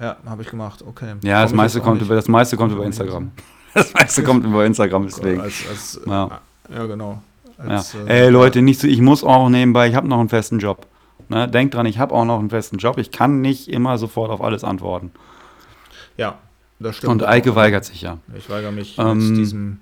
Ja, 0.00 0.16
habe 0.26 0.42
ich 0.42 0.50
gemacht. 0.50 0.82
Okay. 0.86 1.14
Ja, 1.22 1.42
das 1.42 1.52
meiste, 1.52 1.80
kommt 1.80 2.02
über, 2.02 2.16
das 2.16 2.26
meiste 2.26 2.56
kommt 2.56 2.72
über 2.72 2.84
Instagram. 2.84 3.30
Das 3.74 3.92
meiste 3.92 4.22
kommt 4.22 4.44
über 4.44 4.64
Instagram, 4.64 5.06
deswegen. 5.06 5.40
Als, 5.40 5.68
als, 5.68 6.00
Ja. 6.06 6.40
ja. 6.72 6.86
genau. 6.86 7.20
Ja. 7.58 7.64
Als, 7.64 7.92
äh, 7.92 8.26
Ey, 8.26 8.28
Leute, 8.28 8.62
nicht 8.62 8.78
so, 8.78 8.86
ich 8.86 9.00
muss 9.00 9.24
auch 9.24 9.48
nebenbei, 9.48 9.88
ich 9.88 9.96
habe 9.96 10.06
noch 10.06 10.20
einen 10.20 10.28
festen 10.28 10.60
Job. 10.60 10.86
Ne? 11.30 11.48
Denkt 11.48 11.74
dran, 11.74 11.86
ich 11.86 11.98
habe 11.98 12.14
auch 12.14 12.24
noch 12.24 12.38
einen 12.38 12.50
festen 12.50 12.78
Job. 12.78 12.98
Ich 12.98 13.10
kann 13.10 13.40
nicht 13.40 13.68
immer 13.68 13.98
sofort 13.98 14.30
auf 14.30 14.40
alles 14.42 14.64
antworten. 14.64 15.12
Ja, 16.16 16.38
das 16.78 16.96
stimmt. 16.96 17.12
Und 17.12 17.24
Eike 17.24 17.54
weigert 17.56 17.84
sich 17.84 18.02
ja. 18.02 18.18
Ich 18.36 18.48
weigere 18.50 18.72
mich 18.72 18.98
Ähm, 18.98 19.28
mit 19.28 19.38
diesem 19.38 19.80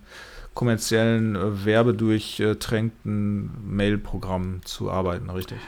kommerziellen, 0.54 1.36
äh, 1.36 1.64
werbedurchtränkten 1.64 3.50
Mail-Programm 3.64 4.60
zu 4.64 4.90
arbeiten, 4.90 5.30
richtig? 5.30 5.58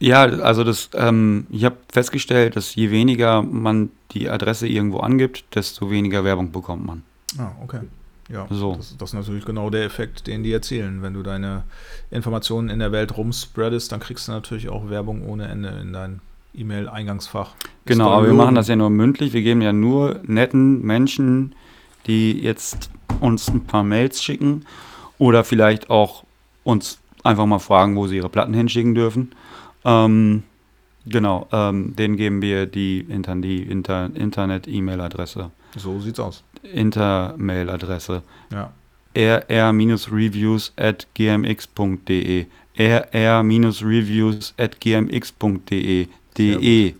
Ja, 0.00 0.22
also 0.22 0.64
das, 0.64 0.90
ähm, 0.94 1.46
ich 1.50 1.64
habe 1.64 1.76
festgestellt, 1.92 2.56
dass 2.56 2.74
je 2.74 2.90
weniger 2.90 3.42
man 3.42 3.90
die 4.12 4.30
Adresse 4.30 4.66
irgendwo 4.66 5.00
angibt, 5.00 5.44
desto 5.54 5.90
weniger 5.90 6.24
Werbung 6.24 6.52
bekommt 6.52 6.86
man. 6.86 7.02
Ah, 7.38 7.52
okay. 7.62 7.80
Ja, 8.32 8.46
So. 8.50 8.76
das, 8.76 8.96
das 8.96 9.10
ist 9.10 9.14
natürlich 9.14 9.44
genau 9.44 9.70
der 9.70 9.84
Effekt, 9.84 10.26
den 10.26 10.42
die 10.42 10.52
erzielen. 10.52 11.02
Wenn 11.02 11.14
du 11.14 11.22
deine 11.22 11.64
Informationen 12.10 12.68
in 12.68 12.78
der 12.78 12.92
Welt 12.92 13.16
rumspreadest, 13.16 13.90
dann 13.90 14.00
kriegst 14.00 14.28
du 14.28 14.32
natürlich 14.32 14.68
auch 14.68 14.88
Werbung 14.88 15.26
ohne 15.26 15.48
Ende 15.48 15.70
in 15.82 15.92
dein 15.92 16.20
E-Mail-Eingangsfach. 16.54 17.54
Genau, 17.86 18.10
aber 18.10 18.26
wir 18.26 18.34
machen 18.34 18.54
das 18.54 18.68
ja 18.68 18.76
nur 18.76 18.90
mündlich. 18.90 19.32
Wir 19.32 19.42
geben 19.42 19.62
ja 19.62 19.72
nur 19.72 20.20
netten 20.24 20.82
Menschen, 20.82 21.54
die 22.06 22.40
jetzt 22.40 22.90
uns 23.20 23.48
ein 23.48 23.64
paar 23.64 23.82
Mails 23.82 24.22
schicken 24.22 24.64
oder 25.18 25.44
vielleicht 25.44 25.90
auch 25.90 26.24
uns 26.64 26.98
einfach 27.24 27.46
mal 27.46 27.58
fragen, 27.58 27.96
wo 27.96 28.06
sie 28.06 28.16
ihre 28.16 28.28
Platten 28.28 28.54
hinschicken 28.54 28.94
dürfen. 28.94 29.32
Ähm, 29.84 30.44
genau, 31.06 31.48
ähm, 31.52 31.94
denen 31.96 32.16
geben 32.16 32.42
wir 32.42 32.66
die, 32.66 33.00
Inter 33.00 33.36
die 33.36 33.62
Inter 33.62 34.10
Internet-E-Mail-Adresse. 34.14 35.50
So 35.76 36.00
sieht's 36.00 36.20
aus. 36.20 36.42
Inter-Mail-Adresse. 36.62 38.22
Ja. 38.52 38.72
rr-reviews 39.16 40.72
at 40.76 41.08
gmx.de 41.14 42.46
rr-reviews 42.78 44.54
at 44.56 44.80
gmx.de 44.80 46.08
de 46.36 46.94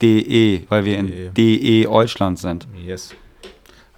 de, 0.00 0.64
weil 0.68 0.84
wir 0.86 0.98
in 0.98 1.34
de 1.34 1.84
Deutschland 1.84 2.38
sind. 2.38 2.66
Yes. 2.74 3.14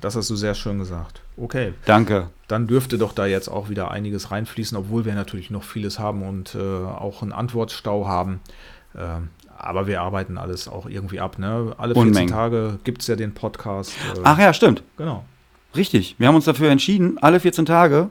Das 0.00 0.16
hast 0.16 0.30
du 0.30 0.36
sehr 0.36 0.54
schön 0.54 0.80
gesagt. 0.80 1.20
Okay. 1.36 1.74
Danke. 1.86 2.28
dann 2.52 2.66
dürfte 2.66 2.98
doch 2.98 3.14
da 3.14 3.24
jetzt 3.24 3.48
auch 3.48 3.70
wieder 3.70 3.90
einiges 3.90 4.30
reinfließen, 4.30 4.76
obwohl 4.76 5.06
wir 5.06 5.14
natürlich 5.14 5.48
noch 5.50 5.64
vieles 5.64 5.98
haben 5.98 6.22
und 6.22 6.54
äh, 6.54 6.58
auch 6.58 7.22
einen 7.22 7.32
Antwortstau 7.32 8.06
haben. 8.06 8.40
Ähm, 8.94 9.30
aber 9.62 9.86
wir 9.86 10.02
arbeiten 10.02 10.38
alles 10.38 10.68
auch 10.68 10.86
irgendwie 10.86 11.20
ab. 11.20 11.38
Ne? 11.38 11.74
Alle 11.78 11.94
14 11.94 12.08
Unmengen. 12.08 12.30
Tage 12.30 12.78
gibt 12.84 13.02
es 13.02 13.08
ja 13.08 13.16
den 13.16 13.32
Podcast. 13.32 13.92
Äh, 14.16 14.20
Ach 14.24 14.38
ja, 14.38 14.52
stimmt. 14.52 14.82
Genau. 14.96 15.24
Richtig. 15.74 16.16
Wir 16.18 16.28
haben 16.28 16.34
uns 16.34 16.44
dafür 16.44 16.70
entschieden, 16.70 17.18
alle 17.20 17.40
14 17.40 17.64
Tage 17.64 18.10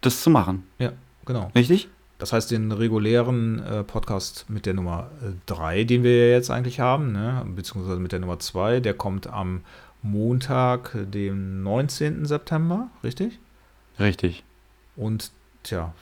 das 0.00 0.22
zu 0.22 0.30
machen. 0.30 0.64
Ja, 0.78 0.92
genau. 1.24 1.50
Richtig? 1.54 1.88
Das 2.18 2.32
heißt, 2.32 2.50
den 2.50 2.72
regulären 2.72 3.62
äh, 3.62 3.84
Podcast 3.84 4.46
mit 4.48 4.64
der 4.64 4.74
Nummer 4.74 5.10
3, 5.46 5.84
den 5.84 6.02
wir 6.02 6.28
ja 6.28 6.34
jetzt 6.34 6.50
eigentlich 6.50 6.80
haben, 6.80 7.12
ne? 7.12 7.44
beziehungsweise 7.54 8.00
mit 8.00 8.12
der 8.12 8.20
Nummer 8.20 8.38
2, 8.38 8.80
der 8.80 8.94
kommt 8.94 9.26
am 9.26 9.62
Montag, 10.02 10.92
dem 10.94 11.62
19. 11.62 12.24
September, 12.24 12.88
richtig? 13.04 13.38
Richtig. 13.98 14.44
Und 14.94 15.30
tja, 15.62 15.92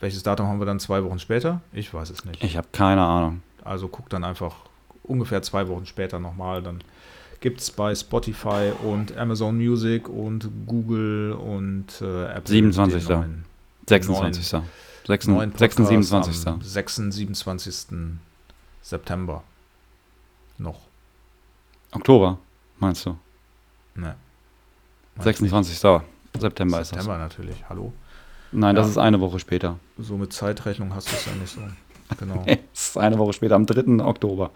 welches 0.00 0.22
Datum 0.22 0.46
haben 0.46 0.58
wir 0.58 0.66
dann 0.66 0.80
zwei 0.80 1.04
Wochen 1.04 1.18
später? 1.18 1.60
Ich 1.72 1.92
weiß 1.92 2.10
es 2.10 2.24
nicht. 2.24 2.42
Ich 2.42 2.56
habe 2.56 2.68
keine 2.72 3.02
Ahnung. 3.04 3.42
Also 3.64 3.88
guck 3.88 4.08
dann 4.08 4.24
einfach 4.24 4.56
ungefähr 5.02 5.42
zwei 5.42 5.68
Wochen 5.68 5.86
später 5.86 6.18
nochmal. 6.18 6.62
Dann 6.62 6.82
gibt 7.40 7.60
es 7.60 7.70
bei 7.70 7.94
Spotify 7.94 8.72
und 8.82 9.16
Amazon 9.16 9.56
Music 9.56 10.08
und 10.08 10.48
Google 10.66 11.32
und 11.32 12.00
äh, 12.00 12.24
Apple 12.26 12.54
27.. 12.54 13.06
den 13.06 13.16
neuen, 13.16 13.44
26. 13.86 14.52
neuen 14.52 14.62
6, 15.06 15.26
6, 15.26 15.26
Podcast 15.26 15.88
27. 15.88 16.46
am 16.46 16.62
6. 16.62 16.96
27. 16.96 17.74
September. 18.82 19.42
Noch. 20.58 20.80
Oktober, 21.92 22.38
meinst 22.78 23.04
du? 23.06 23.16
Ne. 23.94 24.14
26. 25.18 25.78
September 26.38 26.80
ist 26.80 26.92
das. 26.92 26.98
September 27.04 27.18
natürlich. 27.18 27.56
Hallo. 27.68 27.92
Nein, 28.52 28.74
das 28.74 28.86
Ja. 28.86 28.90
ist 28.92 28.98
eine 28.98 29.20
Woche 29.20 29.38
später. 29.38 29.76
So 29.98 30.16
mit 30.16 30.32
Zeitrechnung 30.32 30.94
hast 30.94 31.10
du 31.10 31.16
es 31.16 31.26
ja 31.26 31.32
nicht 31.32 31.52
so. 31.54 31.60
Genau. 32.18 32.42
Es 32.44 32.88
ist 32.88 32.98
eine 32.98 33.16
Woche 33.18 33.32
später, 33.34 33.54
am 33.54 33.66
3. 33.66 34.04
Oktober. 34.04 34.50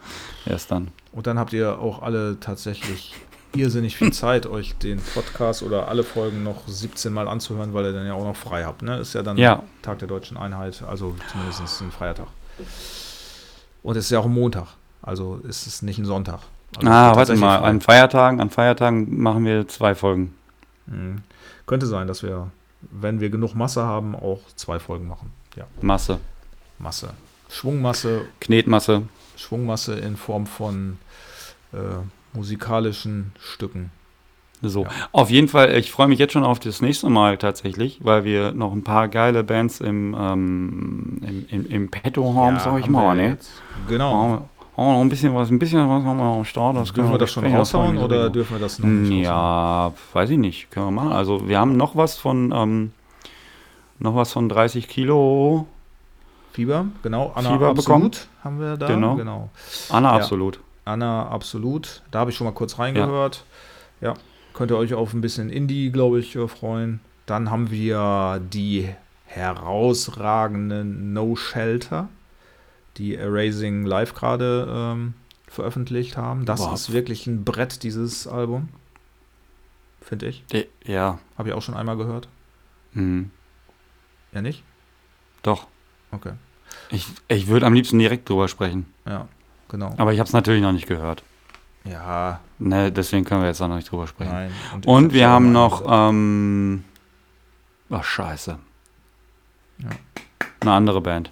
Erst 0.45 0.73
dann. 0.73 0.89
Und 1.13 1.29
dann 1.29 1.39
habt 1.39 1.53
ihr 1.53 1.79
auch 1.79 2.03
alle 2.03 2.41
tatsächlich 2.41 3.15
irrsinnig 3.55 3.97
viel 3.97 4.13
Zeit, 4.13 4.47
euch 4.47 4.75
den 4.79 4.99
Podcast 5.01 5.63
oder 5.63 5.87
alle 5.87 6.03
Folgen 6.03 6.43
noch 6.43 6.67
17 6.67 7.13
Mal 7.13 7.29
anzuhören, 7.29 7.73
weil 7.73 7.85
ihr 7.85 7.93
dann 7.93 8.07
ja 8.09 8.15
auch 8.15 8.25
noch 8.25 8.35
frei 8.35 8.65
habt. 8.65 8.83
Ne? 8.83 8.99
Ist 8.99 9.15
ja 9.15 9.23
dann 9.23 9.37
Ja. 9.37 9.63
Tag 9.83 10.01
der 10.01 10.09
deutschen 10.09 10.37
Einheit, 10.37 10.83
also 10.83 11.15
zumindest 11.31 11.81
ein 11.81 11.93
Feiertag. 11.93 12.27
Und 13.85 13.97
es 13.97 14.07
ist 14.07 14.11
ja 14.11 14.19
auch 14.19 14.25
ein 14.25 14.33
Montag, 14.35 14.67
also 15.03 15.37
ist 15.45 15.69
es 15.69 15.83
nicht 15.83 15.99
ein 15.99 16.05
Sonntag. 16.07 16.41
Also 16.79 16.89
ah, 16.91 17.15
warte 17.15 17.37
mal, 17.37 17.59
frei. 17.61 17.69
an 17.69 17.81
Feiertagen, 17.81 18.41
an 18.41 18.51
Feiertagen 18.51 19.21
machen 19.21 19.45
wir 19.45 19.69
zwei 19.69 19.95
Folgen. 19.95 20.35
Mhm. 20.87 21.19
Könnte 21.67 21.87
sein, 21.87 22.09
dass 22.09 22.25
wir, 22.25 22.51
wenn 22.91 23.21
wir 23.21 23.31
genug 23.31 23.55
Masse 23.55 23.83
haben, 23.85 24.15
auch 24.15 24.41
zwei 24.57 24.79
Folgen 24.79 25.09
machen. 25.09 25.33
Ja, 25.57 25.67
Masse. 25.81 26.21
Masse. 26.79 27.11
Schwungmasse, 27.49 28.27
Knetmasse. 28.41 29.03
Schwungmasse 29.37 29.95
in 29.99 30.17
Form 30.17 30.47
von 30.47 30.99
äh, 31.73 31.77
musikalischen 32.33 33.33
Stücken. 33.39 33.91
So. 34.63 34.85
Ja. 34.85 34.91
Auf 35.13 35.31
jeden 35.31 35.49
Fall, 35.49 35.77
ich 35.77 35.91
freue 35.91 36.09
mich 36.09 36.19
jetzt 36.19 36.33
schon 36.33 36.45
auf 36.45 36.59
das 36.59 36.81
nächste 36.81 37.11
Mal 37.11 37.37
tatsächlich, 37.39 37.99
weil 38.03 38.25
wir 38.25 38.53
noch 38.53 38.73
ein 38.73 38.83
paar 38.83 39.09
geile 39.09 39.45
Bands 39.45 39.81
im, 39.81 40.17
ähm, 40.19 41.21
im, 41.23 41.47
im, 41.49 41.67
im 41.67 41.91
Petto 41.91 42.35
haben, 42.35 42.57
Ja, 42.57 42.63
sag 42.63 42.81
ich 42.81 42.89
mal, 42.89 43.15
ne? 43.15 43.37
Genau. 43.89 44.49
Haben 44.77 44.87
wir 44.87 44.93
noch 44.95 45.01
ein 45.03 45.09
bisschen 45.09 45.35
was, 45.35 45.51
ein 45.51 45.59
bisschen 45.59 45.89
was 45.89 46.03
haben 46.05 46.17
wir 46.19 46.25
noch 46.25 46.37
am 46.39 46.45
Start. 46.45 46.77
Das 46.77 46.93
können 46.93 47.07
dürfen 47.07 47.15
wir 47.15 47.19
das 47.19 47.31
schon 47.33 47.47
raushauen 47.47 47.99
oder 47.99 48.29
dürfen 48.31 48.57
wir 48.57 48.61
das 48.61 48.79
noch 48.81 48.89
nicht 48.89 49.27
raushauen? 49.29 49.91
Ja, 49.91 49.93
weiß 50.13 50.31
ich 50.31 50.39
nicht. 50.39 50.71
Können 50.71 50.87
wir 50.87 50.91
machen. 50.93 51.13
Also 51.13 51.49
wir 51.49 51.59
haben 51.59 51.77
noch 51.77 51.95
was 51.97 52.17
von 52.17 52.53
ähm, 52.55 52.93
noch 54.01 54.17
was 54.17 54.33
von 54.33 54.49
30 54.49 54.89
Kilo. 54.89 55.67
Fieber, 56.53 56.87
genau. 57.03 57.33
Anna 57.35 57.53
Fieber 57.53 57.69
Absolut 57.71 57.85
bekommen. 57.87 58.11
haben 58.45 58.61
wir 58.61 58.77
da. 58.77 58.87
Genau. 58.87 59.17
genau. 59.17 59.51
Anna 59.91 60.11
Ja. 60.11 60.17
absolut. 60.17 60.61
Anna 60.85 61.29
Absolut. 61.29 62.03
Da 62.11 62.21
habe 62.21 62.31
ich 62.31 62.37
schon 62.37 62.47
mal 62.47 62.53
kurz 62.53 62.79
reingehört. 62.79 63.45
Ja. 64.01 64.15
Könnt 64.53 64.71
ihr 64.71 64.77
euch 64.77 64.95
auf 64.95 65.13
ein 65.15 65.21
bisschen 65.21 65.51
Indie, 65.51 65.91
glaube 65.91 66.21
ich, 66.21 66.37
äh, 66.37 66.47
freuen. 66.47 67.01
Dann 67.27 67.51
haben 67.51 67.71
wir 67.71 68.41
die 68.53 68.89
herausragenden 69.27 71.13
No 71.13 71.35
Shelter, 71.37 72.09
die 72.97 73.15
Erasing 73.17 73.85
Live 73.85 74.15
gerade 74.15 74.67
ähm, 74.71 75.15
veröffentlicht 75.49 76.17
haben. 76.17 76.45
Das 76.45 76.61
Boah. 76.61 76.75
ist 76.75 76.93
wirklich 76.93 77.27
ein 77.27 77.45
Brett, 77.45 77.83
dieses 77.83 78.27
Album. 78.27 78.69
Finde 80.01 80.27
ich. 80.27 80.45
Ja. 80.85 81.19
Habe 81.39 81.49
ich 81.49 81.55
auch 81.55 81.63
schon 81.63 81.75
einmal 81.75 81.97
gehört. 81.97 82.29
Mhm. 82.93 83.31
Ja, 84.33 84.43
nicht? 84.43 84.63
Doch. 85.43 85.67
Okay. 86.11 86.33
Ich, 86.91 87.07
ich 87.29 87.47
würde 87.47 87.67
am 87.67 87.73
liebsten 87.75 87.99
direkt 87.99 88.29
drüber 88.29 88.49
sprechen. 88.49 88.87
Ja, 89.07 89.29
genau. 89.69 89.95
Aber 89.97 90.13
ich 90.13 90.19
habe 90.19 90.27
es 90.27 90.33
natürlich 90.33 90.63
noch 90.63 90.73
nicht 90.73 90.87
gehört. 90.87 91.23
Ja, 91.85 92.41
Ne, 92.59 92.91
deswegen 92.93 93.25
können 93.25 93.43
wir 93.43 93.49
jetzt 93.49 93.61
auch 93.61 93.69
noch 93.69 93.77
nicht 93.77 93.91
drüber 93.91 94.07
sprechen. 94.07 94.31
nein. 94.33 94.53
Und 94.87 95.05
hab's 95.07 95.15
wir 95.15 95.29
haben 95.29 95.53
noch 95.53 95.83
ähm, 95.87 96.85
Ach, 97.91 98.05
scheiße. 98.05 98.59
Ja. 99.79 99.91
Eine 100.61 100.73
andere 100.73 101.01
Band. 101.01 101.31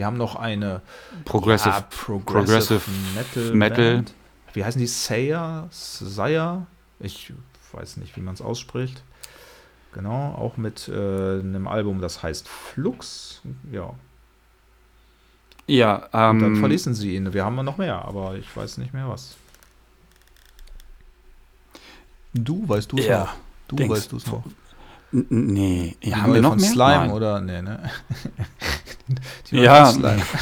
Wir 0.00 0.06
haben 0.06 0.16
noch 0.16 0.34
eine 0.34 0.80
Progressive, 1.26 1.74
ja, 1.74 1.86
Progressive, 1.90 2.80
Metal. 3.14 3.54
Metal. 3.54 3.92
Band. 3.96 4.14
Wie 4.54 4.64
heißen 4.64 4.80
die? 4.80 4.86
Sayer? 4.86 5.68
Sayer? 5.70 6.66
Ich 7.00 7.34
weiß 7.72 7.98
nicht, 7.98 8.16
wie 8.16 8.22
man 8.22 8.32
es 8.32 8.40
ausspricht. 8.40 9.02
Genau, 9.92 10.32
auch 10.38 10.56
mit 10.56 10.88
äh, 10.88 10.92
einem 10.94 11.68
Album, 11.68 12.00
das 12.00 12.22
heißt 12.22 12.48
Flux. 12.48 13.42
Ja. 13.70 13.92
Ja, 15.66 15.96
Und 15.96 16.10
dann 16.14 16.44
ähm, 16.44 16.56
verließen 16.60 16.94
sie 16.94 17.16
ihn. 17.16 17.34
Wir 17.34 17.44
haben 17.44 17.56
noch 17.62 17.76
mehr, 17.76 18.02
aber 18.02 18.36
ich 18.36 18.56
weiß 18.56 18.78
nicht 18.78 18.94
mehr 18.94 19.06
was. 19.06 19.36
Du, 22.32 22.66
weißt 22.66 22.90
du 22.90 22.96
es 22.96 23.04
Ja, 23.04 23.24
noch? 23.24 23.34
Du 23.68 23.76
Dings. 23.76 23.90
weißt 23.90 24.12
du 24.12 24.16
es 24.16 24.26
noch? 24.28 24.44
Nee, 25.12 25.96
Die 26.02 26.14
haben 26.14 26.32
wir 26.34 26.40
noch 26.42 26.50
von 26.50 26.60
mehr? 26.60 26.70
Slime 26.70 26.96
Nein. 26.98 27.10
oder? 27.10 27.40
Nee, 27.40 27.62
ne? 27.62 27.90
Die 29.50 29.56
Ja. 29.56 29.86
Slime. 29.86 30.22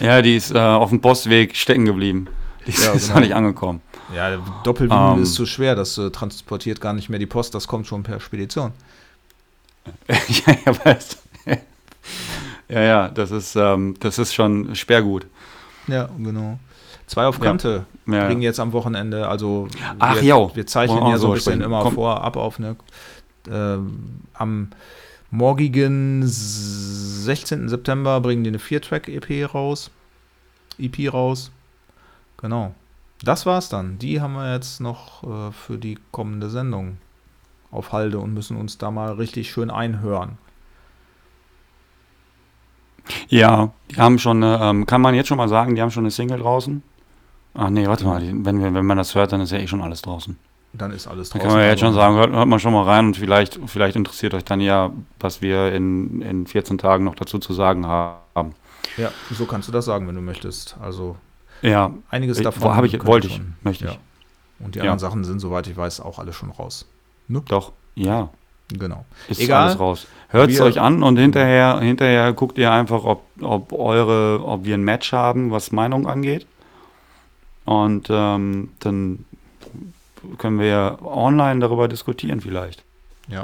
Ja, 0.00 0.20
die 0.20 0.36
ist 0.36 0.50
äh, 0.54 0.58
auf 0.58 0.90
dem 0.90 1.00
Postweg 1.00 1.56
stecken 1.56 1.86
geblieben. 1.86 2.26
Die 2.66 2.70
ist, 2.70 2.84
Ja, 2.84 2.92
ist 2.92 3.02
genau. 3.06 3.14
noch 3.14 3.20
nicht 3.22 3.34
angekommen. 3.34 3.80
Ja, 4.14 4.36
Doppelvinyl 4.62 5.14
Ähm. 5.16 5.22
ist 5.22 5.32
zu 5.34 5.46
schwer, 5.46 5.74
das 5.74 5.96
äh, 5.96 6.10
transportiert 6.10 6.82
gar 6.82 6.92
nicht 6.92 7.08
mehr 7.08 7.18
die 7.18 7.24
Post, 7.26 7.54
das 7.54 7.66
kommt 7.66 7.86
schon 7.86 8.02
per 8.02 8.20
Spedition. 8.20 8.72
ja, 10.08 10.54
ja, 10.66 10.84
weißt 10.84 11.18
du. 11.46 11.56
Ja, 12.68 12.80
ja, 12.82 13.08
das 13.08 13.30
ist, 13.30 13.56
ähm, 13.56 13.94
das 14.00 14.18
ist 14.18 14.34
schon 14.34 14.74
Sperrgut. 14.74 15.26
Ja, 15.86 16.10
genau. 16.18 16.58
Zwei 17.06 17.26
auf. 17.26 17.40
Kante 17.40 17.86
Ja. 18.06 18.26
bringen 18.26 18.42
jetzt 18.42 18.58
am 18.60 18.72
Wochenende, 18.72 19.28
also 19.28 19.68
Ach, 19.98 20.16
wir, 20.16 20.22
jo. 20.22 20.50
wir 20.54 20.66
zeichnen 20.66 21.00
Wollen 21.00 21.10
ja 21.12 21.18
so 21.18 21.28
ein 21.28 21.34
bisschen 21.34 21.60
immer 21.60 21.82
Komm. 21.82 21.94
vorab 21.94 22.36
auf, 22.36 22.58
ne? 22.58 22.76
Ähm, 23.48 24.22
am 24.34 24.70
morgigen 25.30 26.22
16. 26.26 27.68
September 27.68 28.20
bringen 28.20 28.42
die 28.44 28.48
eine 28.50 28.58
4-Track-EP 28.58 29.52
raus. 29.54 29.90
EP 30.78 31.12
raus. 31.12 31.52
Genau. 32.38 32.74
Das 33.22 33.46
war's 33.46 33.68
dann. 33.68 33.98
Die 33.98 34.20
haben 34.20 34.34
wir 34.34 34.52
jetzt 34.52 34.80
noch 34.80 35.22
äh, 35.22 35.52
für 35.52 35.78
die 35.78 35.98
kommende 36.10 36.50
Sendung 36.50 36.98
auf 37.70 37.92
Halde 37.92 38.18
und 38.18 38.34
müssen 38.34 38.56
uns 38.56 38.78
da 38.78 38.90
mal 38.90 39.12
richtig 39.12 39.50
schön 39.50 39.70
einhören. 39.70 40.38
Ja, 43.28 43.72
die 43.90 43.96
haben 43.96 44.18
schon, 44.18 44.42
eine, 44.42 44.58
ähm, 44.62 44.86
kann 44.86 45.00
man 45.00 45.14
jetzt 45.14 45.28
schon 45.28 45.38
mal 45.38 45.48
sagen, 45.48 45.74
die 45.74 45.82
haben 45.82 45.90
schon 45.90 46.02
eine 46.04 46.10
Single 46.10 46.38
draußen? 46.40 46.82
Ach 47.56 47.70
nee, 47.70 47.86
warte 47.86 48.04
mal, 48.04 48.20
wenn, 48.22 48.60
wir- 48.62 48.74
wenn 48.74 48.84
man 48.86 48.96
das 48.98 49.14
hört, 49.14 49.32
dann 49.32 49.40
ist 49.40 49.50
ja 49.52 49.58
eh 49.58 49.66
schon 49.66 49.82
alles 49.82 50.02
draußen. 50.02 50.38
Dann 50.72 50.90
ist 50.92 51.06
alles 51.06 51.30
draußen. 51.30 51.40
kann 51.40 51.56
man 51.56 51.64
ja 51.64 51.70
jetzt 51.70 51.80
schon 51.80 51.94
sagen, 51.94 52.16
hört, 52.16 52.30
hört 52.32 52.48
mal 52.48 52.58
schon 52.58 52.72
mal 52.74 52.82
rein 52.82 53.06
und 53.06 53.16
vielleicht, 53.16 53.58
vielleicht 53.66 53.96
interessiert 53.96 54.34
euch 54.34 54.44
dann 54.44 54.60
ja, 54.60 54.90
was 55.20 55.40
wir 55.40 55.72
in, 55.72 56.20
in 56.20 56.46
14 56.46 56.76
Tagen 56.76 57.04
noch 57.04 57.14
dazu 57.14 57.38
zu 57.38 57.54
sagen 57.54 57.86
haben. 57.86 58.54
Ja, 58.98 59.10
so 59.32 59.46
kannst 59.46 59.68
du 59.68 59.72
das 59.72 59.86
sagen, 59.86 60.06
wenn 60.06 60.14
du 60.14 60.20
möchtest. 60.20 60.76
Also 60.82 61.16
Ja, 61.62 61.92
einiges 62.10 62.38
ich, 62.38 62.44
davon. 62.44 62.84
ich, 62.84 63.06
wollte 63.06 63.28
ich, 63.28 63.36
schon- 63.36 63.54
möchte 63.62 63.86
ich. 63.86 63.90
Ja. 63.92 63.96
Und 64.58 64.74
die 64.74 64.78
Ja. 64.78 64.84
anderen 64.84 64.98
Sachen 64.98 65.24
sind, 65.24 65.38
soweit 65.40 65.66
ich 65.66 65.76
weiß, 65.76 66.00
auch 66.00 66.18
alle 66.18 66.32
schon 66.34 66.50
raus. 66.50 66.86
Doch, 67.28 67.72
ja, 67.94 68.28
Genau. 68.72 69.04
ist 69.28 69.40
Egal. 69.40 69.64
alles 69.68 69.78
raus. 69.78 70.06
Hört 70.28 70.50
es 70.50 70.60
euch 70.60 70.80
an 70.80 71.02
und 71.02 71.16
hinterher, 71.18 71.78
hinterher 71.80 72.32
guckt 72.34 72.58
ihr 72.58 72.70
einfach, 72.72 73.04
ob, 73.04 73.22
ob 73.40 73.72
eure, 73.72 74.42
ob 74.44 74.64
wir 74.64 74.74
ein 74.74 74.82
Match 74.82 75.12
haben, 75.12 75.50
was 75.52 75.72
Meinung 75.72 76.06
angeht. 76.06 76.46
Und 77.66 78.06
ähm, 78.10 78.70
dann 78.80 79.24
können 80.38 80.58
wir 80.58 80.66
ja 80.66 81.02
online 81.02 81.60
darüber 81.60 81.88
diskutieren 81.88 82.40
vielleicht. 82.40 82.82
Ja. 83.28 83.42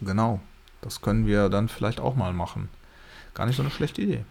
Genau. 0.00 0.40
Das 0.80 1.00
können 1.00 1.26
wir 1.26 1.48
dann 1.48 1.68
vielleicht 1.68 1.98
auch 2.00 2.14
mal 2.14 2.32
machen. 2.32 2.68
Gar 3.32 3.46
nicht 3.46 3.56
so 3.56 3.62
eine 3.62 3.70
schlechte 3.70 4.02
Idee. 4.02 4.24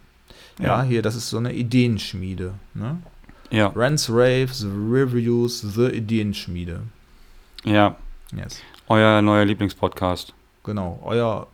Ja, 0.59 0.65
Ja. 0.65 0.83
hier, 0.83 1.01
das 1.01 1.15
ist 1.15 1.29
so 1.29 1.37
eine 1.37 1.53
Ideenschmiede. 1.53 2.53
Ne? 2.73 3.01
Ja, 3.49 3.71
Rants, 3.75 4.09
Raves, 4.09 4.63
Reviews, 4.65 5.61
The 5.61 5.87
Ideenschmiede. 5.87 6.81
ja, 7.63 7.95
Yes. 8.35 8.61
euer 8.87 9.21
neuer 9.21 9.45
Lieblingspodcast. 9.45 10.33
Genau. 10.63 10.99
Euer 11.03 11.47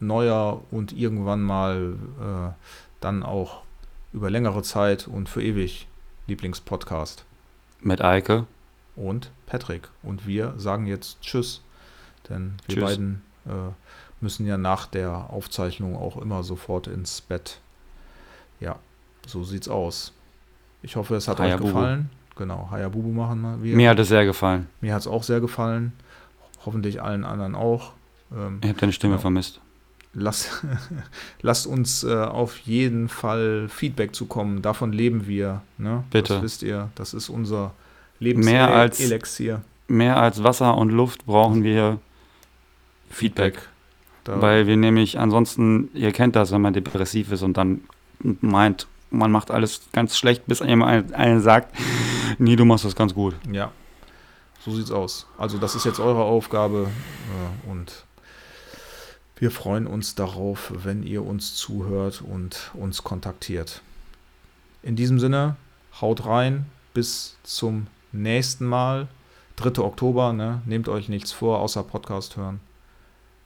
neuer 0.00 0.62
und 0.70 0.92
irgendwann 0.92 1.42
mal 1.42 1.94
äh, 2.20 2.66
dann 3.00 3.22
auch 3.22 3.62
über 4.12 4.30
längere 4.30 4.62
Zeit 4.62 5.06
und 5.08 5.28
für 5.28 5.42
ewig 5.42 5.86
Lieblingspodcast. 6.26 7.24
Mit 7.80 8.00
Eike. 8.02 8.46
und 8.94 9.30
Patrick. 9.46 9.88
Und 10.02 10.26
wir 10.26 10.54
sagen 10.58 10.86
jetzt 10.86 11.20
Tschüss, 11.22 11.62
denn 12.28 12.54
wir 12.66 12.74
Tschüss. 12.76 12.84
beiden 12.84 13.22
äh, 13.46 13.50
müssen 14.20 14.46
ja 14.46 14.56
nach 14.58 14.86
der 14.86 15.30
Aufzeichnung 15.30 15.96
auch 15.96 16.16
immer 16.18 16.42
sofort 16.42 16.86
ins 16.86 17.20
Bett. 17.22 17.58
Ja, 18.60 18.78
so 19.26 19.42
sieht's 19.44 19.68
aus. 19.68 20.12
Ich 20.82 20.96
hoffe, 20.96 21.14
es 21.16 21.26
hat 21.26 21.40
euch 21.40 21.46
Hayabubu. 21.46 21.72
gefallen. 21.72 22.10
Genau, 22.36 22.68
Hayabubu 22.70 23.08
machen 23.12 23.62
wir. 23.62 23.74
Mir 23.76 23.90
hat 23.90 23.98
es 23.98 24.08
sehr 24.08 24.24
gefallen. 24.24 24.68
Mir 24.80 24.94
hat 24.94 25.00
es 25.00 25.06
auch 25.06 25.22
sehr 25.22 25.40
gefallen. 25.40 25.92
Hoffentlich 26.64 27.02
allen 27.02 27.24
anderen 27.24 27.54
auch. 27.54 27.92
Ähm, 28.32 28.58
Ich 28.62 28.68
habe 28.68 28.78
deine 28.78 28.92
Stimme 28.92 29.14
Genau. 29.14 29.22
vermisst. 29.22 29.60
Lasst, 30.14 30.64
lasst 31.42 31.66
uns 31.66 32.04
äh, 32.04 32.14
auf 32.14 32.58
jeden 32.58 33.08
Fall 33.08 33.68
Feedback 33.68 34.14
zukommen. 34.14 34.62
Davon 34.62 34.92
leben 34.92 35.26
wir. 35.26 35.62
Ne? 35.78 36.04
Bitte. 36.10 36.34
Das 36.34 36.42
wisst 36.42 36.62
ihr. 36.62 36.90
Das 36.94 37.14
ist 37.14 37.28
unser 37.28 37.72
Lebenselixier. 38.18 39.62
Mehr 39.88 40.16
als 40.16 40.42
Wasser 40.42 40.76
und 40.76 40.90
Luft 40.90 41.26
brauchen 41.26 41.64
wir 41.64 41.98
Feedback. 43.10 43.68
Da, 44.24 44.40
Weil 44.40 44.66
wir 44.66 44.76
nämlich 44.76 45.18
ansonsten, 45.18 45.90
ihr 45.94 46.12
kennt 46.12 46.36
das, 46.36 46.52
wenn 46.52 46.60
man 46.60 46.72
depressiv 46.72 47.32
ist 47.32 47.42
und 47.42 47.56
dann 47.56 47.82
meint, 48.40 48.86
man 49.10 49.32
macht 49.32 49.50
alles 49.50 49.82
ganz 49.92 50.16
schlecht, 50.16 50.46
bis 50.46 50.60
jemand 50.60 51.12
einer 51.12 51.40
sagt, 51.40 51.74
nee, 52.38 52.54
du 52.56 52.64
machst 52.64 52.84
das 52.84 52.94
ganz 52.94 53.14
gut. 53.14 53.34
ja, 53.50 53.72
so 54.64 54.70
sieht's 54.70 54.92
aus. 54.92 55.26
Also 55.36 55.58
das 55.58 55.74
ist 55.74 55.84
jetzt 55.84 55.98
eure 55.98 56.22
Aufgabe 56.22 56.86
äh, 56.86 57.70
und 57.70 58.04
wir 59.42 59.50
freuen 59.50 59.88
uns 59.88 60.14
darauf, 60.14 60.72
wenn 60.72 61.02
ihr 61.02 61.26
uns 61.26 61.56
zuhört 61.56 62.22
und 62.22 62.70
uns 62.74 63.02
kontaktiert. 63.02 63.82
In 64.84 64.94
diesem 64.94 65.18
Sinne, 65.18 65.56
haut 66.00 66.26
rein, 66.26 66.66
bis 66.94 67.36
zum 67.42 67.88
nächsten 68.12 68.64
Mal. 68.64 69.08
3. 69.56 69.82
Oktober, 69.82 70.32
ne? 70.32 70.62
nehmt 70.64 70.88
euch 70.88 71.08
nichts 71.08 71.32
vor, 71.32 71.58
außer 71.58 71.82
Podcast 71.82 72.36
hören. 72.36 72.60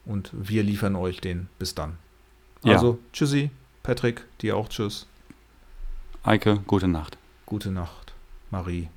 Und 0.05 0.29
wir 0.33 0.61
liefern 0.61 0.95
euch 0.95 1.19
den. 1.19 1.49
Bis 1.57 1.73
dann. 1.73 1.97
Ja. 2.63 2.73
Also, 2.73 2.99
tschüssi, 3.11 3.49
Patrick, 3.81 4.23
dir 4.41 4.55
auch 4.55 4.69
tschüss. 4.69 5.07
Eike, 6.21 6.59
gute 6.67 6.87
Nacht. 6.87 7.17
Gute 7.47 7.71
Nacht, 7.71 8.13
Marie. 8.51 8.85